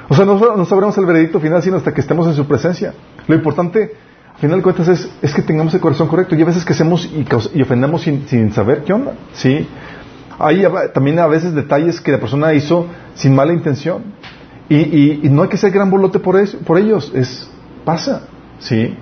O 0.08 0.14
sea, 0.14 0.24
no, 0.24 0.56
no, 0.56 0.64
sabremos 0.64 0.98
el 0.98 1.06
veredicto 1.06 1.38
final 1.38 1.62
sino 1.62 1.76
hasta 1.76 1.94
que 1.94 2.00
estemos 2.00 2.26
en 2.26 2.34
su 2.34 2.46
presencia. 2.46 2.92
Lo 3.28 3.36
importante, 3.36 3.92
al 4.34 4.40
final 4.40 4.56
de 4.58 4.64
cuentas, 4.64 4.88
es, 4.88 5.08
es 5.22 5.32
que 5.32 5.42
tengamos 5.42 5.72
el 5.74 5.80
corazón 5.80 6.08
correcto. 6.08 6.34
Y 6.34 6.42
a 6.42 6.46
veces 6.46 6.64
que 6.64 6.72
hacemos 6.72 7.06
y, 7.06 7.24
y 7.54 7.62
ofendemos 7.62 8.02
sin, 8.02 8.26
sin, 8.26 8.52
saber 8.52 8.82
qué 8.82 8.92
onda. 8.92 9.12
Sí. 9.34 9.68
Hay 10.36 10.64
también 10.92 11.20
a 11.20 11.28
veces 11.28 11.54
detalles 11.54 12.00
que 12.00 12.10
la 12.10 12.18
persona 12.18 12.52
hizo 12.54 12.86
sin 13.14 13.36
mala 13.36 13.52
intención. 13.52 14.02
Y, 14.70 15.28
no 15.28 15.42
hay 15.42 15.48
que 15.48 15.56
ser 15.56 15.72
gran 15.72 15.90
bolote 15.90 16.20
por, 16.20 16.38
por 16.60 16.78
ellos. 16.78 17.10
Es, 17.12 17.50
pasa. 17.84 18.22
Sí. 18.60 18.96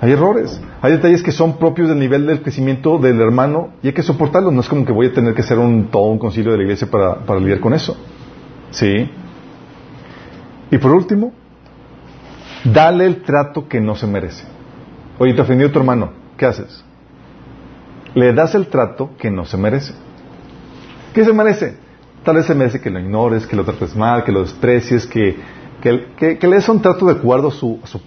Hay 0.00 0.12
errores. 0.12 0.58
Hay 0.80 0.92
detalles 0.92 1.22
que 1.22 1.32
son 1.32 1.58
propios 1.58 1.88
del 1.88 1.98
nivel 1.98 2.26
del 2.26 2.40
crecimiento 2.40 2.98
del 2.98 3.20
hermano 3.20 3.74
y 3.82 3.88
hay 3.88 3.92
que 3.92 4.02
soportarlos. 4.02 4.54
No 4.54 4.62
es 4.62 4.68
como 4.68 4.86
que 4.86 4.92
voy 4.92 5.08
a 5.08 5.12
tener 5.12 5.34
que 5.34 5.42
hacer 5.42 5.58
un, 5.58 5.88
todo 5.88 6.04
un 6.04 6.18
concilio 6.18 6.52
de 6.52 6.58
la 6.58 6.64
iglesia 6.64 6.90
para, 6.90 7.16
para 7.26 7.40
lidiar 7.40 7.60
con 7.60 7.74
eso. 7.74 7.94
Sí. 8.70 9.10
Y 10.70 10.78
por 10.78 10.92
último, 10.92 11.32
dale 12.64 13.04
el 13.04 13.22
trato 13.22 13.68
que 13.68 13.82
no 13.82 13.94
se 13.94 14.06
merece. 14.06 14.44
Oye, 15.18 15.34
te 15.34 15.42
ofendió 15.42 15.70
tu 15.70 15.78
hermano. 15.78 16.12
¿Qué 16.38 16.46
haces? 16.46 16.82
Le 18.14 18.32
das 18.32 18.54
el 18.54 18.68
trato 18.68 19.10
que 19.18 19.30
no 19.30 19.44
se 19.44 19.58
merece. 19.58 19.92
¿Qué 21.12 21.22
se 21.22 21.34
merece? 21.34 21.83
Tal 22.24 22.36
vez 22.36 22.46
se 22.46 22.54
merece 22.54 22.80
que 22.80 22.90
lo 22.90 22.98
ignores, 22.98 23.46
que 23.46 23.54
lo 23.54 23.64
trates 23.64 23.94
mal, 23.94 24.24
que 24.24 24.32
lo 24.32 24.40
desprecies, 24.40 25.06
que, 25.06 25.36
que, 25.82 26.06
que, 26.16 26.38
que 26.38 26.48
le 26.48 26.56
des 26.56 26.68
un 26.68 26.80
trato 26.80 27.06
de 27.06 27.12
acuerdo 27.12 27.48
a 27.48 27.50
su, 27.50 27.78
a 27.82 27.86
su 27.86 28.00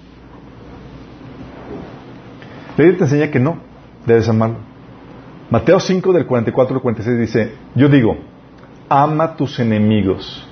la 2.77 2.84
Biblia 2.84 2.99
te 2.99 3.03
enseña 3.06 3.31
que 3.31 3.39
no, 3.39 3.57
debes 4.06 4.30
amarlo. 4.30 4.57
Mateo 5.49 5.80
5 5.80 6.14
del 6.14 6.27
44 6.27 6.76
al 6.76 6.81
46 6.81 7.19
dice, 7.19 7.52
yo 7.73 7.89
digo, 7.89 8.18
ama 8.88 9.23
a 9.23 9.35
tus 9.35 9.60
enemigos. 9.60 10.48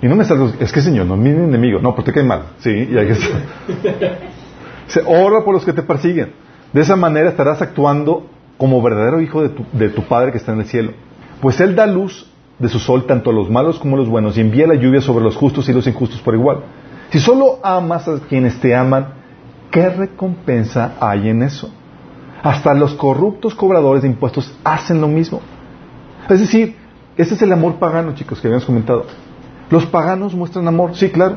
Y 0.00 0.08
no 0.08 0.16
me 0.16 0.22
estás, 0.22 0.38
es 0.60 0.72
que 0.72 0.80
Señor, 0.80 1.04
no 1.04 1.14
es 1.14 1.20
mi 1.20 1.28
enemigo, 1.28 1.78
no, 1.80 1.94
porque 1.94 2.10
te 2.10 2.14
cae 2.14 2.24
mal. 2.24 2.44
Sí, 2.58 2.70
y 2.70 2.96
hay 2.96 3.06
que 3.08 3.14
Se 4.86 5.02
ora 5.04 5.44
por 5.44 5.52
los 5.52 5.64
que 5.64 5.74
te 5.74 5.82
persiguen. 5.82 6.32
De 6.72 6.80
esa 6.80 6.96
manera 6.96 7.28
estarás 7.28 7.60
actuando 7.60 8.26
como 8.56 8.80
verdadero 8.80 9.20
hijo 9.20 9.42
de 9.42 9.50
tu, 9.50 9.66
de 9.72 9.90
tu 9.90 10.04
Padre 10.04 10.32
que 10.32 10.38
está 10.38 10.52
en 10.52 10.60
el 10.60 10.66
cielo. 10.66 10.92
Pues 11.42 11.60
Él 11.60 11.76
da 11.76 11.86
luz 11.86 12.30
de 12.58 12.68
su 12.68 12.78
sol 12.78 13.06
tanto 13.06 13.30
a 13.30 13.32
los 13.32 13.50
malos 13.50 13.78
como 13.78 13.96
a 13.96 13.98
los 13.98 14.08
buenos 14.08 14.36
y 14.36 14.40
envía 14.40 14.66
la 14.66 14.74
lluvia 14.74 15.00
sobre 15.00 15.24
los 15.24 15.36
justos 15.36 15.68
y 15.68 15.72
los 15.72 15.86
injustos 15.86 16.20
por 16.20 16.34
igual. 16.34 16.58
Si 17.10 17.18
solo 17.18 17.58
amas 17.62 18.08
a 18.08 18.18
quienes 18.20 18.60
te 18.60 18.74
aman, 18.74 19.14
¿qué 19.70 19.88
recompensa 19.88 20.94
hay 21.00 21.28
en 21.28 21.42
eso? 21.42 21.70
Hasta 22.42 22.74
los 22.74 22.94
corruptos 22.94 23.54
cobradores 23.54 24.02
de 24.02 24.08
impuestos 24.08 24.56
hacen 24.64 25.00
lo 25.00 25.08
mismo. 25.08 25.40
Es 26.28 26.40
decir, 26.40 26.76
ese 27.16 27.34
es 27.34 27.42
el 27.42 27.52
amor 27.52 27.76
pagano, 27.76 28.14
chicos, 28.14 28.40
que 28.40 28.48
habíamos 28.48 28.66
comentado. 28.66 29.06
Los 29.70 29.86
paganos 29.86 30.34
muestran 30.34 30.66
amor, 30.68 30.94
sí, 30.94 31.10
claro, 31.10 31.36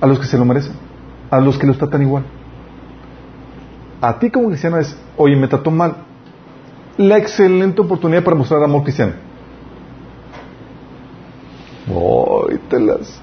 a 0.00 0.06
los 0.06 0.18
que 0.18 0.26
se 0.26 0.38
lo 0.38 0.44
merecen, 0.44 0.74
a 1.30 1.40
los 1.40 1.58
que 1.58 1.66
los 1.66 1.78
tratan 1.78 2.02
igual. 2.02 2.24
A 4.00 4.18
ti 4.18 4.30
como 4.30 4.48
cristiano 4.48 4.78
es, 4.78 4.96
oye, 5.16 5.36
me 5.36 5.48
trató 5.48 5.70
mal. 5.70 5.96
La 6.96 7.18
excelente 7.18 7.80
oportunidad 7.80 8.22
para 8.24 8.36
mostrar 8.36 8.62
amor 8.62 8.82
cristiano. 8.82 9.12
Las. 11.88 13.20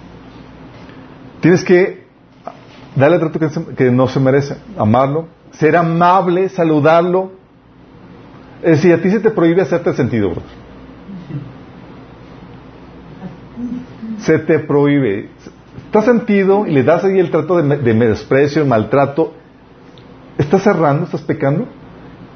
Tienes 1.42 1.64
que 1.64 2.06
darle 2.96 3.18
el 3.18 3.32
trato 3.32 3.76
que, 3.76 3.92
no 3.92 4.08
se 4.08 4.20
merece, 4.20 4.58
amarlo, 4.78 5.28
ser 5.52 5.76
amable, 5.76 6.50
saludarlo. 6.50 7.32
Es 8.62 8.78
decir, 8.78 8.94
a 8.94 9.02
ti 9.02 9.12
se 9.12 9.20
te 9.20 9.30
prohíbe 9.30 9.62
hacerte 9.62 9.94
sentido. 9.94 10.34
Se 14.20 14.40
te 14.40 14.60
prohíbe. 14.60 15.30
Estás 15.86 16.06
sentido 16.06 16.66
y 16.66 16.72
le 16.72 16.84
das 16.84 17.04
ahí 17.04 17.20
el 17.20 17.30
trato 17.30 17.62
de, 17.62 17.78
de 17.78 18.64
maltrato. 18.66 19.34
Estás 20.38 20.64
cerrando, 20.64 21.06
estás 21.06 21.22
pecando. 21.22 21.68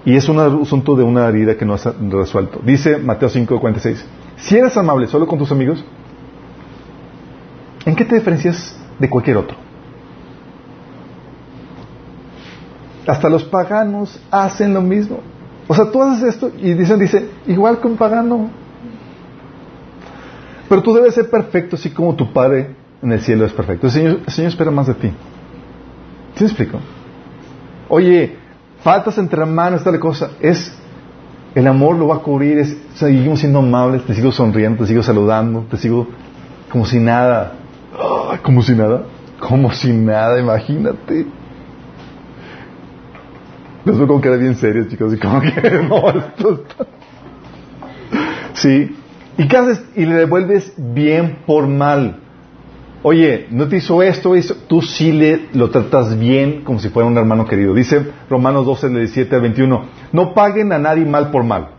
Y 0.05 0.15
es 0.15 0.27
un 0.29 0.39
asunto 0.39 0.95
de 0.95 1.03
una 1.03 1.27
herida 1.27 1.55
que 1.55 1.65
no 1.65 1.73
has 1.73 1.87
resuelto. 2.09 2.59
Dice 2.63 2.97
Mateo 2.97 3.29
5:46. 3.29 4.03
Si 4.37 4.57
eres 4.57 4.75
amable 4.77 5.07
solo 5.07 5.27
con 5.27 5.37
tus 5.37 5.51
amigos, 5.51 5.83
¿en 7.85 7.95
qué 7.95 8.05
te 8.05 8.15
diferencias 8.15 8.75
de 8.99 9.09
cualquier 9.09 9.37
otro? 9.37 9.57
Hasta 13.07 13.29
los 13.29 13.43
paganos 13.43 14.19
hacen 14.29 14.73
lo 14.73 14.81
mismo. 14.81 15.19
O 15.67 15.73
sea, 15.73 15.89
tú 15.89 16.01
haces 16.01 16.35
esto 16.35 16.51
y 16.57 16.73
dicen, 16.73 16.99
dice, 16.99 17.29
igual 17.47 17.79
que 17.79 17.87
un 17.87 17.97
pagano. 17.97 18.49
Pero 20.67 20.83
tú 20.83 20.93
debes 20.93 21.15
ser 21.15 21.29
perfecto, 21.29 21.75
así 21.75 21.89
como 21.89 22.15
tu 22.15 22.31
Padre 22.31 22.75
en 23.01 23.11
el 23.11 23.21
cielo 23.21 23.45
es 23.45 23.53
perfecto. 23.53 23.87
El 23.87 23.93
Señor, 23.93 24.19
espera 24.27 24.71
más 24.71 24.87
de 24.87 24.93
ti. 24.93 25.11
¿Sí 26.35 26.43
me 26.43 26.47
explico? 26.47 26.79
Oye, 27.89 28.37
faltas 28.81 29.17
entre 29.17 29.41
hermanos, 29.41 29.83
tal 29.83 29.99
cosa. 29.99 30.31
Es, 30.39 30.73
el 31.55 31.67
amor 31.67 31.95
lo 31.95 32.07
va 32.07 32.17
a 32.17 32.19
cubrir, 32.19 32.57
es, 32.57 32.77
seguimos 32.95 33.39
siendo 33.39 33.59
amables, 33.59 34.03
te 34.03 34.13
sigo 34.13 34.31
sonriendo, 34.31 34.83
te 34.83 34.87
sigo 34.87 35.03
saludando, 35.03 35.65
te 35.69 35.77
sigo 35.77 36.07
como 36.71 36.85
si 36.85 36.99
nada. 36.99 37.53
Como 38.43 38.61
si 38.61 38.73
nada. 38.73 39.05
Como 39.39 39.71
si 39.71 39.91
nada, 39.91 40.39
imagínate. 40.39 41.25
Los 43.85 43.97
veo 43.97 44.21
que 44.21 44.27
era 44.27 44.37
bien 44.37 44.55
serio, 44.55 44.87
chicos, 44.87 45.13
y 45.13 45.17
como 45.17 45.41
que 45.41 45.49
no, 45.89 46.09
esto. 46.09 46.63
Sí. 48.53 48.95
¿Y 49.37 49.47
qué 49.47 49.57
haces? 49.57 49.83
Y 49.95 50.05
le 50.05 50.15
devuelves 50.15 50.73
bien 50.77 51.39
por 51.45 51.67
mal. 51.67 52.19
Oye, 53.03 53.47
no 53.49 53.67
te 53.67 53.77
hizo 53.77 54.03
esto, 54.03 54.35
hizo... 54.35 54.53
tú 54.67 54.83
sí 54.83 55.11
le 55.11 55.47
lo 55.53 55.71
tratas 55.71 56.19
bien 56.19 56.61
como 56.63 56.79
si 56.79 56.89
fuera 56.89 57.07
un 57.07 57.17
hermano 57.17 57.45
querido. 57.45 57.73
Dice 57.73 58.05
Romanos 58.29 58.67
12, 58.67 58.89
17 58.89 59.35
al 59.35 59.41
21. 59.41 59.85
No 60.11 60.33
paguen 60.35 60.71
a 60.71 60.77
nadie 60.77 61.03
mal 61.05 61.31
por 61.31 61.43
mal. 61.43 61.69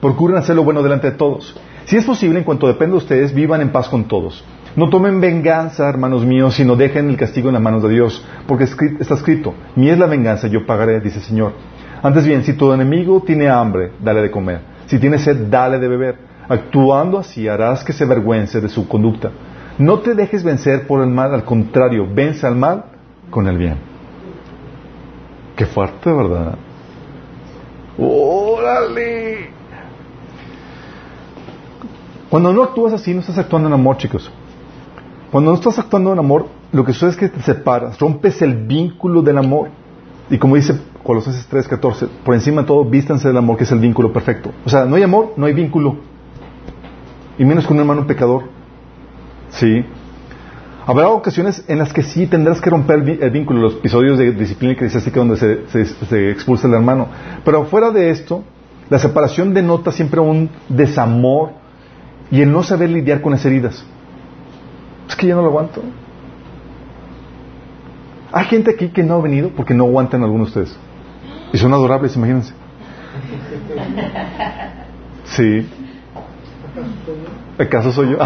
Procuren 0.00 0.38
hacer 0.38 0.56
lo 0.56 0.64
bueno 0.64 0.82
delante 0.82 1.12
de 1.12 1.16
todos. 1.16 1.56
Si 1.84 1.96
es 1.96 2.04
posible, 2.04 2.38
en 2.38 2.44
cuanto 2.44 2.66
depende 2.66 2.92
de 2.92 2.98
ustedes, 2.98 3.32
vivan 3.32 3.60
en 3.60 3.70
paz 3.70 3.88
con 3.88 4.04
todos. 4.04 4.42
No 4.74 4.88
tomen 4.88 5.20
venganza, 5.20 5.88
hermanos 5.88 6.24
míos, 6.24 6.54
sino 6.54 6.76
dejen 6.76 7.10
el 7.10 7.16
castigo 7.16 7.48
en 7.48 7.54
las 7.54 7.62
manos 7.62 7.82
de 7.82 7.90
Dios, 7.90 8.24
porque 8.46 8.64
está 8.64 9.14
escrito, 9.14 9.54
mi 9.76 9.90
es 9.90 9.98
la 9.98 10.06
venganza, 10.06 10.48
yo 10.48 10.64
pagaré, 10.64 10.98
dice 11.00 11.18
el 11.18 11.24
Señor. 11.24 11.52
Antes 12.02 12.26
bien, 12.26 12.42
si 12.42 12.54
tu 12.54 12.72
enemigo 12.72 13.22
tiene 13.22 13.48
hambre, 13.48 13.92
dale 14.00 14.22
de 14.22 14.30
comer. 14.30 14.60
Si 14.86 14.98
tiene 14.98 15.18
sed, 15.18 15.48
dale 15.48 15.78
de 15.78 15.88
beber. 15.88 16.16
Actuando 16.48 17.18
así 17.18 17.46
harás 17.46 17.84
que 17.84 17.92
se 17.92 18.04
avergüence 18.04 18.60
de 18.60 18.68
su 18.68 18.88
conducta. 18.88 19.30
No 19.78 20.00
te 20.00 20.14
dejes 20.14 20.42
vencer 20.42 20.86
por 20.86 21.02
el 21.02 21.08
mal, 21.08 21.32
al 21.32 21.44
contrario, 21.44 22.06
vence 22.12 22.46
al 22.46 22.56
mal 22.56 22.84
con 23.30 23.46
el 23.46 23.58
bien. 23.58 23.76
Qué 25.54 25.66
fuerte, 25.66 26.10
¿verdad? 26.10 26.54
¡Órale! 27.98 29.50
Cuando 32.28 32.52
no 32.52 32.62
actúas 32.62 32.94
así, 32.94 33.12
no 33.12 33.20
estás 33.20 33.38
actuando 33.38 33.68
en 33.68 33.74
amor, 33.74 33.98
chicos. 33.98 34.32
Cuando 35.32 35.50
no 35.50 35.56
estás 35.56 35.78
actuando 35.78 36.12
en 36.12 36.18
amor, 36.18 36.46
lo 36.72 36.84
que 36.84 36.92
sucede 36.92 37.10
es 37.10 37.16
que 37.16 37.28
te 37.30 37.40
separas, 37.40 37.98
rompes 37.98 38.42
el 38.42 38.66
vínculo 38.66 39.22
del 39.22 39.38
amor. 39.38 39.70
Y 40.28 40.36
como 40.36 40.56
dice 40.56 40.78
Colosenses 41.02 41.48
3:14, 41.50 42.06
por 42.22 42.34
encima 42.34 42.60
de 42.60 42.66
todo, 42.66 42.84
vístanse 42.84 43.28
del 43.28 43.38
amor, 43.38 43.56
que 43.56 43.64
es 43.64 43.72
el 43.72 43.78
vínculo 43.78 44.12
perfecto. 44.12 44.52
O 44.66 44.68
sea, 44.68 44.84
no 44.84 44.94
hay 44.96 45.02
amor, 45.02 45.32
no 45.38 45.46
hay 45.46 45.54
vínculo. 45.54 45.96
Y 47.38 47.46
menos 47.46 47.66
con 47.66 47.78
un 47.78 47.80
hermano 47.80 48.06
pecador. 48.06 48.42
Sí. 49.48 49.86
Habrá 50.84 51.08
ocasiones 51.08 51.64
en 51.66 51.78
las 51.78 51.94
que 51.94 52.02
sí 52.02 52.26
tendrás 52.26 52.60
que 52.60 52.68
romper 52.68 52.98
el 52.98 53.30
vínculo, 53.30 53.60
los 53.60 53.76
episodios 53.76 54.18
de 54.18 54.32
disciplina 54.32 54.74
eclesiástica 54.74 55.18
donde 55.18 55.38
se, 55.38 56.30
expulsa 56.30 56.66
el 56.66 56.74
hermano. 56.74 57.08
Pero 57.42 57.64
fuera 57.64 57.90
de 57.90 58.10
esto, 58.10 58.44
la 58.90 58.98
separación 58.98 59.54
denota 59.54 59.92
siempre 59.92 60.20
un 60.20 60.50
desamor 60.68 61.52
y 62.30 62.42
el 62.42 62.52
no 62.52 62.62
saber 62.62 62.90
lidiar 62.90 63.22
con 63.22 63.32
las 63.32 63.46
heridas. 63.46 63.86
Es 65.08 65.16
que 65.16 65.26
ya 65.26 65.34
no 65.34 65.42
lo 65.42 65.48
aguanto. 65.48 65.82
Hay 68.32 68.46
gente 68.46 68.70
aquí 68.70 68.88
que 68.88 69.02
no 69.02 69.14
ha 69.14 69.20
venido 69.20 69.50
porque 69.50 69.74
no 69.74 69.84
aguantan 69.84 70.22
algunos 70.22 70.54
de 70.54 70.62
ustedes. 70.62 70.78
Y 71.52 71.58
son 71.58 71.72
adorables, 71.74 72.16
imagínense. 72.16 72.54
Sí. 75.24 75.68
¿Acaso 77.58 77.92
soy 77.92 78.12
yo? 78.12 78.18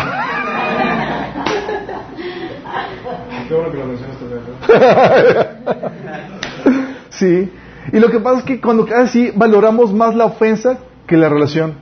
Qué 3.49 3.55
bueno 3.55 3.71
que 3.71 3.79
lo 3.79 3.87
mencionaste, 3.87 4.25
¿verdad? 4.27 5.53
Sí. 7.11 7.51
Y 7.93 7.99
lo 7.99 8.11
que 8.11 8.21
pasa 8.21 8.41
es 8.41 8.45
que 8.45 8.61
cuando 8.61 8.85
casi 8.85 9.31
valoramos 9.31 9.93
más 9.93 10.15
la 10.15 10.27
ofensa 10.27 10.79
que 11.07 11.17
la 11.17 11.31
relación. 11.31 11.75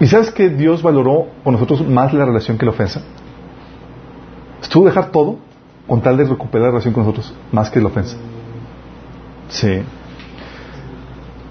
¿Y 0.00 0.06
sabes 0.06 0.30
que 0.30 0.50
Dios 0.50 0.82
valoró 0.82 1.28
con 1.42 1.54
nosotros 1.54 1.86
más 1.86 2.12
la 2.12 2.26
relación 2.26 2.58
que 2.58 2.66
la 2.66 2.72
ofensa? 2.72 3.00
Estuvo 4.60 4.86
dejar 4.86 5.10
todo 5.10 5.38
con 5.86 6.00
tal 6.00 6.16
de 6.16 6.24
recuperar 6.24 6.66
la 6.66 6.70
relación 6.72 6.94
con 6.94 7.04
nosotros 7.04 7.34
más 7.52 7.70
que 7.70 7.80
la 7.80 7.86
ofensa. 7.86 8.16
Sí. 9.48 9.82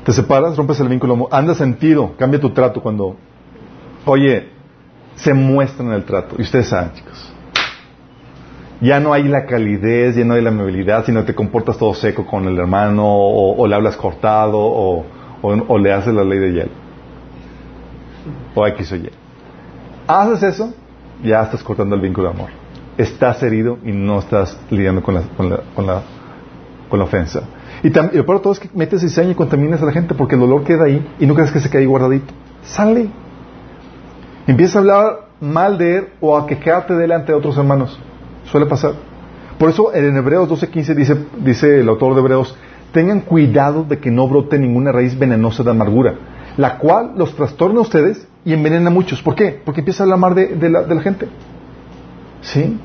Te 0.04 0.12
separas, 0.12 0.56
rompes 0.58 0.80
el 0.80 0.90
vínculo, 0.90 1.28
anda 1.32 1.56
sentido, 1.56 2.14
cambia 2.18 2.40
tu 2.40 2.52
trato 2.52 2.82
cuando, 2.82 3.16
oye, 4.06 4.50
se 5.16 5.34
muestra 5.34 5.86
en 5.86 5.94
el 5.94 6.04
trato. 6.04 6.36
Y 6.38 6.44
ustedes 6.44 6.68
saben, 6.68 6.94
chicos. 6.94 7.32
Ya 8.82 9.00
no 9.00 9.14
hay 9.14 9.24
la 9.24 9.46
calidez, 9.46 10.16
ya 10.16 10.26
no 10.26 10.34
hay 10.34 10.42
la 10.42 10.50
amabilidad, 10.50 11.06
sino 11.06 11.24
te 11.24 11.34
comportas 11.34 11.78
todo 11.78 11.94
seco 11.94 12.26
con 12.26 12.46
el 12.46 12.60
hermano, 12.60 13.06
o, 13.08 13.56
o 13.56 13.68
le 13.68 13.74
hablas 13.74 13.96
cortado, 13.96 14.60
o, 14.60 15.06
o, 15.42 15.66
o 15.68 15.78
le 15.80 15.94
haces 15.94 16.14
la 16.14 16.24
ley 16.24 16.40
de 16.40 16.52
hielo. 16.52 16.72
O 18.54 18.68
X 18.68 18.92
o 18.92 18.96
Y. 18.98 19.10
Haces 20.08 20.44
eso, 20.44 20.74
ya 21.24 21.42
estás 21.42 21.64
cortando 21.64 21.96
el 21.96 22.02
vínculo 22.02 22.30
de 22.30 22.36
amor. 22.36 22.65
Estás 22.98 23.44
herido 23.44 23.78
y 23.84 23.92
no 23.92 24.20
estás 24.20 24.58
lidiando 24.70 25.04
con 25.04 25.16
la, 25.16 25.22
con 25.36 25.50
la, 25.50 25.60
con 25.76 25.86
la, 25.86 26.02
con 26.90 27.00
la 27.00 27.06
ofensa. 27.06 27.42
Y, 27.84 27.90
tam- 27.90 28.10
y 28.14 28.18
lo 28.18 28.26
peor 28.26 28.38
de 28.38 28.44
todo 28.44 28.54
es 28.54 28.60
que 28.60 28.70
metes 28.74 29.02
cizaña 29.02 29.32
y 29.32 29.36
contaminas 29.36 29.82
a 29.82 29.86
la 29.86 29.92
gente 29.92 30.14
porque 30.16 30.36
el 30.36 30.42
dolor 30.42 30.64
queda 30.64 30.86
ahí 30.86 31.06
y 31.20 31.26
no 31.26 31.36
crees 31.36 31.52
que 31.52 31.60
se 31.60 31.70
quede 31.70 31.82
ahí 31.82 31.88
guardadito. 31.88 32.34
Sale. 32.64 33.10
Empieza 34.48 34.80
a 34.80 34.82
hablar 34.82 35.20
mal 35.42 35.78
de 35.78 35.98
él 35.98 36.08
o 36.22 36.38
a 36.38 36.48
quejarte 36.48 36.94
delante 36.94 37.32
de 37.32 37.38
otros 37.38 37.58
hermanos. 37.58 38.00
Suele 38.46 38.66
pasar. 38.68 38.94
Por 39.58 39.70
eso 39.70 39.94
en 39.94 40.16
Hebreos 40.16 40.50
12:15 40.50 40.96
dice, 40.96 41.18
dice 41.44 41.80
el 41.82 41.90
autor 41.90 42.14
de 42.14 42.22
Hebreos, 42.22 42.56
tengan 42.92 43.22
cuidado 43.22 43.84
de 43.84 44.00
que 44.00 44.12
no 44.12 44.28
brote 44.28 44.58
ninguna 44.58 44.92
raíz 44.92 45.18
venenosa 45.18 45.64
de 45.64 45.72
amargura, 45.72 46.16
la 46.58 46.78
cual 46.78 47.12
los 47.18 47.36
trastorna 47.36 47.80
a 47.80 47.82
ustedes 47.82 48.28
y 48.46 48.54
envenena 48.54 48.90
a 48.90 48.94
muchos. 48.94 49.22
¿Por 49.22 49.36
qué? 49.36 49.60
Porque 49.66 49.82
empieza 49.82 50.04
a 50.04 50.06
hablar 50.06 50.20
mal 50.20 50.36
de 50.36 50.70
la, 50.70 50.84
de 50.84 50.96
la 50.96 51.02
gente. 51.02 51.28
¿Sí? 52.46 52.78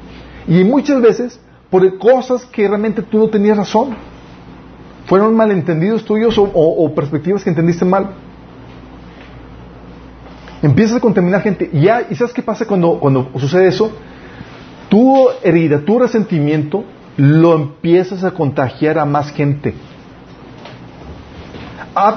Y 0.49 0.65
muchas 0.65 1.01
veces 1.01 1.41
por 1.71 1.99
cosas 1.99 2.45
que 2.47 2.67
realmente 2.67 3.03
tú 3.03 3.19
no 3.19 3.29
tenías 3.29 3.57
razón. 3.57 3.91
Fueron 5.07 5.35
malentendidos 5.35 6.05
tuyos 6.05 6.35
o, 6.39 6.93
perspectivas 6.95 7.43
que 7.43 7.51
entendiste 7.51 7.85
mal. 7.85 8.11
Empiezas 10.63 10.99
a 10.99 11.01
contaminar 11.01 11.43
gente. 11.43 11.71
Y, 11.73 11.83
ya, 11.83 12.07
¿y 12.11 12.15
sabes 12.15 12.33
qué 12.33 12.43
pasa 12.43 12.67
cuando, 12.67 12.99
cuando 12.99 13.31
sucede 13.39 13.69
eso? 13.69 13.93
Tu 14.89 15.29
herida, 15.43 15.81
tu 15.81 15.99
resentimiento, 15.99 16.85
lo 17.17 17.55
empiezas 17.55 18.25
a 18.25 18.33
contagiar 18.33 18.99
a 18.99 19.05
más 19.05 19.31
gente. 19.31 19.75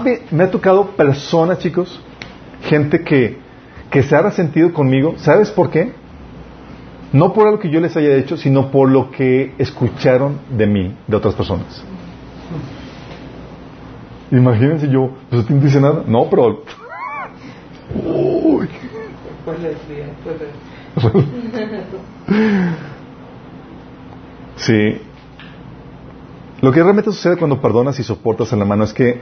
Me, 0.04 0.20
me 0.32 0.44
ha 0.44 0.52
tocado 0.52 0.92
personas, 0.92 1.60
chicos, 1.60 2.00
gente 2.64 3.04
que, 3.04 3.38
que 3.90 4.04
se 4.04 4.16
ha 4.16 4.22
resentido 4.22 4.74
conmigo. 4.74 5.16
¿Sabes 5.18 5.52
por 5.52 5.70
qué? 5.70 5.94
No 7.14 7.32
por 7.32 7.46
algo 7.46 7.60
que 7.60 7.70
yo 7.70 7.80
les 7.80 7.96
haya 7.96 8.16
hecho, 8.16 8.38
sino 8.38 8.72
por 8.72 8.90
lo 8.90 9.12
que 9.12 9.54
escucharon 9.60 10.40
de 10.50 10.66
mí, 10.66 10.98
de 11.08 11.16
otras 11.16 11.36
personas. 11.36 11.84
Imagínense 14.32 14.90
yo, 14.90 15.12
pues 15.30 15.48
no 15.48 15.58
dice 15.60 15.80
nada. 15.80 16.04
No, 16.08 16.28
pero... 16.30 16.64
Sí. 24.56 24.98
Lo 26.62 26.72
que 26.72 26.82
realmente 26.82 27.12
sucede 27.12 27.38
cuando 27.38 27.60
perdonas 27.60 28.00
y 28.00 28.04
soportas 28.04 28.54
a 28.54 28.56
la 28.56 28.66
mano 28.66 28.86
es 28.86 28.94
que 28.94 29.20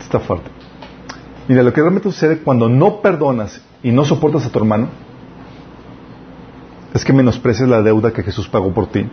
está 0.00 0.18
fuerte. 0.20 0.50
Mira, 1.46 1.62
lo 1.62 1.72
que 1.72 1.82
realmente 1.82 2.10
sucede 2.10 2.38
cuando 2.38 2.68
no 2.68 3.00
perdonas 3.00 3.60
y 3.82 3.92
no 3.92 4.04
soportas 4.04 4.46
a 4.46 4.50
tu 4.50 4.58
hermano 4.58 4.88
es 6.96 7.04
que 7.04 7.12
menosprecias 7.12 7.68
la 7.68 7.82
deuda 7.82 8.12
que 8.12 8.22
Jesús 8.22 8.48
pagó 8.48 8.72
por 8.72 8.86
ti. 8.86 9.06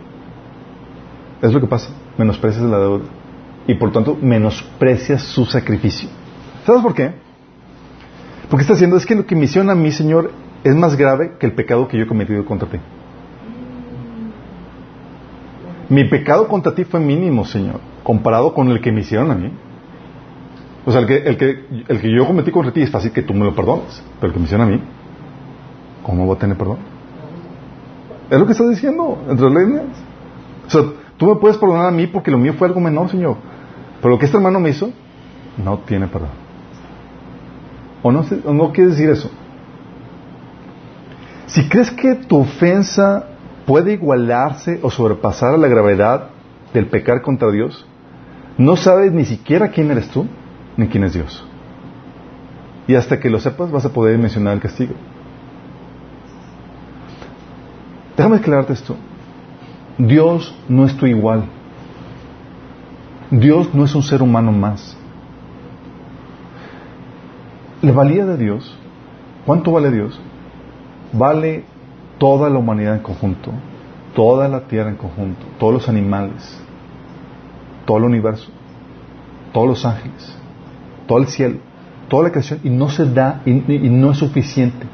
Es 1.42 1.52
lo 1.52 1.60
que 1.60 1.66
pasa. 1.66 1.90
Menosprecias 2.16 2.64
la 2.64 2.78
deuda. 2.78 3.04
Y 3.66 3.74
por 3.74 3.92
tanto, 3.92 4.16
menosprecias 4.20 5.22
su 5.22 5.44
sacrificio. 5.44 6.08
¿Sabes 6.66 6.82
por 6.82 6.94
qué? 6.94 7.12
Porque 8.48 8.62
está 8.62 8.74
haciendo 8.74 8.96
es 8.96 9.06
que 9.06 9.14
lo 9.14 9.26
que 9.26 9.36
me 9.36 9.44
hicieron 9.44 9.70
a 9.70 9.74
mí, 9.74 9.90
Señor, 9.92 10.30
es 10.62 10.74
más 10.74 10.96
grave 10.96 11.36
que 11.38 11.46
el 11.46 11.52
pecado 11.52 11.88
que 11.88 11.96
yo 11.98 12.04
he 12.04 12.06
cometido 12.06 12.44
contra 12.44 12.68
ti. 12.68 12.78
Mi 15.88 16.04
pecado 16.04 16.48
contra 16.48 16.74
ti 16.74 16.84
fue 16.84 17.00
mínimo, 17.00 17.44
Señor, 17.44 17.80
comparado 18.02 18.54
con 18.54 18.70
el 18.70 18.80
que 18.80 18.90
me 18.90 19.00
hicieron 19.00 19.30
a 19.30 19.34
mí. 19.34 19.52
O 20.86 20.92
sea, 20.92 21.00
el 21.00 21.06
que, 21.06 21.16
el 21.16 21.36
que, 21.36 21.64
el 21.88 22.00
que 22.00 22.14
yo 22.14 22.26
cometí 22.26 22.50
contra 22.50 22.72
ti 22.72 22.82
es 22.82 22.90
fácil 22.90 23.12
que 23.12 23.22
tú 23.22 23.34
me 23.34 23.44
lo 23.44 23.54
perdones, 23.54 24.02
pero 24.20 24.28
el 24.28 24.32
que 24.32 24.38
me 24.38 24.46
hicieron 24.46 24.68
a 24.68 24.70
mí, 24.70 24.80
¿cómo 26.02 26.26
voy 26.26 26.36
a 26.36 26.38
tener 26.38 26.56
perdón? 26.56 26.93
Es 28.30 28.38
lo 28.38 28.46
que 28.46 28.52
estás 28.52 28.68
diciendo, 28.70 29.18
entre 29.28 29.48
líneas. 29.50 29.84
O 30.66 30.70
sea, 30.70 30.82
tú 31.16 31.26
me 31.26 31.36
puedes 31.36 31.58
perdonar 31.58 31.86
a 31.86 31.90
mí 31.90 32.06
porque 32.06 32.30
lo 32.30 32.38
mío 32.38 32.54
fue 32.54 32.66
algo 32.68 32.80
menor, 32.80 33.10
Señor. 33.10 33.36
Pero 34.00 34.14
lo 34.14 34.18
que 34.18 34.26
este 34.26 34.36
hermano 34.36 34.60
me 34.60 34.70
hizo, 34.70 34.90
no 35.62 35.78
tiene 35.78 36.08
perdón. 36.08 36.30
¿O 38.02 38.12
no, 38.12 38.24
o 38.44 38.52
no 38.52 38.72
quiere 38.72 38.90
decir 38.90 39.08
eso? 39.10 39.30
Si 41.46 41.68
crees 41.68 41.90
que 41.90 42.14
tu 42.14 42.38
ofensa 42.38 43.26
puede 43.66 43.92
igualarse 43.92 44.80
o 44.82 44.90
sobrepasar 44.90 45.54
a 45.54 45.58
la 45.58 45.68
gravedad 45.68 46.30
del 46.72 46.86
pecar 46.86 47.22
contra 47.22 47.50
Dios, 47.50 47.86
no 48.58 48.76
sabes 48.76 49.12
ni 49.12 49.24
siquiera 49.24 49.68
quién 49.68 49.90
eres 49.90 50.08
tú 50.08 50.26
ni 50.76 50.88
quién 50.88 51.04
es 51.04 51.14
Dios. 51.14 51.46
Y 52.86 52.94
hasta 52.94 53.20
que 53.20 53.30
lo 53.30 53.40
sepas 53.40 53.70
vas 53.70 53.84
a 53.84 53.92
poder 53.92 54.18
mencionar 54.18 54.54
el 54.54 54.60
castigo. 54.60 54.94
Déjame 58.16 58.36
aclararte 58.36 58.72
esto. 58.72 58.96
Dios 59.98 60.54
no 60.68 60.84
es 60.84 60.96
tu 60.96 61.06
igual. 61.06 61.44
Dios 63.30 63.74
no 63.74 63.84
es 63.84 63.94
un 63.94 64.02
ser 64.02 64.22
humano 64.22 64.52
más. 64.52 64.96
La 67.82 67.92
valía 67.92 68.24
de 68.24 68.36
Dios, 68.36 68.76
¿cuánto 69.44 69.72
vale 69.72 69.90
Dios? 69.90 70.18
Vale 71.12 71.64
toda 72.18 72.48
la 72.48 72.58
humanidad 72.58 72.96
en 72.96 73.02
conjunto, 73.02 73.50
toda 74.14 74.48
la 74.48 74.60
tierra 74.62 74.90
en 74.90 74.96
conjunto, 74.96 75.44
todos 75.58 75.74
los 75.74 75.88
animales, 75.88 76.58
todo 77.84 77.98
el 77.98 78.04
universo, 78.04 78.50
todos 79.52 79.68
los 79.68 79.84
ángeles, 79.84 80.34
todo 81.06 81.18
el 81.18 81.26
cielo, 81.26 81.58
toda 82.08 82.24
la 82.24 82.30
creación, 82.30 82.60
y 82.64 82.70
no 82.70 82.88
se 82.88 83.04
da, 83.04 83.42
y, 83.44 83.50
y 83.50 83.90
no 83.90 84.12
es 84.12 84.18
suficiente. 84.18 84.86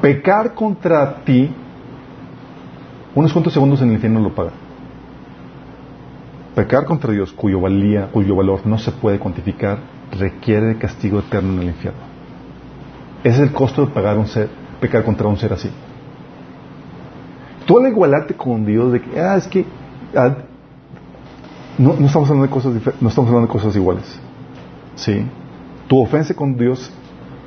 Pecar 0.00 0.54
contra 0.54 1.16
ti, 1.24 1.50
unos 3.14 3.32
cuantos 3.32 3.52
segundos 3.52 3.80
en 3.82 3.88
el 3.88 3.94
infierno 3.94 4.20
lo 4.20 4.34
paga. 4.34 4.50
Pecar 6.54 6.84
contra 6.84 7.12
Dios, 7.12 7.32
cuyo 7.32 7.60
valía, 7.60 8.08
cuyo 8.12 8.36
valor 8.36 8.66
no 8.66 8.78
se 8.78 8.92
puede 8.92 9.18
cuantificar, 9.18 9.78
requiere 10.12 10.66
de 10.66 10.78
castigo 10.78 11.18
eterno 11.18 11.52
en 11.54 11.58
el 11.60 11.68
infierno. 11.68 12.00
Ese 13.24 13.42
es 13.42 13.48
el 13.48 13.52
costo 13.52 13.86
de 13.86 13.92
pagar 13.92 14.18
un 14.18 14.26
ser, 14.26 14.48
pecar 14.80 15.04
contra 15.04 15.26
un 15.26 15.36
ser 15.36 15.52
así. 15.52 15.70
Tú 17.66 17.78
al 17.78 17.88
igualarte 17.88 18.34
con 18.34 18.64
Dios, 18.66 18.92
de 18.92 19.00
que, 19.00 19.18
ah, 19.18 19.36
es 19.36 19.48
que, 19.48 19.64
ah, 20.14 20.34
no, 21.78 21.92
estamos 21.92 22.30
hablando 22.30 22.42
de 22.44 22.50
cosas 22.50 22.72
no 23.00 23.08
estamos 23.08 23.28
hablando 23.28 23.48
cosas 23.48 23.74
iguales. 23.74 24.04
Sí. 24.94 25.26
Tu 25.88 26.00
ofensa 26.00 26.34
con 26.34 26.56
Dios 26.56 26.92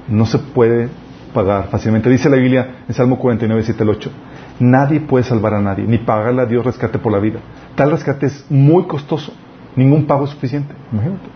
no 0.07 0.25
se 0.25 0.37
puede 0.37 0.89
pagar 1.33 1.67
fácilmente. 1.69 2.09
Dice 2.09 2.29
la 2.29 2.37
Biblia 2.37 2.83
en 2.87 2.93
Salmo 2.93 3.17
49, 3.17 3.63
7 3.63 3.83
al 3.83 3.89
8. 3.89 4.11
Nadie 4.59 4.99
puede 4.99 5.23
salvar 5.23 5.53
a 5.53 5.61
nadie, 5.61 5.85
ni 5.85 5.99
pagarle 5.99 6.41
a 6.41 6.45
Dios 6.45 6.65
rescate 6.65 6.97
por 6.97 7.11
la 7.11 7.19
vida. 7.19 7.39
Tal 7.75 7.91
rescate 7.91 8.25
es 8.25 8.45
muy 8.49 8.85
costoso. 8.85 9.31
Ningún 9.75 10.07
pago 10.07 10.25
es 10.25 10.31
suficiente. 10.31 10.73
Imagínate. 10.91 11.29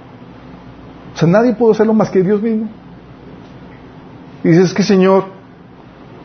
O 1.13 1.17
sea, 1.17 1.27
nadie 1.27 1.53
puede 1.53 1.73
hacerlo 1.73 1.93
más 1.93 2.09
que 2.09 2.23
Dios 2.23 2.41
mismo. 2.41 2.67
Y 4.43 4.49
dices 4.49 4.73
que 4.73 4.81
Señor, 4.81 5.25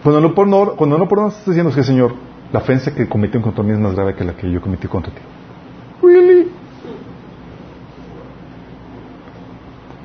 cuando 0.02 0.20
no, 0.20 0.28
no, 0.28 0.76
cuando 0.76 0.96
no 0.98 1.04
no 1.04 1.28
estás 1.28 1.46
diciendo 1.46 1.74
que 1.74 1.82
Señor, 1.82 2.14
la 2.52 2.60
ofensa 2.60 2.94
que 2.94 3.08
cometí 3.08 3.38
contra 3.40 3.62
mí 3.62 3.72
es 3.72 3.78
más 3.78 3.94
grave 3.94 4.14
que 4.14 4.24
la 4.24 4.34
que 4.34 4.50
yo 4.50 4.60
cometí 4.60 4.88
contra 4.88 5.12
ti. 5.12 5.20
Really? 6.02 6.48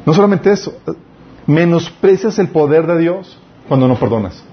No 0.06 0.14
solamente 0.14 0.52
eso, 0.52 0.74
menosprecias 1.46 2.38
el 2.40 2.50
poder 2.50 2.88
de 2.88 2.98
Dios 2.98 3.40
cuando 3.68 3.88
no 3.88 3.96
perdonas, 3.96 4.44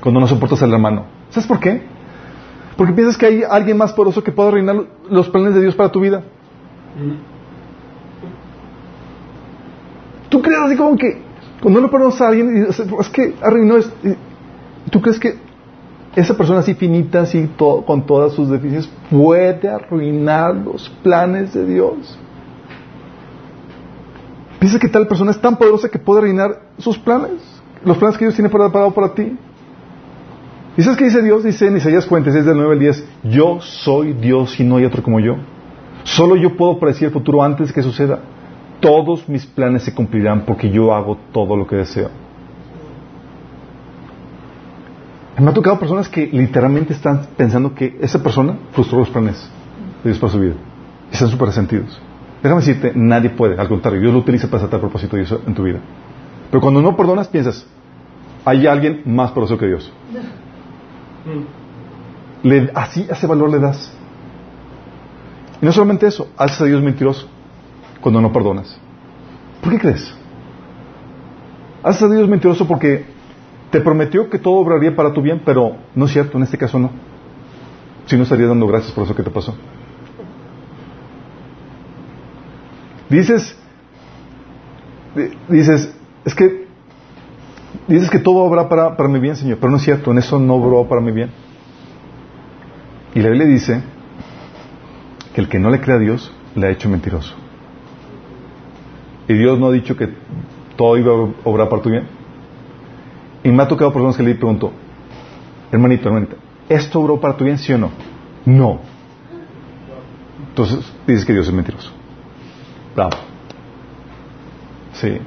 cuando 0.00 0.20
no 0.20 0.26
soportas 0.26 0.62
al 0.62 0.72
hermano. 0.72 1.13
¿Sabes 1.30 1.46
por 1.46 1.60
qué? 1.60 1.82
Porque 2.76 2.92
piensas 2.92 3.16
que 3.16 3.26
hay 3.26 3.42
alguien 3.48 3.76
más 3.76 3.92
poderoso 3.92 4.22
que 4.22 4.32
pueda 4.32 4.48
arruinar 4.48 4.76
los 5.08 5.28
planes 5.28 5.54
de 5.54 5.60
Dios 5.60 5.74
para 5.74 5.90
tu 5.90 6.00
vida. 6.00 6.22
Tú 10.28 10.42
crees 10.42 10.60
así 10.60 10.76
como 10.76 10.96
que 10.96 11.22
cuando 11.62 11.80
no 11.80 11.90
perdonas 11.90 12.20
a 12.20 12.28
alguien, 12.28 12.66
es 12.68 13.08
que 13.08 13.34
arruinó 13.40 13.78
y 13.78 14.90
tú 14.90 15.00
crees 15.00 15.18
que 15.18 15.36
esa 16.14 16.36
persona 16.36 16.60
así 16.60 16.74
finita, 16.74 17.22
así 17.22 17.48
con 17.56 18.06
todas 18.06 18.32
sus 18.32 18.48
deficiencias, 18.48 18.92
puede 19.10 19.68
arruinar 19.68 20.54
los 20.54 20.88
planes 21.02 21.54
de 21.54 21.66
Dios. 21.66 22.18
Piensa 24.58 24.78
que 24.78 24.88
tal 24.88 25.06
persona 25.06 25.30
es 25.30 25.40
tan 25.40 25.56
poderosa 25.56 25.88
que 25.88 25.98
puede 25.98 26.20
arruinar 26.20 26.60
sus 26.78 26.98
planes, 26.98 27.40
los 27.84 27.96
planes 27.98 28.16
que 28.16 28.24
Dios 28.24 28.34
tiene 28.34 28.48
preparado 28.48 28.92
para 28.92 29.14
ti. 29.14 29.36
¿Y 30.76 30.82
sabes 30.82 30.98
qué 30.98 31.04
dice 31.04 31.22
Dios? 31.22 31.44
Dice 31.44 31.68
en 31.68 31.76
Isaías 31.76 32.04
46, 32.06 32.44
del 32.44 32.56
9 32.56 32.72
al 32.72 32.78
10, 32.78 33.08
yo 33.24 33.60
soy 33.60 34.12
Dios 34.12 34.58
y 34.58 34.64
no 34.64 34.76
hay 34.76 34.84
otro 34.84 35.02
como 35.02 35.20
yo. 35.20 35.36
Solo 36.02 36.36
yo 36.36 36.56
puedo 36.56 36.78
predecir 36.78 37.06
el 37.06 37.12
futuro 37.12 37.42
antes 37.42 37.72
que 37.72 37.82
suceda. 37.82 38.18
Todos 38.80 39.28
mis 39.28 39.46
planes 39.46 39.84
se 39.84 39.94
cumplirán 39.94 40.44
porque 40.44 40.70
yo 40.70 40.92
hago 40.92 41.16
todo 41.32 41.56
lo 41.56 41.66
que 41.66 41.76
deseo. 41.76 42.10
Me 45.38 45.50
ha 45.50 45.54
tocado 45.54 45.78
personas 45.78 46.08
que 46.08 46.26
literalmente 46.26 46.92
están 46.92 47.26
pensando 47.36 47.74
que 47.74 47.96
esa 48.00 48.22
persona 48.22 48.56
frustró 48.72 48.98
los 48.98 49.10
planes 49.10 49.50
de 50.02 50.10
Dios 50.10 50.18
para 50.18 50.32
su 50.32 50.40
vida. 50.40 50.54
Y 51.10 51.14
están 51.14 51.28
súper 51.28 51.48
resentidos. 51.48 52.00
Déjame 52.42 52.60
decirte, 52.60 52.92
nadie 52.94 53.30
puede. 53.30 53.58
Al 53.58 53.68
contrario, 53.68 54.00
Dios 54.00 54.12
lo 54.12 54.18
utiliza 54.18 54.48
para 54.48 54.62
tratar 54.62 54.80
propósito 54.80 55.16
de 55.16 55.22
eso 55.22 55.40
en 55.46 55.54
tu 55.54 55.62
vida. 55.62 55.78
Pero 56.50 56.60
cuando 56.60 56.82
no 56.82 56.96
perdonas, 56.96 57.28
piensas, 57.28 57.66
hay 58.44 58.66
alguien 58.66 59.02
más 59.06 59.30
poderoso 59.30 59.56
que 59.56 59.66
Dios. 59.66 59.92
Le, 62.42 62.70
así, 62.74 63.06
ese 63.08 63.26
valor 63.26 63.50
le 63.50 63.58
das. 63.58 63.92
Y 65.60 65.64
no 65.66 65.72
solamente 65.72 66.06
eso, 66.06 66.28
haces 66.36 66.60
a 66.60 66.64
Dios 66.64 66.82
mentiroso 66.82 67.28
cuando 68.00 68.20
no 68.20 68.32
perdonas. 68.32 68.78
¿Por 69.62 69.72
qué 69.72 69.78
crees? 69.78 70.14
Haces 71.82 72.02
a 72.02 72.08
Dios 72.08 72.28
mentiroso 72.28 72.66
porque 72.66 73.06
te 73.70 73.80
prometió 73.80 74.28
que 74.28 74.38
todo 74.38 74.54
obraría 74.54 74.94
para 74.94 75.12
tu 75.12 75.22
bien, 75.22 75.42
pero 75.44 75.76
no 75.94 76.04
es 76.04 76.12
cierto, 76.12 76.36
en 76.36 76.44
este 76.44 76.58
caso 76.58 76.78
no. 76.78 76.90
Si 78.06 78.16
no 78.16 78.24
estaría 78.24 78.46
dando 78.46 78.66
gracias 78.66 78.92
por 78.92 79.04
eso 79.04 79.14
que 79.14 79.22
te 79.22 79.30
pasó. 79.30 79.54
Dices, 83.08 83.56
dices, 85.48 85.94
es 86.24 86.34
que, 86.34 86.63
dices 87.88 88.10
que 88.10 88.18
todo 88.18 88.36
obra 88.36 88.68
para, 88.68 88.96
para 88.96 89.08
mi 89.08 89.18
bien, 89.18 89.36
Señor, 89.36 89.58
pero 89.58 89.70
no 89.70 89.76
es 89.76 89.82
cierto, 89.82 90.10
en 90.10 90.18
eso 90.18 90.38
no 90.38 90.54
obró 90.54 90.88
para 90.88 91.00
mi 91.00 91.12
bien. 91.12 91.30
Y 93.14 93.20
la 93.20 93.28
Biblia 93.28 93.46
dice 93.46 93.82
que 95.34 95.40
el 95.40 95.48
que 95.48 95.58
no 95.58 95.70
le 95.70 95.80
cree 95.80 95.96
a 95.96 96.00
Dios 96.00 96.32
le 96.54 96.66
ha 96.66 96.70
hecho 96.70 96.88
mentiroso. 96.88 97.34
Y 99.28 99.34
Dios 99.34 99.58
no 99.58 99.68
ha 99.68 99.72
dicho 99.72 99.96
que 99.96 100.08
todo 100.76 100.96
iba 100.96 101.12
a 101.12 101.28
obrar 101.44 101.68
para 101.68 101.82
tu 101.82 101.90
bien. 101.90 102.06
Y 103.42 103.50
me 103.50 103.62
ha 103.62 103.68
tocado 103.68 103.92
personas 103.92 104.16
que 104.16 104.22
le 104.22 104.34
pregunto, 104.34 104.72
hermanito, 105.70 106.08
hermanita, 106.08 106.36
¿esto 106.68 107.00
obró 107.00 107.20
para 107.20 107.36
tu 107.36 107.44
bien, 107.44 107.58
sí 107.58 107.72
o 107.72 107.78
no? 107.78 107.90
No. 108.44 108.80
Entonces 110.48 110.92
dices 111.06 111.24
que 111.24 111.32
Dios 111.32 111.46
es 111.46 111.52
mentiroso. 111.52 111.90
Bravo. 112.94 113.16
Sí. 114.92 115.18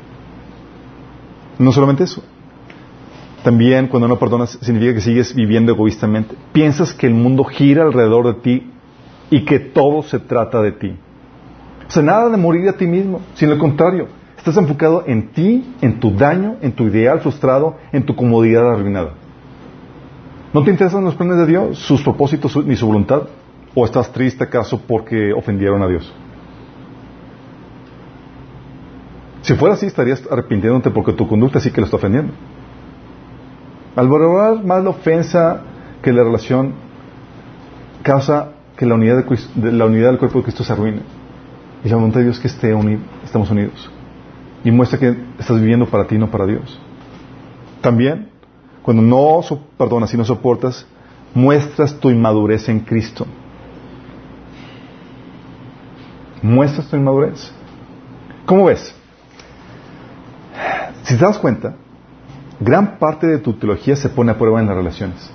No 1.59 1.71
solamente 1.71 2.03
eso. 2.03 2.23
También 3.43 3.87
cuando 3.87 4.07
no 4.07 4.19
perdonas 4.19 4.57
significa 4.61 4.95
que 4.95 5.01
sigues 5.01 5.33
viviendo 5.33 5.71
egoístamente. 5.71 6.35
Piensas 6.51 6.93
que 6.93 7.07
el 7.07 7.13
mundo 7.13 7.43
gira 7.43 7.83
alrededor 7.83 8.27
de 8.27 8.41
ti 8.41 8.71
y 9.29 9.45
que 9.45 9.59
todo 9.59 10.03
se 10.03 10.19
trata 10.19 10.61
de 10.61 10.71
ti. 10.71 10.95
O 11.87 11.91
sea, 11.91 12.03
nada 12.03 12.29
de 12.29 12.37
morir 12.37 12.67
a 12.67 12.73
ti 12.73 12.85
mismo, 12.85 13.21
sino 13.35 13.53
al 13.53 13.57
contrario. 13.57 14.07
Estás 14.37 14.57
enfocado 14.57 15.03
en 15.07 15.29
ti, 15.29 15.75
en 15.81 15.99
tu 15.99 16.11
daño, 16.11 16.57
en 16.61 16.71
tu 16.71 16.83
ideal 16.83 17.19
frustrado, 17.19 17.77
en 17.91 18.05
tu 18.05 18.15
comodidad 18.15 18.69
arruinada. 18.71 19.13
¿No 20.53 20.63
te 20.63 20.71
interesan 20.71 21.03
los 21.03 21.15
planes 21.15 21.37
de 21.37 21.45
Dios, 21.45 21.79
sus 21.79 22.01
propósitos 22.01 22.55
ni 22.65 22.75
su 22.75 22.87
voluntad? 22.87 23.23
¿O 23.75 23.85
estás 23.85 24.11
triste 24.11 24.43
acaso 24.43 24.81
porque 24.87 25.33
ofendieron 25.33 25.81
a 25.83 25.87
Dios? 25.87 26.11
Si 29.41 29.53
fuera 29.53 29.75
así, 29.75 29.85
estarías 29.85 30.23
arrepintiéndote 30.29 30.89
porque 30.91 31.13
tu 31.13 31.27
conducta 31.27 31.59
sí 31.59 31.71
que 31.71 31.79
lo 31.79 31.85
está 31.85 31.97
ofendiendo. 31.97 32.33
Al 33.97 34.07
valorar 34.07 34.63
más 34.63 34.83
la 34.83 34.91
ofensa 34.91 35.61
que 36.03 36.13
la 36.13 36.23
relación 36.23 36.73
causa 38.03 38.49
que 38.77 38.85
la 38.85 38.93
unidad, 38.93 39.25
de, 39.25 39.71
la 39.71 39.85
unidad 39.85 40.09
del 40.09 40.19
cuerpo 40.19 40.37
de 40.37 40.43
Cristo 40.43 40.63
se 40.63 40.71
arruine. 40.71 41.01
Y 41.83 41.89
la 41.89 41.95
voluntad 41.95 42.19
de 42.19 42.25
Dios 42.25 42.39
que 42.39 42.45
esté 42.45 42.75
unido, 42.75 43.01
estamos 43.25 43.49
unidos. 43.49 43.89
Y 44.63 44.69
muestra 44.69 44.99
que 44.99 45.17
estás 45.39 45.59
viviendo 45.59 45.87
para 45.87 46.05
ti, 46.05 46.15
no 46.19 46.29
para 46.29 46.45
Dios. 46.45 46.79
También, 47.81 48.29
cuando 48.83 49.01
no 49.01 49.41
perdonas 49.79 50.13
y 50.13 50.17
no 50.17 50.25
soportas, 50.25 50.85
muestras 51.33 51.99
tu 51.99 52.11
inmadurez 52.11 52.69
en 52.69 52.81
Cristo. 52.81 53.25
Muestras 56.43 56.87
tu 56.87 56.97
inmadurez. 56.97 57.51
¿Cómo 58.45 58.65
ves? 58.65 58.93
Si 61.01 61.17
te 61.17 61.25
das 61.25 61.39
cuenta, 61.39 61.73
gran 62.59 62.97
parte 62.97 63.27
de 63.27 63.39
tu 63.39 63.53
teología 63.53 63.95
se 63.95 64.09
pone 64.09 64.31
a 64.31 64.37
prueba 64.37 64.59
en 64.59 64.67
las 64.67 64.75
relaciones. 64.75 65.31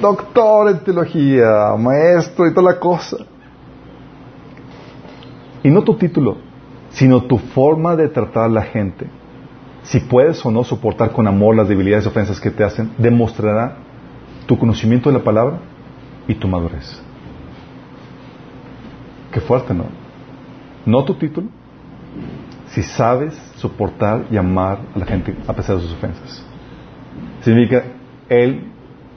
Doctor 0.00 0.70
en 0.70 0.78
teología, 0.80 1.74
maestro 1.78 2.46
y 2.46 2.54
toda 2.54 2.72
la 2.72 2.80
cosa. 2.80 3.18
Y 5.62 5.70
no 5.70 5.82
tu 5.82 5.94
título, 5.96 6.36
sino 6.90 7.22
tu 7.22 7.38
forma 7.38 7.96
de 7.96 8.08
tratar 8.08 8.44
a 8.44 8.48
la 8.48 8.62
gente. 8.62 9.06
Si 9.82 10.00
puedes 10.00 10.44
o 10.44 10.50
no 10.50 10.64
soportar 10.64 11.12
con 11.12 11.26
amor 11.26 11.56
las 11.56 11.68
debilidades 11.68 12.04
y 12.04 12.08
ofensas 12.08 12.40
que 12.40 12.50
te 12.50 12.64
hacen, 12.64 12.90
demostrará 12.98 13.76
tu 14.46 14.58
conocimiento 14.58 15.10
de 15.10 15.18
la 15.18 15.24
palabra 15.24 15.58
y 16.26 16.34
tu 16.34 16.48
madurez. 16.48 17.00
Qué 19.30 19.40
fuerte, 19.40 19.74
¿no? 19.74 19.86
No 20.86 21.04
tu 21.04 21.14
título, 21.14 21.48
si 22.68 22.82
sabes 22.82 23.34
soportar 23.64 24.26
y 24.30 24.36
amar 24.36 24.78
a 24.94 24.98
la 24.98 25.06
gente 25.06 25.34
a 25.46 25.52
pesar 25.54 25.76
de 25.76 25.82
sus 25.82 25.92
ofensas. 25.92 26.44
Significa, 27.42 27.82
él 28.28 28.64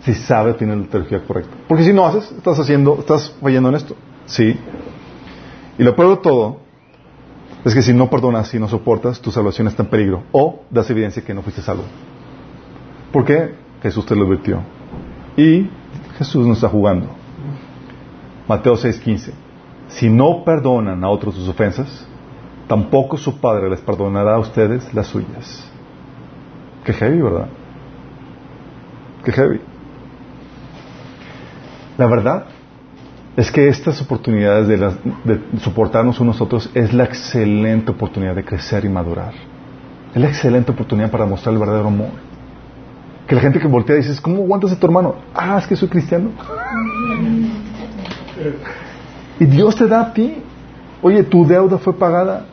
si 0.01 0.13
sabe 0.13 0.53
tiene 0.53 0.75
la 0.75 0.85
teología 0.85 1.21
correcta. 1.21 1.53
Porque 1.67 1.83
si 1.83 1.91
no 1.91 2.05
haces, 2.05 2.31
estás 2.31 2.57
haciendo, 2.59 2.97
estás 2.99 3.35
fallando 3.41 3.69
en 3.69 3.75
esto. 3.75 3.95
Sí. 4.25 4.57
Y 5.77 5.83
lo 5.83 5.95
peor 5.95 6.17
de 6.17 6.23
todo 6.23 6.59
es 7.65 7.73
que 7.73 7.81
si 7.81 7.93
no 7.93 8.09
perdonas, 8.09 8.47
si 8.47 8.57
no 8.57 8.69
soportas, 8.69 9.19
tu 9.19 9.31
salvación 9.31 9.67
está 9.67 9.83
en 9.83 9.89
peligro. 9.89 10.23
O 10.31 10.61
das 10.69 10.89
evidencia 10.89 11.23
que 11.25 11.33
no 11.33 11.41
fuiste 11.41 11.61
salvo. 11.61 11.83
¿Por 13.11 13.25
qué? 13.25 13.55
Jesús 13.83 14.05
te 14.05 14.15
lo 14.15 14.25
advirtió. 14.25 14.61
Y 15.35 15.69
Jesús 16.17 16.47
no 16.47 16.53
está 16.53 16.69
jugando. 16.69 17.07
Mateo 18.47 18.75
6:15. 18.75 19.33
Si 19.89 20.09
no 20.09 20.43
perdonan 20.45 21.03
a 21.03 21.09
otros 21.09 21.35
sus 21.35 21.49
ofensas, 21.49 22.07
tampoco 22.67 23.17
su 23.17 23.39
Padre 23.39 23.69
les 23.69 23.79
perdonará 23.81 24.35
a 24.35 24.39
ustedes 24.39 24.93
las 24.93 25.07
suyas. 25.07 25.69
Qué 26.83 26.93
heavy, 26.93 27.21
¿verdad? 27.21 27.47
Qué 29.23 29.31
heavy. 29.31 29.61
La 31.97 32.05
verdad 32.05 32.45
es 33.35 33.51
que 33.51 33.67
estas 33.67 34.01
oportunidades 34.01 34.67
de, 34.67 35.59
soportarnos 35.59 36.19
unos 36.19 36.39
a 36.39 36.43
otros 36.43 36.69
es 36.73 36.93
la 36.93 37.03
excelente 37.03 37.91
oportunidad 37.91 38.35
de 38.35 38.43
crecer 38.43 38.85
y 38.85 38.89
madurar. 38.89 39.33
Es 40.13 40.21
la 40.21 40.27
excelente 40.27 40.71
oportunidad 40.71 41.11
para 41.11 41.25
mostrar 41.25 41.53
el 41.53 41.59
verdadero 41.59 41.87
amor. 41.87 42.09
Que 43.27 43.35
la 43.35 43.41
gente 43.41 43.59
que 43.59 43.67
voltea 43.67 43.95
dice, 43.95 44.19
¿cómo 44.21 44.43
aguantas 44.43 44.71
a 44.71 44.79
tu 44.79 44.85
hermano? 44.87 45.15
Ah, 45.35 45.57
es 45.59 45.67
que 45.67 45.75
soy 45.75 45.89
cristiano. 45.89 46.31
y 49.39 49.45
Dios 49.45 49.75
te 49.75 49.87
da 49.87 50.01
a 50.01 50.13
ti. 50.13 50.41
Oye, 51.01 51.23
tu 51.23 51.45
deuda 51.45 51.77
fue 51.77 51.93
pagada. 51.93 52.45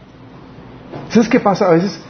¿Sabes 1.09 1.29
qué 1.29 1.41
pasa? 1.41 1.69
A 1.69 1.73
veces, 1.73 2.01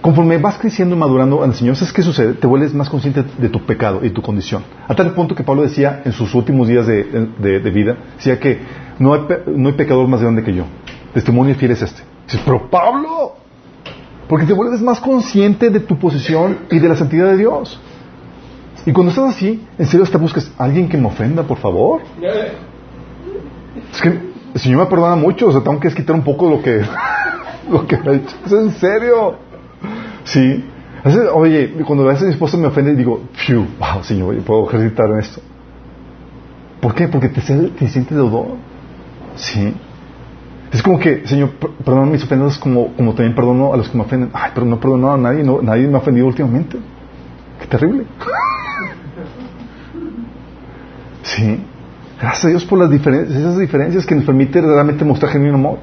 conforme 0.00 0.38
vas 0.38 0.58
creciendo 0.58 0.94
y 0.94 0.98
madurando 0.98 1.42
al 1.42 1.54
Señor, 1.54 1.76
¿sabes 1.76 1.92
qué 1.92 2.02
sucede? 2.02 2.34
Te 2.34 2.46
vuelves 2.46 2.74
más 2.74 2.88
consciente 2.88 3.24
de 3.38 3.48
tu 3.48 3.64
pecado 3.64 4.04
y 4.04 4.10
tu 4.10 4.22
condición. 4.22 4.64
A 4.88 4.94
tal 4.94 5.12
punto 5.12 5.34
que 5.34 5.42
Pablo 5.42 5.62
decía 5.62 6.02
en 6.04 6.12
sus 6.12 6.34
últimos 6.34 6.68
días 6.68 6.86
de, 6.86 7.70
vida, 7.72 7.96
decía 8.16 8.38
que 8.38 8.60
no 8.98 9.14
hay, 9.14 9.20
no 9.46 9.68
hay, 9.68 9.74
pecador 9.74 10.08
más 10.08 10.20
grande 10.20 10.42
que 10.42 10.54
yo. 10.54 10.64
Testimonio 11.14 11.54
fiel 11.54 11.72
es 11.72 11.82
este. 11.82 12.02
Dices, 12.24 12.40
pero 12.44 12.70
Pablo, 12.70 13.36
porque 14.28 14.46
te 14.46 14.52
vuelves 14.52 14.80
más 14.80 15.00
consciente 15.00 15.70
de 15.70 15.80
tu 15.80 15.98
posición 15.98 16.58
y 16.70 16.78
de 16.78 16.88
la 16.88 16.96
santidad 16.96 17.26
de 17.26 17.36
Dios. 17.36 17.80
Y 18.86 18.92
cuando 18.92 19.10
estás 19.10 19.36
así, 19.36 19.66
en 19.78 19.86
serio 19.86 20.06
te 20.06 20.16
buscas 20.16 20.50
alguien 20.56 20.88
que 20.88 20.96
me 20.96 21.08
ofenda, 21.08 21.42
por 21.42 21.58
favor. 21.58 22.00
Es 23.92 24.00
que 24.00 24.08
el 24.08 24.60
Señor 24.60 24.80
me 24.80 24.86
perdona 24.86 25.16
mucho, 25.16 25.48
o 25.48 25.52
sea, 25.52 25.60
tengo 25.60 25.78
que 25.78 25.90
quitar 25.90 26.14
un 26.16 26.22
poco 26.22 26.48
lo 26.48 26.62
que 26.62 26.82
lo 27.70 27.86
que 27.86 27.96
me 27.96 28.08
ha 28.08 28.12
dicho. 28.12 28.36
¿Es 28.44 28.52
en 28.52 28.70
serio? 28.72 29.36
Sí. 30.24 30.64
oye, 31.32 31.72
cuando 31.86 32.04
a 32.04 32.12
veces 32.12 32.26
mi 32.26 32.32
esposa 32.32 32.56
me 32.56 32.66
ofende, 32.66 32.94
digo, 32.94 33.22
phew, 33.32 33.66
wow, 33.78 34.02
Señor, 34.02 34.36
puedo 34.42 34.68
ejercitar 34.68 35.10
en 35.10 35.18
esto. 35.18 35.40
¿Por 36.80 36.94
qué? 36.94 37.08
Porque 37.08 37.28
te, 37.28 37.40
te 37.40 37.88
sientes 37.88 38.16
deudor. 38.16 38.56
Sí. 39.36 39.74
Es 40.72 40.82
como 40.82 40.98
que, 40.98 41.26
Señor, 41.26 41.50
perdona 41.84 42.06
mis 42.06 42.22
ofensas 42.22 42.58
como, 42.58 42.94
como 42.94 43.14
también 43.14 43.34
perdono 43.34 43.74
a 43.74 43.76
los 43.76 43.88
que 43.88 43.96
me 43.96 44.04
ofenden. 44.04 44.30
Ay, 44.32 44.52
pero 44.54 44.66
no 44.66 44.78
perdono 44.78 45.12
a 45.12 45.16
nadie, 45.16 45.42
nadie 45.42 45.88
me 45.88 45.94
ha 45.94 45.98
ofendido 45.98 46.26
últimamente. 46.26 46.78
terrible. 47.68 48.04
sí. 51.22 51.60
Gracias 52.20 52.44
a 52.44 52.48
Dios 52.48 52.64
por 52.66 52.78
las 52.78 52.90
diferencias, 52.90 53.36
esas 53.36 53.58
diferencias 53.58 54.04
que 54.04 54.14
nos 54.14 54.24
permiten 54.24 54.64
realmente 54.64 55.04
mostrar 55.04 55.32
genuino 55.32 55.54
amor. 55.54 55.78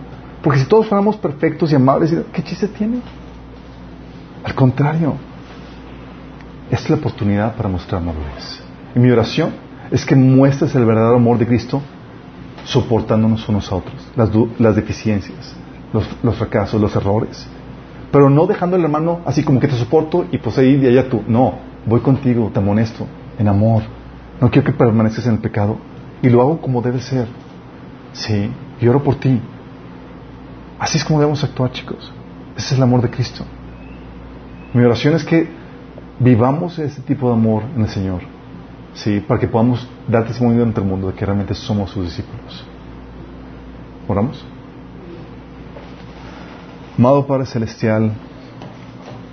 Porque 0.48 0.62
si 0.62 0.66
todos 0.66 0.88
fuéramos 0.88 1.18
perfectos 1.18 1.74
y 1.74 1.76
amables, 1.76 2.16
¿qué 2.32 2.42
chiste 2.42 2.70
tiene? 2.70 3.02
Al 4.46 4.56
contrario, 4.56 5.16
es 6.72 6.90
la 6.90 6.96
oportunidad 6.96 7.54
para 7.58 7.68
mostrar 7.68 8.02
madurez. 8.02 8.64
Y 8.96 9.00
mi 9.00 9.12
oración 9.12 9.50
es 9.92 10.06
que 10.06 10.16
muestres 10.16 10.74
el 10.76 10.86
verdadero 10.86 11.18
amor 11.18 11.38
de 11.38 11.48
Cristo 11.48 11.82
soportándonos 12.64 13.50
unos 13.50 13.70
a 13.70 13.76
otros, 13.76 13.96
las, 14.16 14.74
deficiencias, 14.78 15.54
los, 15.92 16.38
fracasos, 16.38 16.80
los 16.80 16.96
errores. 16.96 17.46
Pero 18.10 18.30
no 18.30 18.48
dejando 18.48 18.78
al 18.78 18.84
hermano 18.86 19.20
así 19.26 19.44
como 19.44 19.60
que 19.60 19.68
te 19.68 19.76
soporto 19.76 20.28
y 20.32 20.38
pues 20.38 20.58
ahí 20.58 20.78
de 20.78 20.88
allá 20.88 21.10
tú. 21.10 21.24
No, 21.28 21.56
voy 21.86 22.00
contigo, 22.00 22.50
te 22.54 22.60
amonesto, 22.60 23.06
en 23.38 23.50
amor. 23.50 23.84
No 24.40 24.50
quiero 24.50 24.66
que 24.66 24.72
permanezcas 24.72 25.28
en 25.28 25.34
el 25.34 25.40
pecado. 25.40 25.76
Y 26.22 26.30
lo 26.30 26.40
hago 26.40 26.62
como 26.62 26.82
debe 26.82 27.02
ser. 27.02 27.28
Sí, 28.14 28.50
y 28.80 28.88
oro 28.88 29.04
por 29.04 29.16
ti. 29.16 29.42
Así 30.80 30.98
es 30.98 31.04
como 31.04 31.20
debemos 31.20 31.44
actuar, 31.44 31.72
chicos. 31.72 32.12
Ese 32.56 32.74
es 32.74 32.78
el 32.78 32.84
amor 32.84 33.02
de 33.02 33.10
Cristo. 33.10 33.44
Mi 34.74 34.84
oración 34.84 35.16
es 35.16 35.24
que 35.24 35.48
vivamos 36.20 36.78
ese 36.80 37.02
tipo 37.02 37.28
de 37.28 37.34
amor 37.34 37.64
en 37.76 37.82
el 37.82 37.90
Señor. 37.90 38.22
Sí, 38.94 39.20
para 39.20 39.40
que 39.40 39.48
podamos 39.48 39.88
dar 40.08 40.26
testimonio 40.26 40.64
ante 40.64 40.82
el 40.82 40.88
mundo 40.88 41.08
de 41.08 41.14
que 41.14 41.26
realmente 41.26 41.54
somos 41.54 41.92
sus 41.92 42.06
discípulos. 42.06 42.66
¿Oramos? 44.08 44.44
Amado 46.98 47.28
Padre 47.28 47.46
Celestial, 47.46 48.12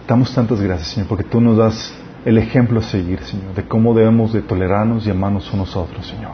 damos 0.06 0.34
tantas 0.34 0.60
gracias, 0.60 0.88
Señor, 0.88 1.08
porque 1.08 1.24
tú 1.24 1.40
nos 1.40 1.56
das 1.56 1.94
el 2.26 2.36
ejemplo 2.36 2.80
a 2.80 2.82
seguir, 2.82 3.22
Señor, 3.22 3.54
de 3.54 3.66
cómo 3.66 3.94
debemos 3.94 4.32
de 4.32 4.42
tolerarnos 4.42 5.06
y 5.06 5.10
amarnos 5.10 5.50
unos 5.52 5.74
a 5.74 5.80
otros, 5.80 6.06
Señor. 6.06 6.32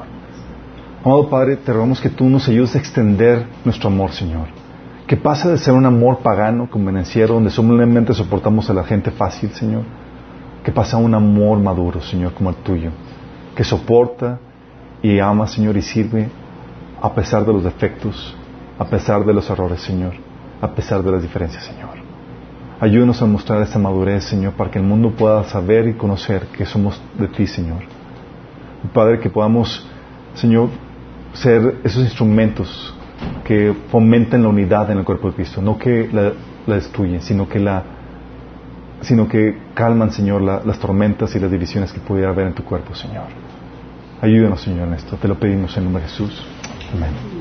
Amado 1.04 1.28
Padre, 1.28 1.56
te 1.56 1.72
rogamos 1.72 2.00
que 2.00 2.10
tú 2.10 2.28
nos 2.28 2.48
ayudes 2.48 2.74
a 2.74 2.78
extender 2.78 3.46
nuestro 3.64 3.88
amor, 3.88 4.10
Señor. 4.10 4.59
Que 5.10 5.16
pase 5.16 5.48
de 5.48 5.58
ser 5.58 5.74
un 5.74 5.84
amor 5.84 6.18
pagano, 6.18 6.70
convenenciero, 6.70 7.34
donde 7.34 7.50
solamente 7.50 8.14
soportamos 8.14 8.70
a 8.70 8.74
la 8.74 8.84
gente 8.84 9.10
fácil, 9.10 9.50
Señor. 9.50 9.82
Que 10.62 10.70
pase 10.70 10.94
a 10.94 11.00
un 11.00 11.12
amor 11.12 11.58
maduro, 11.58 12.00
Señor, 12.00 12.32
como 12.32 12.50
el 12.50 12.54
tuyo. 12.58 12.92
Que 13.56 13.64
soporta 13.64 14.38
y 15.02 15.18
ama, 15.18 15.48
Señor, 15.48 15.76
y 15.76 15.82
sirve 15.82 16.28
a 17.02 17.12
pesar 17.12 17.44
de 17.44 17.52
los 17.52 17.64
defectos, 17.64 18.36
a 18.78 18.84
pesar 18.84 19.24
de 19.24 19.34
los 19.34 19.50
errores, 19.50 19.80
Señor, 19.80 20.12
a 20.60 20.68
pesar 20.68 21.02
de 21.02 21.10
las 21.10 21.22
diferencias, 21.22 21.64
Señor. 21.64 21.96
Ayúdanos 22.78 23.20
a 23.20 23.26
mostrar 23.26 23.62
esta 23.62 23.80
madurez, 23.80 24.22
Señor, 24.22 24.52
para 24.52 24.70
que 24.70 24.78
el 24.78 24.84
mundo 24.84 25.10
pueda 25.10 25.42
saber 25.42 25.88
y 25.88 25.94
conocer 25.94 26.46
que 26.56 26.64
somos 26.64 27.02
de 27.18 27.26
ti, 27.26 27.48
Señor. 27.48 27.82
Padre, 28.94 29.18
que 29.18 29.28
podamos, 29.28 29.84
Señor, 30.34 30.68
ser 31.32 31.80
esos 31.82 32.04
instrumentos 32.04 32.94
que 33.44 33.74
fomenten 33.90 34.42
la 34.42 34.48
unidad 34.48 34.90
en 34.90 34.98
el 34.98 35.04
cuerpo 35.04 35.28
de 35.28 35.34
Cristo, 35.34 35.60
no 35.60 35.78
que 35.78 36.08
la, 36.12 36.32
destruyen, 36.74 37.20
sino 37.20 37.48
que 37.48 37.58
la 37.58 37.82
sino 39.02 39.26
que 39.26 39.56
calman, 39.74 40.12
Señor, 40.12 40.42
las 40.42 40.78
tormentas 40.78 41.34
y 41.34 41.40
las 41.40 41.50
divisiones 41.50 41.90
que 41.90 42.00
pudiera 42.00 42.30
haber 42.30 42.48
en 42.48 42.54
tu 42.54 42.64
cuerpo, 42.64 42.94
Señor. 42.94 43.24
Ayúdanos, 44.20 44.60
Señor, 44.60 44.88
en 44.88 44.94
esto. 44.94 45.16
Te 45.16 45.26
lo 45.26 45.38
pedimos 45.38 45.74
en 45.78 45.84
nombre 45.84 46.02
de 46.02 46.08
Jesús. 46.10 46.44
Amén. 46.94 47.39